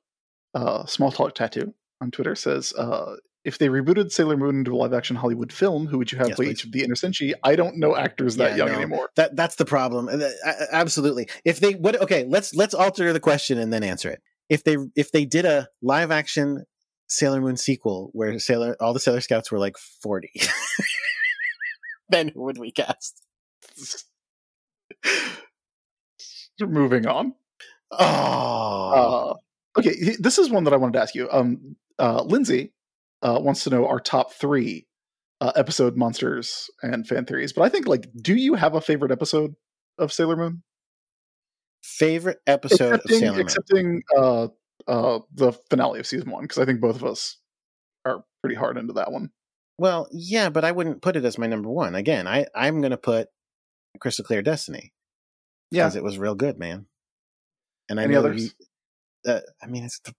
uh, 0.54 0.86
small 0.86 1.12
talk 1.12 1.36
tattoo 1.36 1.74
on 2.04 2.12
Twitter 2.12 2.36
says, 2.36 2.74
uh, 2.74 3.16
"If 3.44 3.58
they 3.58 3.68
rebooted 3.70 4.12
Sailor 4.12 4.38
Moon 4.38 4.58
into 4.58 4.74
a 4.74 4.78
live-action 4.78 5.16
Hollywood 5.16 5.52
film, 5.52 5.88
who 5.88 5.98
would 5.98 6.12
you 6.12 6.18
have 6.20 6.28
Yes, 6.30 6.36
play 6.36 6.46
please. 6.48 6.52
each 6.60 6.66
of 6.66 6.72
the 6.72 6.84
Inner 6.84 6.96
Senshi? 6.96 7.34
I 7.44 7.56
don't 7.56 7.78
know 7.78 7.96
actors 7.96 8.36
that 8.38 8.52
Yeah, 8.52 8.58
young 8.58 8.68
no. 8.70 8.78
anymore. 8.78 9.10
That 9.16 9.36
that's 9.36 9.56
the 9.56 9.66
problem. 9.66 10.08
Uh, 10.10 10.30
Absolutely. 10.72 11.28
If 11.44 11.60
they 11.60 11.74
what 11.74 12.00
okay, 12.02 12.26
let's 12.28 12.54
let's 12.54 12.74
alter 12.74 13.12
the 13.14 13.20
question 13.20 13.58
and 13.58 13.74
then 13.74 13.84
answer 13.84 14.10
it. 14.12 14.22
If 14.50 14.64
they 14.64 14.78
if 14.96 15.12
they 15.12 15.26
did 15.26 15.46
a 15.46 15.68
live 15.82 16.12
action 16.12 16.66
Sailor 17.08 17.42
Moon 17.42 17.58
sequel 17.58 18.10
where 18.14 18.38
Sailor 18.40 18.76
all 18.80 18.94
the 18.94 19.00
Sailor 19.00 19.22
Scouts 19.22 19.52
were 19.52 19.60
like 19.60 19.78
40. 19.78 20.30
then 22.10 22.30
who 22.30 22.44
would 22.44 22.58
we 22.58 22.72
cast? 22.72 23.24
Moving 26.60 27.08
on. 27.08 27.34
Oh. 27.92 29.36
Uh, 29.76 29.80
okay, 29.80 30.16
this 30.20 30.38
is 30.38 30.50
one 30.50 30.64
that 30.66 30.74
I 30.74 30.78
wanted 30.78 30.94
to 30.94 31.02
ask 31.02 31.14
you. 31.16 31.28
Um, 31.32 31.76
uh, 32.00 32.24
Lindsay 32.24 32.74
uh, 33.22 33.40
wants 33.42 33.64
to 33.66 33.70
know 33.70 33.88
our 33.88 34.00
top 34.00 34.34
three 34.34 34.88
uh, 35.42 35.52
episode 35.56 35.96
monsters 35.98 36.70
and 36.82 37.08
fan 37.08 37.26
theories. 37.26 37.54
But 37.54 37.64
I 37.64 37.70
think, 37.70 37.88
like, 37.88 38.08
do 38.22 38.36
you 38.36 38.56
have 38.56 38.76
a 38.76 38.82
favorite 38.82 39.12
episode 39.12 39.56
of 39.98 40.12
Sailor 40.14 40.36
Moon? 40.38 40.64
favorite 41.84 42.40
episode 42.48 42.94
accepting, 42.96 43.14
of 43.16 43.20
Sailor 43.20 43.32
Moon. 43.34 43.42
accepting 43.42 44.02
uh, 44.18 44.48
uh, 44.88 45.20
the 45.34 45.52
finale 45.70 46.00
of 46.00 46.08
season 46.08 46.30
one, 46.32 46.44
because 46.44 46.58
I 46.58 46.66
think 46.66 46.80
both 46.82 46.96
of 46.96 47.04
us 47.04 47.38
are 48.06 48.24
pretty 48.42 48.56
hard 48.56 48.78
into 48.78 48.94
that 48.94 49.12
one. 49.12 49.30
Well, 49.78 50.08
yeah, 50.12 50.50
but 50.50 50.64
I 50.64 50.72
wouldn't 50.72 51.02
put 51.02 51.16
it 51.16 51.26
as 51.26 51.38
my 51.38 51.48
number 51.48 51.70
one. 51.70 51.96
Again, 51.96 52.28
I 52.28 52.46
I'm 52.56 52.80
going 52.82 52.92
to 52.92 52.98
put 52.98 53.28
Crystal 54.00 54.24
Clear 54.24 54.42
Destiny 54.42 54.94
Yeah. 55.72 55.84
because 55.84 55.96
it 55.96 56.04
was 56.04 56.18
real 56.18 56.36
good, 56.36 56.58
man. 56.58 56.86
And 57.90 58.00
I 58.00 58.04
Any 58.04 58.14
know 58.14 58.20
others? 58.20 58.44
you- 59.26 59.32
uh, 59.32 59.40
I 59.62 59.68
mean, 59.68 59.84
it's 59.84 60.00
the 60.02 60.14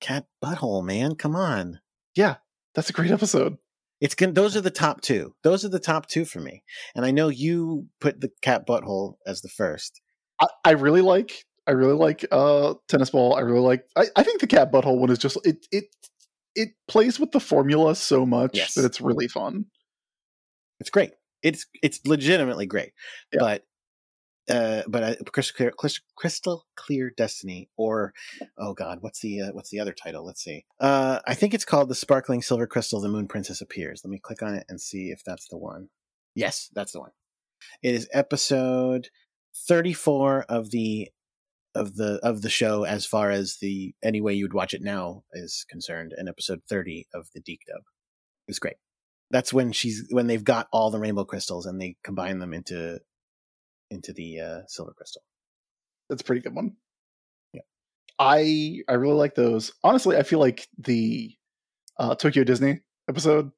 cat 0.00 0.26
butthole, 0.44 0.84
man. 0.84 1.14
Come 1.14 1.36
on. 1.36 1.80
Yeah, 2.14 2.36
that's 2.74 2.90
a 2.90 2.92
great 2.92 3.10
episode. 3.10 3.56
It's 4.00 4.14
good. 4.14 4.34
Those 4.34 4.56
are 4.56 4.60
the 4.60 4.70
top 4.70 5.00
two. 5.00 5.34
Those 5.42 5.64
are 5.64 5.68
the 5.68 5.80
top 5.80 6.06
two 6.06 6.24
for 6.24 6.40
me. 6.40 6.62
And 6.94 7.04
I 7.04 7.10
know 7.10 7.28
you 7.28 7.86
put 8.00 8.20
the 8.20 8.30
cat 8.42 8.66
butthole 8.66 9.14
as 9.26 9.40
the 9.40 9.48
first. 9.48 10.00
I, 10.40 10.46
I 10.64 10.70
really 10.72 11.00
like. 11.02 11.44
I 11.66 11.72
really 11.72 11.94
like 11.94 12.24
uh, 12.30 12.74
tennis 12.88 13.10
ball. 13.10 13.34
I 13.34 13.40
really 13.40 13.60
like. 13.60 13.82
I, 13.96 14.04
I 14.16 14.22
think 14.22 14.40
the 14.40 14.46
cat 14.46 14.72
butthole 14.72 14.98
one 14.98 15.10
is 15.10 15.18
just 15.18 15.36
it. 15.44 15.66
It 15.72 15.84
it 16.54 16.68
plays 16.88 17.20
with 17.20 17.32
the 17.32 17.40
formula 17.40 17.94
so 17.94 18.24
much 18.24 18.52
Yes. 18.54 18.74
that 18.74 18.84
it's 18.84 19.00
really 19.00 19.28
fun. 19.28 19.66
It's 20.80 20.90
great. 20.90 21.10
It's 21.42 21.66
it's 21.82 22.00
legitimately 22.06 22.66
great. 22.66 22.92
Yeah. 23.32 23.38
But 23.40 23.64
uh, 24.48 24.82
but 24.88 25.02
uh, 25.02 25.14
crystal 25.32 25.56
clear, 25.56 26.00
Crystal- 26.16 26.66
clear 26.76 27.10
destiny, 27.10 27.68
or 27.76 28.14
oh 28.56 28.72
god, 28.74 28.98
what's 29.00 29.20
the 29.20 29.42
uh, 29.42 29.52
what's 29.52 29.70
the 29.70 29.80
other 29.80 29.92
title? 29.92 30.24
Let's 30.24 30.42
see. 30.42 30.64
Uh, 30.80 31.20
I 31.26 31.34
think 31.34 31.54
it's 31.54 31.64
called 31.64 31.88
the 31.88 31.94
sparkling 31.94 32.42
silver 32.42 32.66
crystal. 32.66 33.00
The 33.00 33.08
moon 33.08 33.28
princess 33.28 33.60
appears. 33.60 34.02
Let 34.04 34.10
me 34.10 34.18
click 34.18 34.42
on 34.42 34.54
it 34.54 34.64
and 34.68 34.80
see 34.80 35.10
if 35.10 35.22
that's 35.24 35.48
the 35.48 35.58
one. 35.58 35.88
Yes, 36.34 36.70
that's 36.74 36.92
the 36.92 37.00
one. 37.00 37.10
It 37.82 37.94
is 37.94 38.08
episode 38.12 39.10
thirty 39.66 39.92
four 39.92 40.44
of 40.48 40.70
the 40.70 41.10
of 41.74 41.96
the 41.96 42.18
of 42.22 42.42
the 42.42 42.50
show 42.50 42.84
as 42.84 43.04
far 43.04 43.30
as 43.30 43.58
the 43.60 43.94
any 44.02 44.20
way 44.20 44.34
you'd 44.34 44.54
watch 44.54 44.74
it 44.74 44.82
now 44.82 45.24
is 45.32 45.64
concerned, 45.68 46.14
and 46.16 46.28
episode 46.28 46.62
thirty 46.68 47.06
of 47.12 47.28
the 47.34 47.40
DiC 47.40 47.60
Dub. 47.66 47.82
Was 48.46 48.58
great. 48.58 48.76
That's 49.30 49.52
when 49.52 49.72
she's 49.72 50.06
when 50.10 50.26
they've 50.26 50.42
got 50.42 50.68
all 50.72 50.90
the 50.90 50.98
rainbow 50.98 51.24
crystals 51.24 51.66
and 51.66 51.78
they 51.78 51.96
combine 52.02 52.38
them 52.38 52.54
into 52.54 52.98
into 53.90 54.12
the 54.12 54.40
uh, 54.40 54.60
silver 54.66 54.92
crystal. 54.96 55.22
That's 56.08 56.22
a 56.22 56.24
pretty 56.24 56.42
good 56.42 56.54
one. 56.54 56.76
Yeah. 57.52 57.62
I 58.18 58.80
I 58.88 58.94
really 58.94 59.14
like 59.14 59.34
those. 59.34 59.72
Honestly, 59.84 60.16
I 60.16 60.22
feel 60.22 60.38
like 60.38 60.66
the 60.78 61.34
uh, 61.98 62.14
Tokyo 62.14 62.44
Disney 62.44 62.80
episode 63.08 63.50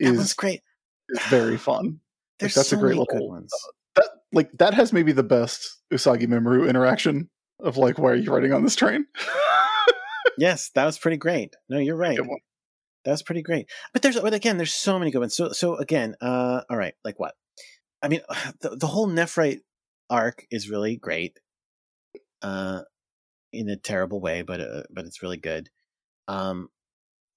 That 0.00 0.10
was 0.10 0.20
is, 0.20 0.34
great. 0.34 0.62
is 1.10 1.22
very 1.24 1.56
fun. 1.58 2.00
There's 2.38 2.54
that's 2.54 2.72
a 2.72 2.76
great 2.76 2.96
many 2.96 3.00
little, 3.00 3.18
good 3.18 3.28
ones. 3.28 3.52
That 3.96 4.08
like 4.32 4.50
that 4.58 4.74
has 4.74 4.92
maybe 4.92 5.12
the 5.12 5.22
best 5.22 5.78
Usagi 5.92 6.26
Mamoru 6.26 6.68
interaction 6.68 7.28
of 7.60 7.76
like, 7.76 7.98
why 7.98 8.10
are 8.10 8.14
you 8.14 8.32
riding 8.32 8.52
on 8.52 8.62
this 8.62 8.76
train? 8.76 9.06
yes, 10.38 10.70
that 10.74 10.84
was 10.84 10.98
pretty 10.98 11.16
great. 11.16 11.56
No, 11.68 11.78
you're 11.78 11.96
right. 11.96 12.18
That 13.04 13.10
was 13.10 13.22
pretty 13.22 13.42
great. 13.42 13.68
But 13.92 14.02
there's 14.02 14.20
but 14.20 14.34
again, 14.34 14.56
there's 14.56 14.74
so 14.74 14.98
many 14.98 15.10
good 15.10 15.20
ones. 15.20 15.36
So 15.36 15.52
so 15.52 15.76
again, 15.76 16.14
uh, 16.20 16.62
all 16.70 16.76
right, 16.76 16.94
like 17.04 17.18
what? 17.18 17.34
I 18.02 18.08
mean, 18.08 18.20
the, 18.60 18.76
the 18.76 18.86
whole 18.86 19.08
Nephrite 19.08 19.60
arc 20.10 20.46
is 20.50 20.70
really 20.70 20.96
great, 20.96 21.38
uh, 22.42 22.82
in 23.52 23.68
a 23.68 23.76
terrible 23.76 24.20
way, 24.20 24.42
but 24.42 24.60
uh, 24.60 24.82
but 24.90 25.04
it's 25.04 25.22
really 25.22 25.36
good. 25.36 25.70
Um, 26.26 26.68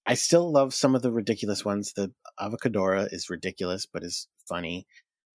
I 0.04 0.14
still 0.14 0.50
love 0.50 0.74
some 0.74 0.94
of 0.94 1.02
the 1.02 1.12
ridiculous 1.12 1.64
ones. 1.64 1.92
The 1.92 2.12
Avocadora 2.40 3.12
is 3.12 3.30
ridiculous, 3.30 3.86
but 3.86 4.02
is 4.02 4.28
funny. 4.48 4.86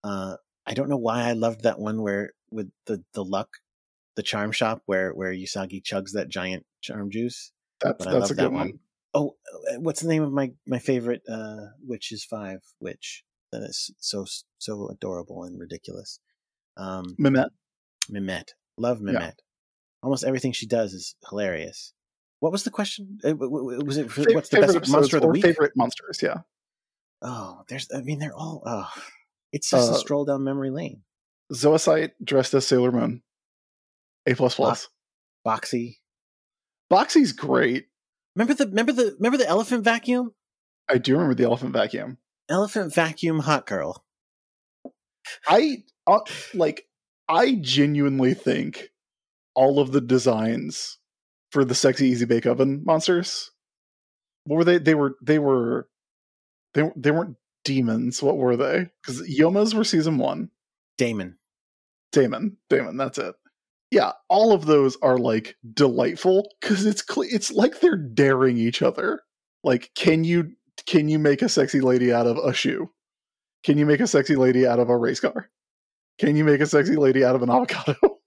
Uh, 0.04 0.36
I 0.66 0.74
don't 0.74 0.90
know 0.90 0.98
why 0.98 1.24
I 1.24 1.34
loved 1.34 1.64
that 1.64 1.80
one 1.80 2.02
where 2.02 2.32
with 2.52 2.72
the 2.86 3.04
the 3.14 3.24
luck, 3.24 3.58
the 4.16 4.24
charm 4.24 4.52
shop 4.52 4.82
where 4.86 5.12
where 5.12 5.34
Usagi 5.34 5.82
chugs 5.82 6.12
that 6.14 6.30
giant 6.30 6.66
charm 6.82 7.10
juice. 7.10 7.52
That's 7.82 8.06
But 8.06 8.12
that's 8.12 8.32
a 8.32 8.36
that 8.36 8.44
good 8.44 8.52
one. 8.54 8.68
one. 8.68 8.80
Oh, 9.14 9.36
uh, 9.72 9.80
what's 9.80 10.02
the 10.02 10.10
name 10.10 10.24
of 10.24 10.32
my 10.32 10.52
my 10.68 10.80
favorite 10.80 11.22
uh 11.30 11.68
witches 11.82 12.24
five 12.24 12.60
witch 12.80 13.24
that 13.52 13.64
is 13.64 13.92
so 14.00 14.26
so 14.58 14.90
adorable 14.90 15.44
and 15.44 15.60
ridiculous. 15.60 16.20
Um 16.76 17.16
Mimette. 17.20 17.50
Mimette. 18.12 18.50
Love 18.78 19.00
Yeah. 19.04 19.32
Almost 20.04 20.24
everything 20.24 20.52
she 20.52 20.68
does 20.68 20.94
is 20.94 21.16
hilarious. 21.30 21.94
What 22.40 22.52
was 22.52 22.64
the 22.64 22.70
question? 22.70 23.18
Was 23.24 23.98
it 23.98 24.16
what's 24.36 24.50
the 24.50 24.62
best 24.62 24.90
monster 24.90 25.18
of 25.18 25.24
the 25.24 25.28
week? 25.28 25.44
Favorite 25.44 25.74
monsters, 25.76 26.20
yeah. 26.22 26.42
Oh, 27.22 27.64
there's 27.68 27.88
I 27.94 28.02
mean 28.02 28.20
they're 28.20 28.36
all 28.36 28.62
oh 28.66 28.90
it's 29.52 29.70
just 29.70 29.92
a 29.92 29.96
Uh, 29.96 29.98
stroll 29.98 30.26
down 30.26 30.44
memory 30.44 30.70
lane. 30.70 31.02
Zoisite 31.52 32.12
dressed 32.24 32.54
as 32.54 32.68
Sailor 32.68 32.92
Moon. 32.92 33.24
A 34.28 34.36
plus 34.36 34.56
plus. 34.56 34.90
Boxy. 35.46 35.98
Boxy's 36.92 37.32
great. 37.32 37.88
Remember 38.36 38.54
the 38.54 38.68
remember 38.68 38.92
the 38.92 39.16
remember 39.18 39.38
the 39.38 39.48
elephant 39.48 39.84
vacuum? 39.84 40.34
I 40.90 40.98
do 41.00 41.14
remember 41.14 41.34
the 41.36 41.46
elephant 41.46 41.74
vacuum. 41.74 42.18
Elephant 42.50 42.94
vacuum 42.94 43.40
hot 43.40 43.66
girl. 43.66 44.04
I 45.48 45.84
uh, 46.06 46.20
like. 46.54 46.84
I 47.30 47.56
genuinely 47.56 48.34
think 48.34 48.90
all 49.54 49.80
of 49.80 49.92
the 49.92 50.00
designs 50.00 50.98
for 51.52 51.66
the 51.66 51.76
sexy 51.76 52.08
easy 52.08 52.26
bake 52.26 52.46
oven 52.46 52.84
monsters. 52.86 53.52
What 54.46 54.58
were 54.58 54.64
they? 54.64 54.78
They 54.78 54.96
were. 54.96 55.16
They 55.22 55.40
were. 55.40 55.90
They 56.74 56.90
they 56.96 57.12
weren't 57.12 57.36
demons. 57.66 58.24
What 58.24 58.38
were 58.38 58.56
they? 58.56 58.88
Because 59.02 59.28
Yomas 59.28 59.74
were 59.74 59.84
season 59.84 60.18
one. 60.18 60.50
Daimon. 60.98 61.38
Daimon. 62.14 62.58
Daimon. 62.70 62.98
That's 62.98 63.18
it. 63.18 63.36
Yeah, 63.92 64.14
all 64.30 64.54
of 64.54 64.66
those 64.66 64.98
are 65.02 65.18
like 65.18 65.56
delightful 65.74 66.50
because 66.60 66.86
it's 66.86 67.02
cle 67.02 67.24
it's 67.30 67.52
like 67.52 67.80
they're 67.80 67.98
daring 67.98 68.58
each 68.58 68.82
other. 68.82 69.22
Like, 69.64 69.92
can 69.96 70.24
you 70.24 70.54
can 70.86 71.10
you 71.10 71.20
make 71.20 71.42
a 71.42 71.50
sexy 71.50 71.82
lady 71.82 72.14
out 72.14 72.28
of 72.28 72.38
a 72.38 72.54
shoe? 72.54 72.92
Can 73.64 73.78
you 73.78 73.86
make 73.86 74.00
a 74.00 74.08
sexy 74.08 74.36
lady 74.36 74.66
out 74.68 74.80
of 74.80 74.90
a 74.90 74.98
race 74.98 75.20
car? 75.20 75.50
Can 76.20 76.36
you 76.36 76.44
make 76.44 76.62
a 76.62 76.66
sexy 76.66 76.96
lady 76.96 77.24
out 77.26 77.36
of 77.36 77.44
an 77.44 77.50
avocado? 77.50 77.96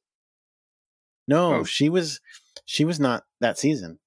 No, 1.28 1.56
Oh. 1.56 1.64
she 1.64 1.88
was 1.88 2.20
she 2.64 2.84
was 2.84 2.98
not 2.98 3.24
that 3.40 3.58
season. 3.58 3.98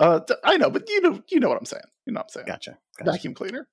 Uh, 0.00 0.20
I 0.44 0.56
know, 0.56 0.68
but 0.70 0.88
you 0.88 1.00
know, 1.00 1.22
you 1.30 1.40
know 1.40 1.48
what 1.48 1.58
I'm 1.58 1.64
saying. 1.64 1.82
You 2.06 2.12
know 2.12 2.18
what 2.20 2.24
I'm 2.24 2.28
saying. 2.30 2.46
Gotcha. 2.46 2.78
gotcha. 2.98 3.10
Vacuum 3.12 3.34
cleaner. 3.34 3.68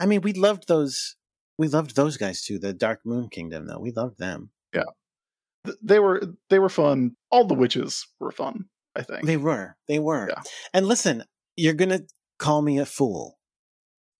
I 0.00 0.06
mean, 0.06 0.20
we 0.22 0.32
loved 0.32 0.66
those. 0.66 1.16
We 1.58 1.68
loved 1.68 1.94
those 1.96 2.16
guys 2.16 2.42
too. 2.42 2.58
The 2.58 2.72
Dark 2.72 3.00
Moon 3.04 3.28
Kingdom, 3.28 3.66
though. 3.66 3.78
We 3.78 3.92
loved 3.92 4.18
them. 4.18 4.50
th- 4.72 5.76
they 5.82 5.98
were 5.98 6.22
they 6.48 6.58
were 6.58 6.68
fun. 6.70 7.16
All 7.30 7.44
the 7.44 7.54
witches 7.54 8.06
were 8.18 8.32
fun. 8.32 8.66
I 8.96 9.02
think 9.02 9.26
They 9.26 9.36
were. 9.36 9.76
They 9.86 9.98
were. 9.98 10.28
Yeah. 10.30 10.42
And 10.72 10.86
listen, 10.86 11.24
you're 11.56 11.74
gonna 11.74 12.00
call 12.38 12.62
me 12.62 12.78
a 12.78 12.86
fool. 12.86 13.38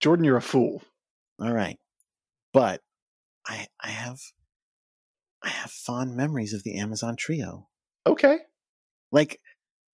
Jordan, 0.01 0.25
you're 0.25 0.37
a 0.37 0.43
fool. 0.43 0.83
All 1.41 1.53
right. 1.53 1.79
But 2.53 2.81
I 3.47 3.67
I 3.81 3.89
have 3.89 4.19
I 5.43 5.49
have 5.49 5.71
fond 5.71 6.17
memories 6.17 6.53
of 6.53 6.63
the 6.63 6.79
Amazon 6.79 7.17
trio. 7.17 7.69
Okay, 8.07 8.39
Like 9.13 9.41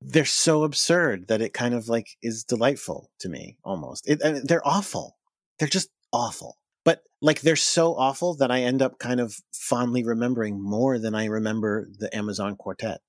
they're 0.00 0.24
so 0.24 0.64
absurd 0.64 1.28
that 1.28 1.40
it 1.40 1.52
kind 1.52 1.74
of 1.74 1.88
like 1.88 2.08
is 2.22 2.44
delightful 2.44 3.10
to 3.20 3.28
me 3.28 3.56
almost. 3.64 4.08
It, 4.08 4.20
I 4.24 4.32
mean, 4.32 4.42
they're 4.44 4.66
awful. 4.66 5.16
They're 5.58 5.68
just 5.68 5.88
awful. 6.12 6.58
But 6.84 7.00
like 7.20 7.40
they're 7.40 7.56
so 7.56 7.94
awful 7.96 8.36
that 8.36 8.50
I 8.50 8.60
end 8.62 8.82
up 8.82 8.98
kind 8.98 9.20
of 9.20 9.36
fondly 9.52 10.04
remembering 10.04 10.62
more 10.62 10.98
than 10.98 11.14
I 11.14 11.26
remember 11.26 11.88
the 11.98 12.14
Amazon 12.16 12.56
quartet. 12.56 13.00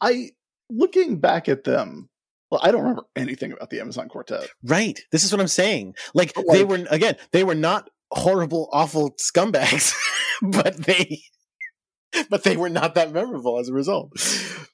I 0.00 0.30
looking 0.68 1.20
back 1.20 1.48
at 1.48 1.64
them. 1.64 2.10
Well, 2.50 2.60
I 2.62 2.70
don't 2.70 2.80
remember 2.80 3.04
anything 3.14 3.52
about 3.52 3.70
the 3.70 3.80
Amazon 3.80 4.08
Quartet. 4.08 4.48
Right. 4.62 4.98
This 5.12 5.24
is 5.24 5.32
what 5.32 5.40
I'm 5.40 5.48
saying. 5.48 5.94
Like, 6.14 6.32
But, 6.34 6.46
they 6.50 6.64
were 6.64 6.86
again, 6.90 7.16
they 7.32 7.44
were 7.44 7.54
not 7.54 7.90
horrible, 8.10 8.68
awful 8.72 9.14
scumbags, 9.20 9.94
but 10.42 10.76
they 10.76 11.20
but 12.30 12.42
they 12.42 12.56
were 12.56 12.70
not 12.70 12.94
that 12.94 13.12
memorable 13.12 13.58
as 13.58 13.68
a 13.68 13.74
result. 13.74 14.12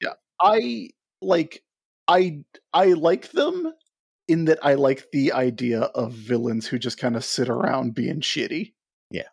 Yeah. 0.01 0.14
I 0.41 0.91
like 1.20 1.62
I 2.09 2.41
I 2.72 2.87
like 2.93 3.31
them 3.33 3.72
in 4.29 4.47
that 4.47 4.59
I 4.62 4.75
like 4.75 5.07
the 5.12 5.33
idea 5.33 5.81
of 5.81 6.12
villains 6.12 6.66
who 6.66 6.79
just 6.79 6.99
kind 6.99 7.16
of 7.16 7.25
sit 7.25 7.49
around 7.49 7.95
being 7.95 8.20
shitty. 8.20 8.72
Yeah. 9.11 9.29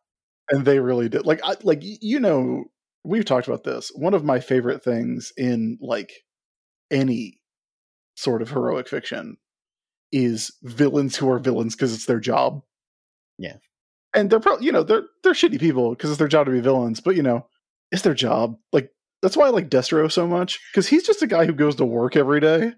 And 0.49 0.65
they 0.65 0.79
really 0.79 1.09
did. 1.09 1.25
Like 1.25 1.41
I 1.43 1.55
like 1.63 1.81
you 1.83 2.19
know, 2.19 2.65
we've 3.03 3.25
talked 3.25 3.47
about 3.47 3.63
this. 3.63 3.91
One 3.93 4.13
of 4.13 4.23
my 4.23 4.39
favorite 4.39 4.83
things 4.83 5.31
in 5.37 5.77
like 5.81 6.11
any 6.89 7.40
sort 8.15 8.41
of 8.41 8.49
heroic 8.49 8.87
fiction 8.87 9.37
is 10.11 10.51
villains 10.63 11.15
who 11.15 11.29
are 11.29 11.39
villains 11.39 11.75
because 11.75 11.93
it's 11.93 12.05
their 12.05 12.19
job. 12.19 12.61
Yeah. 13.37 13.57
And 14.13 14.29
they're 14.29 14.39
probably, 14.39 14.65
you 14.65 14.71
know, 14.71 14.83
they're 14.83 15.03
they're 15.23 15.33
shitty 15.33 15.59
people 15.59 15.91
because 15.91 16.09
it's 16.09 16.19
their 16.19 16.27
job 16.27 16.45
to 16.45 16.51
be 16.51 16.59
villains, 16.59 16.99
but 16.99 17.15
you 17.15 17.23
know, 17.23 17.47
it's 17.91 18.01
their 18.01 18.13
job. 18.13 18.57
Like 18.73 18.91
that's 19.21 19.37
why 19.37 19.47
I 19.47 19.49
like 19.49 19.69
Destro 19.69 20.11
so 20.11 20.27
much 20.27 20.59
because 20.71 20.87
he's 20.87 21.05
just 21.05 21.21
a 21.21 21.27
guy 21.27 21.45
who 21.45 21.53
goes 21.53 21.75
to 21.75 21.85
work 21.85 22.15
every 22.15 22.39
day, 22.39 22.73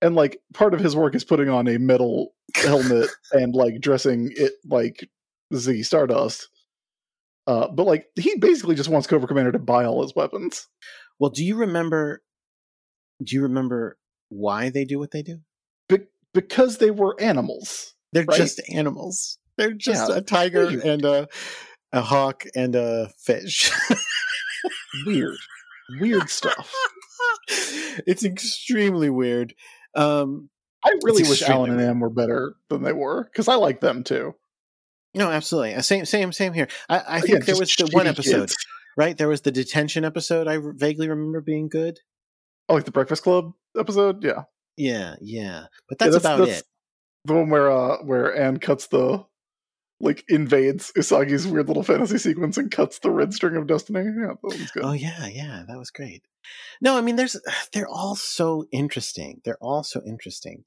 and 0.00 0.14
like 0.14 0.40
part 0.54 0.72
of 0.72 0.80
his 0.80 0.96
work 0.96 1.14
is 1.14 1.24
putting 1.24 1.48
on 1.50 1.68
a 1.68 1.78
metal 1.78 2.32
helmet 2.54 3.10
and 3.32 3.54
like 3.54 3.80
dressing 3.80 4.32
it 4.36 4.52
like 4.64 5.08
Ziggy 5.52 5.84
Stardust. 5.84 6.48
Uh, 7.46 7.68
but 7.68 7.86
like 7.86 8.06
he 8.14 8.36
basically 8.38 8.74
just 8.74 8.88
wants 8.88 9.06
Cobra 9.06 9.28
Commander 9.28 9.52
to 9.52 9.58
buy 9.58 9.84
all 9.84 10.02
his 10.02 10.14
weapons. 10.16 10.66
Well, 11.18 11.30
do 11.30 11.44
you 11.44 11.56
remember 11.56 12.22
do 13.22 13.36
you 13.36 13.42
remember 13.42 13.98
why 14.28 14.70
they 14.70 14.84
do 14.84 14.98
what 14.98 15.10
they 15.10 15.22
do? 15.22 15.38
Be- 15.88 16.06
because 16.32 16.78
they 16.78 16.90
were 16.90 17.20
animals. 17.20 17.94
They're 18.12 18.24
Right. 18.24 18.36
just 18.36 18.60
animals. 18.72 19.38
They're 19.56 19.72
just 19.72 20.08
Yeah. 20.10 20.16
a 20.16 20.20
tiger 20.20 20.66
Weird. 20.66 20.84
and 20.84 21.04
a 21.04 21.28
a 21.92 22.00
hawk 22.02 22.44
and 22.56 22.74
a 22.74 23.10
fish. 23.18 23.70
Weird, 25.06 25.36
weird 26.00 26.30
stuff. 26.30 26.72
it's 28.06 28.24
extremely 28.24 29.10
weird. 29.10 29.54
Um 29.94 30.50
I 30.84 30.94
really 31.02 31.22
wish 31.22 31.42
Alan 31.42 31.70
and. 31.72 31.80
Anne 31.80 32.00
were 32.00 32.10
better 32.10 32.54
than 32.68 32.82
they 32.82 32.92
were 32.92 33.24
because 33.24 33.48
I 33.48 33.54
like 33.54 33.80
them 33.80 34.04
too. 34.04 34.34
no, 35.14 35.30
absolutely. 35.30 35.74
Uh, 35.74 35.82
Same 35.82 36.04
same 36.04 36.32
same 36.32 36.52
here. 36.52 36.68
I, 36.88 36.98
I 36.98 37.16
Again, 37.18 37.28
think 37.28 37.44
there 37.46 37.56
was 37.58 37.74
the 37.76 37.88
one 37.92 38.06
episode, 38.06 38.40
kids. 38.40 38.56
right? 38.96 39.16
There 39.16 39.28
was 39.28 39.40
the 39.42 39.50
detention 39.52 40.04
episode 40.04 40.46
I 40.48 40.58
vaguely 40.62 41.08
remember 41.08 41.40
being 41.40 41.68
good. 41.68 42.00
Oh, 42.68 42.74
like 42.74 42.84
the 42.84 42.90
Breakfast 42.90 43.22
Club 43.22 43.52
episode. 43.78 44.22
Yeah, 44.24 44.42
Yeah, 44.76 45.16
yeah. 45.20 45.66
But 45.88 45.98
Yeah, 46.00 46.06
that's, 46.10 46.16
that's- 46.16 46.24
about 46.24 46.38
that's- 46.38 46.60
it. 46.60 46.66
the 47.24 47.34
one 47.34 47.50
where 47.50 47.70
uh 47.70 47.98
where 48.04 48.34
Anne 48.36 48.58
cuts 48.58 48.86
the 48.88 49.24
like 50.00 50.24
invades 50.28 50.92
Usagi's 50.96 51.46
weird 51.46 51.68
little 51.68 51.82
fantasy 51.84 52.18
sequence 52.18 52.58
and 52.58 52.70
cuts 52.70 52.98
the 52.98 53.10
red 53.10 53.32
string 53.32 53.56
of 53.56 53.66
destiny. 53.66 54.00
Yeah, 54.00 54.32
that 54.34 54.38
one's 54.42 54.70
good. 54.72 54.84
Oh 54.84 54.92
yeah, 54.92 55.26
yeah, 55.26 55.62
that 55.68 55.78
was 55.78 55.90
great. 55.90 56.22
No, 56.82 56.98
I 56.98 57.00
mean 57.00 57.16
there's 57.16 57.36
they're 57.72 57.88
all 57.88 58.16
so 58.16 58.66
interesting. 58.72 59.40
They're 59.44 59.58
all 59.62 59.82
so 59.84 60.02
interesting. 60.06 60.64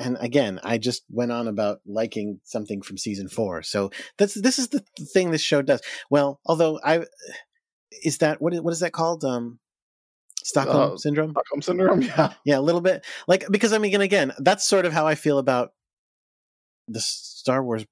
And 0.00 0.16
again, 0.20 0.60
I 0.62 0.78
just 0.78 1.02
went 1.10 1.32
on 1.32 1.48
about 1.48 1.80
liking 1.84 2.38
something 2.44 2.82
from 2.82 2.98
season 2.98 3.28
4. 3.28 3.64
So 3.64 3.90
that's 4.16 4.34
this 4.40 4.60
is 4.60 4.68
the 4.68 4.84
thing 5.12 5.32
this 5.32 5.40
show 5.40 5.60
does. 5.60 5.80
Well, 6.08 6.38
although 6.46 6.78
I 6.84 7.04
is 8.04 8.18
that 8.18 8.40
what 8.40 8.54
is, 8.54 8.60
what 8.60 8.72
is 8.72 8.80
that 8.80 8.92
called? 8.92 9.24
Um 9.24 9.58
Stockholm 10.48 10.92
Uh, 10.94 10.96
syndrome? 10.96 11.30
Stockholm 11.32 11.62
syndrome. 11.62 12.02
Yeah, 12.10 12.32
Yeah, 12.44 12.58
a 12.58 12.60
little 12.60 12.80
bit. 12.80 13.04
Like 13.26 13.44
because 13.50 13.72
I 13.72 13.78
mean 13.78 13.94
and 13.94 14.02
again, 14.02 14.32
that's 14.38 14.64
sort 14.64 14.86
of 14.86 14.92
how 14.92 15.06
I 15.06 15.14
feel 15.14 15.38
about 15.38 15.72
the 16.88 17.00
Star 17.00 17.62
Wars 17.62 17.84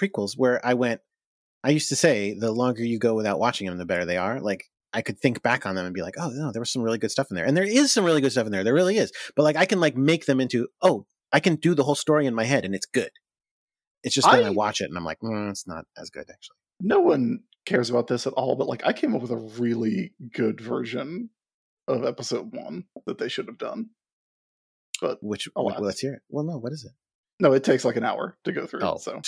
prequels 0.00 0.34
where 0.36 0.64
I 0.64 0.74
went 0.74 1.00
I 1.62 1.70
used 1.70 1.88
to 1.90 1.96
say 1.96 2.34
the 2.38 2.52
longer 2.52 2.82
you 2.84 2.98
go 2.98 3.14
without 3.14 3.38
watching 3.38 3.66
them 3.66 3.76
the 3.78 3.84
better 3.86 4.04
they 4.04 4.16
are. 4.16 4.40
Like 4.40 4.64
I 4.92 5.02
could 5.02 5.18
think 5.20 5.42
back 5.42 5.66
on 5.66 5.74
them 5.74 5.84
and 5.86 5.94
be 5.94 6.02
like, 6.02 6.14
"Oh, 6.18 6.30
no, 6.30 6.50
there 6.52 6.60
was 6.60 6.70
some 6.70 6.82
really 6.82 6.98
good 6.98 7.10
stuff 7.12 7.28
in 7.30 7.36
there." 7.36 7.44
And 7.44 7.56
there 7.56 7.64
is 7.64 7.92
some 7.92 8.04
really 8.04 8.20
good 8.20 8.32
stuff 8.32 8.46
in 8.46 8.50
there. 8.52 8.64
There 8.64 8.74
really 8.74 8.96
is. 8.98 9.12
But 9.36 9.42
like 9.44 9.56
I 9.56 9.64
can 9.66 9.78
like 9.78 9.96
make 9.96 10.26
them 10.26 10.40
into, 10.40 10.68
"Oh, 10.82 11.06
I 11.32 11.38
can 11.40 11.56
do 11.56 11.74
the 11.74 11.84
whole 11.84 11.94
story 11.94 12.26
in 12.26 12.34
my 12.34 12.44
head 12.44 12.64
and 12.64 12.74
it's 12.74 12.86
good." 12.86 13.10
It's 14.02 14.14
just 14.14 14.28
then 14.30 14.44
I, 14.44 14.48
I- 14.48 14.50
watch 14.50 14.80
it 14.80 14.88
and 14.88 14.96
I'm 14.98 15.04
like, 15.04 15.20
mm, 15.20 15.50
"It's 15.50 15.66
not 15.66 15.84
as 15.96 16.10
good 16.10 16.26
actually." 16.30 16.56
no 16.82 16.98
one 16.98 17.40
cares 17.66 17.90
about 17.90 18.06
this 18.06 18.26
at 18.26 18.32
all. 18.32 18.56
But 18.56 18.66
like, 18.66 18.82
I 18.86 18.92
came 18.94 19.14
up 19.14 19.20
with 19.20 19.30
a 19.30 19.36
really 19.36 20.14
good 20.32 20.60
version 20.62 21.28
of 21.90 22.04
episode 22.04 22.54
one 22.54 22.84
that 23.06 23.18
they 23.18 23.28
should 23.28 23.46
have 23.46 23.58
done. 23.58 23.90
But 25.00 25.18
Which 25.22 25.48
Oh, 25.56 25.64
well, 25.64 25.80
let's 25.80 26.00
hear 26.00 26.14
it. 26.14 26.22
Well, 26.28 26.44
no, 26.44 26.58
what 26.58 26.72
is 26.72 26.84
it? 26.84 26.92
no, 27.42 27.52
it 27.54 27.64
takes 27.64 27.84
like 27.86 27.96
an 27.96 28.04
hour 28.04 28.36
to 28.44 28.52
go 28.52 28.66
through. 28.66 28.80
Oh, 28.82 28.98
So 28.98 29.20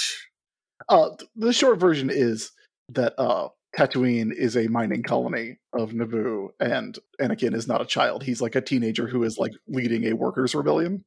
Uh, 0.89 1.11
the 1.37 1.53
short 1.53 1.79
version 1.79 2.11
is 2.11 2.51
that 2.91 3.15
uh, 3.19 3.49
Tatooine 3.77 4.33
is 4.35 4.55
a 4.57 4.69
mining 4.69 5.03
colony 5.03 5.59
of 5.73 5.93
Naboo, 5.93 6.49
and 6.61 6.99
Anakin 7.21 7.55
is 7.55 7.67
not 7.67 7.81
a 7.81 7.87
child. 7.87 8.23
He's 8.23 8.43
like 8.43 8.55
a 8.55 8.61
teenager 8.61 9.07
who 9.07 9.23
is 9.25 9.39
like 9.39 9.53
leading 9.67 10.05
a 10.05 10.13
workers' 10.13 10.55
rebellion, 10.55 11.05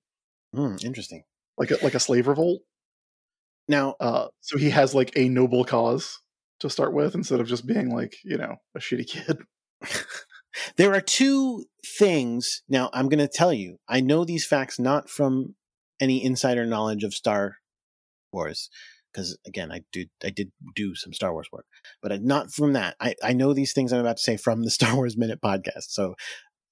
Hmm, 0.56 0.78
interesting. 0.84 1.24
like 1.60 1.70
a, 1.72 1.78
like 1.84 1.94
a 1.94 2.00
slave 2.00 2.28
revolt. 2.28 2.62
Now, 3.68 3.96
Uh, 4.00 4.28
so 4.42 4.58
he 4.58 4.70
has 4.72 4.96
like 4.96 5.12
a 5.16 5.30
noble 5.30 5.64
cause 5.66 6.20
to 6.62 6.70
start 6.72 6.94
with, 6.94 7.14
instead 7.14 7.40
of 7.40 7.48
just 7.48 7.68
being 7.68 7.90
like 7.94 8.16
you 8.24 8.38
know 8.38 8.56
a 8.76 8.80
shitty 8.80 9.06
kid. 9.14 9.38
there 10.78 10.94
are 10.94 11.02
two 11.02 11.66
things. 11.86 12.64
Now, 12.70 12.90
I'm 12.94 13.10
going 13.10 13.20
to 13.20 13.28
tell 13.28 13.54
you. 13.54 13.78
I 13.88 14.02
know 14.02 14.26
these 14.26 14.46
facts 14.46 14.80
not 14.80 15.10
from 15.10 15.56
any 16.00 16.24
insider 16.24 16.66
knowledge 16.66 17.04
of 17.04 17.14
Star 17.14 17.58
Wars, 18.32 18.70
because 19.12 19.38
again, 19.48 19.72
I 19.72 19.82
did, 19.92 20.10
I 20.24 20.30
did 20.30 20.52
do 20.76 20.96
some 20.96 21.14
Star 21.14 21.34
Wars 21.34 21.48
work, 21.52 21.66
but 22.02 22.22
not 22.22 22.52
from 22.52 22.74
that. 22.74 22.96
I 23.00 23.16
I 23.24 23.34
know 23.34 23.54
these 23.54 23.74
things 23.74 23.94
I'm 23.94 24.02
about 24.02 24.18
to 24.18 24.24
say 24.24 24.38
from 24.38 24.64
the 24.64 24.72
Star 24.72 24.96
Wars 24.96 25.18
Minute 25.18 25.40
podcast. 25.42 25.90
So 25.90 26.16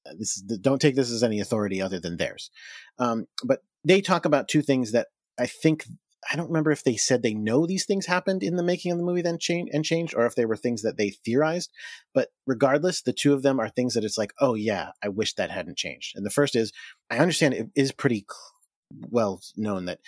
uh, 0.05 0.14
this 0.18 0.38
is 0.38 0.43
don't 0.61 0.81
take 0.81 0.95
this 0.95 1.11
as 1.11 1.23
any 1.23 1.39
authority 1.39 1.81
other 1.81 1.99
than 1.99 2.18
theirs. 2.18 2.51
Um, 2.99 3.26
but 3.43 3.60
they 3.85 4.01
talk 4.01 4.26
about 4.26 4.47
two 4.47 4.61
things 4.61 4.91
that 4.91 5.07
I 5.39 5.45
think. 5.45 5.85
I 6.32 6.36
don't 6.36 6.48
remember 6.48 6.72
if 6.72 6.84
they 6.84 6.95
said 6.95 7.22
they 7.22 7.34
know 7.34 7.66
these 7.66 7.86
things 7.86 8.06
happened 8.06 8.44
in 8.44 8.56
the 8.56 8.64
making 8.64 8.91
of 8.91 8.98
the 8.98 9.04
movie 9.04 9.22
then 9.22 9.38
change 9.40 9.70
and 9.74 9.84
changed, 9.84 10.14
or 10.16 10.26
if 10.26 10.36
they 10.36 10.45
were 10.45 10.56
things 10.56 10.82
that 10.84 10.98
they 10.98 11.10
theorized. 11.10 11.72
But 12.14 12.30
regardless, 12.45 13.02
the 13.02 13.14
two 13.14 13.34
of 13.34 13.41
them 13.44 13.60
are 13.60 13.70
things 13.70 13.94
that 13.94 14.04
it's 14.04 14.18
like, 14.18 14.34
oh 14.40 14.54
yeah, 14.56 14.91
I 15.04 15.10
wish 15.10 15.34
that 15.36 15.52
hadn't 15.52 15.78
changed. 15.78 16.16
And 16.16 16.26
the 16.26 16.30
first 16.32 16.56
is, 16.56 16.72
I 17.10 17.18
understand 17.18 17.54
it 17.54 17.70
is 17.76 17.91
pretty 17.91 18.26
cl- 18.30 19.10
well 19.12 19.41
known 19.58 19.86
that 19.86 20.00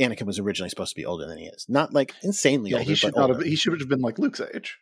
Anakin 0.00 0.26
was 0.26 0.38
originally 0.38 0.70
supposed 0.70 0.90
to 0.90 1.00
be 1.00 1.04
older 1.06 1.26
than 1.26 1.38
he 1.38 1.44
is. 1.46 1.66
Not 1.68 1.92
like 1.92 2.14
insanely 2.22 2.70
Yeah, 2.70 2.78
older, 2.78 2.88
he 2.88 2.94
should 2.94 3.14
not 3.14 3.30
older. 3.30 3.34
have. 3.34 3.42
He 3.46 3.56
should 3.56 3.78
have 3.80 3.88
been 3.88 4.00
like 4.00 4.18
Luke's 4.18 4.40
age. 4.40 4.78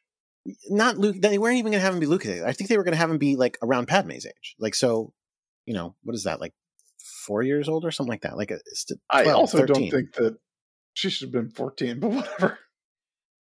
Not 0.70 0.96
Luke. 0.96 1.16
They 1.20 1.36
weren't 1.36 1.58
even 1.58 1.72
going 1.72 1.80
to 1.80 1.84
have 1.84 1.92
him 1.92 2.00
be 2.00 2.06
Luke's 2.06 2.26
age. 2.28 2.42
I 2.44 2.52
think 2.52 2.70
they 2.70 2.78
were 2.78 2.84
going 2.84 2.92
to 2.92 2.98
have 2.98 3.10
him 3.10 3.18
be 3.18 3.36
like 3.36 3.58
around 3.62 3.88
Padme's 3.88 4.24
age. 4.24 4.56
Like 4.58 4.74
so, 4.74 5.12
you 5.66 5.74
know, 5.74 5.94
what 6.02 6.14
is 6.14 6.24
that? 6.24 6.40
Like 6.40 6.54
four 7.26 7.42
years 7.42 7.68
old 7.68 7.84
or 7.84 7.90
something 7.90 8.10
like 8.10 8.22
that. 8.22 8.36
Like 8.36 8.50
a, 8.50 8.54
it's 8.66 8.84
12, 8.86 9.00
I 9.10 9.30
also 9.32 9.58
13. 9.58 9.74
don't 9.74 9.90
think 9.90 10.14
that 10.14 10.38
she 10.94 11.10
should 11.10 11.26
have 11.26 11.32
been 11.32 11.50
fourteen, 11.50 12.00
but 12.00 12.10
whatever. 12.10 12.58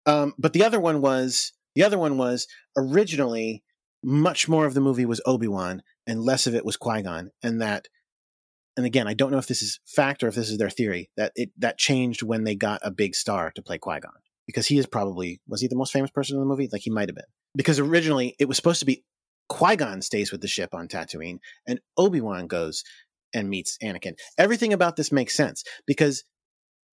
Um, 0.05 0.33
but 0.37 0.53
the 0.53 0.63
other 0.63 0.79
one 0.79 1.01
was 1.01 1.53
the 1.75 1.83
other 1.83 1.97
one 1.97 2.17
was 2.17 2.47
originally 2.75 3.63
much 4.03 4.47
more 4.47 4.65
of 4.65 4.73
the 4.73 4.81
movie 4.81 5.05
was 5.05 5.21
Obi 5.25 5.47
Wan 5.47 5.83
and 6.07 6.23
less 6.23 6.47
of 6.47 6.55
it 6.55 6.65
was 6.65 6.77
Qui 6.77 7.01
Gon, 7.01 7.31
and 7.43 7.61
that. 7.61 7.87
And 8.77 8.85
again, 8.85 9.07
I 9.07 9.13
don't 9.13 9.31
know 9.31 9.39
if 9.39 9.47
this 9.47 9.61
is 9.61 9.79
fact 9.85 10.23
or 10.23 10.29
if 10.29 10.35
this 10.35 10.49
is 10.49 10.57
their 10.57 10.69
theory 10.69 11.09
that 11.17 11.33
it 11.35 11.51
that 11.57 11.77
changed 11.77 12.23
when 12.23 12.45
they 12.45 12.55
got 12.55 12.79
a 12.83 12.91
big 12.91 13.13
star 13.13 13.51
to 13.51 13.61
play 13.61 13.77
Qui 13.77 13.99
Gon 13.99 14.13
because 14.45 14.67
he 14.67 14.77
is 14.77 14.85
probably 14.85 15.41
was 15.47 15.61
he 15.61 15.67
the 15.67 15.75
most 15.75 15.91
famous 15.91 16.11
person 16.11 16.35
in 16.35 16.39
the 16.39 16.47
movie? 16.47 16.69
Like 16.71 16.81
he 16.81 16.89
might 16.89 17.09
have 17.09 17.15
been 17.15 17.25
because 17.55 17.77
originally 17.77 18.35
it 18.39 18.47
was 18.47 18.55
supposed 18.55 18.79
to 18.79 18.85
be 18.85 19.03
Qui 19.49 19.75
Gon 19.75 20.01
stays 20.01 20.31
with 20.31 20.41
the 20.41 20.47
ship 20.47 20.73
on 20.73 20.87
Tatooine 20.87 21.39
and 21.67 21.81
Obi 21.97 22.21
Wan 22.21 22.47
goes 22.47 22.83
and 23.33 23.49
meets 23.49 23.77
Anakin. 23.83 24.13
Everything 24.37 24.73
about 24.73 24.95
this 24.95 25.11
makes 25.11 25.35
sense 25.35 25.63
because 25.85 26.23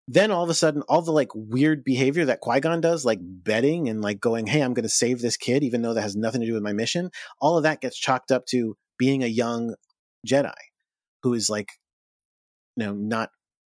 then 0.07 0.32
all 0.32 0.44
of 0.44 0.49
a 0.49 0.53
sudden, 0.53 0.84
all 0.84 1.02
the 1.02 1.11
like 1.11 1.30
weird 1.34 1.84
behavior 1.84 2.26
that 2.26 2.41
Qui 2.41 2.60
Gon 2.60 2.82
does, 2.82 3.06
like 3.06 3.19
betting 3.22 3.90
and 3.90 4.02
like 4.02 4.19
going, 4.19 4.45
"Hey, 4.45 4.61
I'm 4.61 4.73
going 4.73 4.84
to 4.84 4.90
save 4.90 5.19
this 5.19 5.38
kid," 5.38 5.64
even 5.64 5.82
though 5.82 5.94
that 5.94 6.02
has 6.02 6.15
nothing 6.15 6.41
to 6.41 6.48
do 6.48 6.53
with 6.53 6.64
my 6.64 6.73
mission. 6.73 7.10
All 7.41 7.57
of 7.57 7.64
that 7.64 7.82
gets 7.82 7.98
chalked 7.98 8.32
up 8.32 8.45
to 8.48 8.77
being 8.99 9.23
a 9.23 9.27
young 9.27 9.76
Jedi 10.27 10.53
who 11.23 11.34
is 11.34 11.49
like, 11.49 11.69
you 12.76 12.86
know, 12.86 12.94
not 12.94 13.30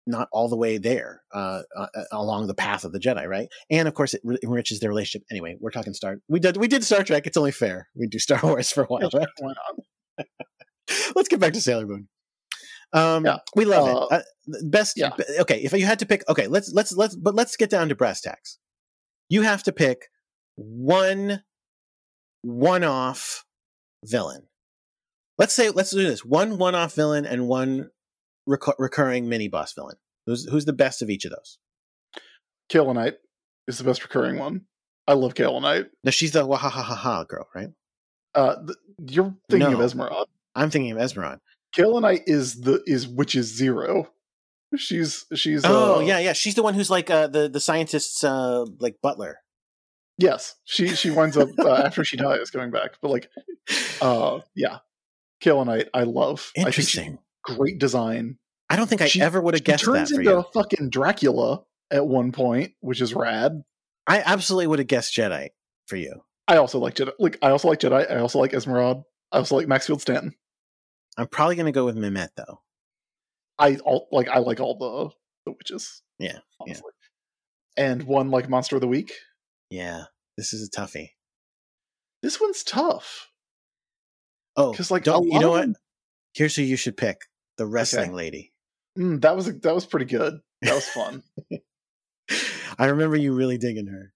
not 0.06 0.28
all 0.32 0.48
the 0.48 0.56
way 0.56 0.78
there 0.78 1.22
uh, 1.32 1.62
uh, 1.76 1.86
along 2.12 2.46
the 2.46 2.54
path 2.54 2.84
of 2.84 2.92
the 2.92 2.98
Jedi, 2.98 3.26
right? 3.26 3.48
And 3.70 3.86
of 3.86 3.94
course, 3.94 4.14
it 4.14 4.22
re- 4.24 4.38
enriches 4.42 4.80
their 4.80 4.90
relationship. 4.90 5.26
Anyway, 5.30 5.56
we're 5.60 5.70
talking 5.70 5.94
Star. 5.94 6.18
We 6.28 6.40
did 6.40 6.56
we 6.56 6.68
did 6.68 6.84
Star 6.84 7.04
Trek. 7.04 7.26
It's 7.26 7.36
only 7.36 7.52
fair. 7.52 7.88
We 7.94 8.06
do 8.06 8.18
Star 8.18 8.40
Wars 8.42 8.70
for 8.70 8.84
a 8.84 8.86
while. 8.86 9.10
Right? 9.12 10.26
Let's 11.14 11.28
get 11.28 11.40
back 11.40 11.52
to 11.54 11.60
Sailor 11.60 11.86
Moon. 11.86 12.08
Um, 12.92 13.24
Yeah. 13.26 13.38
we 13.54 13.64
love 13.64 13.88
Uh, 14.10 14.16
it. 14.16 14.24
Uh, 14.54 14.58
best. 14.68 14.96
yeah. 14.96 15.10
Okay, 15.40 15.60
if 15.62 15.72
you 15.72 15.84
had 15.86 15.98
to 15.98 16.06
pick, 16.06 16.26
okay, 16.28 16.46
let's 16.46 16.72
let's 16.72 16.92
let's 16.92 17.14
but 17.16 17.34
let's 17.34 17.56
get 17.56 17.68
down 17.70 17.88
to 17.90 17.94
brass 17.94 18.20
tacks. 18.20 18.58
You 19.28 19.42
have 19.42 19.62
to 19.64 19.72
pick 19.72 20.08
one 20.56 21.42
one-off 22.42 23.44
villain. 24.04 24.46
Let's 25.36 25.52
say 25.54 25.70
let's 25.70 25.90
do 25.90 26.02
this: 26.02 26.24
one 26.24 26.58
one-off 26.58 26.94
villain 26.94 27.26
and 27.26 27.46
one 27.48 27.90
recur- 28.46 28.74
recurring 28.78 29.28
mini 29.28 29.48
boss 29.48 29.72
villain. 29.74 29.96
Who's 30.26 30.48
who's 30.48 30.64
the 30.64 30.72
best 30.72 31.02
of 31.02 31.10
each 31.10 31.24
of 31.24 31.32
those? 31.32 31.58
Kaolinite 32.70 33.16
is 33.66 33.78
the 33.78 33.84
best 33.84 34.02
recurring 34.02 34.38
one. 34.38 34.62
I 35.06 35.14
love 35.14 35.34
Kaolinite. 35.34 35.86
No, 36.04 36.10
she's 36.10 36.32
the 36.32 36.46
wahahaha 36.46 37.26
girl, 37.28 37.48
right? 37.54 37.68
Uh, 38.34 38.56
th- 38.66 38.78
you're 39.10 39.34
thinking 39.48 39.70
No. 39.70 39.78
of 39.78 39.84
Esmeralda. 39.84 40.30
I'm 40.54 40.70
thinking 40.70 40.92
of 40.92 40.98
Esmeralda. 40.98 41.40
Kaolinite 41.76 42.22
is 42.26 42.60
the 42.62 42.82
is 42.86 43.06
which 43.06 43.34
is 43.34 43.46
zero. 43.54 44.10
She's 44.76 45.24
she's 45.34 45.62
Oh 45.64 45.96
uh, 45.96 46.00
yeah, 46.00 46.18
yeah. 46.18 46.32
She's 46.34 46.54
the 46.54 46.62
one 46.62 46.74
who's 46.74 46.90
like 46.90 47.10
uh, 47.10 47.26
the 47.26 47.48
the 47.48 47.60
scientist's 47.60 48.22
uh, 48.24 48.66
like 48.78 48.96
butler. 49.02 49.38
yes 50.18 50.56
she 50.64 50.88
she 50.88 51.10
winds 51.10 51.36
up 51.36 51.48
uh, 51.58 51.74
after 51.86 52.04
she 52.04 52.16
dies 52.16 52.50
coming 52.50 52.70
back 52.70 52.94
but 53.00 53.10
like 53.10 53.30
uh 54.02 54.40
yeah 54.56 54.78
Kaolinite 55.42 55.88
I 55.94 56.02
love 56.02 56.50
I 56.58 56.62
Interesting. 56.62 57.18
great 57.44 57.78
design 57.78 58.38
I 58.68 58.76
don't 58.76 58.88
think 58.88 59.00
I 59.00 59.06
She- 59.06 59.20
ever 59.22 59.40
would 59.40 59.54
have 59.54 59.64
guessed 59.64 59.84
that 59.86 59.92
turns 59.92 60.10
into 60.12 60.24
you. 60.24 60.44
fucking 60.52 60.90
Dracula 60.90 61.62
at 61.90 62.06
one 62.06 62.32
point 62.32 62.72
which 62.80 63.00
is 63.00 63.14
rad 63.14 63.62
I 64.06 64.20
absolutely 64.24 64.66
would 64.66 64.78
have 64.80 64.88
guessed 64.88 65.14
Jadeite 65.14 65.50
for 65.86 65.96
you. 65.96 66.22
I 66.48 66.56
also 66.56 66.78
like 66.78 66.94
Jadeite 66.94 67.12
like 67.20 67.38
I 67.40 67.50
also 67.50 67.68
like 67.68 67.78
Jadeite 67.80 68.10
I 68.10 68.18
also 68.18 68.38
like 68.40 68.52
Esmeralda 68.54 69.02
I 69.32 69.38
also 69.38 69.56
like 69.56 69.68
Maxfield 69.68 70.00
Stanton 70.02 70.34
I'm 71.18 71.26
probably 71.26 71.56
going 71.56 71.66
to 71.66 71.72
go 71.72 71.84
with 71.84 71.96
Mimette 71.96 72.34
though. 72.36 72.60
I 73.58 73.76
all 73.78 74.08
like 74.12 74.28
I 74.28 74.38
like 74.38 74.60
all 74.60 74.78
the 74.78 75.10
the 75.44 75.52
witches 75.52 76.02
Yeah, 76.18 76.38
honestly. 76.60 76.92
and 77.76 78.04
one 78.04 78.30
like 78.30 78.48
Monster 78.48 78.76
of 78.76 78.82
the 78.82 78.88
Week 78.88 79.12
Yeah, 79.70 80.04
this 80.36 80.52
is 80.52 80.66
a 80.66 80.70
toughie. 80.70 81.10
this 82.22 82.40
one's 82.40 82.62
tough 82.62 83.28
Oh, 84.56 84.72
'Cause, 84.72 84.90
like, 84.90 85.06
you 85.06 85.12
know 85.38 85.50
what? 85.50 85.68
Here's 86.34 86.56
who 86.56 86.62
you 86.62 86.76
should 86.76 86.96
pick: 86.96 87.22
the 87.58 87.66
wrestling 87.66 88.12
lady. 88.12 88.52
Mm, 88.98 89.20
that 89.20 89.36
was 89.36 89.46
that 89.46 89.74
was 89.74 89.86
pretty 89.86 90.06
good 90.06 90.40
that 90.62 90.74
was 90.74 90.88
fun 90.88 91.22
I 92.78 92.86
remember 92.86 93.16
you 93.16 93.34
really 93.34 93.58
digging 93.58 93.86
her. 93.86 94.12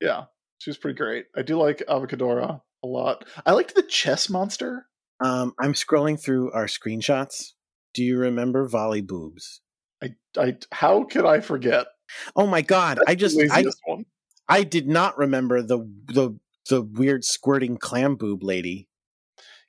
Yeah, 0.00 0.24
she 0.58 0.70
was 0.70 0.76
pretty 0.78 0.96
great. 0.96 1.26
I 1.34 1.42
do 1.42 1.56
like 1.58 1.78
Avocadora 1.88 2.60
a 2.82 2.86
lot. 2.86 3.24
I 3.44 3.52
liked 3.52 3.74
the 3.74 3.82
chess 3.82 4.28
monster. 4.30 4.86
Um, 5.20 5.54
I'm 5.58 5.72
scrolling 5.72 6.20
through 6.20 6.52
our 6.52 6.66
screenshots. 6.66 7.52
Do 7.94 8.04
you 8.04 8.18
remember 8.18 8.68
Volley 8.68 9.00
Boobs? 9.00 9.60
I, 10.02 10.10
I, 10.36 10.56
how 10.72 11.04
could 11.04 11.24
I 11.24 11.40
forget? 11.40 11.86
Oh 12.34 12.46
my 12.46 12.62
god! 12.62 13.00
I 13.06 13.14
just 13.14 13.40
I 13.50 13.64
one. 13.86 14.04
I 14.48 14.62
did 14.62 14.86
not 14.86 15.18
remember 15.18 15.62
the 15.62 15.78
the 16.06 16.38
the 16.68 16.82
weird 16.82 17.24
squirting 17.24 17.76
clam 17.78 18.16
boob 18.16 18.42
lady. 18.42 18.88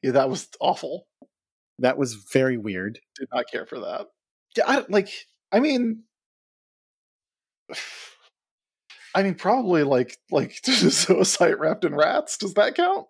Yeah, 0.03 0.11
that 0.11 0.29
was 0.29 0.47
awful. 0.59 1.07
That 1.79 1.97
was 1.97 2.13
very 2.31 2.57
weird. 2.57 2.99
Did 3.17 3.29
not 3.33 3.45
care 3.51 3.65
for 3.65 3.79
that. 3.79 4.07
Yeah, 4.55 4.63
I, 4.67 4.85
like, 4.89 5.09
I 5.51 5.59
mean, 5.59 6.03
I 9.15 9.23
mean, 9.23 9.35
probably 9.35 9.83
like 9.83 10.17
like 10.31 10.59
suicide 10.63 11.55
wrapped 11.59 11.85
in 11.85 11.95
rats. 11.95 12.37
Does 12.37 12.53
that 12.55 12.75
count? 12.75 13.07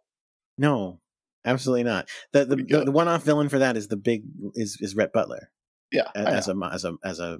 No, 0.58 1.00
absolutely 1.48 1.84
not. 1.84 2.08
The 2.34 2.46
the, 2.46 2.56
the, 2.58 2.84
the 2.86 2.92
one 2.92 3.08
off 3.08 3.24
villain 3.24 3.50
for 3.50 3.60
that 3.60 3.76
is 3.78 3.88
the 3.88 3.98
big 3.98 4.24
is 4.54 4.78
is 4.82 4.96
Rhett 4.96 5.14
Butler 5.14 5.50
Yeah, 5.92 6.10
a- 6.16 6.20
as 6.20 6.48
a 6.48 6.56
as 6.72 6.86
a 6.86 6.94
as 7.04 7.20
a 7.20 7.40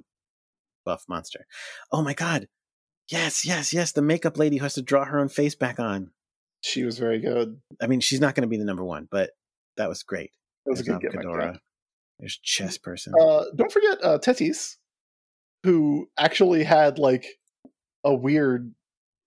buff 0.84 1.04
monster. 1.08 1.46
Oh 1.92 2.02
my 2.02 2.14
god! 2.14 2.48
Yes, 3.10 3.44
yes, 3.46 3.72
yes. 3.72 3.92
The 3.92 4.02
makeup 4.02 4.36
lady 4.38 4.56
who 4.58 4.64
has 4.64 4.74
to 4.74 4.82
draw 4.82 5.04
her 5.04 5.18
own 5.18 5.28
face 5.28 5.54
back 5.54 5.78
on. 5.78 6.10
she 6.60 6.82
was 6.84 6.98
very 6.98 7.20
good. 7.20 7.60
I 7.80 7.86
mean, 7.86 8.00
she's 8.00 8.20
not 8.20 8.34
going 8.34 8.42
to 8.42 8.48
be 8.48 8.56
the 8.58 8.64
number 8.64 8.84
one, 8.84 9.06
but 9.10 9.30
that 9.76 9.88
was 9.88 10.02
great. 10.02 10.32
That 10.66 10.72
was 10.72 10.80
a 10.80 10.82
There's 10.84 10.98
good 10.98 11.10
gimmick. 11.12 11.26
Avocadora. 11.26 11.52
yeah. 11.52 11.58
There's 12.18 12.36
chess 12.36 12.78
person. 12.78 13.12
Uh, 13.20 13.44
don't 13.54 13.70
forget 13.70 13.98
uh, 14.02 14.18
Thetis, 14.18 14.76
who 15.62 16.08
actually 16.18 16.64
had 16.64 16.98
like 16.98 17.26
a 18.04 18.12
weird 18.14 18.74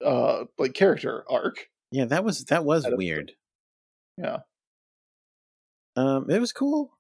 uh 0.06 0.46
like 0.58 0.74
character 0.74 1.24
arc. 1.30 1.68
yeah, 1.92 2.06
that 2.06 2.24
was 2.24 2.44
that 2.46 2.66
was 2.66 2.86
weird. 2.90 3.32
Yeah. 4.18 4.40
Um, 5.96 6.30
it 6.30 6.40
was 6.40 6.52
cool. 6.54 6.98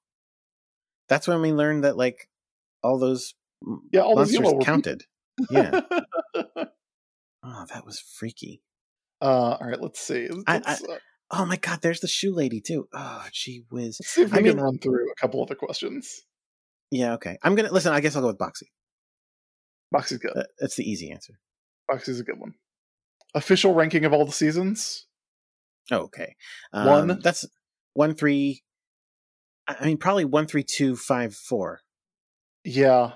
That's 1.09 1.27
when 1.27 1.41
we 1.41 1.51
learned 1.51 1.83
that 1.83 1.97
like 1.97 2.29
all 2.83 2.99
those 2.99 3.33
Yeah, 3.91 4.01
all 4.01 4.15
those 4.15 4.31
monsters 4.33 4.53
were 4.53 4.61
counted. 4.61 5.03
Yeah. 5.49 5.81
oh, 7.43 7.65
that 7.73 7.85
was 7.85 7.99
freaky. 7.99 8.61
uh, 9.21 9.25
all 9.59 9.67
right, 9.67 9.81
let's 9.81 9.99
see. 9.99 10.27
Let's, 10.47 10.83
uh, 10.83 10.97
Oh 11.33 11.45
my 11.45 11.55
god, 11.55 11.79
there's 11.81 12.01
the 12.01 12.07
shoe 12.07 12.33
lady 12.33 12.59
too. 12.59 12.89
Oh, 12.93 13.25
gee 13.31 13.63
whiz. 13.71 13.97
let's 14.01 14.09
see 14.09 14.23
if 14.23 14.31
we 14.31 14.39
I 14.39 14.41
can 14.41 14.55
mean- 14.57 14.63
run 14.65 14.77
through 14.79 15.09
a 15.11 15.15
couple 15.15 15.41
other 15.41 15.55
questions. 15.55 16.21
Yeah, 16.91 17.13
okay. 17.13 17.37
I'm 17.41 17.55
gonna 17.55 17.71
listen. 17.71 17.93
I 17.93 18.01
guess 18.01 18.15
I'll 18.17 18.21
go 18.21 18.27
with 18.27 18.37
Boxy. 18.37 18.67
Boxy's 19.93 20.17
good. 20.17 20.33
That, 20.35 20.49
that's 20.59 20.75
the 20.75 20.83
easy 20.89 21.09
answer. 21.11 21.39
Boxy's 21.87 22.19
a 22.19 22.23
good 22.23 22.37
one. 22.37 22.55
Official 23.33 23.73
ranking 23.73 24.03
of 24.03 24.11
all 24.11 24.25
the 24.25 24.33
seasons. 24.33 25.07
Oh, 25.89 25.99
okay. 25.99 26.35
Um, 26.73 26.85
One. 27.07 27.19
That's 27.23 27.45
one 27.93 28.13
three. 28.13 28.63
I 29.79 29.85
mean, 29.85 29.97
probably 29.97 30.25
one 30.25 30.47
three 30.47 30.63
two 30.63 30.95
five 30.95 31.35
four. 31.35 31.81
Yeah, 32.63 33.13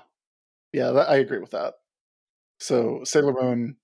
yeah, 0.72 0.90
that, 0.90 1.08
I 1.08 1.16
agree 1.16 1.38
with 1.38 1.52
that. 1.52 1.74
So 2.58 3.00
Sailor 3.04 3.32
Moon, 3.32 3.76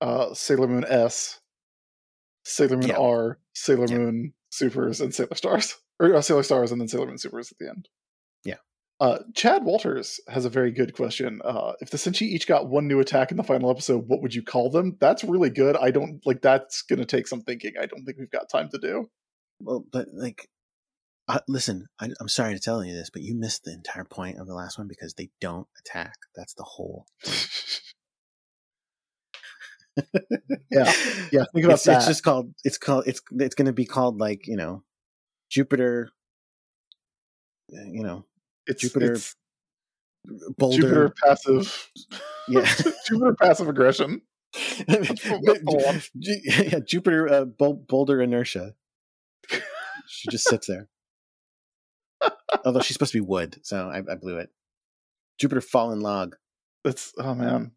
uh, 0.00 0.34
Sailor 0.34 0.68
Moon 0.68 0.84
S, 0.88 1.40
Sailor 2.44 2.76
Moon 2.76 2.88
Yeah. 2.88 2.96
R, 2.96 3.38
Sailor 3.54 3.86
Yeah. 3.88 3.98
Moon 3.98 4.32
Supers, 4.50 5.00
and 5.00 5.14
Sailor 5.14 5.34
Stars, 5.34 5.76
or 6.00 6.14
uh, 6.14 6.22
Sailor 6.22 6.42
Stars, 6.42 6.72
and 6.72 6.80
then 6.80 6.88
Sailor 6.88 7.06
Moon 7.06 7.18
Supers 7.18 7.50
at 7.52 7.58
the 7.58 7.68
end. 7.68 7.88
Yeah. 8.44 8.54
Uh, 9.00 9.18
Chad 9.34 9.64
Walters 9.64 10.20
has 10.28 10.44
a 10.44 10.50
very 10.50 10.70
good 10.70 10.94
question. 10.94 11.40
Uh, 11.44 11.72
if 11.80 11.90
the 11.90 11.98
Senshi 11.98 12.22
each 12.22 12.46
got 12.46 12.68
one 12.68 12.88
new 12.88 13.00
attack 13.00 13.30
in 13.30 13.36
the 13.36 13.42
final 13.42 13.70
episode, 13.70 14.04
what 14.06 14.22
would 14.22 14.34
you 14.34 14.42
call 14.42 14.70
them? 14.70 14.96
That's 15.00 15.22
really 15.24 15.50
good. 15.50 15.76
I 15.76 15.90
don't 15.90 16.20
like. 16.24 16.40
That's 16.40 16.82
going 16.82 17.00
to 17.00 17.04
take 17.04 17.26
some 17.26 17.42
thinking. 17.42 17.74
I 17.80 17.86
don't 17.86 18.04
think 18.04 18.18
we've 18.18 18.30
got 18.30 18.48
time 18.48 18.68
to 18.70 18.78
do. 18.78 19.10
Well, 19.60 19.84
but 19.92 20.08
like, 20.14 20.48
uh, 21.28 21.40
listen, 21.48 21.86
I, 22.00 22.10
I'm 22.20 22.28
sorry 22.28 22.54
to 22.54 22.60
tell 22.60 22.84
you 22.84 22.94
this, 22.94 23.10
but 23.10 23.22
you 23.22 23.34
missed 23.34 23.64
the 23.64 23.72
entire 23.72 24.04
point 24.04 24.38
of 24.38 24.46
the 24.46 24.54
last 24.54 24.78
one 24.78 24.86
because 24.88 25.14
they 25.14 25.30
don't 25.40 25.66
attack. 25.78 26.14
That's 26.34 26.54
the 26.54 26.64
whole. 26.64 27.06
Yeah, 30.70 30.92
yeah. 31.32 31.44
Think 31.54 31.64
about 31.64 31.74
it's, 31.76 31.84
that. 31.84 31.96
it's 31.98 32.06
just 32.06 32.22
called. 32.22 32.52
It's 32.64 32.76
called. 32.76 33.04
It's 33.06 33.20
it's 33.32 33.54
going 33.54 33.66
to 33.66 33.72
be 33.72 33.86
called 33.86 34.18
like 34.20 34.46
you 34.46 34.56
know, 34.56 34.82
Jupiter. 35.50 36.10
uh, 37.72 37.80
You 37.90 38.02
know, 38.02 38.26
it's 38.66 38.82
Jupiter 38.82 39.14
it's 39.14 39.34
Boulder. 40.58 40.76
Jupiter 40.82 41.14
passive. 41.24 41.90
Yeah. 42.48 42.64
Jupiter 43.06 43.34
passive 43.40 43.68
aggression. 43.68 44.20
That's 44.86 45.22
the 45.22 45.60
one. 45.64 46.02
Ju- 46.18 46.40
yeah, 46.44 46.78
Jupiter 46.86 47.28
uh, 47.32 47.44
Boulder 47.46 48.20
inertia. 48.20 48.74
she 50.08 50.28
just 50.30 50.44
sits 50.48 50.66
there. 50.66 50.88
Although 52.64 52.80
she's 52.80 52.94
supposed 52.94 53.12
to 53.12 53.18
be 53.18 53.26
wood, 53.26 53.58
so 53.62 53.88
I, 53.88 53.98
I 53.98 54.14
blew 54.14 54.38
it. 54.38 54.50
Jupiter 55.38 55.60
fallen 55.60 56.00
log. 56.00 56.36
That's 56.84 57.12
oh 57.18 57.34
man, 57.34 57.72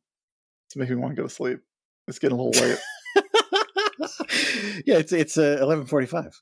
it's 0.67 0.75
making 0.75 0.95
me 0.95 1.01
want 1.01 1.15
to 1.15 1.21
go 1.21 1.27
to 1.27 1.33
sleep. 1.33 1.59
It's 2.07 2.19
getting 2.19 2.37
a 2.37 2.41
little 2.41 2.61
late. 2.61 2.79
yeah, 4.85 4.97
it's 4.97 5.11
it's 5.11 5.37
uh, 5.37 5.57
eleven 5.61 5.85
forty 5.85 6.07
five. 6.07 6.39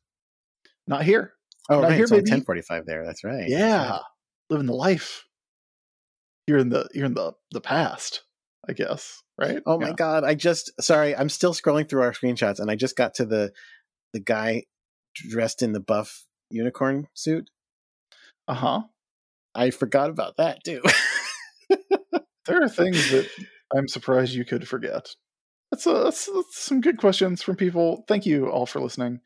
Not 0.88 1.04
here. 1.04 1.34
Oh, 1.70 1.82
Not 1.82 1.90
right, 1.90 1.96
here, 1.96 2.08
it's 2.10 2.30
ten 2.30 2.44
forty 2.44 2.62
five 2.62 2.86
there. 2.86 3.06
That's 3.06 3.24
right. 3.24 3.40
That's 3.40 3.52
Yeah, 3.52 3.90
right. 3.90 4.02
living 4.50 4.68
the 4.68 4.74
life. 4.74 5.26
You're 6.48 6.60
in 6.60 6.70
the 6.70 6.88
you're 6.94 7.06
in 7.06 7.14
the 7.14 7.34
the 7.52 7.62
past, 7.62 8.24
I 8.70 8.74
guess. 8.74 9.22
Right? 9.40 9.62
Oh 9.66 9.80
my 9.80 9.92
god! 9.94 10.24
I 10.24 10.34
just 10.36 10.72
sorry. 10.82 11.16
I'm 11.16 11.30
still 11.30 11.54
scrolling 11.54 11.90
through 11.90 12.02
our 12.02 12.14
screenshots, 12.14 12.60
and 12.60 12.72
I 12.72 12.76
just 12.76 12.96
got 12.96 13.16
to 13.16 13.26
the 13.26 13.52
the 14.14 14.20
guy 14.20 14.64
dressed 15.16 15.62
in 15.62 15.74
the 15.74 15.80
buff 15.80 16.26
unicorn 16.50 17.08
suit. 17.14 17.50
Uh 18.48 18.54
huh. 18.54 18.82
I 19.56 19.72
forgot 19.72 20.10
about 20.10 20.38
that 20.38 20.64
too. 20.64 20.82
There 22.48 22.64
are 22.64 22.70
things 22.70 23.12
that 23.12 23.30
I'm 23.76 23.88
surprised 23.88 24.34
you 24.34 24.46
could 24.46 24.68
forget. 24.68 25.10
That's, 25.72 25.86
a, 25.86 25.94
that's, 26.06 26.26
that's 26.26 26.58
some 26.58 26.80
good 26.80 26.98
questions 26.98 27.44
from 27.44 27.58
people. 27.58 28.06
Thank 28.08 28.26
you 28.26 28.50
all 28.50 28.66
for 28.66 28.80
listening. 28.80 29.20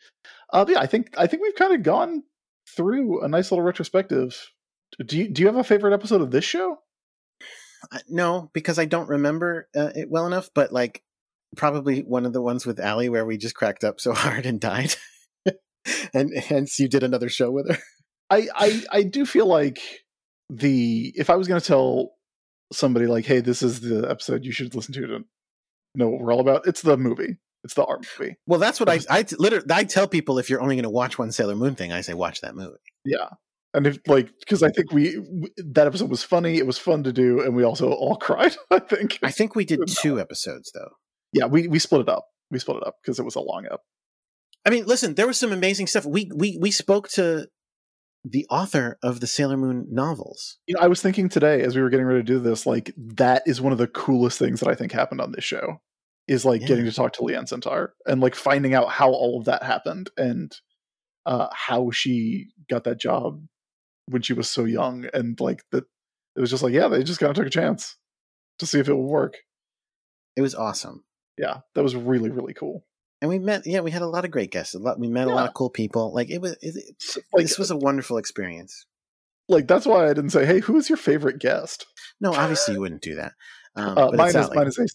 Uh, 0.52 0.66
yeah, 0.68 0.80
I 0.80 0.88
think 0.88 1.14
I 1.18 1.28
think 1.28 1.44
we've 1.44 1.56
kind 1.56 1.74
of 1.74 1.84
gone 1.84 2.24
through 2.76 3.24
a 3.24 3.28
nice 3.28 3.52
little 3.52 3.64
retrospective. 3.64 4.50
Do 5.06 5.18
you 5.18 5.30
do 5.30 5.42
you 5.42 5.48
have 5.48 5.56
a 5.56 5.64
favorite 5.64 5.94
episode 5.94 6.22
of 6.22 6.32
this 6.32 6.44
show? 6.44 6.80
Uh, 7.92 8.00
no, 8.10 8.50
because 8.54 8.80
I 8.80 8.86
don't 8.86 9.08
remember 9.08 9.70
uh, 9.76 9.92
it 9.96 10.10
well 10.10 10.26
enough. 10.26 10.50
But 10.54 10.74
like, 10.74 11.04
probably 11.56 12.02
one 12.02 12.26
of 12.26 12.34
the 12.34 12.42
ones 12.42 12.66
with 12.66 12.80
Allie 12.80 13.10
where 13.10 13.26
we 13.26 13.38
just 13.38 13.56
cracked 13.56 13.84
up 13.84 14.02
so 14.02 14.14
hard 14.16 14.46
and 14.48 14.60
died, 14.60 14.96
and 16.14 16.36
hence 16.36 16.80
you 16.80 16.90
did 16.90 17.04
another 17.04 17.30
show 17.30 17.52
with 17.52 17.70
her. 17.70 17.78
I 18.32 18.48
I, 18.56 18.84
I 18.92 19.04
do 19.04 19.26
feel 19.26 19.46
like 19.46 19.80
the 20.50 21.14
if 21.16 21.30
I 21.30 21.36
was 21.36 21.48
going 21.48 21.60
to 21.62 21.68
tell 21.68 22.14
somebody 22.74 23.06
like, 23.06 23.26
hey, 23.26 23.42
this 23.42 23.62
is 23.62 23.82
the 23.82 24.10
episode 24.10 24.46
you 24.46 24.52
should 24.52 24.74
listen 24.74 24.94
to 24.94 25.08
to 25.08 25.20
know 25.96 26.10
what 26.10 26.22
we're 26.22 26.34
all 26.34 26.40
about, 26.40 26.66
it's 26.66 26.82
the 26.82 26.98
movie. 26.98 27.38
It's 27.64 27.76
the 27.76 27.86
art 27.86 28.06
movie. 28.20 28.38
Well, 28.48 28.60
that's 28.60 28.80
what 28.80 28.90
I 28.90 29.00
I 29.10 29.26
literally 29.38 29.66
I 29.70 29.84
tell 29.84 30.08
people 30.08 30.40
if 30.40 30.50
you're 30.50 30.62
only 30.62 30.76
going 30.76 30.84
to 30.84 30.90
watch 30.90 31.20
one 31.20 31.32
Sailor 31.32 31.56
Moon 31.56 31.76
thing, 31.76 31.92
I 31.92 32.02
say 32.02 32.14
watch 32.14 32.42
that 32.42 32.56
movie. 32.56 32.78
Yeah, 33.06 33.28
and 33.74 33.86
if 33.86 34.00
like 34.08 34.32
because 34.40 34.64
I 34.64 34.70
think 34.70 34.92
we 34.92 35.22
that 35.58 35.86
episode 35.86 36.10
was 36.10 36.24
funny, 36.24 36.58
it 36.58 36.66
was 36.66 36.80
fun 36.80 37.04
to 37.04 37.14
do, 37.14 37.42
and 37.42 37.56
we 37.56 37.64
also 37.64 37.92
all 37.92 38.16
cried. 38.22 38.56
I 38.72 38.80
think. 38.80 39.20
I 39.22 39.32
think 39.32 39.56
we 39.56 39.66
did 39.66 39.82
two 39.88 40.20
episodes 40.20 40.72
though. 40.74 40.90
Yeah, 41.34 41.46
we 41.46 41.68
we 41.68 41.78
split 41.78 42.02
it 42.02 42.10
up. 42.10 42.26
We 42.50 42.60
split 42.60 42.78
it 42.78 42.88
up 42.88 42.96
because 43.02 43.20
it 43.20 43.26
was 43.26 43.36
a 43.36 43.42
long 43.42 43.68
up. 43.72 43.82
I 44.66 44.70
mean, 44.70 44.86
listen, 44.86 45.16
there 45.16 45.28
was 45.28 45.38
some 45.38 45.52
amazing 45.52 45.88
stuff. 45.88 46.06
We 46.06 46.32
we 46.34 46.58
we 46.60 46.72
spoke 46.72 47.10
to 47.10 47.48
the 48.24 48.46
author 48.50 48.98
of 49.02 49.20
the 49.20 49.28
Sailor 49.28 49.58
Moon 49.58 49.88
novels. 49.90 50.58
You 50.68 50.76
know, 50.76 50.82
I 50.82 50.88
was 50.88 51.02
thinking 51.02 51.30
today 51.30 51.62
as 51.62 51.76
we 51.76 51.82
were 51.82 51.90
getting 51.90 52.06
ready 52.06 52.20
to 52.20 52.24
do 52.24 52.40
this, 52.40 52.66
like 52.66 52.94
that 52.98 53.44
is 53.46 53.62
one 53.62 53.72
of 53.72 53.80
the 53.80 53.88
coolest 53.88 54.38
things 54.38 54.60
that 54.60 54.70
I 54.70 54.76
think 54.76 54.92
happened 54.92 55.22
on 55.22 55.32
this 55.32 55.44
show 55.44 55.82
is 56.28 56.46
like 56.46 56.62
yeah. 56.62 56.68
getting 56.68 56.86
to 56.86 56.92
talk 56.92 57.14
to 57.14 57.22
Lianne 57.22 57.50
Sentar 57.50 57.90
and 58.06 58.22
like 58.22 58.36
finding 58.36 58.74
out 58.74 58.90
how 58.90 59.10
all 59.10 59.40
of 59.40 59.46
that 59.46 59.64
happened 59.64 60.12
and 60.18 60.56
uh, 61.26 61.48
how 61.52 61.92
she 61.92 62.48
got 62.70 62.84
that 62.84 63.00
job 63.00 63.44
when 64.08 64.22
she 64.22 64.34
was 64.34 64.50
so 64.50 64.66
young 64.66 65.06
and 65.14 65.40
like 65.40 65.64
that 65.72 65.84
it 66.36 66.40
was 66.40 66.50
just 66.50 66.64
like 66.64 66.74
yeah 66.74 66.88
they 66.88 67.04
just 67.04 67.20
kind 67.20 67.30
of 67.30 67.36
took 67.36 67.46
a 67.46 67.50
chance 67.50 67.98
to 68.60 68.66
see 68.66 68.80
if 68.80 68.88
it 68.88 68.96
would 68.96 69.04
work 69.04 69.38
it 70.36 70.42
was 70.42 70.56
awesome 70.56 71.04
yeah 71.38 71.60
that 71.76 71.84
was 71.84 71.96
really 71.96 72.30
really 72.30 72.54
cool 72.54 72.84
and 73.22 73.30
we 73.30 73.40
met 73.40 73.66
yeah 73.66 73.80
we 73.80 73.92
had 73.92 74.02
a 74.02 74.08
lot 74.08 74.26
of 74.26 74.32
great 74.32 74.52
guests 74.52 74.74
a 74.74 74.80
lot 74.80 75.00
we 75.00 75.08
met 75.08 75.28
yeah. 75.28 75.34
a 75.34 75.36
lot 75.36 75.48
of 75.48 75.54
cool 75.54 75.70
people 75.70 76.14
like 76.14 76.30
it 76.30 76.42
was 76.42 76.54
it, 76.62 76.76
it, 76.76 77.24
like, 77.34 77.46
this 77.46 77.60
was 77.60 77.72
a 77.72 77.78
wonderful 77.78 78.18
experience 78.18 78.86
like 79.48 79.68
that's 79.68 79.86
why 79.86 80.06
i 80.06 80.14
didn't 80.14 80.32
say 80.32 80.46
hey 80.46 80.60
who 80.60 80.78
is 80.78 80.90
your 80.90 80.98
favorite 80.98 81.40
guest 81.40 81.86
no 82.20 82.34
obviously 82.34 82.74
you 82.74 82.80
wouldn't 82.80 83.02
do 83.02 83.16
that 83.16 83.34
um, 83.76 83.98
uh, 83.98 84.12
mine 84.12 84.30
is 84.30 84.36
like, 84.36 84.56
mine 84.56 84.68
is 84.68 84.80
ac 84.80 84.94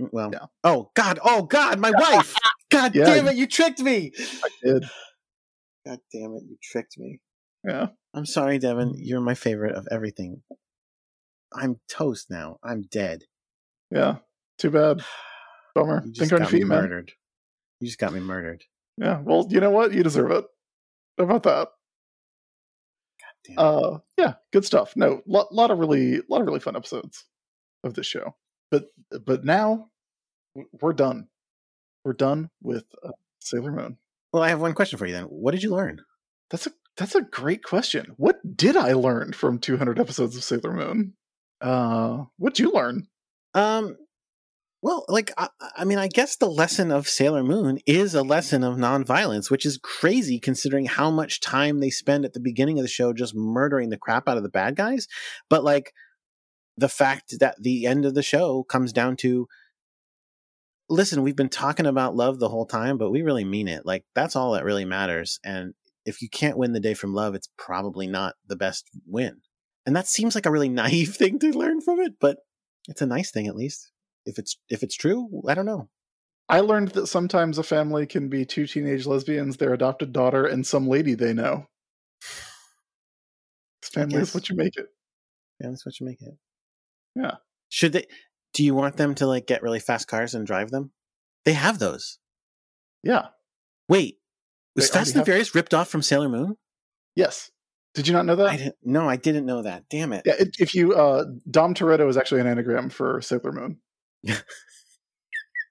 Mm, 0.00 0.08
well, 0.12 0.30
yeah. 0.32 0.46
oh 0.64 0.90
God, 0.94 1.18
oh 1.22 1.42
God, 1.42 1.78
my 1.78 1.90
wife! 1.90 2.34
God 2.70 2.94
yeah, 2.94 3.04
damn 3.04 3.28
it, 3.28 3.36
you 3.36 3.46
tricked 3.46 3.80
me! 3.80 4.12
I 4.18 4.48
did. 4.62 4.84
God 5.86 5.98
damn 6.12 6.34
it, 6.34 6.44
you 6.48 6.56
tricked 6.62 6.98
me. 6.98 7.20
Yeah. 7.64 7.88
I'm 8.14 8.26
sorry, 8.26 8.58
Devin. 8.58 8.94
You're 8.96 9.20
my 9.20 9.34
favorite 9.34 9.74
of 9.74 9.86
everything. 9.90 10.42
I'm 11.52 11.80
toast 11.88 12.30
now. 12.30 12.58
I'm 12.62 12.82
dead. 12.82 13.24
Yeah. 13.90 14.16
Too 14.58 14.70
bad. 14.70 15.02
Bummer. 15.74 16.02
You 16.06 16.12
Think 16.26 16.40
on 16.40 16.46
feet. 16.46 16.66
Murdered. 16.66 17.12
You 17.80 17.86
just 17.86 17.98
got 17.98 18.12
me 18.12 18.20
murdered. 18.20 18.64
Yeah. 18.96 19.20
Well, 19.20 19.46
you 19.50 19.60
know 19.60 19.70
what? 19.70 19.92
You 19.92 20.02
deserve 20.02 20.30
it. 20.30 20.44
How 21.18 21.24
about 21.24 21.42
that? 21.44 21.68
Uh, 23.56 23.98
yeah. 24.16 24.34
Good 24.52 24.64
stuff. 24.64 24.94
No, 24.96 25.22
lot, 25.26 25.52
lot 25.52 25.70
of 25.70 25.78
really, 25.78 26.16
a 26.16 26.22
lot 26.28 26.40
of 26.40 26.46
really 26.46 26.60
fun 26.60 26.76
episodes 26.76 27.24
of 27.82 27.94
this 27.94 28.06
show. 28.06 28.36
But 28.70 28.86
but 29.24 29.44
now 29.44 29.88
we're 30.80 30.92
done. 30.92 31.28
We're 32.04 32.12
done 32.12 32.50
with 32.62 32.84
uh, 33.02 33.10
Sailor 33.40 33.72
Moon. 33.72 33.98
Well, 34.32 34.42
I 34.42 34.48
have 34.50 34.60
one 34.60 34.74
question 34.74 34.98
for 34.98 35.06
you 35.06 35.12
then. 35.12 35.24
What 35.24 35.52
did 35.52 35.62
you 35.62 35.70
learn? 35.70 36.00
That's 36.50 36.66
a 36.66 36.72
that's 36.96 37.14
a 37.14 37.22
great 37.22 37.64
question. 37.64 38.14
What 38.16 38.38
did 38.56 38.76
I 38.76 38.92
learn 38.92 39.32
from 39.32 39.58
200 39.58 39.98
episodes 39.98 40.36
of 40.36 40.44
Sailor 40.44 40.72
Moon? 40.72 41.14
Uh, 41.60 42.24
what'd 42.36 42.58
you 42.58 42.72
learn? 42.72 43.06
Um, 43.54 43.96
well, 44.82 45.04
like 45.08 45.30
I, 45.36 45.48
I, 45.76 45.84
mean, 45.84 45.98
I 45.98 46.08
guess 46.08 46.36
the 46.36 46.50
lesson 46.50 46.90
of 46.90 47.08
Sailor 47.08 47.42
Moon 47.42 47.78
is 47.86 48.14
a 48.14 48.22
lesson 48.22 48.64
of 48.64 48.76
nonviolence, 48.76 49.50
which 49.50 49.66
is 49.66 49.78
crazy 49.82 50.38
considering 50.38 50.86
how 50.86 51.10
much 51.10 51.40
time 51.40 51.80
they 51.80 51.90
spend 51.90 52.24
at 52.24 52.32
the 52.32 52.40
beginning 52.40 52.78
of 52.78 52.84
the 52.84 52.88
show 52.88 53.12
just 53.12 53.34
murdering 53.34 53.90
the 53.90 53.98
crap 53.98 54.28
out 54.28 54.38
of 54.38 54.42
the 54.42 54.48
bad 54.48 54.76
guys. 54.76 55.06
But 55.50 55.64
like 55.64 55.92
the 56.78 56.88
fact 56.88 57.34
that 57.40 57.56
the 57.60 57.86
end 57.86 58.06
of 58.06 58.14
the 58.14 58.22
show 58.22 58.62
comes 58.62 58.92
down 58.92 59.16
to 59.18 59.46
listen, 60.88 61.22
we've 61.22 61.36
been 61.36 61.50
talking 61.50 61.86
about 61.86 62.16
love 62.16 62.38
the 62.38 62.48
whole 62.48 62.66
time, 62.66 62.96
but 62.96 63.10
we 63.10 63.20
really 63.20 63.44
mean 63.44 63.68
it. 63.68 63.84
Like 63.84 64.04
that's 64.14 64.34
all 64.34 64.52
that 64.52 64.64
really 64.64 64.86
matters. 64.86 65.38
And 65.44 65.74
if 66.06 66.22
you 66.22 66.30
can't 66.30 66.56
win 66.56 66.72
the 66.72 66.80
day 66.80 66.94
from 66.94 67.12
love, 67.12 67.34
it's 67.34 67.50
probably 67.58 68.06
not 68.06 68.34
the 68.46 68.56
best 68.56 68.88
win. 69.06 69.42
And 69.84 69.94
that 69.94 70.08
seems 70.08 70.34
like 70.34 70.46
a 70.46 70.50
really 70.50 70.68
naive 70.70 71.14
thing 71.14 71.38
to 71.40 71.52
learn 71.52 71.82
from 71.82 72.00
it, 72.00 72.14
but 72.18 72.38
it's 72.88 73.02
a 73.02 73.06
nice 73.06 73.30
thing 73.30 73.46
at 73.46 73.56
least. 73.56 73.92
If 74.30 74.38
it's 74.38 74.56
if 74.68 74.82
it's 74.82 74.96
true, 74.96 75.42
I 75.46 75.54
don't 75.54 75.66
know. 75.66 75.88
I 76.48 76.60
learned 76.60 76.88
that 76.90 77.06
sometimes 77.06 77.58
a 77.58 77.62
family 77.62 78.06
can 78.06 78.28
be 78.28 78.44
two 78.44 78.66
teenage 78.66 79.06
lesbians, 79.06 79.56
their 79.56 79.74
adopted 79.74 80.12
daughter, 80.12 80.46
and 80.46 80.66
some 80.66 80.88
lady 80.88 81.14
they 81.14 81.32
know. 81.32 81.66
Family 83.82 84.20
is 84.20 84.34
what 84.34 84.48
you 84.48 84.56
make 84.56 84.76
it. 84.76 84.86
Yeah, 85.60 85.70
that's 85.70 85.84
what 85.84 85.98
you 86.00 86.06
make 86.06 86.22
it. 86.22 86.34
Yeah. 87.14 87.36
Should 87.68 87.92
they? 87.92 88.06
Do 88.54 88.64
you 88.64 88.74
want 88.74 88.96
them 88.96 89.14
to 89.16 89.26
like 89.26 89.46
get 89.46 89.62
really 89.62 89.80
fast 89.80 90.08
cars 90.08 90.34
and 90.34 90.46
drive 90.46 90.70
them? 90.70 90.92
They 91.44 91.52
have 91.52 91.78
those. 91.78 92.18
Yeah. 93.02 93.28
Wait, 93.88 94.18
was 94.76 94.90
they 94.90 94.98
Fast 94.98 95.16
and 95.16 95.24
Furious 95.24 95.54
ripped 95.54 95.74
off 95.74 95.88
from 95.88 96.02
Sailor 96.02 96.28
Moon? 96.28 96.56
Yes. 97.16 97.50
Did 97.94 98.06
you 98.06 98.14
not 98.14 98.26
know 98.26 98.36
that? 98.36 98.46
I 98.46 98.56
didn't. 98.56 98.76
No, 98.84 99.08
I 99.08 99.16
didn't 99.16 99.46
know 99.46 99.62
that. 99.62 99.84
Damn 99.90 100.12
it. 100.12 100.22
Yeah. 100.24 100.34
It, 100.38 100.56
if 100.58 100.74
you 100.74 100.94
uh, 100.94 101.24
Dom 101.50 101.74
Toretto 101.74 102.08
is 102.08 102.16
actually 102.16 102.40
an 102.40 102.46
anagram 102.46 102.88
for 102.90 103.20
Sailor 103.20 103.52
Moon. 103.52 103.78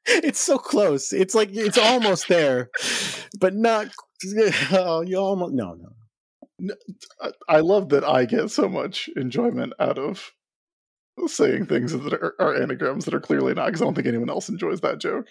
it's 0.05 0.39
so 0.39 0.57
close. 0.57 1.13
It's 1.13 1.35
like 1.35 1.49
it's 1.51 1.77
almost 1.77 2.27
there, 2.27 2.69
but 3.39 3.55
not. 3.55 3.89
Oh, 4.73 4.99
you 4.99 5.15
almost 5.15 5.53
no 5.53 5.77
no. 6.59 6.75
I 7.47 7.61
love 7.61 7.87
that 7.89 8.03
I 8.03 8.25
get 8.25 8.51
so 8.51 8.67
much 8.67 9.09
enjoyment 9.15 9.71
out 9.79 9.97
of 9.97 10.33
saying 11.27 11.67
things 11.67 11.93
that 11.93 12.13
are, 12.13 12.35
are 12.37 12.61
anagrams 12.61 13.05
that 13.05 13.13
are 13.13 13.21
clearly 13.21 13.53
not 13.53 13.67
because 13.67 13.81
I 13.81 13.85
don't 13.85 13.93
think 13.93 14.07
anyone 14.07 14.29
else 14.29 14.49
enjoys 14.49 14.81
that 14.81 14.99
joke 14.99 15.27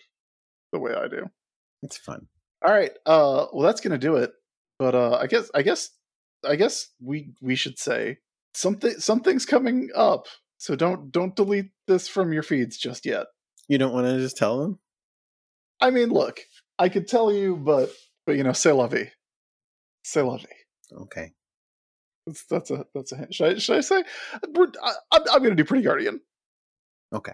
the 0.73 0.79
way 0.79 0.95
I 0.95 1.09
do. 1.09 1.27
It's 1.83 1.99
fun. 1.99 2.29
All 2.65 2.73
right. 2.73 2.93
Uh, 3.07 3.47
well, 3.53 3.67
that's 3.67 3.81
gonna 3.81 3.99
do 3.99 4.17
it. 4.17 4.33
But 4.79 4.95
uh, 4.95 5.19
I 5.21 5.27
guess 5.27 5.51
I 5.55 5.63
guess 5.63 5.91
I 6.47 6.57
guess 6.57 6.89
we 7.01 7.35
we 7.41 7.57
should 7.57 7.79
say 7.79 8.19
something 8.55 8.93
something's 8.99 9.47
coming 9.47 9.91
up. 9.95 10.27
So 10.59 10.77
don't 10.77 11.11
don't 11.11 11.35
delete 11.35 11.71
this 11.87 12.09
from 12.09 12.33
your 12.33 12.43
feeds 12.43 12.77
just 12.77 13.07
yet. 13.07 13.27
You 13.69 13.79
don't 13.79 13.93
want 13.93 14.07
to 14.07 14.19
just 14.19 14.37
tell 14.37 14.61
them? 14.61 14.79
I 15.81 15.91
mean, 15.91 16.11
look, 16.11 16.41
I 16.79 16.89
could 16.89 17.07
tell 17.07 17.33
you, 17.33 17.57
but 17.57 17.91
but 18.27 18.37
you 18.37 18.43
know, 18.43 18.53
say 18.53 18.73
la 18.73 18.89
vie. 18.89 19.11
C'est 20.05 20.23
la 20.23 20.37
vie. 20.37 20.47
Okay. 20.93 21.33
That's, 22.27 22.45
that's 22.45 22.71
a 22.71 22.87
that's 22.95 23.13
a 23.13 23.17
hint. 23.17 23.35
Should 23.35 23.57
I, 23.57 23.59
should 23.59 23.77
I 23.79 23.81
say? 23.81 24.05
We're, 24.55 24.67
I, 24.83 24.91
am 25.13 25.23
I'm 25.33 25.39
going 25.39 25.51
to 25.51 25.57
do 25.57 25.65
Pretty 25.65 25.85
Guardian. 25.85 26.21
Okay. 27.13 27.33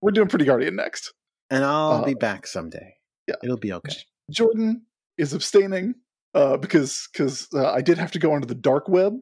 We're 0.00 0.12
doing 0.12 0.28
Pretty 0.28 0.44
Guardian 0.44 0.76
next, 0.76 1.12
and 1.50 1.64
I'll 1.64 2.02
uh, 2.02 2.04
be 2.04 2.14
back 2.14 2.46
someday. 2.46 2.94
Yeah, 3.26 3.36
it'll 3.42 3.56
be 3.56 3.72
okay. 3.72 3.92
Jordan 4.30 4.82
is 5.18 5.32
abstaining 5.32 5.94
uh, 6.34 6.58
because 6.58 7.08
because 7.12 7.48
uh, 7.54 7.72
I 7.72 7.80
did 7.80 7.98
have 7.98 8.12
to 8.12 8.18
go 8.18 8.32
onto 8.32 8.46
the 8.46 8.54
dark 8.54 8.88
web. 8.88 9.18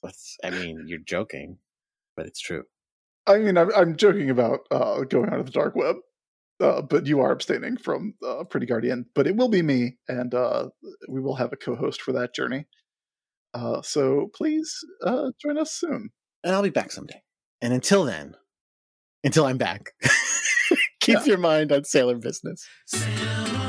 What's, 0.00 0.36
I 0.42 0.50
mean, 0.50 0.84
you're 0.86 0.98
joking, 0.98 1.58
but 2.16 2.26
it's 2.26 2.40
true. 2.40 2.64
I 3.26 3.38
mean, 3.38 3.56
I'm, 3.56 3.72
I'm 3.74 3.96
joking 3.96 4.30
about 4.30 4.60
uh, 4.70 5.02
going 5.02 5.28
onto 5.28 5.44
the 5.44 5.50
dark 5.50 5.76
web, 5.76 5.96
uh, 6.60 6.82
but 6.82 7.06
you 7.06 7.20
are 7.20 7.30
abstaining 7.30 7.76
from 7.76 8.14
uh, 8.26 8.44
Pretty 8.44 8.66
Guardian. 8.66 9.06
But 9.14 9.26
it 9.26 9.36
will 9.36 9.48
be 9.48 9.62
me, 9.62 9.98
and 10.08 10.34
uh, 10.34 10.70
we 11.08 11.20
will 11.20 11.36
have 11.36 11.52
a 11.52 11.56
co-host 11.56 12.02
for 12.02 12.12
that 12.12 12.34
journey. 12.34 12.66
Uh, 13.54 13.82
so 13.82 14.30
please 14.34 14.74
uh, 15.04 15.30
join 15.40 15.58
us 15.58 15.72
soon. 15.72 16.10
And 16.42 16.54
I'll 16.54 16.62
be 16.62 16.70
back 16.70 16.90
someday. 16.90 17.22
And 17.60 17.72
until 17.72 18.04
then, 18.04 18.34
until 19.22 19.44
I'm 19.44 19.58
back, 19.58 19.92
keep 21.00 21.18
yeah. 21.18 21.24
your 21.24 21.38
mind 21.38 21.70
on 21.70 21.84
sailor 21.84 22.16
business. 22.16 22.66
Sailor 22.86 23.61